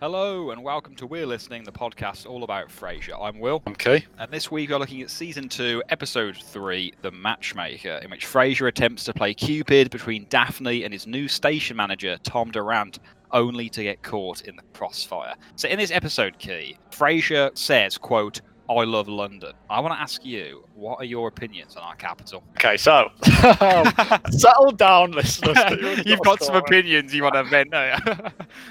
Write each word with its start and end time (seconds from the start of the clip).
Hello 0.00 0.52
and 0.52 0.62
welcome 0.62 0.94
to 0.94 1.06
We're 1.06 1.26
Listening, 1.26 1.64
the 1.64 1.72
podcast 1.72 2.24
all 2.24 2.44
about 2.44 2.68
Frasier. 2.68 3.20
I'm 3.20 3.40
Will, 3.40 3.62
I'm 3.66 3.72
Okay. 3.72 4.06
and 4.18 4.30
this 4.30 4.48
week 4.48 4.70
we're 4.70 4.78
looking 4.78 5.02
at 5.02 5.10
season 5.10 5.48
two, 5.48 5.82
episode 5.88 6.36
three, 6.36 6.92
The 7.02 7.10
Matchmaker, 7.10 7.98
in 8.04 8.10
which 8.10 8.24
Frasier 8.24 8.68
attempts 8.68 9.02
to 9.04 9.12
play 9.12 9.34
Cupid 9.34 9.90
between 9.90 10.26
Daphne 10.28 10.84
and 10.84 10.92
his 10.92 11.08
new 11.08 11.26
station 11.26 11.76
manager, 11.76 12.16
Tom 12.22 12.52
Durant, 12.52 13.00
only 13.32 13.68
to 13.70 13.82
get 13.82 14.02
caught 14.04 14.42
in 14.42 14.54
the 14.54 14.62
crossfire. 14.72 15.34
So 15.56 15.68
in 15.68 15.78
this 15.80 15.90
episode, 15.90 16.38
Key, 16.38 16.78
Frasier 16.92 17.56
says, 17.58 17.98
quote, 17.98 18.40
I 18.70 18.84
love 18.84 19.08
London. 19.08 19.52
I 19.70 19.80
want 19.80 19.94
to 19.94 20.00
ask 20.00 20.24
you, 20.24 20.64
what 20.74 21.00
are 21.00 21.04
your 21.04 21.28
opinions 21.28 21.76
on 21.76 21.82
our 21.82 21.96
capital? 21.96 22.42
Okay, 22.52 22.76
so 22.76 23.10
settle 24.30 24.72
down, 24.72 25.12
listeners. 25.12 25.56
You've 26.06 26.20
got 26.20 26.42
some 26.42 26.54
opinions 26.54 27.14
you 27.14 27.22
want 27.22 27.34
to 27.34 27.44
vent, 27.44 27.70
don't 27.70 28.06
you? 28.06 28.14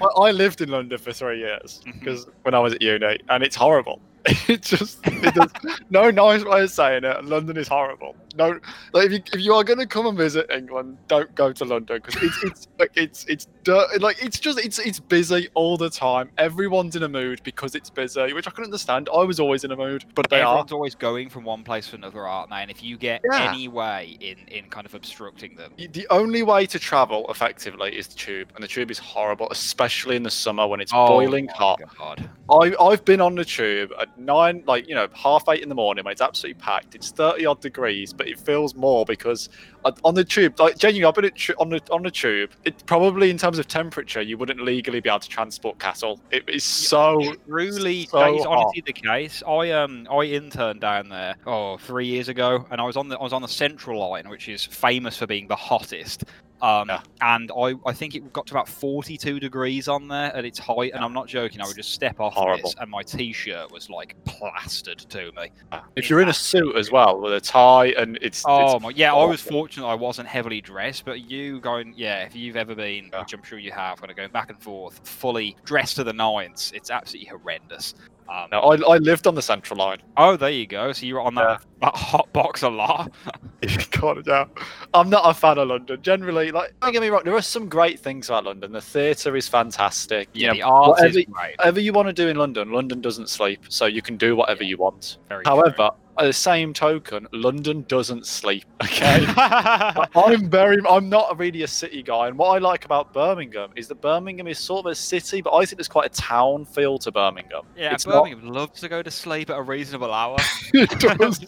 I, 0.00 0.28
I 0.28 0.30
lived 0.30 0.60
in 0.60 0.68
London 0.68 0.98
for 0.98 1.12
three 1.12 1.40
years 1.40 1.80
mm-hmm. 1.84 1.98
because 1.98 2.26
when 2.42 2.54
I 2.54 2.60
was 2.60 2.74
at 2.74 2.82
uni, 2.82 3.18
and 3.28 3.42
it's 3.42 3.56
horrible. 3.56 4.00
It 4.46 4.62
just 4.62 4.98
it 5.06 5.34
does, 5.34 5.50
no 5.90 6.10
nice 6.10 6.44
way 6.44 6.62
of 6.62 6.70
saying 6.70 7.04
it. 7.04 7.24
London 7.24 7.56
is 7.56 7.66
horrible. 7.66 8.14
No, 8.34 8.58
like 8.92 9.06
if 9.06 9.12
you 9.12 9.20
if 9.32 9.40
you 9.40 9.54
are 9.54 9.64
going 9.64 9.78
to 9.78 9.86
come 9.86 10.06
and 10.06 10.16
visit 10.16 10.46
England, 10.50 10.98
don't 11.08 11.34
go 11.34 11.52
to 11.52 11.64
London 11.64 11.96
because 11.96 12.16
it's 12.22 12.42
it's 12.42 12.66
like 12.78 12.90
it's 12.94 13.24
it's 13.26 13.46
dirt, 13.64 14.00
like 14.00 14.22
it's 14.22 14.38
just 14.38 14.58
it's 14.58 14.78
it's 14.78 15.00
busy 15.00 15.48
all 15.54 15.76
the 15.76 15.90
time. 15.90 16.30
Everyone's 16.36 16.94
in 16.94 17.02
a 17.02 17.08
mood 17.08 17.40
because 17.42 17.74
it's 17.74 17.90
busy, 17.90 18.32
which 18.32 18.46
I 18.46 18.50
can 18.50 18.64
understand. 18.64 19.08
I 19.14 19.22
was 19.24 19.40
always 19.40 19.64
in 19.64 19.70
a 19.72 19.76
mood, 19.76 20.04
but 20.14 20.28
they 20.30 20.40
are. 20.40 20.44
Everyone's 20.44 20.72
always 20.72 20.94
going 20.94 21.30
from 21.30 21.44
one 21.44 21.64
place 21.64 21.88
to 21.90 21.96
another, 21.96 22.26
aren't 22.26 22.50
they? 22.50 22.56
And 22.56 22.70
if 22.70 22.82
you 22.82 22.98
get 22.98 23.22
Yeah. 23.32 23.48
any 23.48 23.68
way 23.68 24.16
in, 24.20 24.36
in 24.48 24.68
kind 24.68 24.86
of 24.86 24.94
obstructing 24.94 25.56
them, 25.56 25.72
The 25.78 26.06
only 26.10 26.42
way 26.42 26.66
to 26.66 26.78
travel 26.78 27.26
effectively 27.30 27.96
is 27.96 28.08
the 28.08 28.14
tube, 28.16 28.48
and 28.54 28.62
the 28.62 28.68
tube 28.68 28.90
is 28.90 28.98
horrible, 28.98 29.48
especially 29.50 30.16
in 30.16 30.22
the 30.22 30.30
summer 30.30 30.66
when 30.66 30.80
it's 30.80 30.92
Oh 30.92 31.06
boiling 31.06 31.48
hot. 31.54 31.80
God. 31.98 32.22
I, 32.50 32.74
I've 32.80 33.04
been 33.04 33.20
on 33.20 33.34
the 33.34 33.44
tube 33.44 33.90
at 34.00 34.08
nine, 34.16 34.62
like 34.66 34.88
you 34.88 34.94
know, 34.94 35.08
half 35.12 35.44
eight 35.50 35.62
in 35.62 35.68
the 35.68 35.74
morning 35.74 36.04
when 36.04 36.12
it's 36.12 36.22
absolutely 36.22 36.54
packed. 36.54 36.94
It's 36.94 37.10
thirty 37.10 37.44
odd 37.44 37.60
degrees, 37.60 38.12
but 38.18 38.28
it 38.28 38.38
feels 38.38 38.74
more 38.74 39.06
because 39.06 39.48
uh, 39.84 39.92
on 40.04 40.14
the 40.14 40.24
tube, 40.24 40.60
like 40.60 40.76
genuinely, 40.76 41.06
I've 41.08 41.14
been 41.14 41.54
on 41.58 41.70
the 41.70 41.80
on 41.90 42.02
the 42.02 42.10
tube. 42.10 42.50
It 42.64 42.84
probably 42.86 43.30
in 43.30 43.38
terms 43.38 43.58
of 43.58 43.66
temperature, 43.68 44.20
you 44.20 44.36
wouldn't 44.36 44.60
legally 44.60 45.00
be 45.00 45.08
able 45.08 45.20
to 45.20 45.28
transport 45.28 45.78
cattle. 45.78 46.20
It 46.30 46.44
is 46.48 46.64
so 46.64 47.20
It 47.22 47.40
really, 47.46 48.06
so 48.06 48.18
that 48.18 48.34
is 48.34 48.44
hot. 48.44 48.58
honestly 48.58 48.82
the 48.84 48.92
case. 48.92 49.42
I 49.46 49.70
um 49.70 50.06
I 50.10 50.24
interned 50.24 50.80
down 50.80 51.08
there 51.08 51.36
oh 51.46 51.78
three 51.78 52.06
years 52.06 52.28
ago, 52.28 52.66
and 52.70 52.80
I 52.80 52.84
was 52.84 52.96
on 52.96 53.08
the 53.08 53.18
I 53.18 53.22
was 53.22 53.32
on 53.32 53.42
the 53.42 53.48
Central 53.48 53.98
Line, 54.10 54.28
which 54.28 54.48
is 54.48 54.64
famous 54.64 55.16
for 55.16 55.26
being 55.26 55.48
the 55.48 55.56
hottest. 55.56 56.24
Um, 56.60 56.88
Yeah. 56.88 57.00
and 57.20 57.50
I, 57.56 57.74
I 57.86 57.92
think 57.92 58.14
it 58.14 58.32
got 58.32 58.46
to 58.48 58.54
about 58.54 58.68
42 58.68 59.38
degrees 59.40 59.86
on 59.88 60.08
there 60.08 60.34
at 60.34 60.44
its 60.44 60.58
height, 60.58 60.92
and 60.94 61.04
I'm 61.04 61.12
not 61.12 61.28
joking. 61.28 61.60
I 61.60 61.66
would 61.66 61.76
just 61.76 61.92
step 61.92 62.18
off 62.20 62.34
Horrible. 62.34 62.62
this, 62.70 62.74
and 62.80 62.90
my 62.90 63.02
t-shirt 63.02 63.70
was 63.70 63.88
like 63.88 64.16
plastered 64.24 64.98
to 65.10 65.30
me. 65.36 65.50
if 65.96 66.10
you're 66.10 66.20
in 66.20 66.28
a 66.28 66.32
suit 66.34 66.76
as 66.76 66.90
well 66.90 67.20
with 67.20 67.32
a 67.32 67.40
tie 67.40 67.88
and 67.98 68.18
it's, 68.22 68.44
Oh 68.46 68.74
it's 68.76 68.82
my, 68.82 68.90
yeah, 68.90 69.14
I 69.14 69.24
was 69.24 69.40
fortunate 69.40 69.86
I 69.86 69.94
wasn't 69.94 70.28
heavily 70.28 70.60
dressed, 70.60 71.04
but 71.04 71.30
you 71.30 71.60
going, 71.60 71.94
yeah, 71.96 72.24
if 72.24 72.34
you've 72.34 72.56
ever 72.56 72.74
been, 72.74 73.10
Yeah. 73.12 73.20
which 73.20 73.32
I'm 73.34 73.42
sure 73.42 73.58
you 73.58 73.72
have, 73.72 74.00
kind 74.00 74.10
of 74.10 74.16
going 74.16 74.30
back 74.32 74.50
and 74.50 74.60
forth, 74.62 75.00
fully 75.06 75.56
dressed 75.64 75.96
to 75.96 76.04
the 76.04 76.12
nines, 76.12 76.72
it's 76.74 76.90
absolutely 76.90 77.28
horrendous. 77.28 77.94
Um, 78.28 78.48
no, 78.52 78.60
I, 78.60 78.74
I 78.94 78.98
lived 78.98 79.26
on 79.26 79.34
the 79.34 79.42
central 79.42 79.78
line. 79.78 79.98
Oh, 80.18 80.36
there 80.36 80.50
you 80.50 80.66
go. 80.66 80.92
So 80.92 81.06
you 81.06 81.14
were 81.14 81.22
on 81.22 81.34
that, 81.36 81.62
that 81.80 81.96
hot 81.96 82.30
box 82.34 82.62
a 82.62 82.68
lot. 82.68 83.10
God, 83.92 84.26
yeah. 84.26 84.44
I'm 84.92 85.08
not 85.08 85.22
a 85.24 85.32
fan 85.32 85.56
of 85.58 85.68
London. 85.68 86.00
Generally, 86.02 86.52
like 86.52 86.74
don't 86.82 86.92
get 86.92 87.00
me 87.00 87.08
wrong, 87.08 87.22
there 87.24 87.34
are 87.34 87.40
some 87.42 87.68
great 87.68 87.98
things 87.98 88.28
about 88.28 88.44
London. 88.44 88.72
The 88.72 88.80
theatre 88.82 89.34
is 89.34 89.48
fantastic. 89.48 90.28
You 90.34 90.42
Yeah, 90.42 90.48
know, 90.48 90.54
the 90.54 90.62
art 90.62 90.88
whatever, 90.90 91.18
is 91.18 91.24
great. 91.30 91.56
whatever 91.58 91.80
you 91.80 91.92
want 91.94 92.08
to 92.08 92.12
do 92.12 92.28
in 92.28 92.36
London, 92.36 92.70
London 92.70 93.00
doesn't 93.00 93.28
sleep, 93.30 93.64
so 93.70 93.86
you 93.86 94.02
can 94.02 94.16
do 94.18 94.36
whatever 94.36 94.62
Yeah. 94.62 94.68
you 94.70 94.76
want. 94.76 95.16
Very 95.28 95.44
true. 95.44 95.72
At 96.18 96.24
the 96.24 96.32
same 96.32 96.72
token, 96.72 97.28
London 97.32 97.84
doesn't 97.88 98.26
sleep. 98.26 98.64
Okay. 98.80 99.24
I'm 99.36 100.48
very, 100.48 100.78
I'm 100.88 101.08
not 101.08 101.36
really 101.38 101.62
a 101.62 101.68
city 101.68 102.02
guy, 102.02 102.28
and 102.28 102.38
what 102.38 102.48
I 102.50 102.58
like 102.58 102.84
about 102.84 103.12
Birmingham 103.12 103.70
is 103.76 103.86
that 103.88 104.00
Birmingham 104.00 104.46
is 104.46 104.58
sort 104.58 104.86
of 104.86 104.92
a 104.92 104.94
city, 104.94 105.40
but 105.40 105.52
I 105.52 105.64
think 105.66 105.78
there's 105.78 105.88
quite 105.88 106.06
a 106.06 106.14
town 106.20 106.64
feel 106.64 106.96
to 106.98 107.12
Birmingham. 107.12 107.62
yeah, 107.76 107.92
it's 107.92 108.06
not- 108.06 108.24
Birmingham 108.24 108.52
loves 108.52 108.80
to 108.80 108.88
go 108.88 109.02
to 109.02 109.10
sleep 109.10 109.50
at 109.50 109.58
a 109.58 109.62
reasonable 109.62 110.12
hour. 110.12 110.36
it 110.74 110.90
does. 111.00 111.44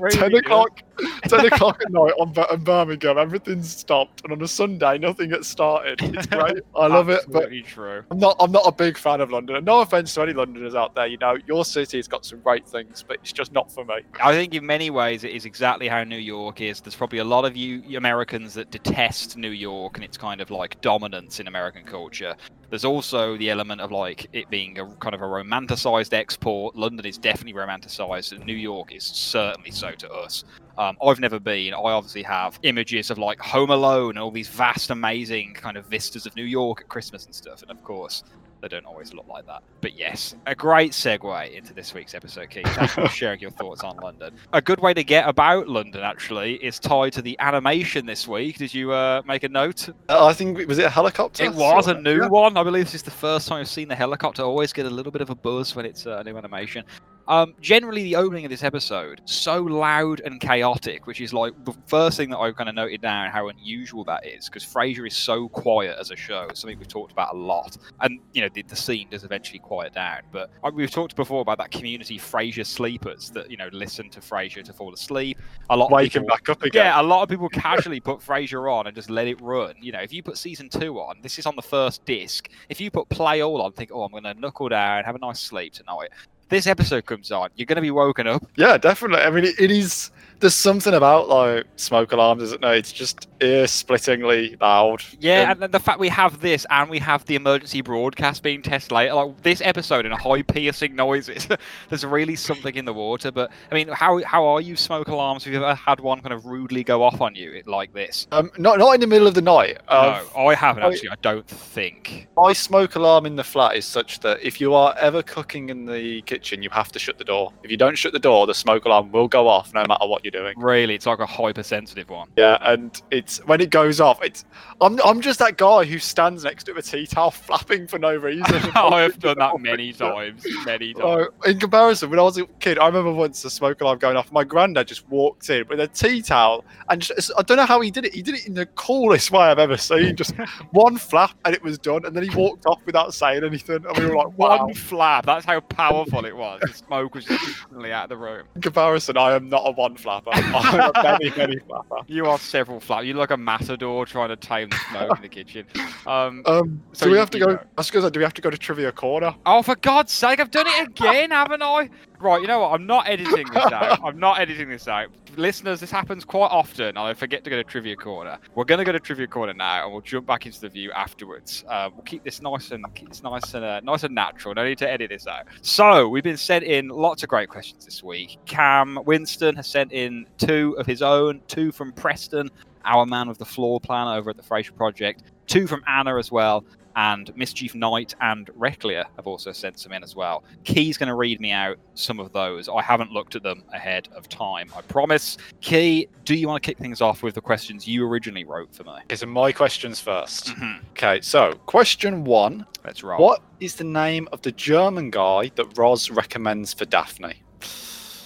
Really 0.00 0.16
10 0.16 0.30
does. 0.30 0.40
o'clock 0.40 0.82
10 1.28 1.46
o'clock 1.46 1.80
at 1.84 1.90
night 1.92 2.12
on, 2.18 2.34
in 2.52 2.64
Birmingham, 2.64 3.18
everything's 3.18 3.70
stopped, 3.74 4.22
and 4.24 4.32
on 4.32 4.42
a 4.42 4.48
Sunday, 4.48 4.98
nothing 4.98 5.30
gets 5.30 5.48
started. 5.48 6.00
It's 6.02 6.26
great. 6.26 6.62
I 6.76 6.86
love 6.86 7.08
it, 7.08 7.24
but 7.28 7.50
true. 7.66 8.02
I'm 8.10 8.18
not. 8.18 8.36
I'm 8.40 8.52
not 8.52 8.66
a 8.66 8.72
big 8.72 8.96
fan 8.96 9.20
of 9.20 9.30
London. 9.30 9.56
And 9.56 9.66
no 9.66 9.80
offense 9.80 10.14
to 10.14 10.22
any 10.22 10.32
Londoners 10.32 10.74
out 10.74 10.94
there. 10.94 11.06
You 11.06 11.18
know, 11.18 11.36
your 11.46 11.64
city's 11.64 12.08
got 12.08 12.24
some 12.24 12.40
great 12.40 12.66
things, 12.66 13.04
but 13.06 13.18
it's 13.20 13.32
just 13.32 13.52
not 13.52 13.72
for 13.72 13.84
me. 13.84 14.00
I 14.20 14.32
think 14.32 14.54
in 14.54 14.66
many 14.66 14.90
ways 14.90 15.22
it 15.22 15.30
is 15.30 15.44
exactly 15.44 15.86
how 15.86 16.02
New 16.02 16.18
York 16.18 16.60
is. 16.60 16.80
There's 16.80 16.96
probably 16.96 17.20
a 17.20 17.24
lot 17.24 17.44
of 17.44 17.56
you 17.56 17.96
Americans 17.96 18.54
that 18.54 18.70
detest 18.70 19.36
New 19.36 19.50
York 19.50 19.96
and 19.96 20.04
its 20.04 20.16
kind 20.16 20.40
of 20.40 20.50
like 20.50 20.80
dominance 20.80 21.40
in 21.40 21.46
American 21.46 21.84
culture. 21.84 22.34
There's 22.70 22.84
also 22.84 23.36
the 23.36 23.48
element 23.50 23.80
of 23.80 23.92
like 23.92 24.26
it 24.32 24.50
being 24.50 24.78
a 24.78 24.86
kind 24.96 25.14
of 25.14 25.22
a 25.22 25.24
romanticized 25.24 26.12
export. 26.12 26.74
London 26.74 27.06
is 27.06 27.16
definitely 27.16 27.54
romanticized, 27.54 28.32
and 28.32 28.44
New 28.44 28.56
York 28.56 28.92
is 28.92 29.04
certainly 29.04 29.70
so 29.70 29.92
to 29.92 30.10
us. 30.10 30.44
Um, 30.76 30.96
I've 31.04 31.18
never 31.18 31.40
been. 31.40 31.74
I 31.74 31.78
obviously 31.78 32.22
have 32.22 32.58
images 32.62 33.10
of 33.10 33.18
like 33.18 33.40
Home 33.40 33.70
Alone 33.70 34.10
and 34.10 34.18
all 34.18 34.30
these 34.30 34.48
vast, 34.48 34.90
amazing 34.90 35.54
kind 35.54 35.76
of 35.76 35.86
vistas 35.86 36.26
of 36.26 36.36
New 36.36 36.44
York 36.44 36.82
at 36.82 36.88
Christmas 36.88 37.24
and 37.24 37.34
stuff. 37.34 37.62
And 37.62 37.70
of 37.70 37.82
course, 37.82 38.22
they 38.60 38.68
don't 38.68 38.86
always 38.86 39.12
look 39.14 39.26
like 39.28 39.46
that. 39.46 39.62
But 39.80 39.98
yes, 39.98 40.34
a 40.46 40.54
great 40.54 40.92
segue 40.92 41.52
into 41.52 41.72
this 41.72 41.94
week's 41.94 42.14
episode, 42.14 42.50
Keith. 42.50 42.66
Thanks 42.66 42.94
for 42.94 43.08
sharing 43.08 43.40
your 43.40 43.50
thoughts 43.50 43.84
on 43.84 43.96
London. 43.96 44.34
A 44.52 44.60
good 44.60 44.80
way 44.80 44.94
to 44.94 45.04
get 45.04 45.28
about 45.28 45.68
London, 45.68 46.02
actually, 46.02 46.54
is 46.54 46.78
tied 46.78 47.12
to 47.14 47.22
the 47.22 47.36
animation 47.40 48.06
this 48.06 48.26
week. 48.26 48.58
Did 48.58 48.74
you 48.74 48.92
uh, 48.92 49.22
make 49.26 49.44
a 49.44 49.48
note? 49.48 49.88
Uh, 50.08 50.26
I 50.26 50.32
think 50.32 50.66
was 50.66 50.78
it 50.78 50.84
a 50.84 50.90
helicopter? 50.90 51.44
It 51.44 51.54
was 51.54 51.86
a 51.86 51.94
new 51.94 52.22
yeah. 52.22 52.28
one. 52.28 52.56
I 52.56 52.62
believe 52.62 52.86
this 52.86 52.94
is 52.94 53.02
the 53.02 53.10
first 53.10 53.48
time 53.48 53.60
I've 53.60 53.68
seen 53.68 53.88
the 53.88 53.96
helicopter. 53.96 54.42
I 54.42 54.46
always 54.46 54.72
get 54.72 54.86
a 54.86 54.90
little 54.90 55.12
bit 55.12 55.22
of 55.22 55.30
a 55.30 55.34
buzz 55.34 55.74
when 55.76 55.86
it's 55.86 56.06
uh, 56.06 56.18
a 56.18 56.24
new 56.24 56.36
animation. 56.36 56.84
Um, 57.28 57.54
generally, 57.60 58.02
the 58.02 58.16
opening 58.16 58.46
of 58.46 58.50
this 58.50 58.62
episode 58.64 59.20
so 59.26 59.60
loud 59.60 60.20
and 60.24 60.40
chaotic, 60.40 61.06
which 61.06 61.20
is 61.20 61.34
like 61.34 61.52
the 61.66 61.74
first 61.86 62.16
thing 62.16 62.30
that 62.30 62.38
I've 62.38 62.56
kind 62.56 62.70
of 62.70 62.74
noted 62.74 63.02
down 63.02 63.30
how 63.30 63.48
unusual 63.48 64.02
that 64.04 64.26
is, 64.26 64.46
because 64.46 64.64
Frasier 64.64 65.06
is 65.06 65.14
so 65.14 65.46
quiet 65.50 65.98
as 66.00 66.10
a 66.10 66.16
show. 66.16 66.46
It's 66.48 66.60
something 66.60 66.78
we've 66.78 66.88
talked 66.88 67.12
about 67.12 67.34
a 67.34 67.36
lot, 67.36 67.76
and 68.00 68.18
you 68.32 68.40
know 68.40 68.48
the, 68.52 68.62
the 68.62 68.74
scene 68.76 69.08
does 69.10 69.24
eventually 69.24 69.58
quiet 69.58 69.92
down. 69.92 70.22
But 70.32 70.50
uh, 70.64 70.70
we've 70.72 70.90
talked 70.90 71.16
before 71.16 71.42
about 71.42 71.58
that 71.58 71.70
community 71.70 72.18
Frasier 72.18 72.64
sleepers 72.64 73.30
that 73.30 73.50
you 73.50 73.58
know 73.58 73.68
listen 73.72 74.08
to 74.10 74.20
Frasier 74.20 74.64
to 74.64 74.72
fall 74.72 74.94
asleep. 74.94 75.38
A 75.68 75.76
lot 75.76 75.86
of 75.86 75.92
Wake 75.92 76.16
him 76.16 76.24
back 76.24 76.48
up 76.48 76.62
again. 76.62 76.86
yeah, 76.86 77.00
a 77.00 77.02
lot 77.02 77.22
of 77.22 77.28
people 77.28 77.50
casually 77.50 78.00
put 78.00 78.20
Frasier 78.20 78.72
on 78.72 78.86
and 78.86 78.96
just 78.96 79.10
let 79.10 79.26
it 79.26 79.38
run. 79.42 79.74
You 79.82 79.92
know, 79.92 80.00
if 80.00 80.14
you 80.14 80.22
put 80.22 80.38
season 80.38 80.70
two 80.70 80.98
on, 80.98 81.16
this 81.20 81.38
is 81.38 81.44
on 81.44 81.56
the 81.56 81.62
first 81.62 82.06
disc. 82.06 82.48
If 82.70 82.80
you 82.80 82.90
put 82.90 83.10
play 83.10 83.42
all 83.42 83.60
on, 83.60 83.72
think, 83.72 83.90
oh, 83.92 84.02
I'm 84.04 84.12
going 84.12 84.24
to 84.24 84.34
knuckle 84.34 84.70
down, 84.70 84.98
and 84.98 85.06
have 85.06 85.14
a 85.14 85.18
nice 85.18 85.40
sleep 85.40 85.74
tonight. 85.74 86.08
This 86.48 86.66
episode 86.66 87.04
comes 87.04 87.30
on, 87.30 87.50
you're 87.56 87.66
going 87.66 87.76
to 87.76 87.82
be 87.82 87.90
woken 87.90 88.26
up. 88.26 88.42
Yeah, 88.56 88.78
definitely. 88.78 89.20
I 89.20 89.30
mean, 89.30 89.44
it, 89.44 89.60
it 89.60 89.70
is. 89.70 90.10
There's 90.40 90.54
something 90.54 90.94
about 90.94 91.28
like 91.28 91.66
smoke 91.76 92.12
alarms, 92.12 92.42
isn't 92.44 92.60
there? 92.62 92.74
It's 92.74 92.92
just 92.92 93.26
ear-splittingly 93.40 94.56
loud. 94.60 95.02
Yeah, 95.20 95.42
And- 95.42 95.50
and 95.52 95.62
then 95.62 95.70
the 95.72 95.80
fact 95.80 95.98
we 95.98 96.08
have 96.08 96.40
this 96.40 96.64
and 96.70 96.88
we 96.88 96.98
have 97.00 97.24
the 97.26 97.34
emergency 97.34 97.80
broadcast 97.80 98.42
being 98.42 98.62
tested 98.62 98.92
later, 98.92 99.14
like 99.14 99.42
this 99.42 99.60
episode 99.60 100.06
in 100.06 100.12
a 100.12 100.16
high 100.16 100.42
piercing 100.42 100.94
noises, 100.94 101.48
there's 101.88 102.04
really 102.04 102.36
something 102.36 102.74
in 102.74 102.84
the 102.84 102.92
water. 102.92 103.30
But 103.30 103.50
I 103.70 103.74
mean, 103.74 103.88
how 103.88 104.22
how 104.24 104.44
are 104.46 104.60
you 104.60 104.76
smoke 104.76 105.08
alarms? 105.08 105.44
Have 105.44 105.52
you 105.52 105.58
ever 105.64 105.74
had 105.74 106.00
one 106.00 106.20
kind 106.20 106.32
of 106.32 106.46
rudely 106.46 106.84
go 106.84 107.02
off 107.02 107.20
on 107.20 107.34
you 107.34 107.62
like 107.66 107.92
this? 107.92 108.26
um, 108.32 108.50
not 108.58 108.78
not 108.78 108.94
in 108.94 109.00
the 109.00 109.06
middle 109.06 109.26
of 109.26 109.34
the 109.34 109.42
night. 109.42 109.78
Um, 109.88 110.24
no, 110.36 110.46
I 110.46 110.54
haven't 110.54 110.82
I- 110.84 110.88
actually. 110.88 111.10
I 111.10 111.16
don't 111.22 111.46
think. 111.46 112.28
My 112.36 112.52
smoke 112.52 112.94
alarm 112.94 113.26
in 113.26 113.36
the 113.36 113.44
flat 113.44 113.76
is 113.76 113.84
such 113.86 114.20
that 114.20 114.40
if 114.42 114.60
you 114.60 114.74
are 114.74 114.94
ever 114.98 115.22
cooking 115.22 115.68
in 115.70 115.84
the 115.86 116.22
kitchen, 116.22 116.62
you 116.62 116.70
have 116.70 116.92
to 116.92 116.98
shut 116.98 117.18
the 117.18 117.24
door. 117.24 117.52
If 117.62 117.70
you 117.70 117.76
don't 117.76 117.96
shut 117.98 118.12
the 118.12 118.18
door, 118.18 118.46
the 118.46 118.54
smoke 118.54 118.84
alarm 118.84 119.10
will 119.12 119.28
go 119.28 119.48
off 119.48 119.74
no 119.74 119.84
matter 119.86 120.06
what 120.06 120.24
you're 120.32 120.42
doing. 120.42 120.58
Really, 120.58 120.94
it's 120.94 121.06
like 121.06 121.18
a 121.18 121.26
hypersensitive 121.26 122.10
one. 122.10 122.28
Yeah, 122.36 122.58
and 122.60 123.00
it's 123.10 123.38
when 123.46 123.60
it 123.60 123.70
goes 123.70 124.00
off, 124.00 124.22
it's 124.22 124.44
I'm 124.80 125.00
I'm 125.04 125.20
just 125.20 125.38
that 125.38 125.56
guy 125.56 125.84
who 125.84 125.98
stands 125.98 126.44
next 126.44 126.64
to 126.64 126.74
a 126.74 126.82
tea 126.82 127.06
towel 127.10 127.30
flapping 127.30 127.86
for 127.86 127.98
no 127.98 128.14
reason. 128.16 128.44
I've 128.74 129.18
done 129.18 129.38
that 129.38 129.60
many 129.60 129.92
times, 129.92 130.46
many 130.64 130.94
oh, 130.96 131.16
times. 131.16 131.34
Oh, 131.44 131.50
in 131.50 131.58
comparison, 131.58 132.10
when 132.10 132.18
I 132.18 132.22
was 132.22 132.38
a 132.38 132.46
kid, 132.60 132.78
I 132.78 132.86
remember 132.86 133.12
once 133.12 133.42
the 133.42 133.50
smoke 133.50 133.80
alarm 133.80 133.98
going 133.98 134.16
off. 134.16 134.30
My 134.32 134.44
granddad 134.44 134.88
just 134.88 135.08
walked 135.08 135.48
in 135.50 135.66
with 135.68 135.80
a 135.80 135.88
tea 135.88 136.22
towel, 136.22 136.64
and 136.88 137.00
just, 137.00 137.30
I 137.36 137.42
don't 137.42 137.56
know 137.56 137.66
how 137.66 137.80
he 137.80 137.90
did 137.90 138.04
it. 138.04 138.14
He 138.14 138.22
did 138.22 138.34
it 138.34 138.46
in 138.46 138.54
the 138.54 138.66
coolest 138.66 139.30
way 139.30 139.42
I've 139.42 139.58
ever 139.58 139.76
seen. 139.76 140.16
Just 140.16 140.34
one 140.70 140.96
flap, 140.96 141.36
and 141.44 141.54
it 141.54 141.62
was 141.62 141.78
done. 141.78 142.04
And 142.04 142.14
then 142.14 142.28
he 142.28 142.34
walked 142.34 142.66
off 142.66 142.80
without 142.86 143.14
saying 143.14 143.44
anything. 143.44 143.84
And 143.86 143.98
we 143.98 144.06
were 144.06 144.16
like, 144.16 144.36
"Wow!" 144.38 144.66
One 144.66 144.74
flap. 144.74 145.26
That's 145.26 145.44
how 145.44 145.60
powerful 145.60 146.24
it 146.24 146.36
was. 146.36 146.60
The 146.62 146.72
smoke 146.72 147.14
was 147.14 147.24
just 147.24 147.46
instantly 147.46 147.92
out 147.92 148.04
of 148.04 148.08
the 148.10 148.16
room. 148.16 148.46
In 148.54 148.62
comparison, 148.62 149.16
I 149.16 149.34
am 149.34 149.48
not 149.48 149.62
a 149.64 149.72
one 149.72 149.96
flap. 149.96 150.17
Flapper. 150.22 150.30
I'm 150.54 150.80
a 150.80 150.92
belly 150.92 151.30
belly 151.30 151.58
flapper. 151.66 151.96
You 152.06 152.26
are 152.26 152.38
several 152.38 152.80
flat. 152.80 153.06
You're 153.06 153.16
like 153.16 153.30
a 153.30 153.36
matador 153.36 154.06
trying 154.06 154.28
to 154.28 154.36
tame 154.36 154.68
the 154.70 154.76
smoke 154.90 155.16
in 155.16 155.22
the 155.22 155.28
kitchen. 155.28 155.66
Um, 156.06 156.42
Um, 156.46 156.82
So 156.92 157.04
do 157.06 157.10
we 157.10 157.16
you- 157.16 157.20
have 157.20 157.30
to 157.30 157.38
go? 157.38 157.46
go. 157.46 157.52
I 157.54 157.58
was 157.76 157.90
gonna 157.90 158.06
say, 158.06 158.10
do 158.10 158.20
we 158.20 158.24
have 158.24 158.34
to 158.34 158.42
go 158.42 158.50
to 158.50 158.58
trivia 158.58 158.92
corner? 158.92 159.34
oh, 159.46 159.62
for 159.62 159.76
God's 159.76 160.12
sake, 160.12 160.40
I've 160.40 160.50
done 160.50 160.66
it 160.66 160.88
again, 160.88 161.30
haven't 161.30 161.62
I? 161.62 161.90
Right, 162.20 162.40
you 162.40 162.48
know 162.48 162.60
what? 162.60 162.72
I'm 162.72 162.86
not 162.86 163.08
editing 163.08 163.46
this 163.52 163.72
out. 163.72 164.00
I'm 164.04 164.18
not 164.18 164.40
editing 164.40 164.68
this 164.68 164.88
out. 164.88 165.08
Listeners, 165.36 165.78
this 165.78 165.90
happens 165.90 166.24
quite 166.24 166.50
often. 166.50 166.96
I 166.96 167.14
forget 167.14 167.44
to 167.44 167.50
go 167.50 167.56
to 167.56 167.62
Trivia 167.62 167.94
Corner. 167.94 168.38
We're 168.56 168.64
going 168.64 168.78
to 168.78 168.84
go 168.84 168.90
to 168.90 168.98
Trivia 168.98 169.28
Corner 169.28 169.54
now, 169.54 169.84
and 169.84 169.92
we'll 169.92 170.00
jump 170.00 170.26
back 170.26 170.44
into 170.44 170.60
the 170.60 170.68
view 170.68 170.90
afterwards. 170.90 171.64
Uh, 171.68 171.90
we'll 171.94 172.02
keep 172.02 172.24
this 172.24 172.42
nice 172.42 172.72
and 172.72 172.84
keep 172.96 173.08
this 173.08 173.22
nice 173.22 173.54
and 173.54 173.64
uh, 173.64 173.80
nice 173.80 174.02
and 174.02 174.14
natural. 174.16 174.52
No 174.54 174.64
need 174.64 174.78
to 174.78 174.90
edit 174.90 175.10
this 175.10 175.28
out. 175.28 175.44
So 175.62 176.08
we've 176.08 176.24
been 176.24 176.36
sent 176.36 176.64
in 176.64 176.88
lots 176.88 177.22
of 177.22 177.28
great 177.28 177.48
questions 177.48 177.84
this 177.84 178.02
week. 178.02 178.38
Cam 178.46 178.98
Winston 179.04 179.54
has 179.54 179.68
sent 179.68 179.92
in 179.92 180.26
two 180.38 180.74
of 180.78 180.86
his 180.86 181.02
own, 181.02 181.40
two 181.46 181.70
from 181.70 181.92
Preston, 181.92 182.50
our 182.84 183.06
man 183.06 183.28
with 183.28 183.38
the 183.38 183.44
floor 183.44 183.78
plan 183.78 184.08
over 184.08 184.30
at 184.30 184.36
the 184.36 184.42
Frasier 184.42 184.74
Project, 184.74 185.22
two 185.46 185.68
from 185.68 185.84
Anna 185.86 186.18
as 186.18 186.32
well, 186.32 186.64
and 186.98 187.34
Mischief 187.36 187.76
Knight 187.76 188.16
and 188.20 188.48
Reclia 188.58 189.04
have 189.14 189.28
also 189.28 189.52
sent 189.52 189.78
some 189.78 189.92
in 189.92 190.02
as 190.02 190.16
well. 190.16 190.42
Key's 190.64 190.98
going 190.98 191.08
to 191.08 191.14
read 191.14 191.40
me 191.40 191.52
out 191.52 191.78
some 191.94 192.18
of 192.18 192.32
those. 192.32 192.68
I 192.68 192.82
haven't 192.82 193.12
looked 193.12 193.36
at 193.36 193.44
them 193.44 193.62
ahead 193.72 194.08
of 194.16 194.28
time, 194.28 194.68
I 194.76 194.80
promise. 194.82 195.38
Key, 195.60 196.08
do 196.24 196.34
you 196.34 196.48
want 196.48 196.60
to 196.60 196.66
kick 196.68 196.76
things 196.78 197.00
off 197.00 197.22
with 197.22 197.36
the 197.36 197.40
questions 197.40 197.86
you 197.86 198.04
originally 198.04 198.44
wrote 198.44 198.74
for 198.74 198.82
me? 198.82 198.94
Okay, 199.04 199.14
so 199.14 199.26
my 199.26 199.52
questions 199.52 200.00
1st 200.00 200.46
Mhm. 200.56 200.80
Okay, 200.90 201.20
so 201.20 201.52
question 201.66 202.24
one: 202.24 202.66
Let's 202.84 203.04
roll. 203.04 203.20
What 203.20 203.42
is 203.60 203.76
the 203.76 203.84
name 203.84 204.28
of 204.32 204.42
the 204.42 204.50
German 204.52 205.10
guy 205.10 205.52
that 205.54 205.78
Roz 205.78 206.10
recommends 206.10 206.74
for 206.74 206.84
Daphne? 206.84 207.42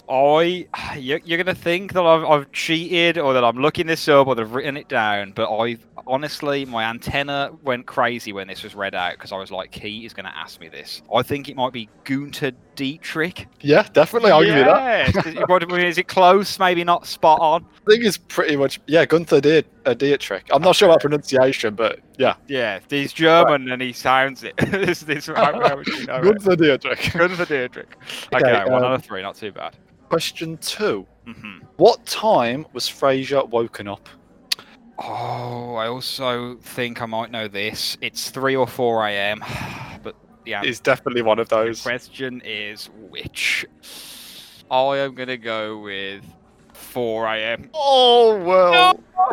I, 0.08 0.66
you're, 0.99 1.20
you're 1.25 1.38
to 1.46 1.54
think 1.54 1.93
that 1.93 2.02
I've, 2.02 2.25
I've 2.25 2.52
cheated 2.52 3.19
or 3.19 3.32
that 3.34 3.44
I'm 3.44 3.56
looking 3.56 3.87
this 3.87 4.08
up 4.08 4.26
or 4.26 4.34
that 4.34 4.43
I've 4.43 4.52
written 4.52 4.76
it 4.76 4.88
down, 4.88 5.32
but 5.32 5.54
I 5.54 5.78
honestly, 6.06 6.64
my 6.64 6.84
antenna 6.84 7.50
went 7.62 7.87
crazy 7.87 8.32
when 8.32 8.49
this 8.49 8.62
was 8.62 8.75
read 8.75 8.94
out 8.94 9.12
because 9.12 9.32
I 9.32 9.38
was 9.38 9.50
like, 9.50 9.70
Key 9.70 10.04
is 10.04 10.12
to 10.26 10.37
ask 10.37 10.60
me 10.60 10.69
this. 10.69 11.02
I 11.14 11.22
think 11.22 11.49
it 11.49 11.56
might 11.56 11.72
be 11.72 11.88
Gunter 12.04 12.52
Dietrich. 12.74 13.46
Yeah, 13.60 13.86
definitely. 13.92 14.30
I'll 14.30 14.44
give 14.44 14.56
you 14.56 14.64
that. 14.64 15.14
It, 15.26 15.84
is 15.84 15.98
it 15.98 16.08
close? 16.08 16.58
Maybe 16.58 16.84
not 16.84 17.06
spot 17.06 17.40
on. 17.40 17.64
I 17.86 17.90
think 17.90 18.04
it's 18.04 18.16
pretty 18.16 18.56
much 18.56 18.80
yeah. 18.86 19.04
Gunther 19.04 19.40
did 19.40 19.66
a 19.84 19.94
Dietrich. 19.94 20.48
I'm 20.52 20.62
not 20.62 20.76
sure 20.76 20.88
about 20.88 21.00
pronunciation, 21.00 21.74
but 21.74 22.00
yeah, 22.19 22.34
Yeah, 22.48 22.80
he's 22.88 23.12
German 23.12 23.70
and 23.70 23.82
he 23.82 23.92
sounds 23.92 24.44
it. 24.44 24.56
this, 24.70 25.00
this, 25.00 25.26
how 25.26 25.52
you 25.52 25.58
know 26.06 26.16
it? 26.16 26.22
Gunther 26.24 26.56
Dietrich. 26.56 27.12
Good 27.12 27.32
for 27.32 27.44
Deirdre. 27.44 27.84
Okay, 28.34 28.44
Okay, 28.44 28.70
one 28.70 28.84
um, 28.84 28.92
out 28.92 28.94
of 28.94 29.04
three, 29.04 29.22
not 29.22 29.34
too 29.36 29.52
bad. 29.52 29.76
Question 30.08 30.56
two: 30.58 31.06
hmm 31.26 31.58
What 31.76 32.04
time 32.06 32.66
was 32.72 32.84
Frasier 32.88 33.48
woken 33.48 33.88
up? 33.88 34.08
Oh, 34.98 35.74
I 35.74 35.88
also 35.88 36.56
think 36.58 37.02
I 37.02 37.06
might 37.06 37.30
know 37.30 37.48
this. 37.48 37.96
It's 38.00 38.30
3 38.30 38.54
or 38.56 38.66
4 38.66 39.06
a.m. 39.08 39.44
But 40.02 40.16
the 40.44 40.54
answer 40.54 40.68
It's 40.68 40.80
definitely 40.80 41.22
one 41.22 41.38
of 41.38 41.48
those. 41.48 41.82
question 41.82 42.42
is 42.44 42.90
which? 43.10 43.66
I 44.70 44.98
am 44.98 45.14
going 45.14 45.28
to 45.28 45.36
go 45.36 45.78
with 45.78 46.24
4 46.72 47.26
a.m. 47.26 47.70
Oh 47.74 48.36
well, 48.42 48.98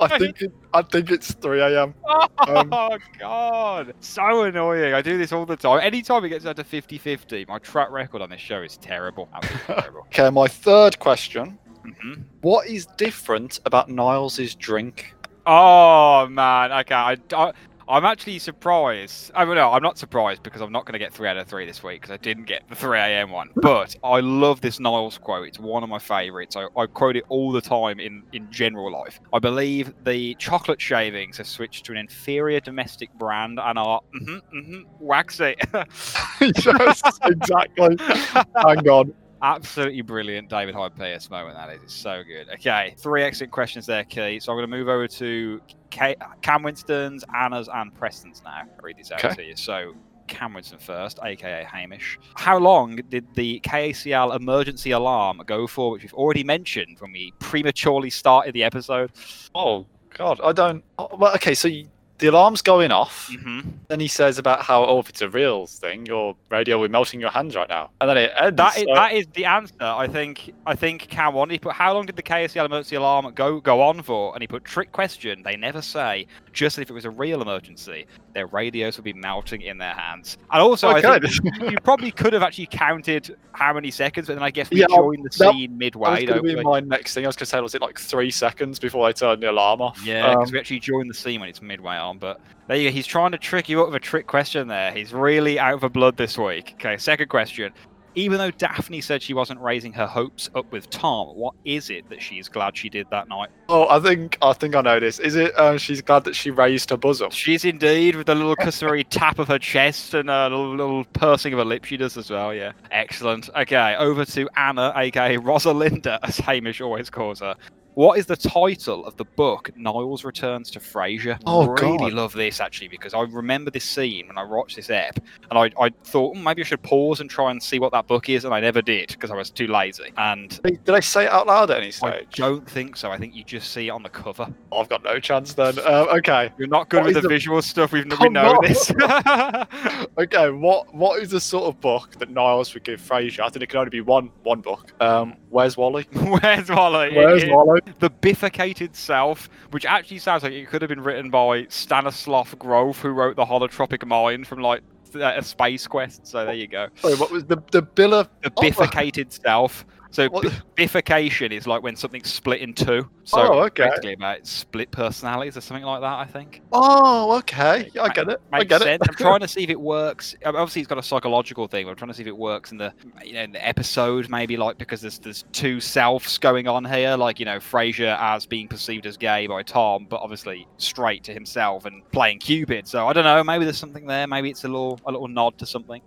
I 0.00 0.18
think 0.18 0.40
it, 0.42 0.52
I 0.72 0.82
think 0.82 1.10
it's 1.10 1.32
3 1.34 1.60
a.m. 1.60 1.94
Um, 2.48 2.72
oh, 2.72 2.96
God. 3.18 3.92
So 4.00 4.42
annoying. 4.42 4.94
I 4.94 5.02
do 5.02 5.18
this 5.18 5.32
all 5.32 5.46
the 5.46 5.56
time. 5.56 5.80
Anytime 5.82 6.24
it 6.24 6.28
gets 6.28 6.46
out 6.46 6.54
to 6.56 6.64
50 6.64 6.96
50, 6.98 7.46
my 7.48 7.58
track 7.58 7.90
record 7.90 8.22
on 8.22 8.30
this 8.30 8.40
show 8.40 8.62
is 8.62 8.76
terrible. 8.76 9.28
Absolutely 9.32 9.74
terrible. 9.82 10.00
Okay, 10.12 10.30
my 10.30 10.46
third 10.46 10.98
question: 11.00 11.58
hmm 11.82 12.22
What 12.42 12.68
is 12.68 12.86
different 12.98 13.58
about 13.64 13.88
Niles's 13.88 14.54
drink? 14.54 15.14
Oh 15.46 16.28
man, 16.28 16.72
okay. 16.72 16.94
I, 16.94 17.16
I, 17.32 17.52
I'm 17.88 18.04
actually 18.04 18.38
surprised. 18.40 19.30
I 19.34 19.44
mean, 19.44 19.54
no, 19.54 19.70
I'm 19.72 19.82
not 19.82 19.96
surprised 19.96 20.42
because 20.42 20.60
I'm 20.60 20.72
not 20.72 20.86
going 20.86 20.94
to 20.94 20.98
get 20.98 21.12
three 21.12 21.28
out 21.28 21.36
of 21.36 21.46
three 21.46 21.66
this 21.66 21.82
week 21.82 22.00
because 22.00 22.12
I 22.12 22.16
didn't 22.16 22.44
get 22.44 22.68
the 22.68 22.74
3 22.74 22.98
a.m. 22.98 23.30
one. 23.30 23.50
But 23.56 23.94
I 24.02 24.20
love 24.20 24.60
this 24.60 24.80
Niles 24.80 25.18
quote. 25.18 25.46
It's 25.46 25.58
one 25.58 25.82
of 25.84 25.88
my 25.88 25.98
favourites. 25.98 26.56
I, 26.56 26.66
I 26.76 26.86
quote 26.86 27.16
it 27.16 27.24
all 27.28 27.52
the 27.52 27.60
time 27.60 28.00
in, 28.00 28.24
in 28.32 28.50
general 28.50 28.90
life. 28.90 29.20
I 29.32 29.38
believe 29.38 29.94
the 30.04 30.34
chocolate 30.36 30.80
shavings 30.80 31.36
have 31.38 31.46
switched 31.46 31.86
to 31.86 31.92
an 31.92 31.98
inferior 31.98 32.60
domestic 32.60 33.12
brand 33.14 33.60
and 33.62 33.78
are 33.78 34.00
mm-hmm, 34.20 34.58
mm-hmm, 34.58 34.82
waxy. 34.98 35.54
yes, 36.40 37.02
exactly. 37.24 37.96
Hang 38.00 38.88
on. 38.88 39.14
Absolutely 39.42 40.00
brilliant 40.02 40.48
David 40.48 40.74
Hyde 40.74 40.94
Pierce 40.96 41.28
moment 41.30 41.56
that 41.56 41.70
is. 41.74 41.82
It's 41.82 41.94
so 41.94 42.22
good. 42.26 42.48
Okay, 42.54 42.94
three 42.98 43.22
excellent 43.22 43.52
questions 43.52 43.86
there, 43.86 44.04
Key. 44.04 44.40
So 44.40 44.50
I'm 44.52 44.56
going 44.58 44.68
to 44.70 44.76
move 44.76 44.88
over 44.88 45.06
to 45.06 45.60
K- 45.90 46.16
Cam 46.42 46.62
Winston's, 46.62 47.24
Anna's, 47.34 47.68
and 47.72 47.94
Preston's 47.94 48.42
now. 48.44 48.60
I'll 48.62 48.82
read 48.82 48.96
these 48.96 49.12
out 49.12 49.24
Okay. 49.24 49.34
to 49.34 49.44
you. 49.44 49.56
So 49.56 49.94
Cam 50.26 50.54
Winston 50.54 50.78
first, 50.78 51.18
aka 51.22 51.64
Hamish. 51.64 52.18
How 52.34 52.58
long 52.58 52.96
did 53.10 53.26
the 53.34 53.60
KACL 53.60 54.34
emergency 54.34 54.90
alarm 54.92 55.42
go 55.46 55.66
for, 55.66 55.92
which 55.92 56.02
we've 56.02 56.14
already 56.14 56.42
mentioned 56.42 56.96
when 57.00 57.12
we 57.12 57.32
prematurely 57.38 58.10
started 58.10 58.54
the 58.54 58.64
episode? 58.64 59.12
Oh 59.54 59.86
God, 60.16 60.40
I 60.42 60.52
don't. 60.52 60.82
Oh, 60.98 61.08
well, 61.16 61.34
okay, 61.34 61.54
so 61.54 61.68
you, 61.68 61.88
the 62.18 62.28
alarm's 62.28 62.62
going 62.62 62.92
off. 62.92 63.30
hmm 63.42 63.60
Then 63.88 64.00
he 64.00 64.08
says 64.08 64.38
about 64.38 64.62
how, 64.62 64.84
oh, 64.84 64.98
if 65.00 65.08
it's 65.08 65.22
a 65.22 65.28
real 65.28 65.66
thing, 65.66 66.06
your 66.06 66.34
radio 66.50 66.78
will 66.78 66.88
be 66.88 66.92
melting 66.92 67.20
your 67.20 67.30
hands 67.30 67.54
right 67.54 67.68
now. 67.68 67.90
And 68.00 68.08
then 68.10 68.16
it 68.16 68.32
ends. 68.40 68.56
That 68.56 68.76
is, 68.76 68.84
so- 68.84 68.94
that 68.94 69.12
is 69.12 69.26
the 69.34 69.44
answer. 69.44 69.74
I 69.80 70.06
think. 70.08 70.52
I 70.66 70.74
think 70.74 71.08
Cam 71.08 71.34
wanted. 71.34 71.52
He 71.52 71.58
put 71.58 71.74
how 71.74 71.92
long 71.94 72.06
did 72.06 72.16
the 72.16 72.22
KACL 72.22 72.64
emergency 72.66 72.96
alarm 72.96 73.32
go 73.34 73.60
go 73.60 73.82
on 73.82 74.02
for? 74.02 74.32
And 74.34 74.42
he 74.42 74.46
put 74.46 74.64
trick 74.64 74.92
question. 74.92 75.42
They 75.42 75.56
never 75.56 75.82
say. 75.82 76.26
Just 76.56 76.78
if 76.78 76.88
it 76.88 76.92
was 76.94 77.04
a 77.04 77.10
real 77.10 77.42
emergency, 77.42 78.06
their 78.32 78.46
radios 78.46 78.96
would 78.96 79.04
be 79.04 79.12
melting 79.12 79.60
in 79.60 79.76
their 79.76 79.92
hands. 79.92 80.38
And 80.50 80.62
also, 80.62 80.88
I 80.88 81.00
Okay. 81.00 81.28
think 81.28 81.70
you 81.70 81.76
probably 81.84 82.10
could 82.10 82.32
have 82.32 82.42
actually 82.42 82.68
counted 82.70 83.36
how 83.52 83.74
many 83.74 83.90
seconds, 83.90 84.26
but 84.26 84.34
then 84.34 84.42
I 84.42 84.50
guess 84.50 84.70
we 84.70 84.80
Yeah, 84.80 84.86
joined 84.88 85.18
the 85.22 85.28
that- 85.38 85.52
scene 85.52 85.72
That 85.72 85.76
midway. 85.78 86.10
was 86.12 86.24
going 86.24 86.42
to 86.42 86.56
be 86.56 86.62
my 86.62 86.80
next 86.80 87.12
thing. 87.12 87.26
I 87.26 87.28
was 87.28 87.36
going 87.36 87.44
to 87.44 87.50
say, 87.50 87.60
was 87.60 87.74
it 87.74 87.82
like 87.82 87.98
three 87.98 88.30
seconds 88.30 88.78
before 88.78 89.06
they 89.06 89.12
turned 89.12 89.42
the 89.42 89.50
alarm 89.50 89.82
off? 89.82 90.00
Yeah, 90.02 90.30
because 90.30 90.48
Um, 90.48 90.52
we 90.54 90.58
actually 90.58 90.80
join 90.80 91.06
the 91.08 91.14
scene 91.14 91.40
when 91.40 91.50
it's 91.50 91.60
midway 91.60 91.96
on. 91.96 92.16
But 92.16 92.40
there 92.68 92.78
you 92.78 92.88
go. 92.88 92.94
He's 92.94 93.06
trying 93.06 93.32
to 93.32 93.38
trick 93.38 93.68
you 93.68 93.82
up 93.82 93.88
with 93.88 93.96
a 93.96 94.00
trick 94.00 94.26
question 94.26 94.66
there. 94.66 94.92
He's 94.92 95.12
really 95.12 95.58
out 95.58 95.80
for 95.80 95.90
blood 95.90 96.16
this 96.16 96.38
week. 96.38 96.72
Okay, 96.80 96.96
second 96.96 97.28
question. 97.28 97.70
Even 98.16 98.38
though 98.38 98.50
Daphne 98.50 99.00
said 99.00 99.22
she 99.22 99.34
wasn't 99.34 99.60
raising 99.60 99.92
her 99.92 100.06
hopes 100.06 100.50
up 100.54 100.72
with 100.72 100.90
Tom, 100.90 101.36
what 101.36 101.54
is 101.64 101.90
it 101.90 102.08
that 102.08 102.20
she's 102.20 102.48
glad 102.48 102.76
she 102.76 102.88
did 102.88 103.06
that 103.10 103.28
night? 103.28 103.50
oh, 103.68 103.88
I 103.88 104.00
think 104.00 104.38
I 104.42 104.52
think 104.52 104.74
I 104.74 104.80
know 104.80 104.98
this. 105.00 105.18
Is 105.18 105.36
it? 105.36 105.54
Uh, 105.56 105.76
she's 105.78 106.00
glad 106.02 106.24
that 106.24 106.34
she 106.34 106.50
raised 106.50 106.90
her 106.90 106.96
bosom. 106.96 107.30
She's 107.30 107.64
indeed 107.64 108.16
with 108.16 108.28
a 108.28 108.34
little 108.34 108.56
customary 108.56 109.04
tap 109.10 109.38
of 109.38 109.48
her 109.48 109.58
chest 109.58 110.14
and 110.14 110.30
a 110.30 110.44
little, 110.44 110.70
little 110.74 111.04
pursing 111.12 111.52
of 111.52 111.58
her 111.58 111.64
lip. 111.64 111.84
She 111.84 111.96
does 111.96 112.16
as 112.16 112.30
well. 112.30 112.54
Yeah, 112.54 112.72
excellent. 112.90 113.50
Okay, 113.54 113.96
over 113.98 114.24
to 114.24 114.48
Anna, 114.56 114.92
aka 114.96 115.36
Rosalinda, 115.36 116.18
as 116.22 116.38
Hamish 116.38 116.80
always 116.80 117.10
calls 117.10 117.40
her. 117.40 117.54
What 117.96 118.18
is 118.18 118.26
the 118.26 118.36
title 118.36 119.06
of 119.06 119.16
the 119.16 119.24
book 119.24 119.70
Niles 119.74 120.22
Returns 120.22 120.70
to 120.72 120.80
Frasier? 120.80 121.40
Oh, 121.46 121.62
I 121.62 121.80
really 121.80 122.10
God. 122.10 122.12
love 122.12 122.32
this 122.34 122.60
actually 122.60 122.88
because 122.88 123.14
I 123.14 123.22
remember 123.22 123.70
this 123.70 123.86
scene 123.86 124.26
when 124.28 124.36
I 124.36 124.44
watched 124.44 124.76
this 124.76 124.90
ep, 124.90 125.18
and 125.50 125.58
I, 125.58 125.70
I 125.82 125.88
thought 126.04 126.36
"Hmm, 126.36 126.42
maybe 126.42 126.60
I 126.60 126.66
should 126.66 126.82
pause 126.82 127.20
and 127.20 127.30
try 127.30 127.50
and 127.50 127.62
see 127.62 127.78
what 127.78 127.92
that 127.92 128.06
book 128.06 128.28
is, 128.28 128.44
and 128.44 128.52
I 128.52 128.60
never 128.60 128.82
did 128.82 129.08
because 129.08 129.30
I 129.30 129.34
was 129.34 129.48
too 129.48 129.66
lazy. 129.66 130.12
And 130.18 130.60
Did 130.62 130.84
they 130.84 131.00
say 131.00 131.24
it 131.24 131.30
out 131.32 131.46
loud 131.46 131.70
at 131.70 131.78
any 131.78 131.90
stage? 131.90 132.12
I 132.12 132.16
stage? 132.18 132.34
don't 132.34 132.68
think 132.68 132.98
so. 132.98 133.10
I 133.10 133.16
think 133.16 133.34
you 133.34 133.42
just 133.44 133.72
see 133.72 133.86
it 133.88 133.90
on 133.92 134.02
the 134.02 134.10
cover. 134.10 134.46
I've 134.70 134.90
got 134.90 135.02
no 135.02 135.18
chance 135.18 135.54
then. 135.54 135.78
Uh, 135.78 136.04
okay. 136.18 136.52
You're 136.58 136.68
not 136.68 136.90
good 136.90 136.98
What 136.98 137.06
with 137.06 137.16
is 137.16 137.22
the 137.22 137.28
the- 137.28 137.34
visual 137.34 137.62
stuff. 137.62 137.92
We've 137.92 138.04
we 138.20 138.28
know 138.28 138.58
this. 138.60 138.92
Okay, 140.18 140.48
what 140.50 140.94
what 140.94 141.22
is 141.22 141.30
the 141.30 141.40
sort 141.40 141.64
of 141.64 141.78
book 141.80 142.12
that 142.18 142.30
Niles 142.30 142.72
would 142.72 142.84
give 142.84 143.00
Frasier? 143.02 143.40
I 143.40 143.48
think 143.50 143.62
it 143.62 143.68
can 143.68 143.80
only 143.80 143.90
be 143.90 144.00
one 144.00 144.30
one 144.44 144.60
book. 144.62 144.92
Um, 145.00 145.36
where's 145.50 145.76
Wally? 145.76 146.04
Where's 146.12 146.70
Wally? 146.70 147.14
Where's 147.14 147.44
Wally? 147.46 147.80
The 147.98 148.10
Bifurcated 148.10 148.94
Self, 148.96 149.48
which 149.70 149.84
actually 149.86 150.18
sounds 150.18 150.42
like 150.42 150.52
it 150.52 150.68
could 150.68 150.82
have 150.82 150.88
been 150.88 151.02
written 151.02 151.30
by 151.30 151.66
Stanislav 151.68 152.58
Grof, 152.58 152.98
who 153.00 153.10
wrote 153.10 153.36
The 153.36 153.44
Holotropic 153.44 154.04
Mind 154.06 154.46
from 154.46 154.60
like 154.60 154.82
a 155.14 155.42
Space 155.42 155.86
Quest. 155.86 156.26
So 156.26 156.44
there 156.44 156.54
you 156.54 156.66
go. 156.66 156.88
Sorry, 156.96 157.14
what 157.14 157.30
was 157.30 157.44
the 157.44 157.56
the 157.72 157.82
Billa? 157.82 158.28
The 158.42 158.52
Oh. 158.56 158.60
bifurcated 158.62 159.32
self. 159.32 159.86
So 160.10 160.28
What- 160.28 160.52
bifurcation 160.76 161.52
is 161.52 161.66
like 161.66 161.82
when 161.82 161.96
something's 161.96 162.32
split 162.32 162.60
in 162.60 162.74
two. 162.74 163.08
So 163.26 163.40
Oh, 163.40 163.58
okay. 163.64 163.88
basically 163.88 164.12
about 164.12 164.46
split 164.46 164.90
personalities 164.92 165.56
or 165.56 165.60
something 165.60 165.84
like 165.84 166.00
that. 166.00 166.06
I 166.20 166.24
think. 166.26 166.62
Oh, 166.72 167.36
okay. 167.38 167.90
Yeah, 167.92 168.02
I 168.02 168.08
get 168.10 168.28
it. 168.28 168.40
I 168.52 168.62
get 168.64 168.82
sense. 168.82 169.02
it. 169.02 169.08
I'm 169.10 169.14
trying 169.16 169.40
to 169.40 169.48
see 169.48 169.64
if 169.64 169.70
it 169.70 169.80
works. 169.80 170.36
Obviously, 170.44 170.80
it's 170.82 170.88
got 170.88 170.98
a 170.98 171.02
psychological 171.02 171.66
thing. 171.66 171.86
But 171.86 171.90
I'm 171.90 171.96
trying 171.96 172.10
to 172.10 172.14
see 172.14 172.22
if 172.22 172.28
it 172.28 172.36
works 172.36 172.70
in 172.70 172.78
the 172.78 172.92
you 173.24 173.32
know 173.34 173.42
in 173.42 173.50
the 173.50 173.66
episode, 173.66 174.30
maybe 174.30 174.56
like 174.56 174.78
because 174.78 175.00
there's 175.00 175.18
there's 175.18 175.44
two 175.52 175.80
selves 175.80 176.38
going 176.38 176.68
on 176.68 176.84
here, 176.84 177.16
like 177.16 177.40
you 177.40 177.44
know 177.46 177.58
Frasier 177.58 178.16
as 178.20 178.46
being 178.46 178.68
perceived 178.68 179.06
as 179.06 179.16
gay 179.16 179.48
by 179.48 179.62
Tom, 179.64 180.06
but 180.08 180.20
obviously 180.20 180.68
straight 180.78 181.24
to 181.24 181.32
himself 181.34 181.84
and 181.84 182.08
playing 182.12 182.38
Cupid. 182.38 182.86
So 182.86 183.08
I 183.08 183.12
don't 183.12 183.24
know. 183.24 183.42
Maybe 183.42 183.64
there's 183.64 183.76
something 183.76 184.06
there. 184.06 184.28
Maybe 184.28 184.50
it's 184.50 184.62
a 184.64 184.68
little 184.68 185.00
a 185.04 185.10
little 185.10 185.26
nod 185.28 185.58
to 185.58 185.66
something. 185.66 186.00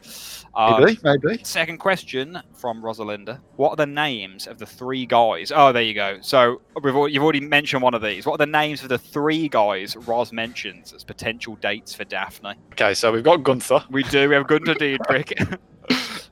Um, 0.55 0.83
maybe, 0.83 0.99
maybe. 1.03 1.43
Second 1.43 1.79
question 1.79 2.41
from 2.53 2.81
Rosalinda. 2.81 3.39
What 3.57 3.71
are 3.71 3.75
the 3.75 3.85
names 3.85 4.47
of 4.47 4.57
the 4.57 4.65
three 4.65 5.05
guys? 5.05 5.51
Oh, 5.53 5.71
there 5.73 5.83
you 5.83 5.93
go. 5.93 6.17
So 6.21 6.61
we've 6.81 6.95
al- 6.95 7.08
you've 7.11 7.23
already 7.23 7.39
mentioned 7.41 7.81
one 7.81 7.93
of 7.93 8.01
these. 8.01 8.25
What 8.25 8.33
are 8.35 8.45
the 8.45 8.51
names 8.51 8.83
of 8.83 8.89
the 8.89 8.97
three 8.97 9.47
guys 9.49 9.95
Ros 9.95 10.31
mentions 10.31 10.93
as 10.93 11.03
potential 11.03 11.55
dates 11.57 11.93
for 11.93 12.03
Daphne? 12.03 12.53
Okay, 12.73 12.93
so 12.93 13.11
we've 13.11 13.23
got 13.23 13.43
Gunther. 13.43 13.83
We 13.89 14.03
do. 14.03 14.29
We 14.29 14.35
have 14.35 14.47
Gunter 14.47 14.73
Diedrich. 14.73 15.33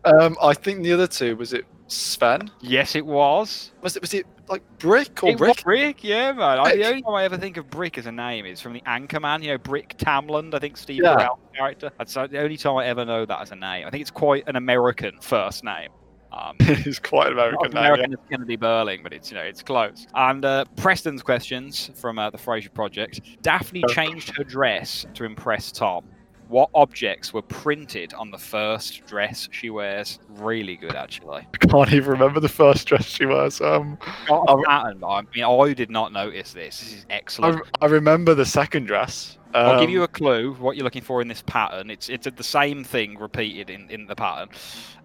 Um, 0.06 0.38
I 0.42 0.54
think 0.54 0.84
the 0.84 0.94
other 0.94 1.08
two 1.08 1.36
was 1.36 1.52
it 1.52 1.66
Sven? 1.88 2.50
yes, 2.62 2.96
it 2.96 3.06
was. 3.06 3.72
Was 3.82 3.98
it 3.98 4.02
was 4.02 4.14
it 4.14 4.26
like 4.48 4.62
Brick 4.80 5.22
or 5.22 5.32
It 5.32 5.38
Brick? 5.38 5.64
Brick, 5.64 6.04
yeah, 6.04 6.32
man. 6.32 6.60
I, 6.60 6.76
the 6.76 6.86
only 6.88 7.02
time 7.02 7.14
I 7.16 7.26
ever 7.26 7.38
think 7.38 7.58
of 7.58 7.70
Brick 7.70 7.98
as 7.98 8.06
a 8.06 8.12
name 8.12 8.46
is 8.46 8.62
from 8.62 8.72
the 8.74 8.80
Anchorman. 8.82 9.42
You 9.44 9.50
know, 9.50 9.58
Brick 9.58 9.98
Tamland. 9.98 10.54
I 10.54 10.60
think 10.60 10.78
Steve 10.78 11.02
Yeah. 11.04 11.28
Character. 11.56 11.92
That's 11.98 12.14
the 12.14 12.38
only 12.40 12.56
time 12.56 12.78
I 12.78 12.86
ever 12.86 13.04
know 13.04 13.26
that 13.26 13.42
as 13.42 13.52
a 13.52 13.56
name. 13.56 13.86
I 13.86 13.90
think 13.90 14.02
it's 14.02 14.12
quite 14.12 14.48
an 14.48 14.56
American 14.56 15.20
first 15.20 15.64
name. 15.66 15.90
Um, 16.32 16.56
He's 16.60 17.00
quite 17.00 17.32
American. 17.32 17.72
American 17.72 18.14
as 18.14 18.20
Kennedy 18.30 18.56
Burling, 18.56 19.02
but 19.04 19.14
it's 19.14 19.32
you 19.32 19.38
know 19.38 19.44
it's 19.44 19.64
close. 19.64 20.08
And 20.14 20.44
uh, 20.44 20.66
Preston's 20.76 21.24
questions 21.24 21.92
from 21.96 22.20
uh, 22.20 22.30
the 22.30 22.38
Frasier 22.38 22.74
Project. 22.74 23.22
Daphne 23.42 23.84
changed 23.90 24.36
her 24.36 24.44
dress 24.44 25.06
to 25.14 25.24
impress 25.24 25.72
Tom. 25.72 26.06
What 26.50 26.70
objects 26.74 27.34
were 27.34 27.42
printed 27.42 28.14
on 28.14 28.32
the 28.32 28.38
first 28.38 29.06
dress 29.06 29.50
she 29.52 29.70
wears? 29.70 30.20
Really 30.30 30.78
good, 30.78 30.96
actually. 30.96 31.46
I 31.62 31.66
can't 31.68 31.92
even 31.92 32.10
remember 32.10 32.40
the 32.40 32.48
first 32.48 32.88
dress 32.88 33.04
she 33.06 33.26
wears. 33.26 33.60
Um, 33.60 33.98
I- 34.32 34.64
pattern. 34.66 35.04
I 35.04 35.24
mean, 35.36 35.44
I 35.44 35.74
did 35.74 35.90
not 35.90 36.14
notice 36.14 36.54
this. 36.54 36.80
This 36.80 36.94
is 36.94 37.06
I, 37.10 37.14
excellent. 37.16 37.68
I 37.82 37.88
remember 37.88 38.34
the 38.34 38.46
second 38.46 38.86
dress. 38.86 39.38
Um, 39.54 39.66
I'll 39.66 39.80
give 39.80 39.90
you 39.90 40.04
a 40.04 40.08
clue 40.08 40.54
what 40.56 40.76
you're 40.76 40.84
looking 40.84 41.02
for 41.02 41.22
in 41.22 41.28
this 41.28 41.42
pattern. 41.46 41.90
It's 41.90 42.10
it's 42.10 42.28
the 42.36 42.44
same 42.44 42.84
thing 42.84 43.18
repeated 43.18 43.70
in, 43.70 43.90
in 43.90 44.06
the 44.06 44.16
pattern, 44.16 44.50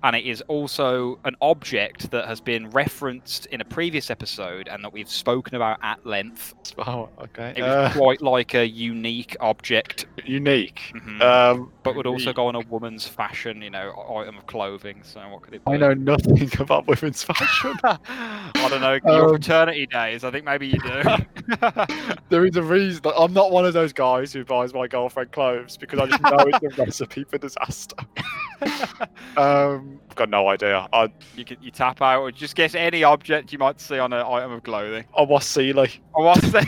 and 0.02 0.16
it 0.16 0.24
is 0.26 0.42
also 0.48 1.18
an 1.24 1.36
object 1.40 2.10
that 2.10 2.26
has 2.26 2.40
been 2.40 2.68
referenced 2.70 3.46
in 3.46 3.60
a 3.60 3.64
previous 3.64 4.10
episode 4.10 4.68
and 4.68 4.82
that 4.84 4.92
we've 4.92 5.08
spoken 5.08 5.54
about 5.54 5.78
at 5.82 6.04
length. 6.04 6.54
Oh, 6.78 7.08
okay. 7.20 7.54
It 7.56 7.62
was 7.62 7.70
Uh, 7.72 7.92
quite 7.96 8.20
like 8.20 8.54
a 8.54 8.66
unique 8.66 9.36
object, 9.40 10.06
unique. 10.24 10.92
mhm, 10.94 11.20
Um, 11.22 11.70
but 11.82 11.94
would 11.94 12.06
also 12.06 12.32
go 12.32 12.46
on 12.48 12.54
a 12.56 12.60
woman's 12.60 13.06
fashion, 13.06 13.62
you 13.62 13.70
know, 13.70 13.92
item 14.20 14.36
of 14.38 14.46
clothing. 14.46 15.00
So 15.02 15.20
what 15.28 15.42
could 15.42 15.54
it 15.54 15.64
be? 15.64 15.72
I 15.72 15.76
know 15.76 15.94
nothing 15.94 16.50
about 16.60 16.86
women's 16.86 17.22
fashion. 17.22 17.74
I 17.84 18.68
don't 18.68 18.80
know. 18.80 18.98
Your 19.12 19.24
Um, 19.24 19.30
fraternity 19.30 19.86
days. 19.86 20.24
I 20.24 20.30
think 20.30 20.44
maybe 20.44 20.66
you 20.68 20.78
do. 20.80 21.02
there 22.28 22.44
is 22.44 22.56
a 22.56 22.62
reason. 22.62 23.02
I'm 23.16 23.32
not 23.32 23.50
one 23.50 23.64
of 23.64 23.72
those 23.72 23.92
guys 23.92 24.31
who 24.32 24.44
buys 24.44 24.72
my 24.74 24.86
girlfriend 24.86 25.32
clothes 25.32 25.76
because 25.76 25.98
I 26.00 26.06
just 26.06 26.22
know 26.22 26.36
it's 26.38 26.78
a 26.78 26.82
recipe 26.84 27.24
for 27.24 27.38
disaster. 27.38 27.96
Um, 29.36 29.98
I've 30.10 30.14
got 30.16 30.28
no 30.28 30.48
idea. 30.48 30.86
I 30.92 31.08
you 31.36 31.44
can 31.44 31.56
you 31.62 31.70
tap 31.70 32.02
out 32.02 32.20
or 32.20 32.30
just 32.30 32.54
guess 32.54 32.74
any 32.74 33.02
object 33.02 33.52
you 33.52 33.58
might 33.58 33.80
see 33.80 33.98
on 33.98 34.12
an 34.12 34.20
item 34.24 34.52
of 34.52 34.62
clothing. 34.62 35.04
I 35.16 35.22
was 35.22 35.44
Sealy. 35.46 36.00
Oh, 36.14 36.24
what's 36.24 36.52
that? 36.52 36.66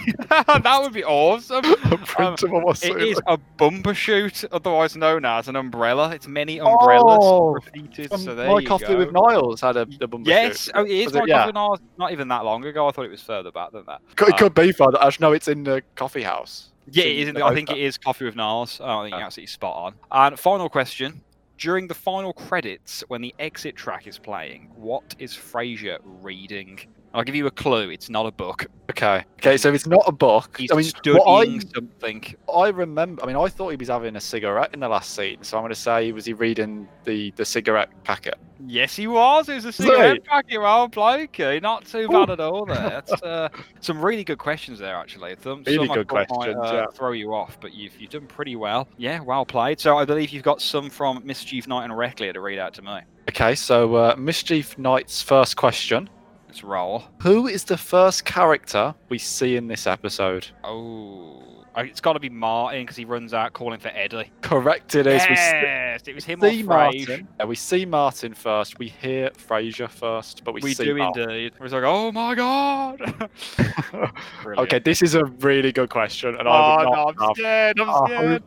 that 0.65 0.79
would 0.83 0.93
be 0.95 1.05
awesome. 1.05 1.65
A 1.93 1.99
print 1.99 2.43
of 2.43 2.53
a 2.53 2.59
was 2.59 2.83
It 2.83 2.87
Sealy. 2.95 3.11
is 3.11 3.21
a 3.27 3.37
bumper 3.37 3.93
shoot, 3.95 4.45
otherwise 4.51 4.97
known 4.97 5.25
as 5.25 5.47
an 5.49 5.57
umbrella. 5.57 6.11
It's 6.15 6.27
many 6.27 6.59
umbrellas 6.59 7.19
Oh, 7.21 7.53
repeated. 7.53 8.13
Um, 8.13 8.21
so 8.21 8.35
there 8.35 8.49
my 8.49 8.61
you 8.61 8.67
coffee 8.67 8.87
go. 8.87 8.97
with 8.99 9.13
Niles 9.13 9.61
had 9.61 9.77
a, 9.77 9.87
a 10.01 10.07
bumper 10.09 10.29
Yes, 10.29 10.65
shoot. 10.65 10.73
oh, 10.75 10.85
it 10.85 10.91
is 10.91 11.07
Was 11.07 11.17
it? 11.17 11.19
my 11.21 11.25
Yeah. 11.27 11.37
coffee 11.41 11.47
with 11.49 11.55
Niles. 11.55 11.79
Not 11.99 12.13
even 12.13 12.29
that 12.29 12.45
long 12.45 12.65
ago. 12.65 12.89
I 12.89 12.93
thought 12.93 13.05
it 13.05 13.11
was 13.11 13.23
further 13.23 13.53
back 13.53 13.73
than 13.73 13.85
that. 13.87 14.01
Could- 14.17 14.29
It 14.29 14.35
Uh, 14.35 14.39
could 14.39 14.55
be 14.55 14.73
further. 14.73 15.01
I 15.01 15.07
just 15.07 15.21
know 15.21 15.33
it's 15.33 15.49
in 15.49 15.63
the 15.65 15.83
coffee 15.97 16.23
house. 16.23 16.71
Yeah, 16.91 17.05
it 17.05 17.29
is. 17.29 17.43
I 17.43 17.55
think 17.55 17.69
that. 17.69 17.79
it 17.79 17.83
is 17.83 17.99
coffee 17.99 18.25
with 18.25 18.37
Niles. 18.37 18.81
Oh, 18.83 19.01
I 19.01 19.05
think 19.05 19.15
you're 19.15 19.25
absolutely 19.25 19.47
spot 19.49 19.77
on. 19.77 19.95
And 20.11 20.39
final 20.39 20.69
question: 20.69 21.23
During 21.59 21.89
the 21.89 21.95
final 21.95 22.33
credits, 22.33 23.03
when 23.09 23.23
the 23.23 23.35
exit 23.39 23.77
track 23.77 24.07
is 24.07 24.19
playing, 24.19 24.71
what 24.75 25.15
is 25.19 25.33
Frasier 25.33 25.99
reading? 26.05 26.81
I'll 27.15 27.23
give 27.23 27.37
you 27.37 27.47
a 27.47 27.51
clue. 27.51 27.91
It's 27.91 28.11
not 28.11 28.27
a 28.27 28.33
book. 28.33 28.67
Okay. 28.91 29.25
Okay, 29.39 29.57
so 29.57 29.73
it's 29.73 29.87
not 29.87 30.03
a 30.07 30.13
book. 30.13 30.57
He's 30.59 30.73
I 30.73 30.75
mean, 30.75 30.85
studying 30.85 31.21
I, 31.27 31.59
something. 31.73 32.35
I 32.53 32.69
remember. 32.69 33.23
I 33.23 33.27
mean, 33.27 33.37
I 33.37 33.49
thought 33.49 33.71
he 33.71 33.77
was 33.77 33.89
having 33.89 34.17
a 34.17 34.21
cigarette 34.21 34.71
in 34.75 34.81
the 34.81 34.89
last 34.89 35.15
scene, 35.15 35.43
so 35.43 35.57
I'm 35.57 35.63
going 35.63 35.73
to 35.73 35.81
say 35.81 36.11
was 36.11 36.25
he 36.25 36.33
reading 36.33 36.89
the 37.05 37.31
the 37.37 37.45
cigarette 37.45 37.91
packet? 38.03 38.35
Yes, 38.67 38.97
he 38.97 39.07
was. 39.07 39.49
It 39.49 39.55
was 39.55 39.65
a 39.67 39.73
cigarette 39.73 40.15
he? 40.15 40.21
packet. 40.21 40.59
Well 40.59 40.89
played, 40.89 41.33
Key. 41.33 41.61
Not 41.61 41.85
too 41.85 42.01
Ooh. 42.01 42.09
bad 42.09 42.31
at 42.31 42.41
all 42.41 42.67
there. 42.67 42.77
That's 43.07 43.23
uh, 43.23 43.49
some 43.81 44.05
really 44.05 44.25
good 44.25 44.39
questions 44.39 44.79
there, 44.81 44.97
actually. 44.97 45.37
Some, 45.43 45.63
Really 45.65 45.87
some 45.87 45.97
good 45.97 46.09
questions, 46.09 46.57
Might, 46.57 46.57
uh, 46.57 46.73
yeah. 46.73 46.87
Throw 46.95 47.13
you 47.13 47.33
off, 47.33 47.59
but 47.61 47.75
you've 47.75 47.99
you've 48.01 48.11
done 48.11 48.27
pretty 48.27 48.57
well. 48.57 48.89
Yeah, 48.97 49.21
well 49.21 49.47
played. 49.47 49.79
So 49.79 49.97
I 49.97 50.05
believe 50.05 50.31
you've 50.31 50.43
got 50.43 50.61
some 50.61 50.91
from 50.91 51.23
Mischief 51.25 51.69
Knight 51.69 51.85
and 51.85 51.93
Reclia 51.93 52.33
to 52.33 52.41
read 52.41 52.59
out 52.59 52.75
to 52.75 52.83
me. 52.83 53.01
Okay, 53.29 53.55
so 53.55 53.95
uh, 53.95 54.17
Mischief 54.19 54.77
Knight's 54.79 55.23
first 55.23 55.57
question: 55.57 56.09
Let's 56.55 56.63
roll. 56.63 57.03
Who 57.23 57.49
is 57.49 57.65
the 57.65 57.77
first 57.77 58.25
character 58.25 58.95
we 59.09 59.19
see 59.19 59.57
in 59.57 59.67
this 59.67 59.89
episode? 59.89 60.47
Oh, 60.63 61.65
uh, 61.77 61.81
it's 61.81 62.01
got 62.01 62.13
to 62.13 62.21
be 62.21 62.29
Martin 62.29 62.83
because 62.83 62.95
he 62.95 63.05
runs 63.05 63.35
out 63.35 63.53
calling 63.55 63.81
for 63.81 63.89
Eddie. 63.89 64.31
Correct, 64.41 64.95
it 64.95 65.09
is. 65.09 65.21
We 65.29 65.35
see- 65.35 65.43
Yes, 65.43 66.03
it 66.07 66.15
was 66.15 66.25
him 66.25 66.41
see. 66.41 66.63
Martin. 66.63 67.27
Yeah, 67.41 67.47
we 67.47 67.57
see 67.57 67.85
Martin 67.85 68.35
first. 68.35 68.79
We 68.79 68.87
hear 68.87 69.31
Frasier 69.31 69.91
first, 69.91 70.45
but 70.45 70.55
we, 70.55 70.61
see 70.61 70.67
We 70.69 70.75
see 70.75 70.85
do 70.85 70.95
Martin. 70.97 71.23
indeed. 71.25 71.53
It 71.57 71.61
was 71.61 71.73
like, 71.73 71.83
oh 71.85 72.13
my 72.13 72.37
god. 72.37 73.29
Okay, 74.47 74.79
this 74.79 75.03
is 75.03 75.17
a 75.17 75.25
really 75.41 75.73
good 75.73 75.91
question, 75.91 76.37
and 76.37 76.47
Oh, 76.47 76.53
I 76.53 76.85
would 76.85 76.85
no, 76.85 77.05
not 77.11 77.15
I'm 77.19 77.35
scared. 77.35 77.81
I'm 77.81 77.89
Oh, 77.91 78.05
scared. 78.07 78.43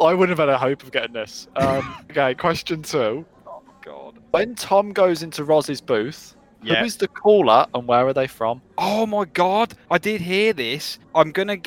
I 0.00 0.14
wouldn't 0.14 0.36
have 0.36 0.48
had 0.48 0.48
a 0.52 0.58
hope 0.58 0.82
of 0.82 0.90
getting 0.90 1.12
this. 1.12 1.46
Um, 1.54 1.94
okay, 2.10 2.34
question 2.34 2.82
two. 2.82 3.24
Oh 3.46 3.62
god. 3.84 4.18
When 4.32 4.56
Tom 4.56 4.92
goes 4.92 5.22
into 5.22 5.44
Roz's 5.44 5.80
booth, 5.80 6.35
Yeah. 6.72 6.82
who's 6.82 6.96
the 6.96 7.08
caller 7.08 7.66
and 7.74 7.86
where 7.86 8.06
are 8.06 8.12
they 8.12 8.26
from? 8.26 8.62
Oh 8.78 9.06
my 9.06 9.24
god, 9.24 9.74
I 9.90 9.98
did 9.98 10.20
hear 10.20 10.52
this. 10.52 10.98
I'm 11.14 11.32
gonna, 11.32 11.58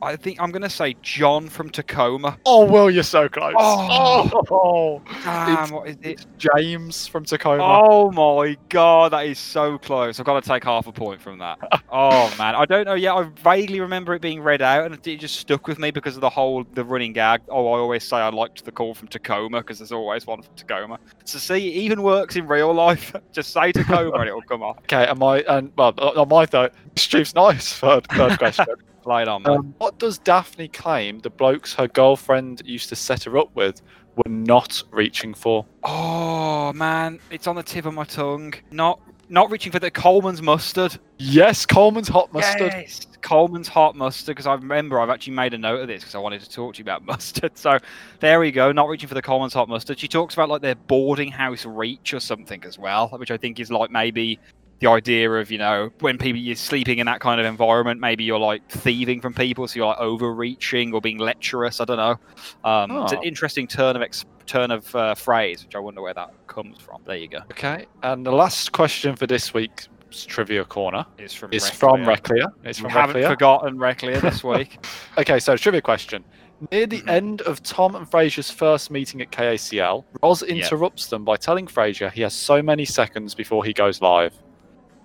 I 0.00 0.14
think 0.16 0.40
I'm 0.40 0.50
gonna 0.52 0.70
say 0.70 0.94
John 1.02 1.48
from 1.48 1.70
Tacoma. 1.70 2.38
Oh, 2.46 2.64
well, 2.64 2.90
you're 2.90 3.02
so 3.02 3.28
close. 3.28 3.54
Oh. 3.58 4.30
Oh, 4.50 5.02
Damn, 5.24 5.50
It's- 5.52 5.70
what 5.72 5.88
is 5.88 5.96
it? 6.02 6.26
James 6.38 7.06
from 7.08 7.24
Tacoma. 7.24 7.62
Oh 7.64 8.10
my 8.12 8.56
god, 8.68 9.12
that 9.12 9.26
is 9.26 9.38
so 9.38 9.76
close. 9.78 10.20
I've 10.20 10.26
got 10.26 10.42
to 10.42 10.48
take 10.48 10.62
half 10.64 10.86
a 10.86 10.92
point 10.92 11.20
from 11.20 11.38
that. 11.38 11.58
oh 11.92 12.32
man, 12.38 12.54
I 12.54 12.64
don't 12.64 12.84
know. 12.84 12.94
Yeah, 12.94 13.14
I 13.14 13.24
vaguely 13.42 13.80
remember 13.80 14.14
it 14.14 14.22
being 14.22 14.40
read 14.40 14.62
out, 14.62 14.86
and 14.90 15.06
it 15.06 15.16
just 15.16 15.36
stuck 15.36 15.66
with 15.66 15.78
me 15.78 15.90
because 15.90 16.14
of 16.14 16.20
the 16.20 16.30
whole 16.30 16.64
the 16.74 16.84
running 16.84 17.12
gag. 17.12 17.40
Oh, 17.48 17.66
I 17.72 17.78
always 17.78 18.04
say 18.04 18.18
I 18.18 18.28
liked 18.28 18.64
the 18.64 18.72
call 18.72 18.94
from 18.94 19.08
Tacoma 19.08 19.58
because 19.60 19.78
there's 19.78 19.92
always 19.92 20.26
one 20.26 20.42
from 20.42 20.54
Tacoma. 20.54 20.98
So 21.24 21.38
see, 21.38 21.68
it 21.68 21.74
even 21.82 22.02
works 22.02 22.36
in 22.36 22.46
real 22.46 22.72
life. 22.72 23.14
Just 23.32 23.52
say 23.52 23.72
Tacoma 23.72 24.12
and 24.18 24.28
it'll 24.28 24.42
come 24.42 24.62
off. 24.62 24.76
Okay, 24.88 25.06
and 25.06 25.18
my 25.18 25.40
and 25.48 25.72
well, 25.76 25.92
uh, 25.98 26.20
on 26.20 26.28
my 26.28 26.46
thought, 26.46 26.72
Steve's 26.96 27.34
nice. 27.34 27.74
Third, 27.74 28.06
third 28.08 28.38
question. 28.38 28.66
Play 29.08 29.22
it 29.22 29.28
on, 29.28 29.48
um, 29.48 29.74
what 29.78 29.98
does 29.98 30.18
Daphne 30.18 30.68
claim 30.68 31.20
the 31.20 31.30
blokes 31.30 31.72
her 31.72 31.88
girlfriend 31.88 32.60
used 32.66 32.90
to 32.90 32.94
set 32.94 33.24
her 33.24 33.38
up 33.38 33.48
with 33.56 33.80
were 34.16 34.30
not 34.30 34.82
reaching 34.90 35.32
for? 35.32 35.64
Oh 35.82 36.74
man, 36.74 37.18
it's 37.30 37.46
on 37.46 37.56
the 37.56 37.62
tip 37.62 37.86
of 37.86 37.94
my 37.94 38.04
tongue. 38.04 38.52
Not 38.70 39.00
not 39.30 39.50
reaching 39.50 39.72
for 39.72 39.78
the 39.78 39.90
Colman's 39.90 40.42
mustard. 40.42 40.98
Yes, 41.16 41.64
Colman's 41.64 42.08
hot 42.08 42.30
mustard. 42.34 42.70
Yes, 42.70 43.06
Colman's 43.22 43.68
hot 43.68 43.96
mustard. 43.96 44.36
Because 44.36 44.46
I 44.46 44.52
remember 44.52 45.00
I've 45.00 45.08
actually 45.08 45.32
made 45.32 45.54
a 45.54 45.58
note 45.58 45.80
of 45.80 45.88
this 45.88 46.02
because 46.02 46.14
I 46.14 46.18
wanted 46.18 46.42
to 46.42 46.50
talk 46.50 46.74
to 46.74 46.78
you 46.78 46.84
about 46.84 47.02
mustard. 47.06 47.56
So 47.56 47.78
there 48.20 48.40
we 48.40 48.50
go. 48.50 48.72
Not 48.72 48.88
reaching 48.88 49.08
for 49.08 49.14
the 49.14 49.22
Colman's 49.22 49.54
hot 49.54 49.70
mustard. 49.70 49.98
She 49.98 50.08
talks 50.08 50.34
about 50.34 50.50
like 50.50 50.60
their 50.60 50.74
boarding 50.74 51.30
house 51.30 51.64
reach 51.64 52.12
or 52.12 52.20
something 52.20 52.62
as 52.64 52.78
well, 52.78 53.08
which 53.08 53.30
I 53.30 53.38
think 53.38 53.58
is 53.58 53.70
like 53.70 53.90
maybe 53.90 54.38
the 54.80 54.88
idea 54.88 55.30
of 55.30 55.50
you 55.50 55.58
know 55.58 55.90
when 56.00 56.18
people 56.18 56.40
you're 56.40 56.54
sleeping 56.56 56.98
in 56.98 57.06
that 57.06 57.20
kind 57.20 57.40
of 57.40 57.46
environment, 57.46 58.00
maybe 58.00 58.24
you're 58.24 58.38
like 58.38 58.68
thieving 58.70 59.20
from 59.20 59.34
people, 59.34 59.66
so 59.66 59.76
you're 59.76 59.86
like 59.86 59.98
overreaching 59.98 60.92
or 60.94 61.00
being 61.00 61.18
lecherous. 61.18 61.80
I 61.80 61.84
don't 61.84 61.96
know. 61.96 62.16
Um, 62.64 62.90
It's 63.02 63.12
an 63.12 63.18
Oh. 63.18 63.24
interesting 63.24 63.66
turn 63.66 63.96
of 63.96 64.02
ex- 64.02 64.24
turn 64.46 64.70
of 64.70 64.94
uh, 64.94 65.14
phrase, 65.14 65.64
which 65.64 65.74
I 65.74 65.78
wonder 65.78 66.00
where 66.00 66.14
that 66.14 66.30
comes 66.46 66.78
from. 66.80 67.02
There 67.06 67.16
you 67.16 67.28
go. 67.28 67.38
Okay, 67.52 67.86
and 68.02 68.24
the 68.24 68.32
last 68.32 68.72
question 68.72 69.14
for 69.16 69.26
this 69.26 69.52
week's 69.52 69.88
trivia 70.10 70.64
corner 70.64 71.04
It's 71.18 71.34
from 71.34 71.52
is 71.52 71.68
from 71.68 72.00
Reclia. 72.04 72.44
Reclia. 72.44 72.46
It's 72.64 72.78
from 72.78 72.90
haven't 72.90 73.16
Reclia. 73.16 73.28
forgotten 73.28 73.76
Reclia 73.78 74.20
this 74.22 74.42
week. 74.54 74.78
Okay, 75.18 75.38
so 75.38 75.56
trivia 75.56 75.82
question. 75.82 76.24
Near 76.72 76.86
the 76.86 77.02
Mhm. 77.02 77.08
end 77.08 77.40
of 77.42 77.62
Tom 77.62 77.94
and 77.94 78.04
Frasier's 78.10 78.50
first 78.50 78.90
meeting 78.90 79.20
at 79.20 79.30
KACL, 79.30 80.04
Roz 80.22 80.42
interrupts 80.42 81.06
them 81.06 81.24
by 81.24 81.36
telling 81.36 81.66
Frasier 81.66 82.10
he 82.10 82.22
has 82.22 82.32
so 82.34 82.60
many 82.62 82.84
seconds 82.84 83.34
before 83.34 83.64
he 83.64 83.72
goes 83.72 84.00
live. 84.02 84.32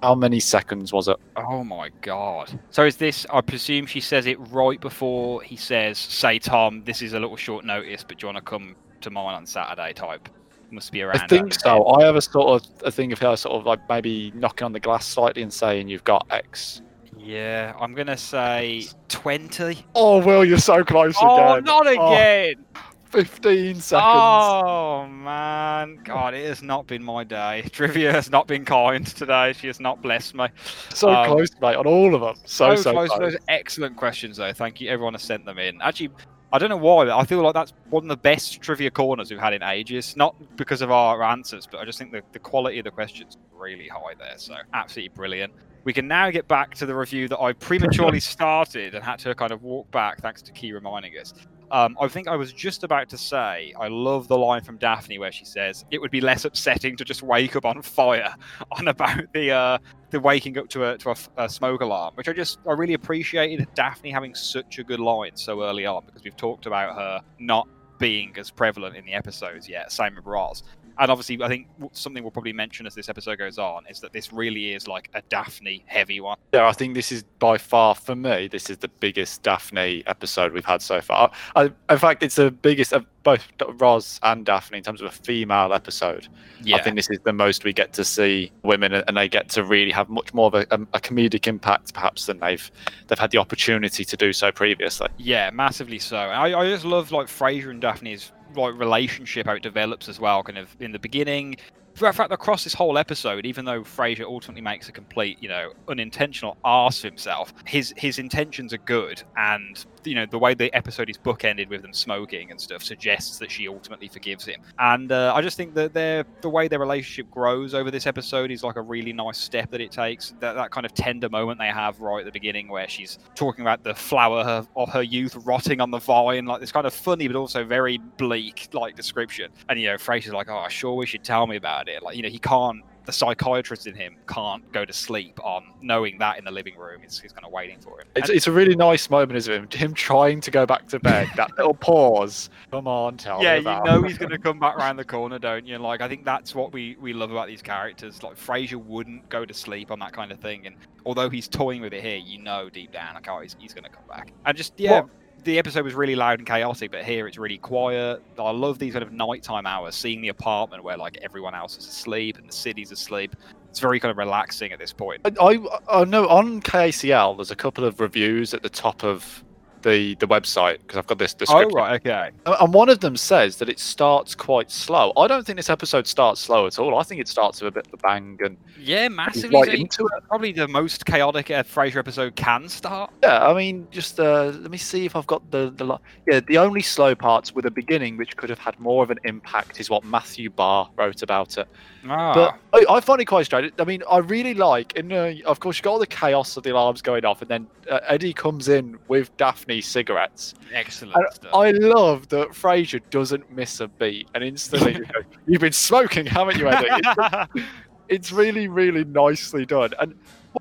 How 0.03 0.13
many 0.15 0.41
seconds 0.41 0.91
was 0.91 1.07
it? 1.07 1.15
Oh 1.38 1.63
my 1.63 1.89
god. 2.01 2.60
So 2.72 2.83
is 2.83 2.98
this? 2.98 3.25
I 3.31 3.39
presume 3.39 3.86
she 3.86 4.01
says 4.01 4.25
it 4.25 4.38
right 4.51 4.81
before 4.81 5.41
he 5.41 5.55
says, 5.55 5.98
"Say 5.98 6.39
Tom, 6.39 6.83
this 6.83 7.01
is 7.01 7.13
a 7.13 7.19
little 7.22 7.38
short 7.38 7.63
notice, 7.63 8.03
but 8.03 8.17
do 8.19 8.27
you 8.27 8.33
want 8.33 8.43
to 8.45 8.50
come 8.50 8.75
to 9.00 9.10
mine 9.10 9.33
on 9.33 9.45
Saturday?" 9.45 9.93
Type. 9.93 10.27
Must 10.72 10.91
be 10.91 11.03
around. 11.03 11.22
I 11.22 11.27
think 11.27 11.53
so. 11.53 11.88
I 11.88 12.03
have 12.03 12.17
a 12.17 12.22
sort 12.22 12.62
of 12.62 12.69
a 12.83 12.91
thing 12.91 13.13
of 13.13 13.19
her 13.19 13.38
sort 13.38 13.55
of 13.55 13.65
like 13.65 13.79
maybe 13.88 14.33
knocking 14.36 14.65
on 14.65 14.74
the 14.74 14.79
glass 14.81 15.07
slightly 15.07 15.41
and 15.41 15.53
saying 15.53 15.88
you've 15.88 16.03
got 16.03 16.27
X. 16.31 16.81
Yeah, 17.17 17.74
I'm 17.79 17.93
gonna 17.93 18.17
say 18.17 18.88
twenty. 19.07 19.86
Oh, 19.95 20.22
Will, 20.22 20.43
you're 20.43 20.57
so 20.57 20.83
close 20.83 21.15
Oh, 21.22 21.53
again. 21.53 21.63
not 21.63 21.88
Oh, 21.88 22.12
again! 22.12 22.65
15 23.13 23.75
seconds. 23.75 23.91
Oh 23.93 25.08
man, 25.08 26.00
God, 26.03 26.34
it 26.34 26.48
has 26.48 26.63
not 26.63 26.88
been 26.88 27.03
my 27.03 27.24
day. 27.24 27.62
Trivia 27.72 28.12
has 28.12 28.32
not 28.32 28.48
been 28.48 28.65
kind 28.65 29.05
today. 29.05 29.53
She 29.53 29.67
has 29.67 29.79
not 29.79 30.01
blessed 30.01 30.34
me. 30.34 30.48
so 30.96 31.13
um, 31.13 31.27
close, 31.27 31.51
mate, 31.62 31.75
on 31.75 31.86
all 31.86 32.15
of 32.15 32.22
them. 32.22 32.36
So, 32.46 32.75
so, 32.75 32.91
close. 32.91 33.10
close. 33.10 33.34
Those 33.34 33.38
excellent 33.50 33.98
questions, 33.98 34.38
though. 34.38 34.51
Thank 34.51 34.82
you. 34.82 34.89
Everyone 34.89 35.13
has 35.13 35.22
sent 35.22 35.46
them 35.46 35.60
in. 35.60 35.79
Actually, 35.79 36.10
I 36.51 36.58
don't 36.58 36.70
know 36.70 36.77
why, 36.77 37.05
but 37.05 37.15
I 37.15 37.24
feel 37.24 37.43
like 37.43 37.53
that's 37.53 37.74
one 37.91 38.05
of 38.05 38.10
the 38.10 38.17
best 38.17 38.60
trivia 38.62 38.89
corners 38.89 39.29
we've 39.29 39.39
had 39.39 39.53
in 39.53 39.62
ages. 39.62 40.17
Not 40.17 40.36
because 40.58 40.82
of 40.82 40.89
our 40.89 41.22
answers, 41.22 41.67
but 41.70 41.82
I 41.82 41.86
just 41.86 42.00
think 42.00 42.12
the, 42.13 42.24
the 42.32 42.39
quality 42.39 42.79
of 42.79 42.86
the 42.86 42.91
questions 42.91 43.36
is 43.36 43.38
really 43.55 43.88
high 43.89 44.15
there. 44.17 44.38
So 44.38 44.55
absolutely 44.74 45.15
brilliant. 45.15 45.53
We 45.83 45.93
can 45.93 46.07
now 46.07 46.29
get 46.31 46.47
back 46.47 46.75
to 46.75 46.85
the 46.85 46.95
review 46.95 47.27
that 47.27 47.39
I 47.39 47.53
prematurely 47.53 48.19
started 48.19 48.95
and 48.95 49.03
had 49.03 49.19
to 49.19 49.35
kind 49.35 49.51
of 49.51 49.63
walk 49.63 49.91
back 49.91 50.21
thanks 50.21 50.41
to 50.43 50.51
Key 50.51 50.71
reminding 50.73 51.13
us. 51.19 51.33
Um, 51.71 51.97
I 51.99 52.07
think 52.07 52.27
I 52.27 52.35
was 52.35 52.53
just 52.53 52.83
about 52.83 53.09
to 53.09 53.17
say 53.17 53.73
I 53.79 53.87
love 53.87 54.27
the 54.27 54.37
line 54.37 54.63
from 54.63 54.77
Daphne 54.77 55.17
where 55.17 55.31
she 55.31 55.43
says 55.43 55.85
it 55.89 55.99
would 55.99 56.11
be 56.11 56.21
less 56.21 56.45
upsetting 56.45 56.95
to 56.97 57.03
just 57.03 57.23
wake 57.23 57.55
up 57.55 57.65
on 57.65 57.81
fire 57.81 58.35
on 58.77 58.87
about 58.87 59.23
the 59.33 59.51
uh, 59.51 59.77
the 60.11 60.19
waking 60.19 60.57
up 60.59 60.69
to 60.69 60.91
a 60.91 60.97
to 60.99 61.09
a, 61.09 61.15
a 61.37 61.49
smoke 61.49 61.81
alarm, 61.81 62.13
which 62.13 62.29
I 62.29 62.33
just 62.33 62.59
I 62.67 62.73
really 62.73 62.93
appreciated 62.93 63.67
Daphne 63.73 64.11
having 64.11 64.35
such 64.35 64.77
a 64.77 64.83
good 64.83 64.99
line 64.99 65.35
so 65.35 65.63
early 65.63 65.85
on 65.85 66.05
because 66.05 66.23
we've 66.23 66.37
talked 66.37 66.67
about 66.67 66.95
her 66.95 67.21
not 67.39 67.67
being 67.97 68.33
as 68.37 68.51
prevalent 68.51 68.95
in 68.95 69.05
the 69.05 69.13
episodes 69.13 69.67
yet. 69.67 69.91
Same 69.91 70.15
with 70.15 70.25
Roz. 70.25 70.63
And 71.00 71.12
obviously, 71.12 71.41
I 71.41 71.47
think 71.47 71.67
something 71.91 72.23
we'll 72.23 72.31
probably 72.31 72.53
mention 72.53 72.85
as 72.85 72.95
this 72.95 73.09
episode 73.09 73.39
goes 73.39 73.57
on 73.57 73.83
is 73.89 74.00
that 74.01 74.13
this 74.13 74.31
really 74.31 74.73
is 74.73 74.88
like 74.88 75.09
a 75.13 75.21
Daphne 75.23 75.83
heavy 75.88 76.19
one. 76.19 76.38
Yeah, 76.53 76.67
I 76.67 76.71
think 76.71 76.93
this 76.93 77.12
is 77.12 77.23
by 77.39 77.57
far, 77.57 77.95
for 77.95 78.15
me, 78.15 78.47
this 78.47 78.69
is 78.69 78.77
the 78.77 78.88
biggest 78.88 79.43
Daphne 79.43 80.03
episode 80.07 80.53
we've 80.53 80.65
had 80.65 80.81
so 80.81 81.01
far. 81.01 81.31
I, 81.55 81.71
in 81.89 81.97
fact, 81.97 82.23
it's 82.23 82.35
the 82.35 82.51
biggest 82.51 82.93
of 82.93 83.05
both 83.23 83.47
Roz 83.77 84.19
and 84.23 84.45
Daphne 84.45 84.77
in 84.77 84.83
terms 84.83 85.01
of 85.01 85.07
a 85.07 85.12
female 85.12 85.73
episode. 85.73 86.27
Yeah, 86.62 86.75
I 86.75 86.81
think 86.81 86.95
this 86.95 87.09
is 87.09 87.19
the 87.23 87.33
most 87.33 87.63
we 87.63 87.73
get 87.73 87.93
to 87.93 88.03
see 88.03 88.51
women, 88.63 88.93
and 88.93 89.17
they 89.17 89.29
get 89.29 89.50
to 89.50 89.63
really 89.63 89.91
have 89.91 90.09
much 90.09 90.33
more 90.33 90.47
of 90.47 90.53
a, 90.53 90.73
um, 90.73 90.88
a 90.93 91.00
comedic 91.00 91.47
impact, 91.47 91.93
perhaps, 91.93 92.25
than 92.25 92.39
they've 92.39 92.69
they've 93.07 93.19
had 93.19 93.31
the 93.31 93.38
opportunity 93.38 94.05
to 94.05 94.17
do 94.17 94.33
so 94.33 94.51
previously. 94.51 95.07
Yeah, 95.17 95.50
massively 95.51 96.00
so. 96.00 96.17
I, 96.17 96.59
I 96.59 96.69
just 96.69 96.85
love 96.85 97.12
like 97.12 97.27
Frasier 97.27 97.69
and 97.69 97.81
Daphne's 97.81 98.31
like 98.55 98.77
relationship 98.77 99.48
how 99.48 99.53
it 99.53 99.63
develops 99.63 100.10
as 100.10 100.19
well. 100.19 100.43
Kind 100.43 100.57
of 100.57 100.75
in 100.79 100.91
the 100.91 101.00
beginning, 101.00 101.55
in 102.01 102.13
fact, 102.13 102.31
across 102.31 102.63
this 102.63 102.74
whole 102.74 102.98
episode, 102.98 103.45
even 103.45 103.65
though 103.65 103.81
Frasier 103.81 104.25
ultimately 104.25 104.62
makes 104.62 104.89
a 104.89 104.91
complete, 104.91 105.38
you 105.41 105.50
know, 105.50 105.74
unintentional 105.88 106.57
arse 106.63 107.00
of 107.00 107.12
himself, 107.12 107.53
his 107.65 107.93
his 107.98 108.19
intentions 108.19 108.74
are 108.74 108.79
good, 108.79 109.22
and 109.38 109.86
you 110.05 110.15
know 110.15 110.25
the 110.25 110.39
way 110.39 110.53
the 110.53 110.74
episode 110.74 111.10
is 111.10 111.17
bookended 111.17 111.69
with 111.69 111.81
them 111.81 111.93
smoking 111.93 112.51
and 112.51 112.60
stuff 112.60 112.83
suggests 112.83 113.38
that 113.39 113.51
she 113.51 113.67
ultimately 113.67 114.07
forgives 114.07 114.45
him. 114.45 114.62
And 114.79 115.12
uh, 115.12 115.33
I 115.36 115.41
just 115.41 115.57
think 115.57 115.74
that 115.75 115.93
their 115.93 116.25
the 116.41 116.50
way 116.50 116.67
their 116.67 116.79
relationship 116.79 117.29
grows 117.31 117.74
over 117.74 117.91
this 117.91 118.07
episode 118.07 118.51
is 118.51 118.63
like 118.63 118.75
a 118.75 118.81
really 118.81 119.13
nice 119.13 119.38
step 119.38 119.72
that 119.72 119.81
it 119.81 119.91
takes. 119.91 120.33
That 120.39 120.53
that 120.53 120.72
kind 120.72 120.86
of 120.86 120.93
tender 120.93 121.29
moment 121.29 121.60
they 121.60 121.67
have 121.67 122.00
right 122.00 122.19
at 122.19 122.25
the 122.25 122.31
beginning 122.31 122.67
where 122.67 122.88
she's 122.88 123.19
talking 123.36 123.62
about 123.62 123.83
the 123.83 123.93
flower 123.93 124.41
of, 124.41 124.67
her 124.93 125.01
youth 125.01 125.36
rotting 125.45 125.79
on 125.79 125.91
the 125.91 126.00
vine, 126.00 126.45
like 126.45 126.60
this 126.60 126.72
kind 126.72 126.86
of 126.86 126.93
funny 126.93 127.27
but 127.27 127.38
also 127.38 127.63
very 127.63 127.98
bleak 128.17 128.69
like 128.74 128.95
description. 128.95 129.50
And 129.69 129.79
you 129.79 129.88
know, 129.88 129.95
Frasier's 129.95 130.33
like, 130.33 130.50
"Oh, 130.50 130.57
I 130.57 130.69
sure 130.69 130.95
wish 130.95 131.13
you'd 131.13 131.24
tell 131.24 131.48
me 131.48 131.55
about 131.55 131.88
it." 131.88 132.03
Like 132.03 132.15
you 132.15 132.22
know, 132.22 132.29
he 132.29 132.39
can't 132.39 132.83
the 133.05 133.12
psychiatrist 133.12 133.88
in 133.88 133.95
him 133.95 134.15
can't 134.27 134.69
go 134.72 134.86
to 134.86 134.93
sleep 134.93 135.39
on 135.43 135.65
knowing 135.81 136.17
that 136.19 136.38
in 136.38 136.45
the 136.45 136.51
living 136.51 136.77
room. 136.77 137.01
He's, 137.01 137.19
he's 137.19 137.33
kind 137.33 137.45
of 137.45 137.51
waiting 137.51 137.79
for 137.79 138.00
him. 138.00 138.07
It's, 138.15 138.29
And- 138.29 138.38
it's 138.38 138.48
a 138.48 138.51
really 138.51 138.75
nice 138.75 139.10
moment, 139.10 139.36
isn't 139.38 139.53
it? 139.53 139.74
Him 139.74 139.93
trying 139.93 140.39
to 140.41 140.51
go 140.51 140.65
back 140.65 140.88
to 140.89 141.00
bed. 141.00 141.27
that 141.36 141.51
little 141.57 141.74
pause. 141.74 142.50
Come 142.72 142.88
on, 142.88 143.17
tell 143.17 143.43
yeah, 143.43 143.60
me 143.60 143.72
you 143.72 143.83
know 143.83 144.01
he's 144.03 144.17
going 144.17 144.31
to 144.31 144.38
come 144.38 144.60
back 144.60 144.75
around 144.77 144.98
the 144.98 145.05
corner, 145.05 145.39
don't 145.39 145.65
you? 145.67 145.77
Like, 145.77 146.01
I 146.01 146.07
think 146.07 146.25
that's 146.25 146.55
what 146.55 146.72
we 146.74 146.95
we 147.00 147.13
love 147.13 147.31
about 147.31 147.48
these 147.48 147.62
characters. 147.62 148.24
Like 148.24 148.36
Frasier 148.38 148.83
wouldn't 148.83 149.27
go 149.29 149.45
to 149.45 149.53
sleep 149.53 149.91
on 149.91 150.00
that 150.00 150.13
kind 150.13 150.31
of 150.31 150.39
thing, 150.39 150.65
and 150.65 150.75
although 151.05 151.29
he's 151.29 151.48
toying 151.48 151.81
with 151.81 151.93
it 151.93 152.01
here, 152.03 152.17
you 152.17 152.39
know 152.39 152.69
deep 152.69 152.91
down, 152.91 153.15
like, 153.15 153.27
oh, 153.29 153.39
he's, 153.41 153.55
he's 153.60 153.74
going 153.74 153.83
to 153.83 153.89
come 153.89 154.05
back. 154.07 154.31
And 154.45 154.55
just 154.57 154.74
yeah. 154.77 155.01
What- 155.01 155.10
The 155.43 155.59
episode 155.59 155.83
was 155.83 155.93
really 155.93 156.15
loud 156.15 156.39
and 156.39 156.47
chaotic, 156.47 156.91
but 156.91 157.03
here 157.03 157.27
it's 157.27 157.38
really 157.38 157.58
quiet. 157.58 158.21
I 158.39 158.51
love 158.51 158.79
these 158.79 158.93
kind 158.93 159.03
of 159.03 159.12
nighttime 159.12 159.65
hours, 159.65 159.93
seeing 159.93 160.21
the 160.21 160.29
apartment 160.29 160.84
where 160.84 160.95
like 160.95 161.17
everyone 161.21 161.53
else 161.53 161.77
is 161.77 161.86
asleep 161.86 162.38
and 162.38 162.47
the 162.47 162.53
city's 162.53 162.91
asleep. 162.91 163.36
It's 163.69 163.79
very 163.79 163.99
kind 163.99 164.12
of 164.12 164.17
relaxing 164.17 164.71
at 164.71 164.79
this 164.79 164.93
point. 164.93 165.21
I, 165.25 165.32
I, 165.41 166.01
I 166.01 166.06
know 166.06 166.27
on 166.27 166.62
KACL 166.62 167.36
there's 167.36 167.51
a 167.51 167.56
couple 167.56 167.84
of 167.84 167.99
reviews 167.99 168.53
at 168.53 168.63
the 168.63 168.69
top 168.69 169.03
of 169.03 169.43
the 169.84 170.15
the 170.15 170.28
website 170.28 170.80
because 170.80 170.98
I've 170.98 171.08
got 171.08 171.19
this 171.19 171.34
Oh 171.36 171.38
description. 171.39 171.69
right, 171.78 172.02
okay. 172.08 172.32
And 172.46 172.74
one 172.74 172.89
of 172.89 173.00
them 173.02 173.15
says 173.15 173.58
that 173.58 173.69
it 173.69 173.80
starts 173.80 174.34
quite 174.36 174.72
slow. 174.72 175.13
I 175.15 175.28
don't 175.28 175.46
think 175.46 175.58
this 175.58 175.69
episode 175.69 176.08
starts 176.08 176.41
slow 176.41 176.65
at 176.67 176.80
all. 176.80 176.98
I 176.98 177.04
think 177.04 177.22
it 177.22 177.28
starts 177.28 177.62
with 177.62 177.67
a 177.67 177.72
bit 177.72 177.88
of 177.88 177.93
a 177.93 177.98
bang 177.98 178.38
and 178.43 178.58
Yeah, 178.80 179.08
massively. 179.10 179.60
right 179.62 179.74
into 179.80 180.06
it. 180.08 180.24
Probably 180.28 180.52
the 180.52 180.67
most 180.67 181.06
chaotic 181.06 181.52
uh, 181.52 181.63
Frasier 181.63 181.98
episode 181.98 182.36
can 182.36 182.67
start. 182.67 183.12
Yeah, 183.22 183.48
I 183.48 183.54
mean, 183.54 183.88
just 183.91 184.19
uh, 184.19 184.46
let 184.46 184.72
me 184.72 184.78
see 184.78 185.06
if 185.06 185.15
I've 185.15 185.28
got 185.28 185.50
the 185.52 185.72
the. 185.76 185.86
li- 185.86 185.98
Yeah, 186.28 186.39
the 186.48 186.58
only 186.58 186.82
slow 186.82 187.13
parts 187.15 187.54
were 187.54 187.62
the 187.62 187.72
beginning, 187.72 188.17
which 188.17 188.36
could 188.38 188.50
have 188.50 188.60
had 188.60 188.80
more 188.80 189.04
of 189.04 189.12
an 189.12 189.19
impact, 189.26 189.80
is 189.80 189.89
what 189.89 190.04
Matthew 190.04 190.50
Barr 190.50 190.89
wrote 190.96 191.22
about 191.22 191.58
it. 191.58 191.67
Ah. 192.10 192.34
But 192.34 192.80
I, 192.89 192.96
I 192.96 193.00
find 193.00 193.22
it 193.22 193.26
quite 193.26 193.46
strange. 193.46 193.72
I 193.80 193.84
mean, 193.86 194.04
I 194.10 194.17
really 194.17 194.54
like, 194.54 194.93
in 194.98 195.12
uh, 195.12 195.34
of 195.46 195.60
course, 195.60 195.78
you 195.78 195.84
got 195.84 195.91
all 195.91 196.00
the 196.00 196.08
chaos 196.08 196.58
of 196.58 196.63
the 196.63 196.72
alarms 196.72 197.02
going 197.02 197.24
off, 197.26 197.41
and 197.41 197.50
then 197.50 197.67
uh, 197.89 198.00
Eddie 198.08 198.34
comes 198.34 198.67
in 198.67 198.98
with 199.08 199.36
Daphne's 199.73 199.88
cigarettes. 199.88 200.53
Excellent. 200.73 201.15
I 201.53 201.71
love 201.71 202.27
that 202.29 202.49
Frasier 202.49 203.01
doesn't 203.09 203.51
miss 203.51 203.79
a 203.79 203.88
beat, 203.88 204.27
and 204.36 204.43
instantly 204.43 204.93
just 204.93 205.13
goes, 205.13 205.23
you've 205.47 205.62
been 205.62 205.71
smoking, 205.71 206.25
haven't 206.25 206.57
you, 206.57 206.67
Eddie? 206.67 206.88
It's, 206.89 207.65
it's 208.09 208.31
really, 208.31 208.67
really 208.67 209.03
nicely 209.05 209.65
done. 209.65 209.91
And 209.99 210.15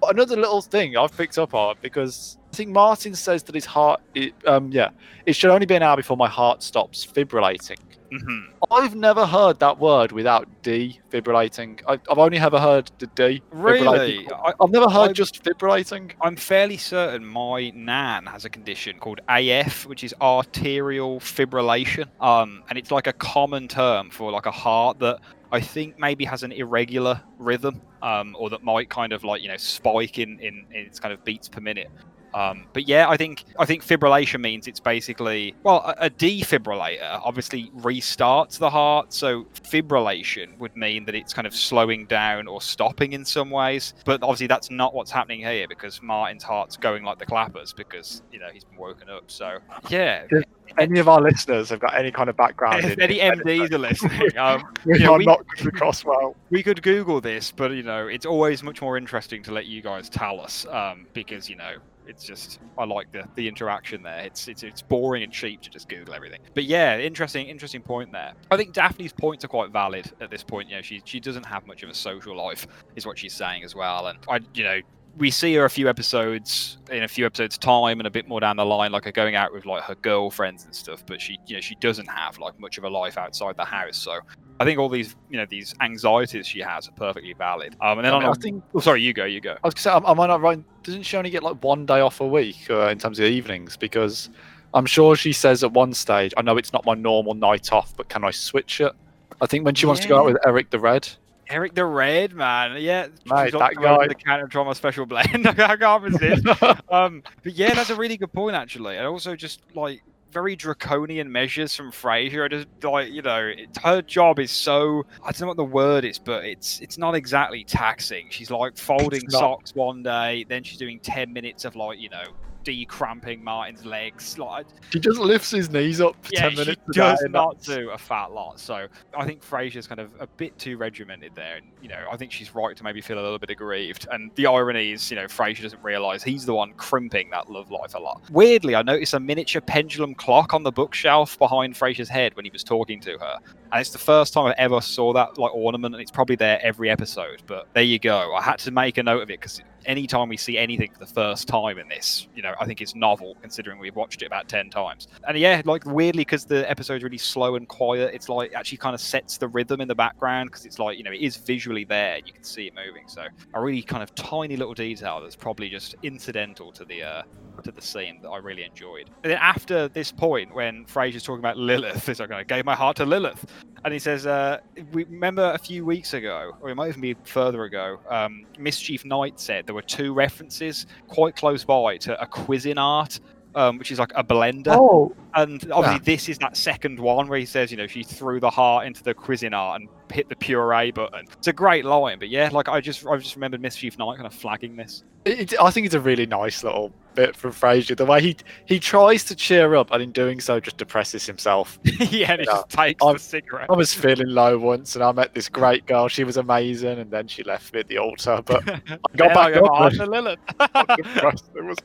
another 0.08 0.36
little 0.36 0.62
thing 0.62 0.96
I've 0.96 1.16
picked 1.16 1.38
up 1.38 1.54
on 1.54 1.76
because 1.82 2.38
I 2.52 2.56
think 2.56 2.70
Martin 2.70 3.14
says 3.14 3.42
that 3.44 3.54
his 3.54 3.64
heart, 3.64 4.00
it, 4.14 4.34
um, 4.46 4.70
yeah, 4.72 4.90
it 5.26 5.34
should 5.34 5.50
only 5.50 5.66
be 5.66 5.74
an 5.74 5.82
hour 5.82 5.96
before 5.96 6.16
my 6.16 6.28
heart 6.28 6.62
stops 6.62 7.06
fibrillating. 7.06 7.78
Mhm. 8.12 8.48
I've 8.70 8.94
never 8.94 9.24
heard 9.26 9.58
that 9.60 9.78
word 9.78 10.12
without 10.12 10.46
defibrillating. 10.62 11.80
I, 11.88 11.94
I've 12.10 12.18
only 12.18 12.38
ever 12.38 12.58
heard 12.60 12.90
the 12.98 13.06
D. 13.08 13.42
Really? 13.50 14.28
I, 14.30 14.52
I've 14.60 14.70
never 14.70 14.88
heard 14.90 15.10
I- 15.10 15.12
just 15.14 15.42
fibrillating. 15.42 16.12
I'm 16.20 16.36
fairly 16.36 16.76
certain 16.76 17.24
my 17.24 17.70
nan 17.74 18.26
has 18.26 18.44
a 18.44 18.50
condition 18.50 18.98
called 18.98 19.20
AF, 19.28 19.86
which 19.86 20.04
is 20.04 20.14
arterial 20.20 21.20
fibrillation. 21.20 22.06
Um, 22.20 22.62
and 22.68 22.78
it's 22.78 22.90
like 22.90 23.06
a 23.06 23.12
common 23.14 23.66
term 23.68 24.10
for 24.10 24.30
like 24.30 24.46
a 24.46 24.50
heart 24.50 24.98
that 24.98 25.20
I 25.50 25.60
think 25.60 25.98
maybe 25.98 26.24
has 26.24 26.42
an 26.42 26.52
irregular 26.52 27.20
rhythm, 27.38 27.80
um, 28.02 28.36
or 28.38 28.50
that 28.50 28.62
might 28.62 28.88
kind 28.88 29.12
of 29.12 29.22
like 29.24 29.42
you 29.42 29.48
know 29.48 29.56
spike 29.56 30.18
in 30.18 30.38
in, 30.40 30.66
in 30.70 30.86
its 30.86 30.98
kind 30.98 31.12
of 31.12 31.24
beats 31.24 31.48
per 31.48 31.60
minute. 31.60 31.90
Um, 32.34 32.66
but 32.72 32.88
yeah, 32.88 33.08
I 33.08 33.16
think 33.16 33.44
I 33.58 33.64
think 33.66 33.84
fibrillation 33.84 34.40
means 34.40 34.66
it's 34.66 34.80
basically 34.80 35.54
well 35.62 35.78
a, 35.98 36.06
a 36.06 36.10
defibrillator 36.10 37.20
obviously 37.22 37.70
restarts 37.76 38.58
the 38.58 38.70
heart. 38.70 39.12
So 39.12 39.44
fibrillation 39.62 40.56
would 40.58 40.74
mean 40.76 41.04
that 41.06 41.14
it's 41.14 41.32
kind 41.34 41.46
of 41.46 41.54
slowing 41.54 42.06
down 42.06 42.46
or 42.46 42.60
stopping 42.60 43.12
in 43.12 43.24
some 43.24 43.50
ways. 43.50 43.94
But 44.04 44.22
obviously 44.22 44.46
that's 44.46 44.70
not 44.70 44.94
what's 44.94 45.10
happening 45.10 45.40
here 45.40 45.66
because 45.68 46.00
Martin's 46.02 46.42
heart's 46.42 46.76
going 46.76 47.04
like 47.04 47.18
the 47.18 47.26
clappers 47.26 47.72
because 47.72 48.22
you 48.32 48.38
know 48.38 48.48
he's 48.52 48.64
been 48.64 48.78
woken 48.78 49.08
up. 49.10 49.24
So 49.30 49.58
yeah, 49.88 50.24
If 50.30 50.44
any 50.78 51.00
of 51.00 51.08
our 51.08 51.20
listeners 51.20 51.68
have 51.70 51.80
got 51.80 51.94
any 51.94 52.10
kind 52.10 52.30
of 52.30 52.36
background 52.36 52.84
if 52.84 52.98
any 52.98 53.18
MDs 53.18 53.72
are 53.72 53.78
listening, 53.78 54.38
um, 54.38 54.62
we 54.86 55.00
Yeah, 55.00 55.08
are 55.10 55.18
we- 55.18 55.24
not 55.26 55.44
coming 55.56 55.74
across 55.74 56.04
well. 56.04 56.34
we 56.50 56.62
could 56.62 56.82
Google 56.82 57.20
this, 57.20 57.50
but 57.52 57.72
you 57.72 57.82
know, 57.82 58.06
it's 58.06 58.24
always 58.26 58.62
much 58.62 58.80
more 58.80 58.96
interesting 58.96 59.42
to 59.44 59.52
let 59.52 59.66
you 59.66 59.82
guys 59.82 60.08
tell 60.08 60.40
us, 60.40 60.66
um, 60.70 61.06
because 61.12 61.48
you 61.48 61.56
know, 61.56 61.74
it's 62.06 62.24
just 62.24 62.60
I 62.78 62.84
like 62.84 63.10
the 63.12 63.24
the 63.34 63.48
interaction 63.48 64.02
there. 64.02 64.20
It's 64.20 64.48
it's 64.48 64.62
it's 64.62 64.82
boring 64.82 65.22
and 65.22 65.32
cheap 65.32 65.60
to 65.62 65.70
just 65.70 65.88
Google 65.88 66.14
everything. 66.14 66.40
But 66.54 66.64
yeah, 66.64 66.98
interesting 66.98 67.46
interesting 67.46 67.82
point 67.82 68.12
there. 68.12 68.32
I 68.50 68.56
think 68.56 68.72
Daphne's 68.72 69.12
points 69.12 69.44
are 69.44 69.48
quite 69.48 69.70
valid 69.70 70.10
at 70.20 70.30
this 70.30 70.42
point. 70.42 70.68
You 70.68 70.76
know, 70.76 70.82
she 70.82 71.02
she 71.04 71.20
doesn't 71.20 71.46
have 71.46 71.66
much 71.66 71.82
of 71.82 71.90
a 71.90 71.94
social 71.94 72.36
life, 72.36 72.66
is 72.96 73.06
what 73.06 73.18
she's 73.18 73.34
saying 73.34 73.64
as 73.64 73.74
well. 73.74 74.08
And 74.08 74.18
I, 74.28 74.40
you 74.54 74.64
know. 74.64 74.80
We 75.18 75.30
see 75.30 75.54
her 75.54 75.64
a 75.64 75.70
few 75.70 75.88
episodes 75.88 76.78
in 76.90 77.02
a 77.02 77.08
few 77.08 77.26
episodes 77.26 77.58
time 77.58 78.00
and 78.00 78.06
a 78.06 78.10
bit 78.10 78.26
more 78.28 78.40
down 78.40 78.56
the 78.56 78.64
line 78.64 78.92
like 78.92 79.04
her 79.04 79.12
going 79.12 79.34
out 79.34 79.52
with 79.52 79.66
like 79.66 79.82
her 79.82 79.94
girlfriends 79.96 80.64
and 80.64 80.74
stuff 80.74 81.04
but 81.06 81.20
she 81.20 81.38
you 81.46 81.54
know 81.54 81.60
she 81.60 81.74
doesn't 81.76 82.08
have 82.08 82.38
like 82.38 82.58
much 82.58 82.78
of 82.78 82.84
a 82.84 82.88
life 82.88 83.18
outside 83.18 83.56
the 83.56 83.64
house 83.64 83.96
so 83.98 84.20
i 84.58 84.64
think 84.64 84.78
all 84.78 84.88
these 84.88 85.14
you 85.28 85.36
know 85.36 85.46
these 85.48 85.74
anxieties 85.80 86.46
she 86.46 86.60
has 86.60 86.88
are 86.88 86.92
perfectly 86.92 87.34
valid 87.34 87.76
um 87.82 87.98
and 87.98 88.06
then 88.06 88.12
I, 88.12 88.16
on 88.16 88.22
mean, 88.22 88.28
a- 88.28 88.32
I 88.32 88.34
think 88.34 88.64
oh, 88.74 88.80
sorry 88.80 89.02
you 89.02 89.12
go 89.12 89.24
you 89.24 89.40
go 89.40 89.52
I 89.52 89.66
was 89.66 89.74
gonna 89.74 89.82
say, 89.82 89.90
am, 89.90 90.04
am 90.06 90.18
I 90.20 90.26
not 90.26 90.40
right? 90.40 90.62
Doesn't 90.82 91.02
she 91.02 91.16
only 91.16 91.30
get 91.30 91.42
like 91.42 91.62
one 91.62 91.84
day 91.84 92.00
off 92.00 92.20
a 92.20 92.26
week 92.26 92.68
uh, 92.70 92.88
in 92.88 92.98
terms 92.98 93.18
of 93.18 93.26
evenings? 93.26 93.76
Because 93.76 94.30
I'm 94.74 94.86
sure 94.86 95.14
she 95.16 95.32
says 95.32 95.62
at 95.62 95.72
one 95.72 95.92
stage, 95.92 96.32
I 96.36 96.42
know 96.42 96.56
it's 96.56 96.72
not 96.72 96.84
my 96.86 96.94
normal 96.94 97.34
night 97.34 97.72
off, 97.72 97.94
but 97.96 98.08
can 98.08 98.24
I 98.24 98.30
switch 98.30 98.80
it? 98.80 98.92
I 99.40 99.46
think 99.46 99.64
when 99.64 99.74
she 99.74 99.86
wants 99.86 100.00
to 100.02 100.08
go 100.08 100.18
out 100.18 100.24
with 100.24 100.38
Eric 100.46 100.70
the 100.70 100.78
Red. 100.80 101.08
Eric 101.52 101.74
the 101.74 101.84
red 101.84 102.32
man. 102.34 102.80
Yeah 102.80 103.08
Mate, 103.26 103.52
that 103.52 103.70
to 103.70 103.74
go 103.74 103.98
with 103.98 104.00
guy- 104.00 104.08
the 104.08 104.14
counter 104.14 104.46
trauma 104.46 104.74
special 104.74 105.06
blend. 105.06 105.46
I 105.46 105.76
can't 105.76 106.02
resist. 106.02 106.46
Um 106.90 107.22
but 107.42 107.52
yeah 107.54 107.74
that's 107.74 107.90
a 107.90 107.96
really 107.96 108.16
good 108.16 108.32
point 108.32 108.56
actually. 108.56 108.96
And 108.96 109.06
also 109.06 109.36
just 109.36 109.60
like 109.74 110.02
very 110.32 110.56
draconian 110.56 111.30
measures 111.30 111.76
from 111.76 111.92
Frasier. 111.92 112.44
I 112.44 112.48
just 112.48 112.66
like 112.82 113.12
you 113.12 113.22
know, 113.22 113.46
it, 113.46 113.76
her 113.82 114.02
job 114.02 114.38
is 114.38 114.50
so 114.50 115.04
I 115.22 115.30
don't 115.32 115.42
know 115.42 115.46
what 115.48 115.56
the 115.58 115.64
word 115.64 116.04
is, 116.04 116.18
but 116.18 116.44
it's 116.44 116.80
it's 116.80 116.98
not 116.98 117.14
exactly 117.14 117.64
taxing. 117.64 118.26
She's 118.30 118.50
like 118.50 118.76
folding 118.76 119.28
socks 119.28 119.74
one 119.74 120.02
day, 120.02 120.44
then 120.48 120.64
she's 120.64 120.78
doing 120.78 120.98
ten 121.00 121.32
minutes 121.32 121.64
of 121.64 121.76
like 121.76 121.98
you 122.00 122.08
know 122.08 122.24
decramping 122.62 123.42
Martin's 123.42 123.84
legs. 123.84 124.38
Like 124.38 124.66
She 124.90 125.00
just 125.00 125.18
lifts 125.18 125.50
his 125.50 125.70
knees 125.70 126.00
up 126.00 126.14
for 126.24 126.30
yeah, 126.32 126.42
10 126.42 126.50
she 126.50 126.56
minutes. 126.58 126.82
She 126.92 127.00
does 127.00 127.26
not 127.30 127.58
that's- 127.60 127.76
do 127.76 127.90
a 127.90 127.98
fat 127.98 128.32
lot. 128.32 128.58
So 128.60 128.86
I 129.16 129.24
think 129.26 129.42
Frasier's 129.42 129.86
kind 129.86 130.00
of 130.00 130.10
a 130.20 130.26
bit 130.26 130.58
too 130.58 130.76
regimented 130.76 131.34
there, 131.34 131.56
and 131.56 131.66
you 131.80 131.88
know 131.88 132.06
I 132.10 132.16
think 132.16 132.32
she's 132.32 132.54
right 132.54 132.76
to 132.76 132.84
maybe 132.84 133.00
feel 133.00 133.18
a 133.18 133.22
little 133.22 133.38
bit 133.38 133.50
aggrieved. 133.50 134.06
And 134.10 134.30
the 134.34 134.46
irony 134.46 134.92
is, 134.92 135.10
you 135.10 135.16
know, 135.16 135.24
Frasier 135.26 135.62
doesn't 135.62 135.82
realise 135.82 136.22
he's 136.22 136.44
the 136.46 136.54
one 136.54 136.72
crimping 136.74 137.30
that 137.30 137.50
love 137.50 137.70
life 137.70 137.94
a 137.94 137.98
lot. 137.98 138.22
Weirdly, 138.30 138.74
I 138.74 138.82
noticed 138.82 139.14
a 139.14 139.20
miniature 139.20 139.60
pendulum 139.60 140.14
clock 140.14 140.54
on 140.54 140.62
the 140.62 140.72
bookshelf 140.72 141.38
behind 141.38 141.74
Frasier's 141.74 142.08
head 142.08 142.34
when 142.36 142.44
he 142.44 142.50
was 142.50 142.64
talking 142.64 143.00
to 143.00 143.18
her, 143.18 143.38
and 143.72 143.80
it's 143.80 143.90
the 143.90 143.98
first 143.98 144.32
time 144.32 144.46
I 144.46 144.54
ever 144.58 144.80
saw 144.80 145.12
that 145.12 145.38
like 145.38 145.54
ornament, 145.54 145.94
and 145.94 146.02
it's 146.02 146.10
probably 146.10 146.36
there 146.36 146.60
every 146.62 146.90
episode. 146.90 147.42
But 147.46 147.68
there 147.74 147.82
you 147.82 147.98
go. 147.98 148.34
I 148.34 148.42
had 148.42 148.58
to 148.60 148.70
make 148.70 148.98
a 148.98 149.02
note 149.02 149.22
of 149.22 149.30
it 149.30 149.40
because 149.40 149.60
anytime 149.86 150.28
we 150.28 150.36
see 150.36 150.58
anything 150.58 150.90
for 150.92 150.98
the 150.98 151.06
first 151.06 151.48
time 151.48 151.78
in 151.78 151.88
this, 151.88 152.28
you 152.34 152.42
know, 152.42 152.54
I 152.60 152.66
think 152.66 152.80
it's 152.80 152.94
novel 152.94 153.36
considering 153.40 153.78
we've 153.78 153.96
watched 153.96 154.22
it 154.22 154.26
about 154.26 154.48
10 154.48 154.70
times. 154.70 155.08
And 155.26 155.38
yeah, 155.38 155.62
like 155.64 155.84
weirdly, 155.86 156.22
because 156.22 156.44
the 156.44 156.68
episode's 156.70 157.04
really 157.04 157.18
slow 157.18 157.56
and 157.56 157.68
quiet, 157.68 158.14
it's 158.14 158.28
like 158.28 158.52
actually 158.54 158.78
kind 158.78 158.94
of 158.94 159.00
sets 159.00 159.38
the 159.38 159.48
rhythm 159.48 159.80
in 159.80 159.88
the 159.88 159.94
background 159.94 160.50
because 160.50 160.64
it's 160.64 160.78
like, 160.78 160.98
you 160.98 161.04
know, 161.04 161.12
it 161.12 161.20
is 161.20 161.36
visually 161.36 161.84
there 161.84 162.16
and 162.16 162.26
you 162.26 162.32
can 162.32 162.44
see 162.44 162.66
it 162.66 162.74
moving. 162.74 163.08
So 163.08 163.26
a 163.54 163.60
really 163.60 163.82
kind 163.82 164.02
of 164.02 164.14
tiny 164.14 164.56
little 164.56 164.74
detail 164.74 165.20
that's 165.20 165.36
probably 165.36 165.68
just 165.68 165.94
incidental 166.02 166.72
to 166.72 166.84
the, 166.84 167.02
uh, 167.02 167.22
to 167.62 167.72
the 167.72 167.82
scene 167.82 168.20
that 168.22 168.28
I 168.28 168.38
really 168.38 168.64
enjoyed. 168.64 169.10
And 169.22 169.30
then 169.30 169.38
after 169.40 169.88
this 169.88 170.10
point, 170.10 170.54
when 170.54 170.84
Frasier's 170.86 171.22
talking 171.22 171.40
about 171.40 171.56
Lilith, 171.56 172.08
it's 172.08 172.20
like 172.20 172.30
I 172.30 172.42
gave 172.42 172.64
my 172.64 172.74
heart 172.74 172.96
to 172.96 173.06
Lilith, 173.06 173.44
and 173.84 173.92
he 173.92 173.98
says, 173.98 174.26
uh, 174.26 174.58
"We 174.92 175.04
remember 175.04 175.52
a 175.54 175.58
few 175.58 175.84
weeks 175.84 176.14
ago, 176.14 176.56
or 176.60 176.70
it 176.70 176.74
might 176.74 176.88
even 176.88 177.00
be 177.00 177.16
further 177.24 177.64
ago. 177.64 177.98
Um, 178.08 178.46
Mischief 178.58 179.04
Knight 179.04 179.40
said 179.40 179.66
there 179.72 179.76
were 179.76 179.80
two 179.80 180.12
references 180.12 180.86
quite 181.08 181.34
close 181.34 181.64
by 181.64 181.96
to 181.96 182.20
a 182.20 182.26
Cuisinart, 182.26 183.20
um, 183.54 183.78
which 183.78 183.90
is 183.90 183.98
like 183.98 184.12
a 184.14 184.22
blender, 184.22 184.76
Oh, 184.78 185.16
and 185.34 185.70
obviously 185.72 186.00
this 186.04 186.28
is 186.28 186.38
that 186.38 186.56
second 186.56 186.98
one 186.98 187.28
where 187.28 187.38
he 187.38 187.46
says, 187.46 187.70
you 187.70 187.76
know, 187.76 187.86
she 187.86 188.02
threw 188.02 188.40
the 188.40 188.50
heart 188.50 188.86
into 188.86 189.02
the 189.02 189.14
Cuisinart 189.14 189.76
and 189.76 189.88
hit 190.12 190.28
the 190.28 190.36
puree 190.36 190.90
button. 190.90 191.24
It's 191.38 191.48
a 191.48 191.52
great 191.52 191.84
line, 191.84 192.18
but 192.18 192.28
yeah, 192.28 192.48
like 192.52 192.68
I 192.68 192.80
just 192.80 193.06
I 193.06 193.16
just 193.16 193.34
remembered 193.36 193.60
Mischief 193.62 193.98
Knight 193.98 194.16
kind 194.16 194.26
of 194.26 194.34
flagging 194.34 194.76
this. 194.76 195.04
it, 195.24 195.54
I 195.60 195.70
think 195.70 195.86
it's 195.86 195.94
a 195.94 196.00
really 196.00 196.26
nice 196.26 196.62
little 196.64 196.92
bit 197.14 197.36
from 197.36 197.52
Frasier. 197.52 197.96
The 197.96 198.04
way 198.06 198.20
he 198.22 198.36
he 198.66 198.78
tries 198.80 199.24
to 199.24 199.34
cheer 199.34 199.74
up, 199.74 199.90
and 199.90 200.02
in 200.02 200.12
doing 200.12 200.40
so, 200.40 200.60
just 200.60 200.76
depresses 200.78 201.24
himself. 201.26 201.78
yeah, 201.84 201.98
and 201.98 202.10
he 202.10 202.20
Yeah. 202.20 202.44
just 202.44 202.68
takes 202.70 203.02
I'm- 203.02 203.14
the 203.14 203.18
cigarette. 203.18 203.70
I 203.70 203.74
was 203.74 203.94
feeling 203.94 204.28
low 204.28 204.58
once, 204.58 204.94
and 204.96 205.04
I 205.04 205.12
met 205.12 205.34
this 205.34 205.48
great 205.48 205.86
girl. 205.86 206.08
She 206.08 206.24
was 206.24 206.36
amazing, 206.36 206.98
and 206.98 207.10
then 207.10 207.26
she 207.28 207.42
left 207.44 207.72
me 207.72 207.80
at 207.80 207.88
the 207.88 207.98
altar. 207.98 208.42
But 208.44 208.68
I 208.68 209.16
got 209.16 209.34
back 209.34 209.56
I 209.56 209.60
up. 209.60 209.92
and- 209.92 210.08
Lilith. 210.08 210.38
It 211.54 211.64
was, 211.64 211.76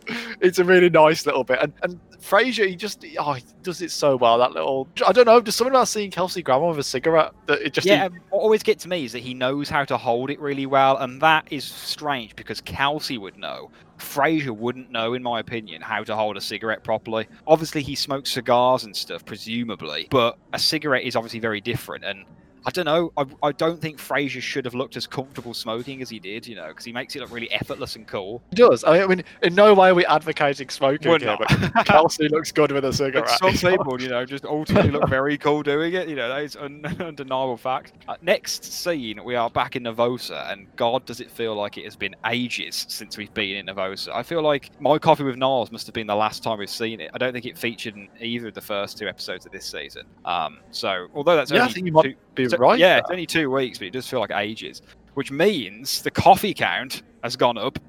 it's 0.41 0.59
a 0.59 0.63
really 0.63 0.89
nice 0.89 1.25
little 1.25 1.43
bit, 1.43 1.59
and 1.61 1.73
and 1.83 1.99
Frasier, 2.19 2.67
he 2.67 2.75
just 2.75 3.05
oh, 3.19 3.36
he 3.37 3.45
does 3.63 3.81
it 3.81 3.91
so 3.91 4.15
well. 4.15 4.37
That 4.37 4.51
little, 4.51 4.87
I 5.05 5.11
don't 5.11 5.25
know, 5.25 5.39
there's 5.39 5.55
something 5.55 5.73
about 5.73 5.87
seeing 5.87 6.11
Kelsey 6.11 6.41
Grammer 6.41 6.67
with 6.67 6.79
a 6.79 6.83
cigarette 6.83 7.31
that 7.45 7.61
it 7.61 7.73
just 7.73 7.87
yeah, 7.87 8.05
and 8.05 8.15
what 8.29 8.39
always 8.39 8.63
gets 8.63 8.85
me 8.85 9.05
is 9.05 9.11
that 9.13 9.19
he 9.19 9.33
knows 9.33 9.69
how 9.69 9.85
to 9.85 9.97
hold 9.97 10.29
it 10.29 10.39
really 10.39 10.65
well, 10.65 10.97
and 10.97 11.21
that 11.21 11.47
is 11.51 11.63
strange 11.63 12.35
because 12.35 12.61
Kelsey 12.61 13.17
would 13.17 13.37
know. 13.37 13.71
Frasier 13.97 14.55
wouldn't 14.55 14.91
know, 14.91 15.15
in 15.15 15.23
my 15.23 15.39
opinion, 15.39 15.81
how 15.81 16.03
to 16.03 16.15
hold 16.15 16.37
a 16.37 16.41
cigarette 16.41 16.83
properly. 16.83 17.27
Obviously, 17.47 17.81
he 17.81 17.95
smokes 17.95 18.31
cigars 18.31 18.83
and 18.83 18.95
stuff, 18.95 19.25
presumably, 19.25 20.07
but 20.11 20.37
a 20.53 20.59
cigarette 20.59 21.03
is 21.03 21.15
obviously 21.15 21.39
very 21.39 21.61
different. 21.61 22.03
And 22.03 22.25
I 22.67 22.69
don't 22.69 22.83
know. 22.83 23.13
I, 23.15 23.25
I 23.47 23.51
don't 23.53 23.79
think 23.81 23.97
Frasier 23.97 24.41
should 24.41 24.65
have 24.65 24.73
looked 24.73 24.97
as 24.97 25.07
comfortable 25.07 25.53
smoking 25.53 26.01
as 26.01 26.09
he 26.09 26.19
did, 26.19 26.45
you 26.45 26.53
know, 26.53 26.67
because 26.67 26.83
he 26.83 26.91
makes 26.91 27.15
it 27.15 27.21
look 27.21 27.31
really 27.31 27.49
effortless 27.53 27.95
and 27.95 28.05
cool. 28.05 28.43
He 28.49 28.57
does. 28.57 28.83
I 28.83 29.05
mean, 29.07 29.23
in 29.41 29.55
no 29.55 29.73
way 29.73 29.89
are 29.91 29.93
we 29.95 30.05
advocating 30.05 30.67
smoking 30.67 31.09
We're 31.09 31.19
here, 31.19 31.37
not. 31.39 31.73
but 31.73 31.85
Kelsey 31.85 32.27
looks 32.29 32.51
good 32.51 32.73
with 32.73 32.83
a 32.83 32.89
But 32.89 32.95
cigarette. 32.95 33.29
some 33.39 33.53
people, 33.53 34.01
you 34.01 34.09
know, 34.09 34.25
just 34.25 34.43
ultimately 34.43 34.91
look 34.91 35.07
very 35.07 35.37
cool 35.37 35.63
doing 35.63 35.93
it. 35.93 36.09
You 36.09 36.17
know, 36.17 36.27
that 36.27 36.43
is 36.43 36.57
un- 36.57 36.83
undeniable 36.99 37.55
fact. 37.55 37.93
Uh, 38.05 38.15
next 38.21 38.65
scene, 38.65 39.23
we 39.23 39.35
are 39.35 39.49
back 39.49 39.77
in 39.77 39.83
Nervosa, 39.83 40.51
and 40.51 40.67
God, 40.75 41.05
does 41.05 41.21
it 41.21 41.31
feel 41.31 41.55
like 41.55 41.77
it 41.77 41.85
has 41.85 41.95
been 41.95 42.17
ages 42.25 42.85
since 42.89 43.15
we've 43.17 43.33
been 43.33 43.55
in 43.55 43.67
Nervosa. 43.67 44.09
I 44.13 44.23
feel 44.23 44.41
like 44.41 44.71
My 44.81 44.97
Coffee 44.97 45.23
with 45.23 45.37
Niles 45.37 45.71
must 45.71 45.85
have 45.87 45.93
been 45.93 46.07
the 46.07 46.15
last 46.15 46.43
time 46.43 46.59
we've 46.59 46.69
seen 46.69 46.99
it. 46.99 47.11
I 47.13 47.17
don't 47.17 47.31
think 47.31 47.45
it 47.45 47.57
featured 47.57 47.95
in 47.95 48.09
either 48.19 48.49
of 48.49 48.55
the 48.55 48.61
first 48.61 48.97
two 48.97 49.07
episodes 49.07 49.45
of 49.45 49.53
this 49.53 49.65
season. 49.65 50.03
Um, 50.25 50.59
so, 50.71 51.07
although 51.15 51.37
that's 51.37 51.49
yeah, 51.49 51.59
I 51.59 51.61
only 51.61 51.73
think 51.73 51.85
you 51.85 51.93
might 51.93 52.03
two, 52.03 52.15
be 52.37 52.47
so- 52.49 52.57
right. 52.57 52.79
yeah, 52.79 52.87
there. 52.87 52.97
it's 52.99 53.09
only 53.11 53.25
two 53.25 53.49
weeks, 53.51 53.77
but 53.77 53.87
it 53.87 53.91
does 53.93 54.07
feel 54.07 54.19
like 54.19 54.31
ages. 54.31 54.81
Which 55.15 55.31
means 55.31 56.01
the 56.01 56.11
coffee 56.11 56.53
count 56.53 57.01
has 57.23 57.35
gone 57.35 57.57
up 57.57 57.79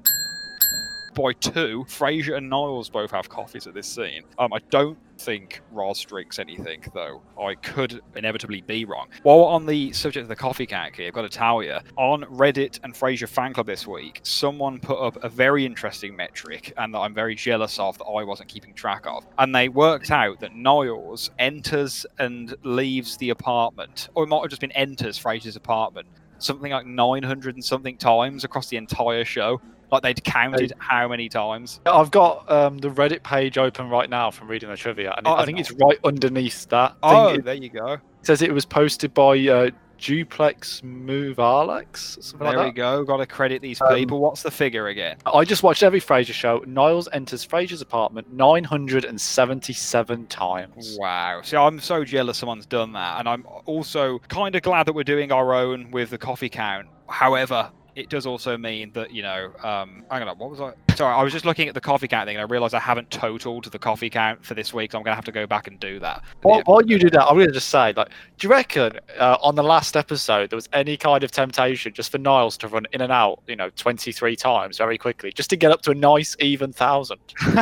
by 1.15 1.33
two. 1.33 1.85
Frasier 1.87 2.37
and 2.37 2.49
Niles 2.49 2.89
both 2.89 3.11
have 3.11 3.29
coffees 3.29 3.67
at 3.67 3.73
this 3.73 3.87
scene. 3.87 4.23
Um, 4.39 4.51
I 4.51 4.59
don't 4.69 4.97
think 5.19 5.61
Roz 5.71 6.01
drinks 6.01 6.39
anything, 6.39 6.83
though. 6.93 7.21
I 7.39 7.55
could 7.55 8.01
inevitably 8.15 8.61
be 8.61 8.85
wrong. 8.85 9.09
While 9.23 9.43
on 9.43 9.65
the 9.65 9.91
subject 9.93 10.23
of 10.23 10.29
the 10.29 10.35
coffee 10.35 10.65
count 10.65 10.95
here, 10.95 11.07
I've 11.07 11.13
got 11.13 11.23
to 11.23 11.29
tell 11.29 11.61
you, 11.61 11.77
on 11.97 12.23
Reddit 12.23 12.79
and 12.83 12.93
Frasier 12.93 13.27
Fan 13.27 13.53
Club 13.53 13.67
this 13.67 13.85
week, 13.85 14.21
someone 14.23 14.79
put 14.79 14.99
up 14.99 15.23
a 15.23 15.29
very 15.29 15.65
interesting 15.65 16.15
metric, 16.15 16.73
and 16.77 16.93
that 16.93 16.99
I'm 16.99 17.13
very 17.13 17.35
jealous 17.35 17.79
of 17.79 17.97
that 17.97 18.05
I 18.05 18.23
wasn't 18.23 18.49
keeping 18.49 18.73
track 18.73 19.05
of. 19.05 19.25
And 19.37 19.53
they 19.53 19.69
worked 19.69 20.11
out 20.11 20.39
that 20.39 20.55
Niles 20.55 21.31
enters 21.39 22.05
and 22.17 22.55
leaves 22.63 23.17
the 23.17 23.29
apartment, 23.29 24.09
or 24.15 24.23
it 24.23 24.27
might 24.27 24.41
have 24.41 24.49
just 24.49 24.61
been 24.61 24.71
enters 24.71 25.19
Frasier's 25.19 25.55
apartment, 25.55 26.07
something 26.37 26.71
like 26.71 26.85
900 26.85 27.55
and 27.55 27.63
something 27.63 27.97
times 27.97 28.43
across 28.43 28.67
the 28.69 28.77
entire 28.77 29.25
show. 29.25 29.61
Like 29.91 30.03
they'd 30.03 30.23
counted 30.23 30.73
how 30.79 31.07
many 31.07 31.29
times. 31.29 31.79
I've 31.85 32.11
got 32.11 32.49
um, 32.51 32.77
the 32.77 32.89
Reddit 32.89 33.23
page 33.23 33.57
open 33.57 33.89
right 33.89 34.09
now 34.09 34.29
from 34.31 34.47
reading 34.47 34.69
the 34.69 34.77
trivia, 34.77 35.13
and 35.17 35.27
Oh, 35.27 35.33
I 35.35 35.45
think 35.45 35.57
no. 35.57 35.61
it's 35.61 35.71
right 35.71 35.97
underneath 36.03 36.67
that. 36.69 36.95
Oh, 37.03 37.29
It 37.33 37.43
there 37.45 37.55
you 37.55 37.69
go. 37.69 37.97
says 38.21 38.41
it 38.41 38.53
was 38.53 38.65
posted 38.65 39.13
by 39.13 39.37
uh, 39.47 39.69
Duplex 39.97 40.81
Move 40.83 41.39
Alex, 41.39 42.17
something 42.21 42.47
There 42.47 42.57
like 42.57 42.67
we 42.67 42.71
go. 42.71 43.03
Got 43.03 43.17
to 43.17 43.25
credit 43.25 43.61
these 43.61 43.81
Um, 43.81 43.93
people. 43.95 44.19
What's 44.19 44.43
the 44.43 44.51
figure 44.51 44.87
again? 44.87 45.17
I 45.25 45.43
just 45.43 45.61
watched 45.63 45.83
every 45.83 45.99
Frasier 45.99 46.33
show. 46.33 46.63
Niles 46.65 47.09
enters 47.11 47.45
Frasier's 47.45 47.81
apartment 47.81 48.31
977 48.31 50.27
times. 50.27 50.97
Wow. 50.99 51.41
See, 51.43 51.57
I'm 51.57 51.79
so 51.79 52.03
jealous 52.03 52.37
someone's 52.37 52.65
done 52.65 52.93
that. 52.93 53.19
And 53.19 53.27
I'm 53.27 53.45
also 53.65 54.19
kind 54.29 54.55
of 54.55 54.61
glad 54.61 54.85
that 54.87 54.93
we're 54.93 55.03
doing 55.03 55.31
our 55.31 55.53
own 55.53 55.91
with 55.91 56.11
the 56.11 56.17
coffee 56.17 56.49
count. 56.49 56.87
However, 57.09 57.71
it 57.99 58.09
does 58.09 58.25
also 58.25 58.57
mean 58.57 58.91
that, 58.93 59.11
you 59.11 59.21
know, 59.21 59.51
um, 59.61 60.05
hang 60.09 60.23
on, 60.23 60.37
what 60.37 60.49
was 60.49 60.61
I? 60.61 60.73
Sorry, 60.95 61.13
I 61.13 61.21
was 61.21 61.33
just 61.33 61.45
looking 61.45 61.67
at 61.67 61.73
the 61.73 61.81
coffee 61.81 62.07
count 62.07 62.27
thing 62.27 62.37
and 62.37 62.41
I 62.41 62.49
realized 62.49 62.73
I 62.73 62.79
haven't 62.79 63.11
totaled 63.11 63.65
the 63.65 63.79
coffee 63.79 64.09
count 64.09 64.43
for 64.43 64.53
this 64.53 64.73
week. 64.73 64.91
So 64.91 64.97
I'm 64.97 65.03
going 65.03 65.11
to 65.11 65.15
have 65.15 65.25
to 65.25 65.31
go 65.31 65.45
back 65.45 65.67
and 65.67 65.79
do 65.79 65.99
that. 65.99 66.23
While, 66.41 66.61
while 66.65 66.81
you 66.81 66.97
do 66.97 67.09
that, 67.09 67.25
I'm 67.25 67.35
going 67.35 67.47
to 67.47 67.53
just 67.53 67.69
say, 67.69 67.93
like, 67.95 68.09
do 68.37 68.47
you 68.47 68.51
reckon 68.51 68.93
uh, 69.17 69.37
on 69.41 69.55
the 69.55 69.63
last 69.63 69.97
episode 69.97 70.49
there 70.49 70.57
was 70.57 70.69
any 70.71 70.97
kind 70.97 71.23
of 71.23 71.31
temptation 71.31 71.93
just 71.93 72.11
for 72.11 72.17
Niles 72.17 72.57
to 72.57 72.67
run 72.67 72.85
in 72.93 73.01
and 73.01 73.11
out, 73.11 73.41
you 73.47 73.55
know, 73.55 73.69
23 73.71 74.35
times 74.35 74.77
very 74.77 74.97
quickly, 74.97 75.31
just 75.31 75.49
to 75.49 75.57
get 75.57 75.71
up 75.71 75.81
to 75.83 75.91
a 75.91 75.95
nice 75.95 76.35
even 76.39 76.71
thousand? 76.71 77.19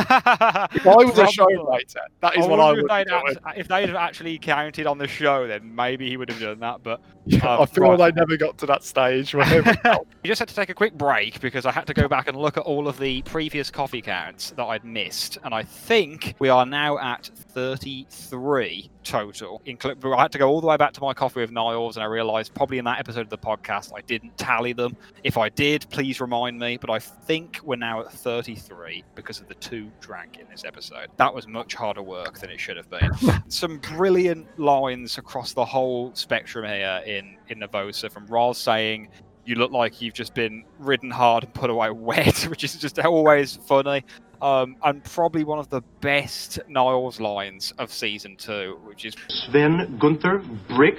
If 0.78 0.86
I 0.86 0.96
was 1.04 1.18
a 1.18 1.26
show 1.28 1.46
writer, 1.64 2.00
that 2.20 2.36
is 2.36 2.46
what 2.46 2.60
I 2.60 2.70
would 2.70 2.80
if 2.80 2.88
they'd, 2.88 3.06
doing. 3.06 3.36
act- 3.44 3.58
if 3.58 3.68
they'd 3.68 3.88
have 3.88 3.96
actually 3.96 4.38
counted 4.38 4.86
on 4.86 4.98
the 4.98 5.08
show, 5.08 5.46
then 5.46 5.74
maybe 5.74 6.08
he 6.08 6.16
would 6.16 6.28
have 6.30 6.40
done 6.40 6.60
that. 6.60 6.82
But 6.82 7.00
I 7.42 7.56
um, 7.56 7.66
feel 7.66 7.90
right. 7.90 8.14
they 8.14 8.20
never 8.20 8.36
got 8.36 8.58
to 8.58 8.66
that 8.66 8.84
stage 8.84 9.34
where 9.34 9.44
just 10.28 10.40
had 10.40 10.48
to 10.48 10.54
take 10.54 10.68
a 10.68 10.74
quick 10.74 10.92
break 10.92 11.40
because 11.40 11.64
I 11.64 11.72
had 11.72 11.86
to 11.86 11.94
go 11.94 12.06
back 12.06 12.28
and 12.28 12.36
look 12.36 12.58
at 12.58 12.64
all 12.64 12.86
of 12.86 12.98
the 12.98 13.22
previous 13.22 13.70
coffee 13.70 14.02
counts 14.02 14.50
that 14.50 14.64
I'd 14.64 14.84
missed, 14.84 15.38
and 15.42 15.54
I 15.54 15.62
think 15.62 16.34
we 16.38 16.50
are 16.50 16.66
now 16.66 16.98
at 16.98 17.30
33 17.34 18.90
total. 19.04 19.62
I 19.66 20.22
had 20.22 20.32
to 20.32 20.38
go 20.38 20.48
all 20.48 20.60
the 20.60 20.66
way 20.66 20.76
back 20.76 20.92
to 20.92 21.00
my 21.00 21.14
coffee 21.14 21.40
with 21.40 21.50
Niles, 21.50 21.96
and 21.96 22.04
I 22.04 22.06
realised 22.06 22.52
probably 22.52 22.76
in 22.76 22.84
that 22.84 22.98
episode 22.98 23.22
of 23.22 23.30
the 23.30 23.38
podcast 23.38 23.92
I 23.96 24.02
didn't 24.02 24.36
tally 24.36 24.74
them. 24.74 24.96
If 25.24 25.38
I 25.38 25.48
did, 25.48 25.86
please 25.88 26.20
remind 26.20 26.58
me. 26.58 26.76
But 26.76 26.90
I 26.90 26.98
think 26.98 27.60
we're 27.64 27.76
now 27.76 28.00
at 28.00 28.12
33 28.12 29.04
because 29.14 29.40
of 29.40 29.48
the 29.48 29.54
two 29.54 29.90
drank 30.00 30.38
in 30.38 30.46
this 30.50 30.64
episode. 30.64 31.08
That 31.16 31.34
was 31.34 31.48
much 31.48 31.74
harder 31.74 32.02
work 32.02 32.38
than 32.38 32.50
it 32.50 32.60
should 32.60 32.76
have 32.76 32.90
been. 32.90 33.10
Some 33.48 33.78
brilliant 33.78 34.58
lines 34.58 35.16
across 35.16 35.54
the 35.54 35.64
whole 35.64 36.14
spectrum 36.14 36.66
here 36.66 37.02
in 37.06 37.38
in 37.48 37.60
Nervosa 37.60 38.12
from 38.12 38.26
Roz 38.26 38.58
saying 38.58 39.08
you 39.48 39.54
look 39.54 39.72
like 39.72 40.02
you've 40.02 40.14
just 40.14 40.34
been 40.34 40.64
ridden 40.78 41.10
hard 41.10 41.44
and 41.44 41.54
put 41.54 41.70
away 41.70 41.90
wet, 41.94 42.42
which 42.44 42.64
is 42.64 42.76
just 42.76 42.98
always 42.98 43.56
funny. 43.66 44.04
Um, 44.40 44.76
and 44.84 45.02
probably 45.02 45.42
one 45.42 45.58
of 45.58 45.68
the 45.68 45.80
best 46.00 46.60
Niles 46.68 47.18
lines 47.18 47.72
of 47.78 47.92
season 47.92 48.36
two, 48.36 48.78
which 48.84 49.04
is 49.04 49.16
Sven, 49.28 49.98
Gunther, 49.98 50.44
Brick. 50.68 50.98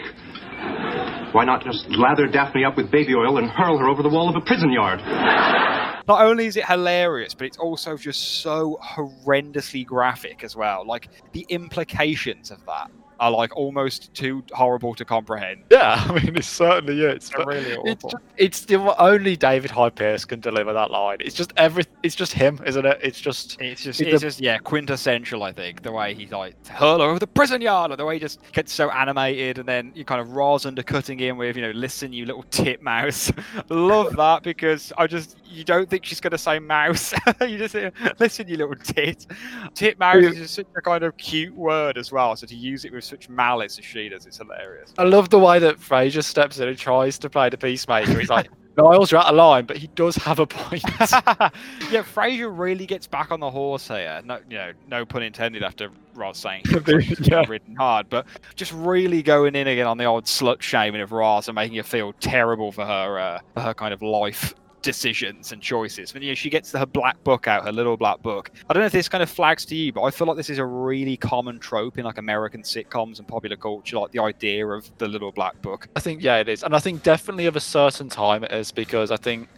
Why 1.32 1.46
not 1.46 1.64
just 1.64 1.88
lather 1.90 2.28
Daphne 2.28 2.66
up 2.66 2.76
with 2.76 2.92
baby 2.92 3.16
oil 3.16 3.38
and 3.38 3.50
hurl 3.50 3.78
her 3.78 3.88
over 3.88 4.04
the 4.04 4.10
wall 4.10 4.28
of 4.28 4.36
a 4.36 4.42
prison 4.42 4.72
yard? 4.72 5.00
not 6.10 6.24
only 6.24 6.48
is 6.48 6.58
it 6.58 6.66
hilarious, 6.66 7.36
but 7.36 7.46
it's 7.46 7.60
also 7.60 7.96
just 7.96 8.42
so 8.42 8.80
horrendously 8.84 9.86
graphic 9.86 10.44
as 10.44 10.56
well. 10.56 10.84
Like 10.86 11.08
the 11.34 11.46
implications 11.50 12.50
of 12.50 12.66
that 12.66 12.90
are 13.20 13.32
like 13.32 13.56
almost 13.56 14.14
too 14.14 14.44
horrible 14.52 14.96
to 14.96 15.06
comprehend. 15.06 15.64
Yeah, 15.70 16.04
I 16.10 16.14
mean, 16.14 16.36
it's 16.36 16.48
certainly 16.48 17.02
is. 17.04 17.30
They're 17.30 17.46
really 17.46 17.72
It's, 17.90 18.04
awful. 18.04 18.10
just, 18.20 18.24
it's 18.38 18.62
the 18.66 18.76
only 19.02 19.36
David 19.36 19.72
Hyde 19.72 19.96
Pierce 19.96 20.26
can 20.26 20.40
deliver 20.40 20.74
that 20.74 20.92
line. 20.92 21.18
It's 21.20 21.36
just 21.36 21.54
every. 21.58 21.86
It's 22.04 22.16
just 22.16 22.34
him, 22.34 22.60
isn't 22.66 22.86
it? 22.86 23.00
It's 23.04 23.20
just. 23.20 23.60
It's 23.62 23.84
just, 23.84 24.02
It's 24.02 24.14
it's 24.14 24.24
a- 24.24 24.26
just, 24.28 24.42
yeah, 24.42 24.58
quintessential. 24.58 25.44
I 25.44 25.52
think 25.52 25.82
the 25.84 25.92
way 25.92 26.14
he's 26.14 26.32
like 26.32 26.56
hurl 26.68 27.02
over 27.02 27.20
the 27.20 27.28
prison 27.28 27.62
yard, 27.62 27.92
or 27.92 27.96
the 27.98 28.06
way 28.06 28.16
he 28.16 28.20
just 28.20 28.40
gets 28.52 28.74
so 28.74 28.90
animated, 28.92 29.58
and 29.60 29.68
then 29.68 29.92
you 29.96 30.06
kind 30.06 30.22
of 30.22 30.32
Roz 30.34 30.66
undercutting 30.66 31.20
him 31.20 31.38
with, 31.38 31.56
you 31.56 31.62
know, 31.62 31.72
listen, 31.72 32.14
you 32.14 32.26
little 32.26 32.44
titmouse. 32.44 33.32
Love 33.70 34.16
that 34.16 34.44
because 34.44 34.94
I 34.98 35.08
just 35.08 35.38
you 35.46 35.64
don't 35.64 35.90
think 35.90 36.06
she's 36.06 36.20
gonna 36.22 36.38
say 36.38 36.60
mouse. 36.60 37.14
you 37.42 37.58
just 37.58 37.74
say, 37.74 37.92
listen, 38.20 38.48
you 38.48 38.58
little 38.58 38.76
tit. 38.76 39.26
Titmouse 39.74 40.24
is 40.24 40.38
just 40.38 40.54
such 40.56 40.68
a 40.76 40.82
kind 40.82 41.04
of 41.04 41.18
cute 41.18 41.54
word 41.56 41.98
as 41.98 42.12
well. 42.12 42.36
So 42.36 42.48
to 42.48 42.56
use 42.56 42.86
it 42.86 42.92
with 42.94 43.04
such 43.10 43.30
malice 43.30 43.78
as 43.80 43.86
she 43.86 44.10
does, 44.10 44.26
it's 44.26 44.38
hilarious. 44.38 44.94
I 44.98 45.04
love 45.04 45.30
the 45.30 45.40
way 45.40 45.60
that 45.60 45.78
Frasier 45.78 46.24
steps 46.24 46.60
in 46.60 46.68
and 46.68 46.78
tries 46.78 47.18
to 47.20 47.30
play 47.30 47.50
the 47.50 47.58
peacemaker. 47.58 48.20
He's 48.20 48.30
like, 48.30 48.50
Niles, 48.78 49.12
you're 49.12 49.20
out 49.20 49.28
of 49.28 49.36
line, 49.36 49.66
but 49.66 49.76
he 49.76 49.88
does 49.88 50.16
have 50.16 50.40
a 50.40 50.48
point. 50.48 50.84
yeah, 51.02 52.02
Frasier 52.02 52.50
really 52.58 52.86
gets 52.86 53.08
back 53.08 53.30
on 53.32 53.42
the 53.42 53.50
horse 53.52 53.88
here. 53.90 54.22
No, 54.24 54.40
you 54.50 54.58
know, 54.58 54.72
no 54.88 55.06
pun 55.06 55.22
intended. 55.24 55.64
After 55.64 55.90
Roz 56.16 56.38
saying 56.38 56.64
Yeah. 57.22 57.44
ridden 57.48 57.76
hard, 57.76 58.10
but 58.10 58.26
just 58.56 58.72
really 58.72 59.22
going 59.22 59.56
in 59.56 59.68
again 59.68 59.86
on 59.88 59.98
the 59.98 60.06
old 60.06 60.26
slut 60.26 60.62
shaming 60.62 61.02
of 61.02 61.12
Roz 61.12 61.50
and 61.50 61.56
making 61.56 61.76
her 61.78 61.84
feel 61.84 62.14
terrible 62.22 62.72
for 62.72 62.86
her 62.86 63.20
uh, 63.20 63.40
for 63.54 63.62
her 63.62 63.74
kind 63.74 63.94
of 63.94 64.02
life 64.02 64.54
decisions 64.82 65.52
and 65.52 65.62
choices. 65.62 66.14
When 66.14 66.24
you 66.24 66.30
know, 66.30 66.36
she 66.36 66.50
gets 66.50 66.72
her 66.72 66.86
black 66.86 67.24
book 67.24 67.48
out, 67.48 67.66
her 67.66 67.72
little 67.72 67.98
black 67.98 68.22
book. 68.22 68.52
I 68.70 68.74
don't 68.74 68.82
know 68.82 68.88
if 68.88 68.92
this 68.92 69.10
kind 69.10 69.24
of 69.24 69.30
flags 69.30 69.66
to 69.66 69.76
you, 69.76 69.94
but 69.94 70.04
I 70.04 70.12
feel 70.12 70.28
like 70.28 70.38
this 70.38 70.50
is 70.50 70.58
a 70.58 70.66
really 70.66 71.18
common 71.18 71.60
trope 71.60 71.98
in 71.98 72.06
like 72.06 72.18
American 72.18 72.64
sitcoms 72.64 73.20
and 73.20 73.28
popular 73.28 73.56
culture, 73.56 74.00
like 74.00 74.12
the 74.12 74.20
idea 74.20 74.68
of 74.68 74.90
the 74.98 75.08
little 75.08 75.32
black 75.32 75.62
book. 75.62 75.88
I 75.96 76.00
think 76.00 76.22
yeah, 76.22 76.38
it 76.38 76.50
is, 76.50 76.64
and 76.64 76.76
I 76.76 76.80
think 76.80 77.04
definitely 77.04 77.46
of 77.46 77.56
a 77.56 77.62
certain 77.62 78.10
time 78.10 78.44
it 78.44 78.52
is 78.52 78.72
because 78.72 79.12
I 79.12 79.18
think 79.18 79.50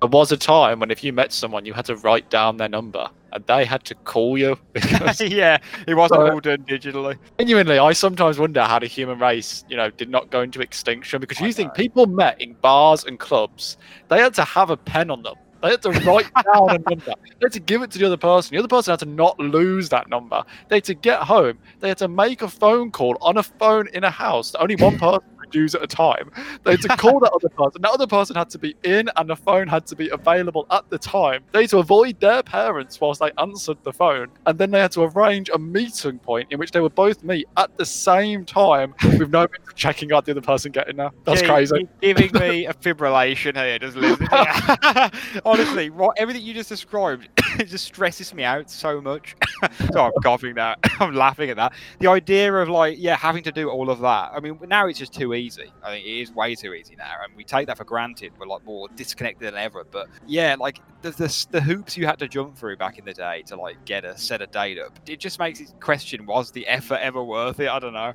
there 0.00 0.08
was 0.08 0.32
a 0.32 0.36
time 0.36 0.80
when 0.80 0.90
if 0.90 1.02
you 1.02 1.12
met 1.12 1.32
someone, 1.32 1.64
you 1.64 1.72
had 1.72 1.84
to 1.86 1.96
write 1.96 2.30
down 2.30 2.56
their 2.56 2.68
number, 2.68 3.08
and 3.32 3.44
they 3.46 3.64
had 3.64 3.84
to 3.84 3.94
call 3.94 4.38
you 4.38 4.58
because 4.72 5.20
yeah, 5.20 5.58
it 5.86 5.94
wasn't 5.94 6.20
So- 6.20 6.32
all 6.32 6.40
done 6.40 6.64
digitally. 6.64 7.18
genuinely, 7.38 7.78
I 7.78 7.92
sometimes 7.92 8.38
wonder 8.38 8.62
how 8.62 8.78
the 8.78 8.86
human 8.86 9.18
race, 9.18 9.64
you 9.68 9.76
know, 9.76 9.90
did 9.90 10.08
not 10.08 10.30
go 10.30 10.42
into 10.42 10.60
extinction 10.60 11.20
because 11.20 11.40
I 11.40 11.46
you 11.46 11.52
think 11.52 11.74
people 11.74 12.06
met 12.06 12.40
in 12.40 12.54
bars 12.54 13.04
and 13.04 13.18
clubs, 13.18 13.76
they 14.08 14.18
had 14.20 14.34
to 14.34 14.44
have 14.44 14.70
a 14.70 14.76
pen 14.76 15.10
on 15.10 15.22
them. 15.22 15.34
They 15.60 15.70
had 15.70 15.82
to 15.82 15.90
write 15.90 16.30
down 16.54 16.70
a 16.70 16.78
number. 16.78 17.14
They 17.24 17.44
had 17.46 17.52
to 17.52 17.58
give 17.60 17.82
it 17.82 17.90
to 17.90 17.98
the 17.98 18.06
other 18.06 18.16
person. 18.16 18.54
The 18.54 18.60
other 18.60 18.68
person 18.68 18.92
had 18.92 19.00
to 19.00 19.06
not 19.06 19.40
lose 19.40 19.88
that 19.88 20.08
number. 20.08 20.44
They 20.68 20.76
had 20.76 20.84
to 20.84 20.94
get 20.94 21.20
home. 21.22 21.58
They 21.80 21.88
had 21.88 21.98
to 21.98 22.06
make 22.06 22.42
a 22.42 22.48
phone 22.48 22.92
call 22.92 23.18
on 23.20 23.36
a 23.38 23.42
phone 23.42 23.88
in 23.92 24.04
a 24.04 24.10
house 24.10 24.52
that 24.52 24.60
only 24.60 24.76
one 24.76 24.96
person 25.00 25.24
use 25.52 25.74
at 25.74 25.82
a 25.82 25.86
time. 25.86 26.30
They 26.64 26.72
had 26.72 26.82
to 26.82 26.96
call 26.96 27.20
that 27.20 27.32
other 27.32 27.48
person. 27.56 27.82
That 27.82 27.90
other 27.90 28.06
person 28.06 28.36
had 28.36 28.50
to 28.50 28.58
be 28.58 28.74
in 28.82 29.10
and 29.16 29.28
the 29.28 29.36
phone 29.36 29.68
had 29.68 29.86
to 29.86 29.96
be 29.96 30.08
available 30.10 30.66
at 30.70 30.88
the 30.90 30.98
time. 30.98 31.44
They 31.52 31.62
had 31.62 31.70
to 31.70 31.78
avoid 31.78 32.20
their 32.20 32.42
parents 32.42 33.00
whilst 33.00 33.20
they 33.20 33.30
answered 33.38 33.78
the 33.82 33.92
phone. 33.92 34.28
And 34.46 34.58
then 34.58 34.70
they 34.70 34.80
had 34.80 34.92
to 34.92 35.02
arrange 35.02 35.50
a 35.50 35.58
meeting 35.58 36.18
point 36.18 36.48
in 36.50 36.58
which 36.58 36.70
they 36.70 36.80
would 36.80 36.94
both 36.94 37.22
meet 37.24 37.46
at 37.56 37.76
the 37.76 37.86
same 37.86 38.44
time 38.44 38.94
with 39.18 39.30
no 39.30 39.46
checking 39.74 40.12
out 40.12 40.24
the 40.24 40.32
other 40.32 40.40
person 40.40 40.72
getting 40.72 40.96
there. 40.96 41.10
That's 41.24 41.42
Yeah, 41.42 41.48
crazy. 41.48 41.88
Giving 42.00 42.32
me 42.32 42.66
a 42.66 42.74
fibrillation 42.74 43.56
here, 43.56 43.78
just 43.78 43.96
listening. 43.96 44.28
Honestly, 45.44 45.90
what 45.90 46.18
everything 46.18 46.42
you 46.42 46.54
just 46.54 46.68
described 46.68 47.28
it 47.58 47.68
just 47.68 47.84
stresses 47.84 48.32
me 48.34 48.44
out 48.44 48.70
so 48.70 49.00
much. 49.00 49.36
so 49.92 50.04
I'm 50.04 50.12
coughing 50.22 50.54
now. 50.54 50.76
I'm 51.00 51.14
laughing 51.14 51.50
at 51.50 51.56
that. 51.56 51.72
The 51.98 52.08
idea 52.08 52.52
of 52.54 52.68
like, 52.68 52.96
yeah, 52.98 53.16
having 53.16 53.42
to 53.44 53.52
do 53.52 53.68
all 53.68 53.90
of 53.90 54.00
that. 54.00 54.32
I 54.34 54.40
mean, 54.40 54.58
now 54.66 54.86
it's 54.86 54.98
just 54.98 55.12
too 55.12 55.34
easy. 55.34 55.37
I 55.82 55.90
think 55.90 56.06
it 56.06 56.20
is 56.20 56.32
way 56.32 56.54
too 56.54 56.74
easy 56.74 56.96
now, 56.96 57.14
and 57.24 57.34
we 57.36 57.44
take 57.44 57.66
that 57.68 57.76
for 57.76 57.84
granted. 57.84 58.32
We're 58.38 58.46
like 58.46 58.64
more 58.64 58.88
disconnected 58.96 59.46
than 59.46 59.54
ever. 59.54 59.84
But 59.90 60.08
yeah, 60.26 60.56
like 60.58 60.80
the 61.02 61.10
the, 61.10 61.46
the 61.50 61.60
hoops 61.60 61.96
you 61.96 62.06
had 62.06 62.18
to 62.18 62.28
jump 62.28 62.56
through 62.56 62.76
back 62.76 62.98
in 62.98 63.04
the 63.04 63.14
day 63.14 63.42
to 63.46 63.56
like 63.56 63.84
get 63.84 64.04
a 64.04 64.16
set 64.16 64.42
of 64.42 64.50
date 64.50 64.78
up. 64.78 64.98
It 65.06 65.20
just 65.20 65.38
makes 65.38 65.60
it 65.60 65.72
question: 65.80 66.26
Was 66.26 66.50
the 66.52 66.66
effort 66.66 66.98
ever 67.00 67.22
worth 67.22 67.60
it? 67.60 67.68
I 67.68 67.78
don't 67.78 67.94
know. 67.94 68.14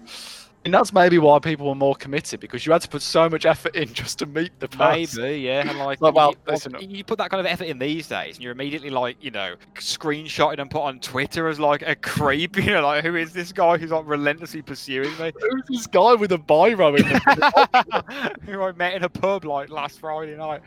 And 0.65 0.73
that's 0.73 0.93
maybe 0.93 1.17
why 1.17 1.39
people 1.39 1.67
were 1.67 1.75
more 1.75 1.95
committed 1.95 2.39
because 2.39 2.65
you 2.65 2.71
had 2.71 2.81
to 2.81 2.87
put 2.87 3.01
so 3.01 3.27
much 3.29 3.45
effort 3.45 3.75
in 3.75 3.93
just 3.93 4.19
to 4.19 4.25
meet 4.25 4.57
the 4.59 4.67
person. 4.69 5.23
Maybe, 5.23 5.41
yeah. 5.41 5.69
And 5.69 5.77
like, 5.79 5.99
Like, 5.99 6.15
well, 6.15 6.33
you, 6.79 6.87
you 6.87 7.03
put 7.03 7.17
that 7.17 7.29
kind 7.29 7.41
of 7.41 7.45
effort 7.45 7.65
in 7.65 7.79
these 7.79 8.07
days, 8.07 8.35
and 8.35 8.43
you're 8.43 8.53
immediately 8.53 8.89
like, 8.89 9.21
you 9.21 9.31
know, 9.31 9.55
screenshotted 9.75 10.59
and 10.59 10.69
put 10.71 10.81
on 10.81 10.99
Twitter 10.99 11.47
as 11.47 11.59
like 11.59 11.81
a 11.81 11.95
creep. 11.95 12.57
You 12.63 12.71
know, 12.71 12.81
like 12.81 13.03
who 13.03 13.15
is 13.17 13.33
this 13.33 13.51
guy 13.51 13.77
who's 13.77 13.91
like 13.91 14.05
relentlessly 14.05 14.61
pursuing 14.61 15.11
me? 15.17 15.33
Who's 15.37 15.63
this 15.67 15.87
guy 15.87 16.13
with 16.13 16.31
a 16.31 16.37
biro 16.37 16.97
in 16.97 17.03
the 17.09 18.37
who 18.45 18.61
I 18.61 18.71
met 18.71 18.93
in 18.93 19.03
a 19.03 19.09
pub 19.09 19.43
like 19.43 19.69
last 19.69 19.99
Friday 19.99 20.37
night. 20.37 20.61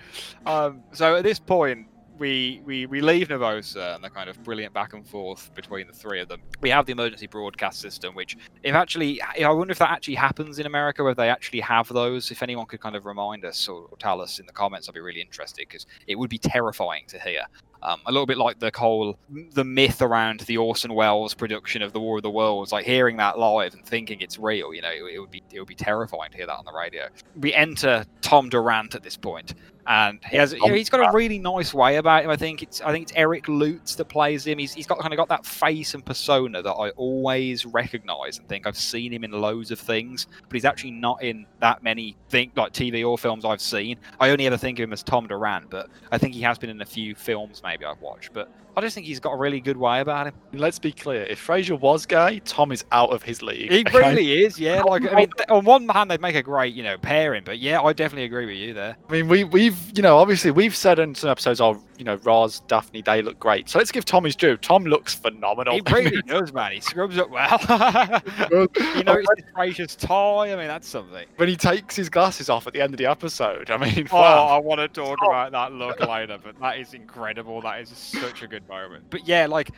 Um, 0.44 0.82
so 0.92 1.16
at 1.16 1.22
this 1.22 1.38
point, 1.38 1.86
we, 2.18 2.60
we 2.64 2.86
we 2.86 3.00
leave 3.00 3.28
Nervosa 3.28 3.94
and 3.94 4.02
the 4.02 4.10
kind 4.10 4.28
of 4.28 4.42
brilliant 4.42 4.72
back 4.72 4.92
and 4.92 5.06
forth 5.06 5.54
between 5.54 5.86
the 5.86 5.92
three 5.92 6.20
of 6.20 6.28
them. 6.28 6.40
We 6.60 6.70
have 6.70 6.86
the 6.86 6.92
emergency 6.92 7.26
broadcast 7.26 7.80
system, 7.80 8.14
which 8.14 8.36
if 8.62 8.74
actually, 8.74 9.20
I 9.22 9.48
wonder 9.50 9.72
if 9.72 9.78
that 9.78 9.90
actually 9.90 10.14
happens 10.14 10.58
in 10.58 10.66
America, 10.66 11.04
whether 11.04 11.14
they 11.14 11.28
actually 11.28 11.60
have 11.60 11.88
those. 11.88 12.30
If 12.30 12.42
anyone 12.42 12.66
could 12.66 12.80
kind 12.80 12.96
of 12.96 13.06
remind 13.06 13.44
us 13.44 13.68
or, 13.68 13.86
or 13.90 13.96
tell 13.98 14.20
us 14.20 14.38
in 14.38 14.46
the 14.46 14.52
comments, 14.52 14.88
I'd 14.88 14.94
be 14.94 15.00
really 15.00 15.20
interested 15.20 15.66
because 15.68 15.86
it 16.06 16.18
would 16.18 16.30
be 16.30 16.38
terrifying 16.38 17.04
to 17.08 17.18
hear. 17.18 17.42
Um, 17.82 18.00
a 18.06 18.10
little 18.10 18.26
bit 18.26 18.38
like 18.38 18.58
the 18.58 18.72
whole 18.74 19.18
the 19.52 19.62
myth 19.62 20.00
around 20.02 20.40
the 20.40 20.56
Orson 20.56 20.94
Welles 20.94 21.34
production 21.34 21.82
of 21.82 21.92
the 21.92 22.00
War 22.00 22.16
of 22.16 22.22
the 22.22 22.30
Worlds, 22.30 22.72
like 22.72 22.86
hearing 22.86 23.18
that 23.18 23.38
live 23.38 23.74
and 23.74 23.84
thinking 23.84 24.20
it's 24.20 24.38
real. 24.38 24.74
You 24.74 24.80
know, 24.82 24.90
it, 24.90 25.14
it 25.14 25.20
would 25.20 25.30
be 25.30 25.42
it 25.52 25.60
would 25.60 25.68
be 25.68 25.74
terrifying 25.74 26.30
to 26.30 26.36
hear 26.36 26.46
that 26.46 26.56
on 26.56 26.64
the 26.64 26.72
radio. 26.72 27.08
We 27.36 27.54
enter 27.54 28.04
Tom 28.22 28.48
Durant 28.48 28.94
at 28.94 29.02
this 29.02 29.16
point, 29.16 29.54
and 29.86 30.18
he 30.28 30.36
has 30.36 30.52
you 30.52 30.66
know, 30.66 30.74
he's 30.74 30.90
got 30.90 31.00
a 31.00 31.16
really 31.16 31.38
nice 31.38 31.72
way 31.72 31.96
about 31.96 32.24
him. 32.24 32.30
I 32.30 32.36
think 32.36 32.62
it's 32.62 32.80
I 32.80 32.92
think 32.92 33.02
it's 33.04 33.12
Eric 33.14 33.48
Lutes 33.48 33.94
that 33.96 34.06
plays 34.06 34.46
him. 34.46 34.58
He's 34.58 34.74
he's 34.74 34.86
got 34.86 34.98
kind 34.98 35.12
of 35.12 35.16
got 35.16 35.28
that 35.28 35.46
face 35.46 35.94
and 35.94 36.04
persona 36.04 36.62
that 36.62 36.72
I 36.72 36.90
always 36.90 37.64
recognise 37.64 38.38
and 38.38 38.48
think 38.48 38.66
I've 38.66 38.76
seen 38.76 39.12
him 39.12 39.24
in 39.24 39.30
loads 39.30 39.70
of 39.70 39.78
things, 39.78 40.26
but 40.48 40.54
he's 40.54 40.64
actually 40.64 40.92
not 40.92 41.22
in 41.22 41.46
that 41.60 41.82
many 41.82 42.16
think 42.28 42.56
like 42.56 42.72
TV 42.72 43.06
or 43.06 43.16
films 43.16 43.44
I've 43.44 43.60
seen. 43.60 43.98
I 44.18 44.30
only 44.30 44.46
ever 44.46 44.56
think 44.56 44.78
of 44.78 44.84
him 44.84 44.92
as 44.92 45.02
Tom 45.02 45.26
Durant, 45.26 45.70
but 45.70 45.88
I 46.10 46.18
think 46.18 46.34
he 46.34 46.42
has 46.42 46.58
been 46.58 46.70
in 46.70 46.80
a 46.80 46.86
few 46.86 47.14
films 47.14 47.62
maybe 47.64 47.84
I've 47.84 48.00
watched. 48.00 48.32
But 48.32 48.50
I 48.76 48.82
just 48.82 48.94
think 48.94 49.06
he's 49.06 49.20
got 49.20 49.32
a 49.32 49.36
really 49.36 49.60
good 49.60 49.78
way 49.78 50.00
about 50.00 50.26
him. 50.26 50.34
Let's 50.52 50.78
be 50.78 50.92
clear: 50.92 51.22
if 51.24 51.44
Frasier 51.44 51.80
was 51.80 52.04
gay, 52.04 52.40
Tom 52.44 52.72
is 52.72 52.84
out 52.92 53.10
of 53.10 53.22
his 53.22 53.42
league. 53.42 53.70
He 53.70 53.80
okay? 53.80 53.98
really 53.98 54.44
is, 54.44 54.58
yeah. 54.60 54.82
Like 54.82 55.10
I 55.10 55.14
mean, 55.14 55.30
on 55.48 55.64
one 55.64 55.88
hand 55.88 56.10
they'd 56.10 56.20
make 56.20 56.34
a 56.36 56.42
great, 56.42 56.74
you 56.74 56.82
know, 56.82 56.98
pairing, 56.98 57.42
but 57.44 57.58
yeah, 57.58 57.80
I 57.80 57.92
definitely 57.92 58.24
agree 58.24 58.44
with 58.44 58.56
you 58.56 58.74
there. 58.74 58.96
I 59.08 59.12
mean, 59.12 59.28
we 59.28 59.44
we've 59.44 59.78
you 59.96 60.02
know 60.02 60.18
obviously 60.18 60.50
we've 60.50 60.76
said 60.76 60.98
in 60.98 61.14
some 61.14 61.30
episodes, 61.30 61.60
oh, 61.60 61.82
you 61.96 62.04
know, 62.04 62.16
Roz, 62.16 62.60
Daphne, 62.68 63.02
they 63.02 63.22
look 63.22 63.38
great. 63.38 63.68
So 63.68 63.78
let's 63.78 63.90
give 63.90 64.04
Tom 64.04 64.24
his 64.24 64.36
due. 64.36 64.56
Tom 64.58 64.84
looks 64.84 65.14
phenomenal. 65.14 65.74
He 65.74 65.82
really 65.90 66.20
does, 66.26 66.52
man. 66.52 66.72
He 66.72 66.80
scrubs 66.80 67.16
up 67.18 67.30
well. 67.30 67.58
you 68.50 69.04
know, 69.04 69.16
it's 69.16 69.50
gracious 69.54 69.96
tie. 69.96 70.52
I 70.52 70.56
mean, 70.56 70.66
that's 70.66 70.88
something. 70.88 71.26
when 71.36 71.48
he 71.48 71.56
takes 71.56 71.96
his 71.96 72.10
glasses 72.10 72.50
off 72.50 72.66
at 72.66 72.74
the 72.74 72.82
end 72.82 72.92
of 72.92 72.98
the 72.98 73.06
episode, 73.06 73.70
I 73.70 73.78
mean, 73.78 74.06
Oh, 74.12 74.20
wow. 74.20 74.46
I 74.46 74.58
want 74.58 74.80
to 74.80 74.88
talk 74.88 75.18
about 75.22 75.52
that 75.52 75.72
look 75.72 76.00
later, 76.00 76.38
but 76.42 76.58
that 76.60 76.78
is 76.78 76.94
incredible. 76.94 77.60
That 77.62 77.80
is 77.80 77.88
such 77.88 78.42
a 78.42 78.46
good 78.46 78.65
moment. 78.68 79.04
But 79.10 79.26
yeah, 79.26 79.46
like 79.46 79.70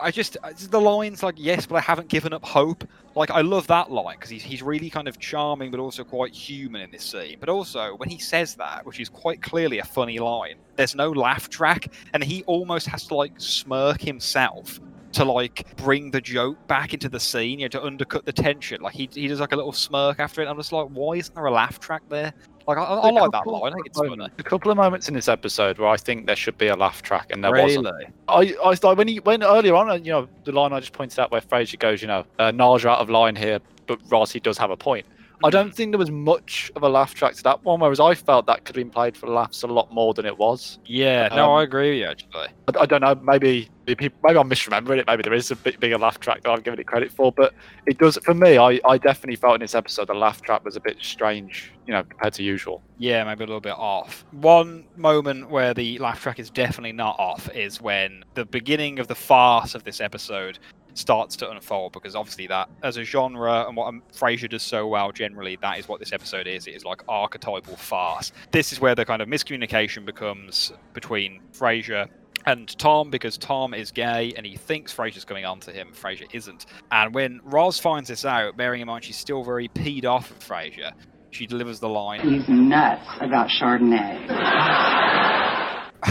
I 0.00 0.10
just 0.10 0.36
uh, 0.42 0.52
the 0.70 0.80
lines 0.80 1.22
like 1.22 1.36
yes, 1.38 1.66
but 1.66 1.76
I 1.76 1.80
haven't 1.80 2.08
given 2.08 2.32
up 2.32 2.44
hope. 2.44 2.84
Like 3.14 3.30
I 3.30 3.40
love 3.40 3.66
that 3.68 3.90
line 3.90 4.16
because 4.16 4.30
he's 4.30 4.42
he's 4.42 4.62
really 4.62 4.90
kind 4.90 5.08
of 5.08 5.18
charming, 5.18 5.70
but 5.70 5.80
also 5.80 6.04
quite 6.04 6.34
human 6.34 6.80
in 6.82 6.90
this 6.90 7.04
scene. 7.04 7.36
But 7.40 7.48
also 7.48 7.94
when 7.96 8.08
he 8.08 8.18
says 8.18 8.54
that, 8.56 8.84
which 8.84 9.00
is 9.00 9.08
quite 9.08 9.42
clearly 9.42 9.78
a 9.78 9.84
funny 9.84 10.18
line, 10.18 10.56
there's 10.76 10.94
no 10.94 11.10
laugh 11.10 11.48
track, 11.48 11.92
and 12.14 12.22
he 12.22 12.42
almost 12.44 12.86
has 12.88 13.06
to 13.06 13.14
like 13.14 13.32
smirk 13.38 14.00
himself 14.00 14.80
to 15.12 15.24
like 15.24 15.76
bring 15.76 16.10
the 16.10 16.20
joke 16.20 16.66
back 16.66 16.94
into 16.94 17.08
the 17.08 17.20
scene, 17.20 17.58
you 17.58 17.66
know, 17.66 17.68
to 17.68 17.84
undercut 17.84 18.24
the 18.24 18.32
tension. 18.32 18.80
Like 18.80 18.94
he, 18.94 19.08
he 19.12 19.28
does 19.28 19.40
like 19.40 19.52
a 19.52 19.56
little 19.56 19.72
smirk 19.72 20.18
after 20.18 20.42
it. 20.42 20.48
I'm 20.48 20.56
just 20.56 20.72
like, 20.72 20.88
why 20.88 21.14
isn't 21.16 21.34
there 21.34 21.44
a 21.44 21.50
laugh 21.50 21.78
track 21.78 22.02
there? 22.08 22.32
Like 22.66 22.78
I, 22.78 22.82
I 22.82 23.10
like 23.10 23.32
that 23.32 23.46
line. 23.46 23.72
I 23.72 23.74
think 23.74 23.86
it's 23.86 23.98
funny. 23.98 24.28
A 24.38 24.42
couple 24.42 24.70
of 24.70 24.76
moments 24.76 25.08
in 25.08 25.14
this 25.14 25.28
episode 25.28 25.78
where 25.78 25.88
I 25.88 25.96
think 25.96 26.26
there 26.26 26.36
should 26.36 26.58
be 26.58 26.68
a 26.68 26.76
laugh 26.76 27.02
track, 27.02 27.30
and 27.30 27.42
there 27.42 27.52
really? 27.52 27.76
wasn't. 27.76 28.12
I, 28.28 28.54
I 28.64 28.74
when 28.94 29.08
he 29.08 29.20
when 29.20 29.42
earlier 29.42 29.74
on, 29.74 30.04
you 30.04 30.12
know, 30.12 30.28
the 30.44 30.52
line 30.52 30.72
I 30.72 30.80
just 30.80 30.92
pointed 30.92 31.18
out 31.18 31.30
where 31.30 31.40
Frasier 31.40 31.78
goes, 31.78 32.02
you 32.02 32.08
know, 32.08 32.24
uh, 32.38 32.52
are 32.84 32.90
out 32.90 33.00
of 33.00 33.10
line 33.10 33.36
here, 33.36 33.60
but 33.86 34.00
he 34.32 34.40
does 34.40 34.58
have 34.58 34.70
a 34.70 34.76
point. 34.76 35.06
I 35.44 35.50
don't 35.50 35.74
think 35.74 35.92
there 35.92 35.98
was 35.98 36.10
much 36.10 36.70
of 36.76 36.82
a 36.82 36.88
laugh 36.88 37.14
track 37.14 37.34
to 37.34 37.42
that 37.44 37.64
one, 37.64 37.80
whereas 37.80 38.00
I 38.00 38.14
felt 38.14 38.46
that 38.46 38.64
could 38.64 38.76
have 38.76 38.84
been 38.84 38.90
played 38.90 39.16
for 39.16 39.28
laughs 39.28 39.62
a 39.62 39.66
lot 39.66 39.92
more 39.92 40.14
than 40.14 40.26
it 40.26 40.38
was. 40.38 40.78
Yeah, 40.86 41.28
no, 41.28 41.52
Um, 41.52 41.58
I 41.58 41.62
agree 41.62 41.90
with 41.90 41.98
you 42.00 42.06
actually. 42.06 42.48
I, 42.68 42.80
I 42.82 42.86
don't 42.86 43.00
know, 43.00 43.14
maybe 43.16 43.68
maybe 43.86 44.10
maybe 44.22 44.38
I'm 44.38 44.48
misremembering 44.48 44.98
it. 44.98 45.06
Maybe 45.06 45.22
there 45.22 45.32
is 45.34 45.50
a 45.50 45.56
bit 45.56 45.80
bigger 45.80 45.98
laugh 45.98 46.20
track 46.20 46.42
that 46.42 46.50
I'm 46.50 46.60
giving 46.60 46.78
it 46.78 46.86
credit 46.86 47.10
for, 47.12 47.32
but 47.32 47.52
it 47.86 47.98
does 47.98 48.16
for 48.18 48.34
me. 48.34 48.56
I, 48.58 48.78
I 48.88 48.98
definitely 48.98 49.36
felt 49.36 49.54
in 49.54 49.60
this 49.60 49.74
episode 49.74 50.08
the 50.08 50.14
laugh 50.14 50.40
track 50.42 50.64
was 50.64 50.76
a 50.76 50.80
bit 50.80 50.96
strange, 51.00 51.72
you 51.86 51.92
know, 51.92 52.02
compared 52.04 52.34
to 52.34 52.42
usual. 52.42 52.82
Yeah, 52.98 53.24
maybe 53.24 53.42
a 53.42 53.46
little 53.46 53.60
bit 53.60 53.76
off. 53.76 54.24
One 54.30 54.84
moment 54.96 55.50
where 55.50 55.74
the 55.74 55.98
laugh 55.98 56.20
track 56.22 56.38
is 56.38 56.50
definitely 56.50 56.92
not 56.92 57.16
off 57.18 57.50
is 57.54 57.80
when 57.80 58.24
the 58.34 58.44
beginning 58.44 58.98
of 59.00 59.08
the 59.08 59.14
farce 59.16 59.74
of 59.74 59.82
this 59.84 60.00
episode 60.00 60.58
starts 60.94 61.36
to 61.36 61.50
unfold 61.50 61.92
because 61.92 62.14
obviously 62.14 62.46
that 62.46 62.68
as 62.82 62.96
a 62.96 63.04
genre 63.04 63.66
and 63.66 63.76
what 63.76 63.86
um, 63.86 64.02
Frasier 64.14 64.48
does 64.48 64.62
so 64.62 64.86
well 64.86 65.12
generally 65.12 65.56
that 65.62 65.78
is 65.78 65.88
what 65.88 66.00
this 66.00 66.12
episode 66.12 66.46
is. 66.46 66.66
It 66.66 66.74
is 66.74 66.84
like 66.84 67.02
archetypal 67.08 67.76
farce. 67.76 68.32
This 68.50 68.72
is 68.72 68.80
where 68.80 68.94
the 68.94 69.04
kind 69.04 69.22
of 69.22 69.28
miscommunication 69.28 70.04
becomes 70.04 70.72
between 70.92 71.40
Frasier 71.52 72.08
and 72.46 72.76
Tom 72.78 73.10
because 73.10 73.38
Tom 73.38 73.72
is 73.72 73.90
gay 73.90 74.32
and 74.36 74.44
he 74.44 74.56
thinks 74.56 74.94
Frasier's 74.94 75.24
coming 75.24 75.44
on 75.44 75.60
to 75.60 75.70
him. 75.70 75.92
Frasier 75.92 76.26
isn't. 76.34 76.66
And 76.90 77.14
when 77.14 77.40
Roz 77.44 77.78
finds 77.78 78.08
this 78.08 78.24
out 78.24 78.56
bearing 78.56 78.80
in 78.80 78.86
mind 78.86 79.04
she's 79.04 79.16
still 79.16 79.42
very 79.44 79.68
peed 79.68 80.04
off 80.04 80.30
at 80.32 80.40
Frasier 80.40 80.92
she 81.30 81.46
delivers 81.46 81.80
the 81.80 81.88
line. 81.88 82.20
He's 82.20 82.46
nuts 82.48 83.08
about 83.20 83.48
Chardonnay. 83.48 85.38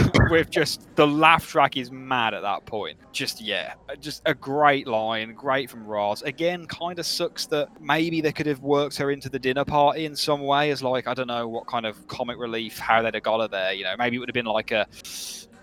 with 0.30 0.50
just 0.50 0.94
the 0.96 1.06
laugh 1.06 1.46
track 1.46 1.76
is 1.76 1.90
mad 1.90 2.34
at 2.34 2.42
that 2.42 2.64
point. 2.66 2.98
Just 3.12 3.40
yeah, 3.40 3.74
just 4.00 4.22
a 4.26 4.34
great 4.34 4.86
line, 4.86 5.34
great 5.34 5.68
from 5.68 5.86
Roz. 5.86 6.22
Again, 6.22 6.66
kind 6.66 6.98
of 6.98 7.06
sucks 7.06 7.46
that 7.46 7.68
maybe 7.80 8.20
they 8.20 8.32
could 8.32 8.46
have 8.46 8.60
worked 8.60 8.96
her 8.98 9.10
into 9.10 9.28
the 9.28 9.38
dinner 9.38 9.64
party 9.64 10.04
in 10.06 10.16
some 10.16 10.42
way 10.42 10.70
as 10.70 10.82
like 10.82 11.06
I 11.06 11.14
don't 11.14 11.26
know 11.26 11.46
what 11.46 11.66
kind 11.66 11.84
of 11.84 12.06
comic 12.08 12.38
relief, 12.38 12.78
how 12.78 13.02
they'd 13.02 13.14
have 13.14 13.22
got 13.22 13.40
her 13.40 13.48
there. 13.48 13.72
You 13.72 13.84
know, 13.84 13.94
maybe 13.98 14.16
it 14.16 14.20
would 14.20 14.28
have 14.28 14.34
been 14.34 14.46
like 14.46 14.70
a 14.70 14.86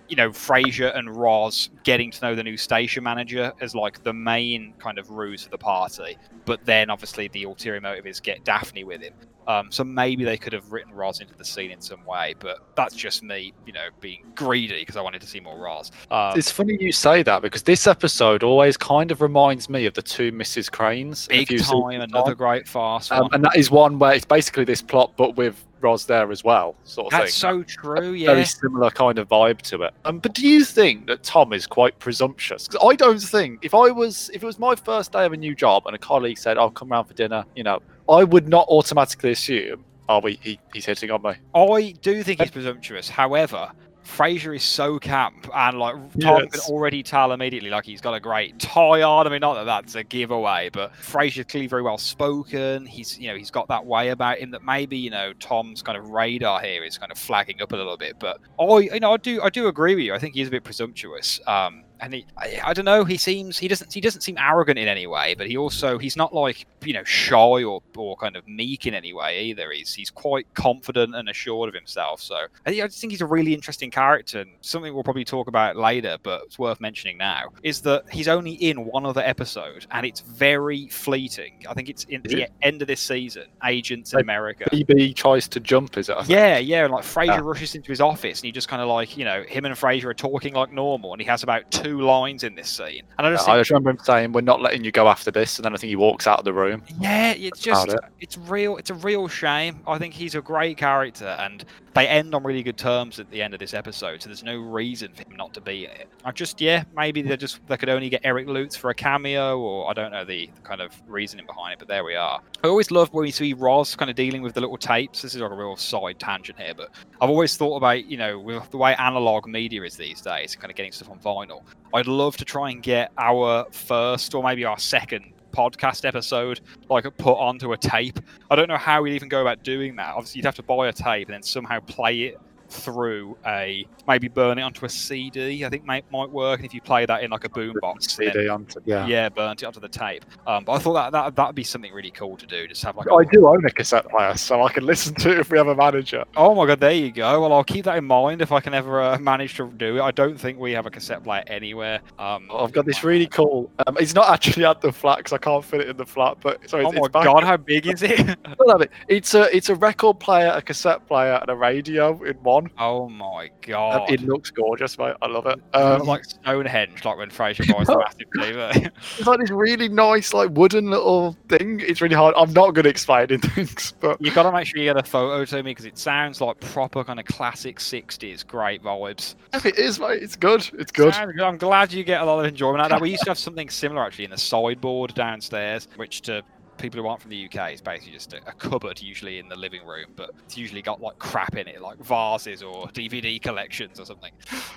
you 0.10 0.15
know, 0.15 0.30
Frasier 0.30 0.98
and 0.98 1.15
Roz 1.15 1.69
getting 1.84 2.12
to 2.12 2.22
know 2.22 2.36
the 2.36 2.43
new 2.43 2.58
station 2.58 3.04
manager 3.04 3.54
as 3.62 3.76
like 3.76 4.04
the 4.04 4.13
main 4.13 4.74
kind 4.80 4.98
of 4.98 5.10
ruse 5.12 5.43
for 5.43 5.50
the 5.50 5.58
party. 5.58 6.17
But 6.45 6.65
then 6.65 6.89
obviously 6.89 7.28
the 7.30 7.43
ulterior 7.43 7.80
motive 7.80 8.08
is 8.08 8.19
get 8.19 8.43
Daphne 8.43 8.84
with 8.84 9.02
him. 9.02 9.13
Um, 9.48 9.72
so 9.72 9.84
maybe 9.84 10.24
they 10.24 10.38
could 10.38 10.54
have 10.54 10.72
written 10.72 10.93
Roz 10.93 11.22
into 11.22 11.34
the 11.34 11.43
scene 11.43 11.72
in 11.72 11.82
some 11.82 12.06
way, 12.06 12.36
but 12.39 12.60
that's 12.76 12.95
just 12.95 13.24
me, 13.24 13.52
you 13.65 13.74
know, 13.74 13.88
being 14.00 14.24
greedy 14.36 14.80
because 14.80 14.95
I 14.95 15.02
wanted 15.02 15.22
to 15.22 15.28
see 15.28 15.39
more 15.39 15.58
Roz. 15.58 15.91
Um, 16.12 16.38
It's 16.38 16.52
funny 16.52 16.78
you 16.80 16.91
say 16.91 17.24
that 17.24 17.41
because 17.41 17.63
this 17.63 17.88
episode 17.88 18.43
always 18.43 18.78
kind 18.78 19.10
of 19.10 19.22
reminds 19.22 19.67
me 19.67 19.88
of 19.88 19.95
the 19.95 20.04
two 20.04 20.32
Mrs. 20.32 20.72
Cranes. 20.72 21.28
big 21.28 21.41
if 21.41 21.52
you 21.52 21.60
see 21.60 21.72
time, 21.72 22.02
another 22.02 22.32
time. 22.32 22.38
great 22.38 22.67
fast 22.67 23.12
Um, 23.12 23.28
and 23.32 23.43
that 23.43 23.56
is 23.56 23.72
one 23.72 23.98
where 23.98 24.13
it's 24.13 24.26
basically 24.26 24.65
this 24.65 24.84
plot, 24.84 25.13
but 25.17 25.36
with 25.36 25.65
Roz 25.81 26.05
there 26.05 26.31
as 26.31 26.43
well, 26.43 26.75
sort 26.83 27.13
of 27.13 27.19
That's 27.19 27.39
thing. 27.39 27.63
so 27.63 27.63
true, 27.63 27.95
Very 27.95 28.19
yeah. 28.21 28.33
Very 28.33 28.45
similar 28.45 28.89
kind 28.91 29.17
of 29.19 29.27
vibe 29.27 29.61
to 29.63 29.83
it. 29.83 29.93
Um, 30.05 30.19
but 30.19 30.33
do 30.33 30.47
you 30.47 30.63
think 30.63 31.07
that 31.07 31.23
Tom 31.23 31.53
is 31.53 31.65
quite 31.67 31.97
presumptuous? 31.99 32.67
'Cause 32.67 32.79
I 32.85 32.95
don't 32.95 33.19
think 33.21 33.59
if 33.63 33.73
I 33.73 33.89
was 33.91 34.29
if 34.33 34.43
it 34.43 34.45
was 34.45 34.59
my 34.59 34.75
first 34.75 35.11
day 35.11 35.25
of 35.25 35.33
a 35.33 35.37
new 35.37 35.55
job 35.55 35.83
and 35.85 35.95
a 35.95 35.99
colleague 35.99 36.37
said, 36.37 36.57
"I'll 36.57 36.69
come 36.69 36.89
round 36.89 37.07
for 37.07 37.13
dinner," 37.13 37.45
you 37.55 37.63
know, 37.63 37.79
I 38.09 38.23
would 38.23 38.47
not 38.47 38.67
automatically 38.69 39.31
assume, 39.31 39.83
"Oh, 40.07 40.21
he, 40.21 40.39
he 40.41 40.59
he's 40.73 40.85
hitting 40.85 41.11
on 41.11 41.21
me." 41.21 41.33
I 41.55 41.93
do 42.01 42.23
think 42.23 42.41
he's 42.41 42.51
presumptuous. 42.51 43.09
However, 43.09 43.71
Frasier 44.17 44.56
is 44.56 44.63
so 44.63 45.00
camp, 45.00 45.50
and 45.54 45.78
like 45.80 45.95
Tom 46.19 46.43
Yes. 46.43 46.52
can 46.52 46.60
already 46.74 47.04
tell 47.04 47.32
immediately, 47.32 47.69
like 47.69 47.86
he's 47.86 48.02
got 48.02 48.13
a 48.13 48.19
great 48.19 48.58
tie 48.60 49.02
on. 49.02 49.28
I 49.28 49.30
mean, 49.30 49.39
not 49.39 49.54
that 49.54 49.65
that's 49.65 49.95
a 49.95 50.04
giveaway, 50.04 50.69
but 50.72 50.93
Frasier's 50.93 51.45
clearly 51.45 51.67
very 51.67 51.82
well 51.84 51.98
spoken. 51.98 52.86
He's, 52.86 53.17
you 53.19 53.30
know, 53.30 53.36
he's 53.38 53.52
got 53.52 53.67
that 53.69 53.86
way 53.86 54.10
about 54.10 54.39
him 54.39 54.52
that 54.52 54.63
maybe 54.63 54.98
you 54.98 55.10
know 55.10 55.34
Tom's 55.39 55.82
kind 55.82 55.98
of 55.98 56.10
radar 56.10 56.62
here 56.62 56.84
is 56.84 56.98
kind 56.98 57.12
of 57.12 57.17
flagging 57.17 57.62
up 57.62 57.72
a 57.72 57.76
little 57.76 57.98
bit. 57.98 58.15
But 58.19 58.39
I, 58.60 58.80
you 58.80 59.00
know, 59.00 59.13
I 59.13 59.17
do, 59.17 59.41
I 59.41 59.50
do 59.50 59.67
agree 59.67 59.95
with 59.95 60.04
you. 60.04 60.13
I 60.13 60.19
think 60.19 60.36
he's 60.36 60.48
a 60.48 60.52
bit 60.52 60.63
presumptuous. 60.63 61.39
Um, 61.48 61.84
and 62.01 62.13
he, 62.13 62.25
I, 62.38 62.62
I 62.65 62.73
don't 62.73 62.85
know. 62.85 63.03
He 63.03 63.17
seems 63.17 63.57
he 63.57 63.67
doesn't 63.67 63.93
he 63.93 64.01
doesn't 64.01 64.21
seem 64.21 64.38
arrogant 64.38 64.79
in 64.79 64.88
any 64.88 65.07
way, 65.07 65.35
but 65.35 65.47
he 65.47 65.57
also 65.57 65.97
he's 65.97 66.15
not 66.15 66.33
like 66.33 66.65
you 66.83 66.93
know 66.93 67.03
shy 67.03 67.63
or 67.63 67.81
or 67.97 68.15
kind 68.17 68.35
of 68.35 68.47
meek 68.47 68.85
in 68.85 68.93
any 68.93 69.13
way 69.13 69.43
either. 69.45 69.71
He's 69.71 69.93
he's 69.93 70.09
quite 70.09 70.51
confident 70.53 71.15
and 71.15 71.29
assured 71.29 71.69
of 71.69 71.75
himself. 71.75 72.21
So 72.21 72.35
I, 72.65 72.71
just 72.73 72.99
think 73.01 73.12
he's 73.12 73.21
a 73.21 73.25
really 73.25 73.53
interesting 73.53 73.91
character 73.91 74.41
and 74.41 74.51
something 74.62 74.93
we'll 74.93 75.03
probably 75.03 75.25
talk 75.25 75.47
about 75.47 75.75
later, 75.75 76.17
but 76.23 76.43
it's 76.45 76.59
worth 76.59 76.79
mentioning 76.79 77.17
now 77.17 77.49
is 77.63 77.81
that 77.81 78.03
he's 78.12 78.27
only 78.27 78.53
in 78.53 78.85
one 78.85 79.05
other 79.05 79.21
episode 79.21 79.85
and 79.91 80.05
it's 80.05 80.21
very 80.21 80.88
fleeting. 80.89 81.65
I 81.69 81.73
think 81.73 81.89
it's 81.89 82.03
in 82.05 82.21
Is 82.25 82.31
the 82.31 82.41
it? 82.43 82.51
end 82.62 82.81
of 82.81 82.88
this 82.88 83.01
season. 83.01 83.45
Agents 83.65 84.13
in 84.13 84.19
America. 84.19 84.65
BB 84.71 85.15
tries 85.15 85.47
to 85.49 85.59
jump, 85.59 85.97
is 85.97 86.09
it? 86.09 86.15
Yeah, 86.27 86.57
yeah, 86.57 86.83
and 86.85 86.93
like 86.93 87.03
Frasier 87.03 87.27
Yeah. 87.27 87.39
rushes 87.43 87.75
into 87.75 87.89
his 87.91 88.01
office, 88.01 88.39
and 88.39 88.45
he 88.45 88.51
just 88.51 88.67
kind 88.67 88.81
of 88.81 88.88
like 88.88 89.17
you 89.17 89.25
know 89.25 89.43
him 89.43 89.65
and 89.65 89.75
Frasier 89.75 90.05
are 90.05 90.13
talking 90.13 90.53
like 90.53 90.71
normal, 90.71 91.13
and 91.13 91.21
he 91.21 91.27
has 91.27 91.43
about 91.43 91.69
two 91.71 91.88
lines 91.97 92.43
in 92.43 92.56
this 92.56 92.69
scene, 92.69 93.04
and 93.17 93.28
I 93.28 93.32
just 93.32 93.47
I 93.47 93.54
think, 93.54 93.62
just 93.62 93.71
remember 93.71 93.91
him 93.91 93.99
saying, 93.99 94.32
"We're 94.32 94.41
not 94.41 94.62
letting 94.62 94.84
you 94.84 94.91
go 94.91 95.08
after 95.08 95.32
this," 95.32 95.58
and 95.58 95.65
then 95.65 95.73
I 95.73 95.78
think 95.78 95.89
he 95.89 95.95
walks 95.95 96.28
out 96.28 96.39
of 96.39 96.45
the 96.45 96.54
room. 96.54 96.84
yeah, 96.99 97.32
it's 97.32 97.60
just 97.60 97.89
it. 97.89 97.99
it's 98.19 98.38
real, 98.38 98.78
it's 98.78 98.89
a 98.89 98.95
real 98.95 99.28
shame. 99.28 99.82
I 99.88 99.97
think 99.97 100.13
he's 100.13 100.36
a 100.36 100.41
great 100.41 100.78
character, 100.78 101.36
and 101.39 101.65
they 101.93 102.08
end 102.08 102.34
on 102.34 102.43
really 102.43 102.63
good 102.63 102.78
terms 102.78 103.19
at 103.19 103.30
the 103.32 103.41
end 103.41 103.54
of 103.54 103.60
this 103.60 103.73
episode, 103.73 104.21
so 104.21 104.30
there's 104.30 104.43
no 104.43 104.58
reason 104.58 105.12
for 105.13 105.23
him 105.23 105.36
not 105.36 105.54
to 105.54 105.62
be 105.62 105.86
in 105.86 105.91
it. 105.91 106.10
I 106.23 106.32
just 106.32 106.62
yeah, 106.62 106.84
maybe 106.95 107.21
they 107.21 107.38
just 107.38 107.65
they 107.67 107.78
could 107.78 107.89
only 107.89 108.10
get 108.10 108.21
Eric 108.23 108.47
Lutes 108.47 108.75
for 108.75 108.89
a 108.89 108.95
cameo, 108.95 109.60
or 109.60 109.89
I 109.89 109.93
don't 109.93 110.12
know 110.12 110.25
the, 110.25 110.49
the 110.56 110.62
kind 110.62 110.82
of 110.82 110.93
reasoning 111.08 111.45
behind 111.45 111.73
it, 111.73 111.80
but 111.80 111.88
there 111.88 112.04
we 112.04 112.15
are. 112.15 112.41
I 112.63 112.67
always 112.67 112.91
love 112.91 113.12
when 113.13 113.23
we 113.23 113.32
see 113.32 113.54
Roz 113.54 113.95
kind 113.95 114.10
of 114.10 114.15
dealing 114.15 114.41
with 114.41 114.54
the 114.54 114.62
little 114.62 114.78
tapes. 114.78 115.21
This 115.21 115.36
is 115.36 115.41
like 115.41 115.52
a 115.52 115.56
real 115.56 115.75
side 115.75 116.19
tangent 116.19 116.60
here, 116.60 116.73
but 116.73 116.89
I've 117.21 117.30
always 117.30 117.58
thought 117.58 117.78
about, 117.78 118.06
you 118.06 118.17
know, 118.17 118.39
with 118.39 118.69
the 118.71 118.78
way 118.78 118.95
analog 118.95 119.47
media 119.47 119.84
is 119.84 119.97
these 119.97 120.21
days, 120.21 120.56
kind 120.56 120.71
of 120.71 120.78
getting 120.78 120.91
stuff 120.91 121.10
on 121.10 121.19
vinyl. 121.19 121.63
I'd 121.93 122.07
love 122.07 122.37
to 122.37 122.45
try 122.45 122.69
and 122.69 122.83
get 122.83 123.11
our 123.17 123.65
first 123.71 124.35
or 124.35 124.43
maybe 124.43 124.65
our 124.65 124.77
second 124.77 125.33
podcast 125.51 126.05
episode 126.05 126.61
like 126.89 127.05
put 127.17 127.33
onto 127.33 127.73
a 127.73 127.77
tape. 127.77 128.19
I 128.51 128.55
don't 128.55 128.67
know 128.67 128.77
how 128.77 129.01
we'd 129.01 129.15
even 129.15 129.29
go 129.29 129.41
about 129.41 129.63
doing 129.63 129.95
that. 129.95 130.13
Obviously, 130.15 130.39
you'd 130.39 130.45
have 130.45 130.55
to 130.55 130.63
buy 130.63 130.87
a 130.87 130.93
tape 130.93 131.27
and 131.27 131.33
then 131.33 131.43
somehow 131.43 131.79
play 131.79 132.21
it 132.21 132.39
through 132.69 133.38
a 133.45 133.86
maybe 134.08 134.27
burn 134.27 134.58
it 134.58 134.62
onto 134.62 134.86
a 134.86 134.89
CD. 134.89 135.65
I 135.65 135.69
think 135.69 135.86
might 135.86 136.10
might 136.12 136.29
work. 136.29 136.60
And 136.60 136.65
if 136.65 136.73
you 136.73 136.82
play 136.82 137.05
that 137.05 137.23
in 137.23 137.32
like 137.32 137.45
a 137.45 137.49
boombox, 137.49 138.17
then- 138.17 138.34
CD 138.34 138.47
onto 138.47 138.79
yeah. 138.86 139.05
yeah, 139.08 139.29
burnt 139.29 139.63
it 139.63 139.65
onto 139.65 139.79
the 139.79 139.89
tape. 139.89 140.25
Um, 140.47 140.63
but 140.63 140.73
I 140.73 140.79
thought 140.79 140.93
that 140.93 141.12
that 141.12 141.36
that'd 141.36 141.55
be 141.55 141.63
something 141.63 141.93
really 141.93 142.12
cool 142.12 142.38
to 142.38 142.45
do. 142.45 142.67
Just 142.67 142.84
have 142.84 142.95
like 142.95 143.08
a 143.08 143.13
I 143.13 143.23
do 143.25 143.47
own 143.47 143.65
a 143.65 143.71
cassette 143.71 144.08
player, 144.10 144.36
so 144.36 144.63
I 144.63 144.71
can 144.71 144.86
listen 144.86 145.15
to 145.15 145.32
it 145.32 145.39
if 145.39 145.51
we 145.51 145.58
have 145.58 145.67
a 145.67 145.75
manager. 145.75 146.25
Oh 146.36 146.55
my 146.55 146.65
god, 146.65 146.79
there 146.79 146.91
you 146.91 147.12
go. 147.12 147.41
Well, 147.41 147.53
I'll 147.53 147.63
keep 147.63 147.86
that 147.86 147.97
in 147.97 148.05
mind 148.05 148.41
if 148.41 148.51
I 148.51 148.60
can 148.60 148.73
ever 148.73 149.01
uh, 149.01 149.17
manage 149.19 149.55
to 149.58 149.67
do 149.71 149.97
it. 149.97 150.01
I 150.01 150.12
don't 150.12 150.39
think 150.39 150.60
we 150.60 150.71
have 150.73 150.86
a 150.86 150.91
cassette 150.91 151.23
player 151.23 151.43
anywhere. 151.47 152.01
Um, 152.17 152.49
I've 152.53 152.71
got 152.71 152.86
this 152.86 153.03
really 153.03 153.27
cool. 153.27 153.71
Um, 153.88 153.97
it's 153.99 154.15
not 154.15 154.29
actually 154.29 154.65
at 154.65 154.82
the 154.82 154.91
flat 154.91 155.17
because 155.17 155.34
I 155.34 155.38
can't 155.38 155.63
fit 155.63 155.82
it 155.82 155.89
in 155.89 155.97
the 155.97 156.05
flat, 156.05 156.38
but 156.41 156.69
sorry, 156.69 156.86
Oh 156.86 156.91
my 156.91 157.08
god, 157.08 157.43
how 157.43 157.58
big 157.58 157.88
is 157.88 158.03
it? 158.03 158.19
I 158.45 158.55
love 158.65 158.82
it. 158.82 158.91
It's 159.08 159.34
a 159.34 159.55
it's 159.55 159.69
a 159.69 159.75
record 159.75 160.19
player, 160.19 160.51
a 160.53 160.62
cassette 160.62 161.08
player, 161.08 161.39
and 161.41 161.49
a 161.49 161.55
radio 161.55 162.21
in 162.23 162.36
one. 162.38 162.59
Oh 162.78 163.08
my 163.10 163.45
Um, 163.45 163.50
god. 163.62 164.12
it 164.12 164.22
looks 164.22 164.50
gorgeous, 164.52 164.98
mate. 164.98 165.15
I 165.22 165.28
love 165.28 165.45
it. 165.45 165.60
Um, 165.74 166.04
like 166.04 166.24
Stonehenge, 166.26 167.06
like 167.06 167.17
when 167.17 167.30
Frasier 167.30 167.72
buys 167.74 167.88
the 167.88 167.98
massive 167.98 168.30
TV. 168.36 168.91
it's 169.17 169.28
like 169.28 169.39
this 169.39 169.50
really 169.52 169.89
nice, 169.89 170.34
like 170.34 170.50
wooden 170.52 170.89
little 170.89 171.36
thing. 171.48 171.80
It's 171.82 172.02
really 172.02 172.15
hard. 172.15 172.34
I'm 172.38 172.54
not 172.54 172.74
good 172.76 172.86
at 172.86 172.89
explaining 172.91 173.39
things, 173.41 173.93
but 174.00 174.22
you 174.22 174.32
got 174.32 174.43
to 174.43 174.52
make 174.52 174.67
sure 174.67 174.80
you 174.80 174.86
get 174.86 174.98
a 174.98 175.04
photo 175.04 175.45
to 175.45 175.56
me 175.58 175.72
because 175.72 175.86
it 175.86 175.98
sounds 175.98 176.41
like 176.41 176.60
proper 176.60 177.04
kind 177.04 177.19
of 177.19 177.26
classic 177.26 177.80
60s. 177.80 178.45
Great 178.45 178.84
vibes. 178.84 179.36
it 179.65 179.78
is, 179.78 180.00
mate. 180.00 180.22
It's 180.22 180.36
good. 180.36 180.69
It's 180.78 180.91
good. 180.91 181.13
Good. 181.13 181.41
I'm 181.41 181.58
glad 181.58 181.93
you 181.93 182.04
get 182.04 182.22
a 182.22 182.26
lot 182.26 182.39
of 182.39 182.45
enjoyment 182.45 182.82
out 182.82 182.86
of 182.86 182.89
that. 182.91 183.02
We 183.02 183.12
used 183.12 183.24
to 183.24 183.30
have 183.32 183.38
something 183.39 183.69
similar 183.69 184.04
actually 184.06 184.26
in 184.26 184.32
the 184.32 184.38
sideboard 184.38 185.13
downstairs, 185.13 185.88
which 185.95 186.22
to 186.22 186.41
people 186.79 187.01
who 187.01 187.07
aren't 187.07 187.21
from 187.21 187.31
the 187.31 187.45
UK, 187.45 187.71
it's 187.71 187.81
basically 187.81 188.13
just 188.13 188.33
a, 188.33 188.37
a 188.47 188.53
cupboard, 188.53 189.01
usually 189.01 189.39
in 189.39 189.47
the 189.47 189.55
living 189.55 189.85
room, 189.85 190.07
but 190.15 190.31
it's 190.45 190.57
usually 190.57 190.81
got 190.81 191.01
like 191.01 191.19
crap 191.19 191.55
in 191.55 191.67
it, 191.67 191.81
like 191.81 191.97
vases 191.97 192.63
or 192.63 192.87
DVD 192.87 193.41
collections 193.41 193.99
or 193.99 194.05
something. 194.05 194.31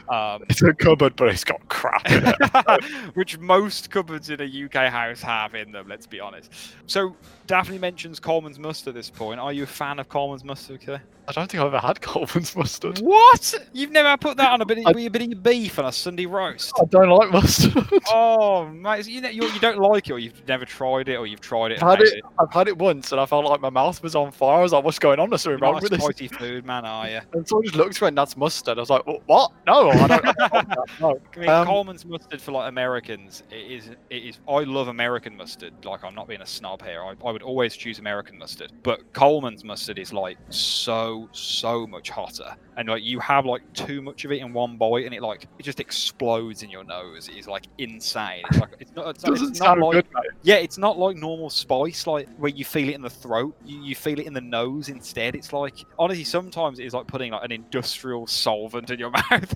Um, 0.09 0.43
It's 0.49 0.63
a 0.63 0.75
cupboard, 0.75 1.17
but 1.17 1.29
it's 1.29 1.45
got 1.45 1.67
crap 1.69 2.11
in 2.11 2.25
it. 2.27 2.85
which 3.15 3.39
most 3.39 3.91
cupboards 3.91 4.31
in 4.31 4.41
a 4.41 4.65
UK 4.65 4.93
house 4.93 5.23
have 5.23 5.55
in 5.55 5.73
them. 5.73 5.89
Let's 5.89 6.07
be 6.07 6.21
honest. 6.21 6.53
So 6.87 7.17
Daphne 7.47 7.79
mentions 7.79 8.21
Colman's 8.21 8.59
mustard 8.59 8.89
at 8.91 8.95
this 8.95 9.11
point. 9.11 9.41
Are 9.41 9.53
you 9.53 9.65
a 9.65 9.67
fan 9.67 9.99
of 9.99 10.09
Colman's 10.09 10.45
mustard? 10.45 10.81
Okay. 10.83 10.99
I 11.29 11.31
don't 11.33 11.49
think 11.49 11.61
I've 11.61 11.69
ever 11.69 11.79
had 11.79 12.01
Colman's 12.01 12.55
mustard. 12.57 12.99
What? 12.99 13.55
You've 13.73 13.93
never 13.93 14.17
put 14.17 14.37
that 14.39 14.51
on 14.51 14.61
a 14.61 14.65
bit 14.67 14.79
of, 14.79 14.87
I- 14.89 15.09
bit 15.09 15.33
of 15.33 15.43
beef 15.43 15.79
on 15.79 15.85
a 15.85 15.93
Sunday 15.93 16.27
roast? 16.27 16.73
I 16.81 16.85
don't 16.87 17.09
like 17.11 17.31
mustard. 17.31 17.73
Oh, 18.15 18.67
mate, 18.67 19.07
you, 19.07 19.21
you, 19.29 19.45
you 19.49 19.61
don't 19.61 19.79
like 19.79 20.09
it, 20.11 20.13
or 20.13 20.19
you've 20.19 20.47
never 20.47 20.65
tried 20.65 21.09
it, 21.09 21.17
or 21.17 21.27
you've 21.27 21.41
tried 21.41 21.71
it. 21.71 21.83
I've 21.83 21.83
and 21.83 21.91
had 21.91 21.99
hated 22.09 22.19
it. 22.19 22.25
I've 22.39 22.53
had 22.53 22.69
it 22.69 22.77
once, 22.77 23.13
and 23.13 23.21
I 23.21 23.27
felt 23.27 23.45
like 23.45 23.61
my 23.61 23.71
mouth 23.71 24.03
was 24.03 24.15
on 24.17 24.33
fire. 24.33 24.59
I 24.59 24.63
was 24.63 24.73
like, 24.73 24.85
"What's 24.85 24.99
going 24.99 25.19
on? 25.21 25.31
There's 25.31 25.43
something 25.43 25.61
wrong 25.61 25.77
with 25.77 25.85
a 25.85 25.89
this." 25.89 26.03
spicy 26.03 26.29
food 26.29 26.67
man, 26.67 26.85
are 26.85 27.09
you? 27.09 27.21
And 27.33 27.49
so 27.49 27.59
I 27.61 27.63
just 27.63 27.77
looked 27.77 28.03
and 28.03 28.19
that's 28.19 28.37
mustard. 28.37 28.77
I 28.79 28.81
was 28.83 28.91
like, 28.91 29.05
"Wh- 29.05 29.27
"What? 29.29 29.53
No, 29.67 29.91
I 29.91 30.07
don't." 30.09 30.27
I 30.41 30.49
don't 30.49 30.69
no. 31.01 31.21
I 31.37 31.39
mean, 31.39 31.49
Um, 31.49 31.67
Colman's 31.67 32.05
mustard 32.05 32.41
for 32.41 32.53
like 32.53 32.69
Americans 32.69 33.45
it 33.51 33.71
is 33.71 33.89
it 34.11 34.17
is. 34.23 34.39
I 34.49 34.61
love 34.65 34.89
American 34.89 35.37
mustard. 35.37 35.73
Like 35.85 36.05
I'm 36.05 36.15
not 36.15 36.27
being 36.29 36.43
a 36.43 36.47
snob 36.47 36.83
here. 36.83 37.03
I, 37.03 37.15
I 37.27 37.32
would 37.33 37.43
always 37.43 37.77
choose 37.77 37.99
American 37.99 38.39
mustard, 38.39 38.73
but 38.83 39.13
Colman's 39.13 39.65
mustard 39.65 39.99
is 39.99 40.13
like 40.13 40.39
so 40.51 41.29
so 41.33 41.87
much 41.87 42.11
hotter, 42.11 42.55
and 42.77 42.89
like 42.89 43.03
you 43.03 43.21
have 43.21 43.45
like 43.45 43.63
too 43.75 44.01
much 44.03 44.25
of 44.25 44.33
it 44.33 44.41
in 44.41 44.53
one 44.53 44.77
bite, 44.77 45.05
and 45.05 45.15
it 45.15 45.23
like 45.23 45.47
it 45.59 45.63
just 45.63 45.81
explodes 45.81 46.63
in 46.63 46.71
your 46.71 46.85
nose. 46.85 47.29
It 47.29 47.37
is 47.37 47.47
like 47.47 47.65
insane. 47.79 48.43
It's 48.51 48.59
like 48.59 48.71
it's 48.81 48.93
not. 48.95 49.09
It's, 49.09 49.23
doesn't 49.23 49.51
it's 49.51 49.61
not 49.61 49.67
sound 49.67 49.81
like 49.81 49.93
good, 49.93 50.07
yeah, 50.43 50.57
it's 50.57 50.79
not 50.79 50.99
like 50.99 51.17
normal 51.17 51.51
spice, 51.51 52.07
like 52.07 52.29
where 52.37 52.51
you 52.51 52.65
feel 52.65 52.89
it 52.89 52.95
in 52.95 53.03
the 53.03 53.11
throat. 53.11 53.55
You, 53.65 53.83
you 53.83 53.95
feel 53.95 54.19
it 54.19 54.27
in 54.27 54.33
the 54.33 54.41
nose 54.41 54.89
instead. 54.89 55.35
It's 55.35 55.53
like 55.53 55.75
honestly, 55.99 56.25
sometimes 56.25 56.79
it's 56.79 56.95
like 56.95 57.07
putting 57.07 57.33
like 57.33 57.45
an 57.45 57.53
industrial 57.53 58.27
solvent 58.27 58.91
in 58.91 58.99
your 58.99 59.11
mouth. 59.31 59.55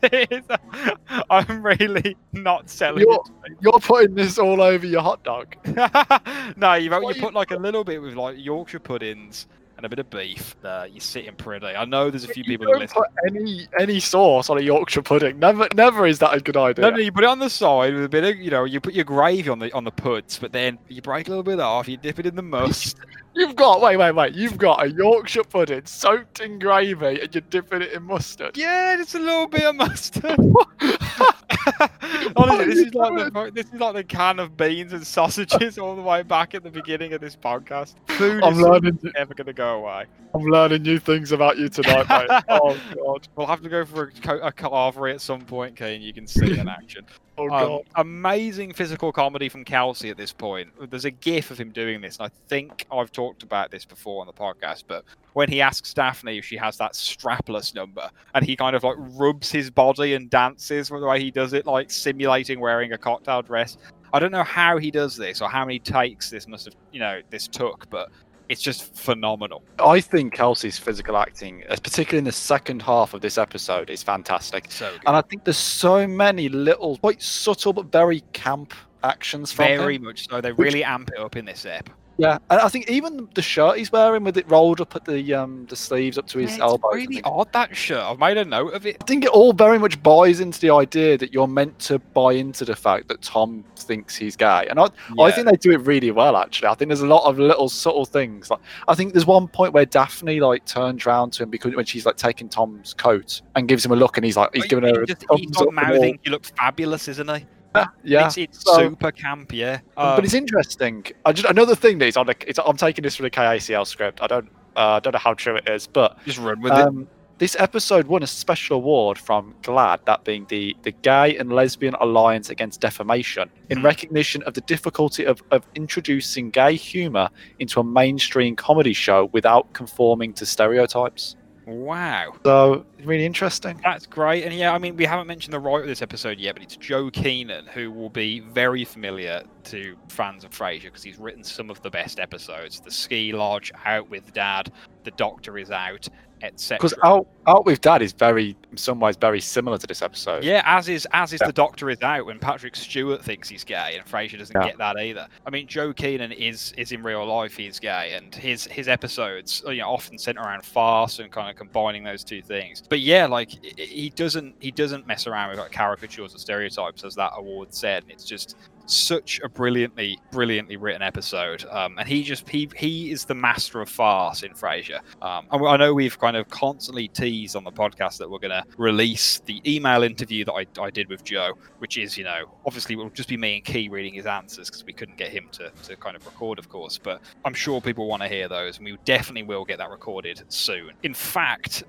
I'm 1.31 1.62
really 1.62 2.17
not 2.33 2.69
selling 2.69 3.01
You're- 3.01 3.19
it. 3.47 3.57
You're 3.61 3.81
putting 3.81 4.14
this 4.14 4.39
all 4.39 4.61
over 4.61 4.87
your 4.87 5.03
hot 5.03 5.23
dog. 5.25 5.57
no, 6.57 6.75
you 6.75 6.91
you- 6.93 7.21
put 7.23 7.35
like 7.35 7.51
a 7.51 7.57
little 7.57 7.85
bit 7.85 8.01
with 8.03 8.14
like 8.14 8.37
Yorkshire 8.39 8.81
puddings 8.81 9.47
and 9.77 9.85
a 9.87 9.89
bit 9.89 9.99
of 9.99 10.09
beef. 10.11 10.57
You're 10.62 10.89
sitting 11.01 11.35
pretty. 11.35 11.66
I 11.66 11.85
know 11.85 12.11
there's 12.11 12.24
a 12.24 12.29
few 12.29 12.43
You 12.45 12.51
people 12.51 12.66
don't 12.66 12.81
listen. 12.81 12.97
put 12.97 13.09
any 13.29 13.68
any 13.79 14.01
sauce 14.01 14.51
on 14.51 14.59
a 14.59 14.62
Yorkshire 14.62 15.03
pudding. 15.03 15.39
Never, 15.39 15.68
never 15.74 16.07
is 16.07 16.18
that 16.20 16.35
a 16.35 16.41
good 16.41 16.57
idea. 16.57 16.83
No, 16.85 16.91
no, 16.91 16.99
you 16.99 17.12
put 17.12 17.24
it 17.24 17.31
on 17.31 17.39
the 17.39 17.51
side 17.51 17.95
with 17.95 18.05
a 18.05 18.09
bit 18.09 18.24
of, 18.24 18.37
you 18.37 18.51
know, 18.51 18.64
you 18.64 18.81
put 18.81 18.95
your 18.95 19.05
gravy 19.05 19.49
on 19.49 19.59
the 19.59 19.72
on 19.72 19.85
the 19.85 19.91
puds, 19.91 20.39
but 20.39 20.53
then 20.53 20.79
you 20.89 21.03
break 21.03 21.27
a 21.29 21.31
little 21.31 21.43
bit 21.43 21.61
off, 21.61 21.89
you 21.89 21.97
dip 21.97 22.18
it 22.18 22.27
in 22.27 22.37
the 22.37 22.43
must. 22.43 22.99
You've 23.35 23.55
got 23.55 23.83
wait, 23.83 23.99
wait, 23.99 24.12
wait. 24.12 24.35
You've 24.35 24.57
got 24.57 24.83
a 24.83 24.91
Yorkshire 24.91 25.45
pudding 25.45 25.85
soaked 25.85 26.41
in 26.41 26.59
gravy, 26.59 27.20
and 27.20 27.35
you're 27.35 27.43
dipping 27.43 27.83
it 27.83 27.93
in 27.93 28.03
mustard. 28.05 28.57
Yeah, 28.57 28.97
just 28.97 29.14
a 29.14 29.18
little 29.18 29.47
bit 29.47 29.64
of 29.64 29.77
mustard. 29.77 30.39
Honestly, 32.37 32.64
this 32.66 32.79
is 32.79 32.95
like 32.95 33.14
the 33.33 33.51
this 33.55 33.66
is 33.66 33.81
like 33.81 33.95
the 33.95 34.05
can 34.05 34.39
of 34.39 34.57
beans 34.57 34.93
and 34.93 35.07
sausages 35.07 35.79
all 35.79 35.95
the 35.97 36.03
way 36.03 36.22
back 36.22 36.55
at 36.55 36.62
the 36.62 36.70
beginning 36.70 37.12
of 37.12 37.20
this 37.20 37.37
podcast. 37.37 37.95
Food 38.07 38.43
I'm 38.43 38.55
is 38.55 38.61
learning. 38.61 38.99
never 39.14 39.35
going 39.35 39.47
to 39.47 39.53
go 39.67 39.79
away. 39.85 40.05
I'm 40.35 40.43
learning 40.43 40.83
new 40.83 40.99
things 40.99 41.33
about 41.33 41.57
you 41.57 41.69
tonight, 41.69 42.09
mate. 42.09 42.43
Oh 42.49 42.77
god. 42.95 43.29
We'll 43.37 43.47
have 43.47 43.62
to 43.62 43.69
go 43.69 43.85
for 43.85 44.12
a, 44.25 44.37
a 44.49 44.53
carvery 44.53 45.14
at 45.14 45.21
some 45.21 45.41
point, 45.43 45.77
Kane. 45.77 46.03
You 46.03 46.12
can 46.12 46.27
see 46.27 46.59
in 46.59 46.69
action. 46.69 47.05
Oh 47.39 47.45
Um, 47.45 47.51
god. 47.51 47.83
amazing 47.97 48.73
physical 48.73 49.12
comedy 49.12 49.51
from 49.51 49.62
Kelsey 49.62 50.09
at 50.09 50.17
this 50.17 50.33
point. 50.33 50.71
There's 50.91 51.05
a 51.05 51.11
gif 51.11 51.51
of 51.51 51.59
him 51.61 51.71
doing 51.71 52.01
this, 52.01 52.17
and 52.17 52.25
I 52.27 52.31
think 52.49 52.87
I've 52.91 53.12
talked 53.12 53.43
about 53.43 53.71
this 53.71 53.85
before 53.85 54.23
on 54.23 54.27
the 54.27 54.33
podcast. 54.33 54.85
But 54.89 55.05
when 55.35 55.51
he 55.51 55.61
asks 55.61 55.93
Daphne 55.93 56.39
if 56.39 56.47
she 56.47 56.57
has 56.57 56.79
that 56.79 56.95
strapless 56.95 57.75
number, 57.75 58.09
and 58.35 58.43
he 58.43 58.57
kind 58.57 58.75
of 58.75 58.85
like 58.85 58.97
rubs 58.99 59.51
his 59.53 59.69
body 59.71 60.14
and 60.14 60.31
dances 60.31 60.91
with 60.91 61.03
the 61.03 61.07
way 61.07 61.21
he 61.21 61.31
does 61.31 61.53
it, 61.53 61.67
like 61.67 61.91
simulating 61.91 62.59
wearing 62.59 62.93
a 62.95 62.99
cocktail 62.99 63.43
dress. 63.43 63.77
I 64.14 64.19
don't 64.19 64.33
know 64.33 64.45
how 64.45 64.79
he 64.79 64.91
does 64.91 65.14
this 65.14 65.43
or 65.43 65.51
how 65.51 65.67
many 65.67 65.79
takes 65.79 66.31
this 66.31 66.49
must 66.49 66.64
have, 66.64 66.75
you 66.91 67.01
know, 67.01 67.21
this 67.29 67.47
took, 67.49 67.91
but 67.91 68.09
it's 68.49 68.62
just 68.62 68.94
phenomenal. 68.94 69.62
I 69.78 70.01
think 70.01 70.32
Kelsey's 70.34 70.78
physical 70.78 71.16
acting, 71.16 71.64
uh, 71.68 71.76
particularly 71.82 72.18
in 72.18 72.24
the 72.24 72.32
second 72.32 72.82
half 72.82 73.14
of 73.14 73.20
this 73.20 73.38
episode, 73.38 73.90
is 73.90 74.03
fantastic. 74.03 74.70
So 74.70 74.90
good. 74.90 75.01
And 75.07 75.16
I 75.16 75.20
think 75.22 75.44
there's 75.44 75.57
so 75.57 76.07
many 76.07 76.49
little, 76.49 76.99
quite 76.99 77.22
subtle 77.22 77.72
but 77.72 77.86
very 77.92 78.20
camp 78.32 78.74
actions 79.05 79.53
from 79.53 79.66
him. 79.66 79.80
Very 79.80 79.99
much 79.99 80.28
so. 80.28 80.40
They 80.40 80.53
Which- 80.53 80.66
really 80.66 80.84
amp 80.84 81.11
it 81.11 81.18
up 81.18 81.36
in 81.36 81.44
this 81.44 81.64
ep. 81.66 81.88
Yeah, 82.19 82.39
and 82.49 82.61
I 82.61 82.69
think 82.69 82.89
even 82.89 83.29
the 83.35 83.43
shirt 83.43 83.77
he's 83.77 83.93
wearing 83.93 84.25
with 84.25 84.39
it 84.39 84.51
rolled 84.51 84.81
up 84.81 84.97
at 84.97 85.05
the 85.05 85.35
um 85.35 85.67
the 85.69 85.77
sleeves 85.77 86.17
up 86.17 86.27
to 86.29 86.39
his 86.39 86.51
Yeah, 86.51 86.55
it's 86.55 86.62
elbows. 86.62 86.91
I 86.93 86.97
really 86.97 87.23
odd 87.25 87.53
that 87.53 87.77
shirt. 87.77 88.03
I've 88.03 88.19
made 88.19 88.39
a 88.39 88.45
note 88.45 88.73
of 88.73 88.87
it. 88.87 88.97
I 89.03 89.05
think 89.05 89.25
it 89.25 89.31
all 89.31 89.53
very 89.53 89.79
much 89.79 90.03
buys 90.03 90.41
into 90.41 90.59
the 90.59 90.71
idea 90.71 91.19
that 91.19 91.35
you're 91.35 91.47
meant 91.47 91.79
to 91.81 91.99
buy 91.99 92.33
into 92.33 92.64
the 92.64 92.75
fact 92.75 93.09
that 93.09 93.21
Tom 93.21 93.64
thinks 93.77 94.17
he's 94.17 94.35
gay, 94.35 94.67
and 94.71 94.81
I, 94.81 94.87
I 95.21 95.31
think 95.31 95.47
they 95.47 95.57
do 95.57 95.73
it 95.73 95.81
really 95.83 96.11
well. 96.11 96.37
Actually, 96.39 96.69
I 96.69 96.75
think 96.75 96.89
there's 96.89 97.03
a 97.03 97.07
lot 97.07 97.25
of 97.29 97.39
little 97.39 97.69
subtle 97.69 98.07
things. 98.07 98.51
Like 98.51 98.61
I 98.89 98.95
think 98.95 99.12
there's 99.12 99.27
one 99.27 99.47
point 99.47 99.75
where 99.75 99.85
Daphne 99.85 100.41
like 100.41 100.64
turns 100.64 101.05
around 101.05 101.35
to 101.35 101.43
him 101.43 101.51
because 101.51 101.75
when 101.77 101.85
she's 101.85 102.07
like 102.07 102.17
taking 102.17 102.49
Tom's 102.49 102.95
coat 102.95 103.43
and 103.57 103.69
gives 103.69 103.85
him 103.85 103.93
a 103.93 103.97
look, 103.97 104.17
and 104.17 104.25
he's 104.25 104.39
like 104.39 104.55
he's 104.55 104.62
He- 104.64 104.69
giving 104.71 104.85
her 104.85 105.03
a 105.03 105.07
just, 105.07 105.25
he's 105.35 105.51
up 105.57 105.67
like 105.67 105.69
and 105.69 105.79
all. 105.79 105.93
mouthing, 105.93 106.19
"You 106.25 106.31
look 106.31 106.47
fabulous, 106.47 107.09
isn't 107.09 107.29
he?" 107.31 107.45
Yeah, 107.77 107.87
yeah. 108.05 108.27
It's, 108.27 108.39
it's 108.39 108.62
So- 108.64 108.79
super 108.79 109.12
camp, 109.12 109.53
yeah. 109.53 109.81
but 109.95 110.18
Um, 110.18 110.24
it's 110.24 110.35
interesting. 110.35 111.05
I 111.24 111.33
just 111.33 111.49
another 111.49 111.74
thing 111.74 111.99
that 111.99 112.07
is 112.07 112.16
on 112.16 112.27
the. 112.27 112.35
It's, 112.49 112.59
I'm 112.59 112.77
taking 112.77 113.03
this 113.03 113.16
from 113.16 113.24
the 113.24 113.31
KACL 113.31 113.87
script. 113.87 114.20
I 114.22 114.27
don't. 114.27 114.49
Uh, 114.77 114.97
I 114.97 115.01
don't 115.01 115.12
know 115.14 115.18
how 115.18 115.35
true 115.35 115.57
it 115.57 115.68
is, 115.68 115.87
but 115.87 116.18
just 116.24 116.39
run 116.39 116.61
with 116.61 116.72
it. 116.72 116.79
um, 116.79 117.09
this 117.39 117.55
episode 117.59 118.07
won 118.07 118.22
a 118.22 118.27
special 118.27 118.77
award 118.77 119.18
from 119.18 119.55
GLAAD, 119.62 120.05
that 120.07 120.24
being 120.24 120.47
the, 120.49 120.74
the 120.85 120.93
Gay 120.93 121.37
and 121.37 121.53
Lesbian 121.53 121.95
Alliance 122.01 122.49
Against 122.51 122.81
Defamation, 122.81 123.51
in 123.70 123.79
Hmm. 123.79 123.85
recognition 123.85 124.43
of 124.45 124.55
the 124.55 124.62
difficulty 124.62 125.24
of, 125.24 125.43
of 125.51 125.62
introducing 125.74 126.49
gay 126.51 126.77
humour 126.77 127.29
into 127.59 127.79
a 127.81 127.85
mainstream 127.85 128.57
comedy 128.57 128.95
show 128.95 129.27
without 129.33 129.70
conforming 129.74 130.33
to 130.35 130.47
stereotypes. 130.47 131.37
Wow, 131.67 132.35
So, 132.45 132.87
really 133.03 133.27
interesting. 133.27 133.81
that's 133.83 134.07
great. 134.07 134.45
And 134.45 134.55
yeah, 134.55 134.73
I 134.73 134.79
mean, 134.79 134.95
we 134.97 135.05
haven't 135.05 135.27
mentioned 135.27 135.53
the 135.53 135.59
writer 135.59 135.83
of 135.83 135.89
this 135.89 136.01
episode 136.01 136.39
yet, 136.39 136.55
but 136.55 136.62
it's 136.62 136.77
Joe 136.77 137.11
Keenan, 137.11 137.67
who 137.67 137.91
will 137.91 138.09
be 138.09 138.39
very 138.39 138.85
familiar 138.85 139.43
to 139.64 139.97
fans 140.09 140.45
of 140.45 140.53
Frasier 140.53 140.85
because 140.85 141.03
he's 141.03 141.19
written 141.19 141.43
some 141.43 141.69
of 141.69 141.83
the 141.83 141.91
best 141.91 142.21
episodes. 142.21 142.79
The 142.79 142.91
Ski 142.93 143.33
Lodge, 143.33 143.73
Out 143.85 144.09
with 144.09 144.33
Dad, 144.33 144.71
The 145.03 145.11
Doctor 145.12 145.59
is 145.59 145.73
Out, 145.73 146.09
etc. 146.43 146.78
Because 146.78 146.95
out, 147.03 147.26
out 147.47 147.64
with 147.64 147.80
Dad 147.80 148.03
is 148.03 148.12
very, 148.12 148.57
in 148.70 148.76
some 148.76 149.01
ways, 149.01 149.16
very 149.16 149.41
similar 149.41 149.78
to 149.78 149.87
this 149.87 150.03
episode. 150.03 150.45
Yeah, 150.45 150.62
as 150.64 150.89
is 150.89 151.07
as 151.12 151.32
is 151.32 151.41
Yeah. 151.41 151.47
the 151.49 151.53
Doctor 151.53 151.89
is 151.91 152.01
out 152.03 152.26
when 152.26 152.39
Patrick 152.39 152.76
Stewart 152.76 153.24
thinks 153.24 153.49
he's 153.49 153.64
gay 153.64 153.95
and 153.97 154.05
Frasier 154.07 154.39
doesn't 154.39 154.55
Yeah. 154.55 154.66
get 154.68 154.78
that 154.78 154.99
either. 154.99 155.26
I 155.47 155.51
mean, 155.51 155.66
Joe 155.66 155.93
Keenan 155.93 156.32
is 156.32 156.72
is 156.76 156.93
in 156.93 157.03
real 157.03 157.24
life 157.26 157.57
he's 157.57 157.78
gay, 157.78 158.12
and 158.14 158.34
his 158.34 158.64
his 158.66 158.89
episodes 158.89 159.62
you 159.66 159.76
know 159.78 159.89
often 159.89 160.18
centre 160.18 160.41
around 160.43 160.64
farce 160.64 161.18
and 161.18 161.30
kind 161.30 161.49
of 161.51 161.57
combining 161.57 162.05
those 162.05 162.22
two 162.24 162.43
things. 162.43 162.82
But 162.89 163.01
yeah, 163.01 163.26
like 163.26 163.51
he 163.78 164.11
doesn't 164.11 164.57
he 164.61 164.70
doesn't 164.70 165.07
mess 165.07 165.26
around 165.26 165.51
with 165.51 165.59
like 165.59 165.72
caricatures 165.72 166.34
or 166.34 166.39
stereotypes 166.39 167.05
as 167.05 167.14
that 167.14 167.32
award 167.37 167.72
said. 167.74 168.03
And 168.03 168.12
it's 168.12 168.24
just 168.24 168.57
such 168.87 169.41
a 169.43 169.49
brilliantly 169.49 170.18
brilliantly 170.30 170.76
written 170.76 171.03
episode. 171.03 171.64
Um, 171.66 171.99
and 171.99 172.09
he 172.09 172.22
just 172.22 172.49
he 172.49 172.68
he 172.76 173.11
is 173.11 173.24
the 173.24 173.34
master 173.34 173.80
of 173.80 173.89
farce 173.89 174.43
in 174.43 174.53
frasier. 174.53 175.01
Um, 175.22 175.47
and 175.51 175.66
i 175.66 175.76
know 175.76 175.95
we've 175.95 176.18
kind 176.18 176.37
of 176.37 176.49
constantly 176.49 177.09
teased 177.09 177.57
on 177.57 177.64
the 177.64 177.72
podcast 177.72 178.18
that 178.18 178.30
we're 178.30 178.39
going 178.39 178.51
to 178.51 178.64
release 178.78 179.41
the 179.41 179.61
email 179.66 180.03
interview 180.03 180.45
that 180.45 180.53
I, 180.53 180.66
I 180.80 180.91
did 180.91 181.09
with 181.09 181.24
joe 181.24 181.53
which 181.78 181.99
is 181.99 182.16
you 182.16 182.24
know 182.24 182.45
obviously 182.64 182.95
it 182.95 182.99
will 182.99 183.11
just 183.11 183.28
be 183.28 183.37
me 183.37 183.57
and 183.57 183.64
key 183.64 183.89
reading 183.89 184.14
his 184.14 184.26
answers 184.26 184.68
because 184.68 184.84
we 184.84 184.93
couldn't 184.93 185.16
get 185.16 185.30
him 185.30 185.49
to, 185.53 185.70
to 185.84 185.97
kind 185.97 186.16
of 186.16 186.24
record 186.26 186.59
of 186.59 186.68
course. 186.68 186.99
But 186.99 187.20
i'm 187.45 187.55
sure 187.55 187.80
people 187.80 188.07
want 188.07 188.22
to 188.22 188.28
hear 188.28 188.49
those 188.49 188.78
and 188.78 188.84
we 188.84 188.97
definitely 189.05 189.45
will 189.45 189.64
get 189.64 189.78
that 189.78 189.91
recorded 189.91 190.43
soon. 190.49 190.93
In 191.03 191.14
fact 191.14 191.84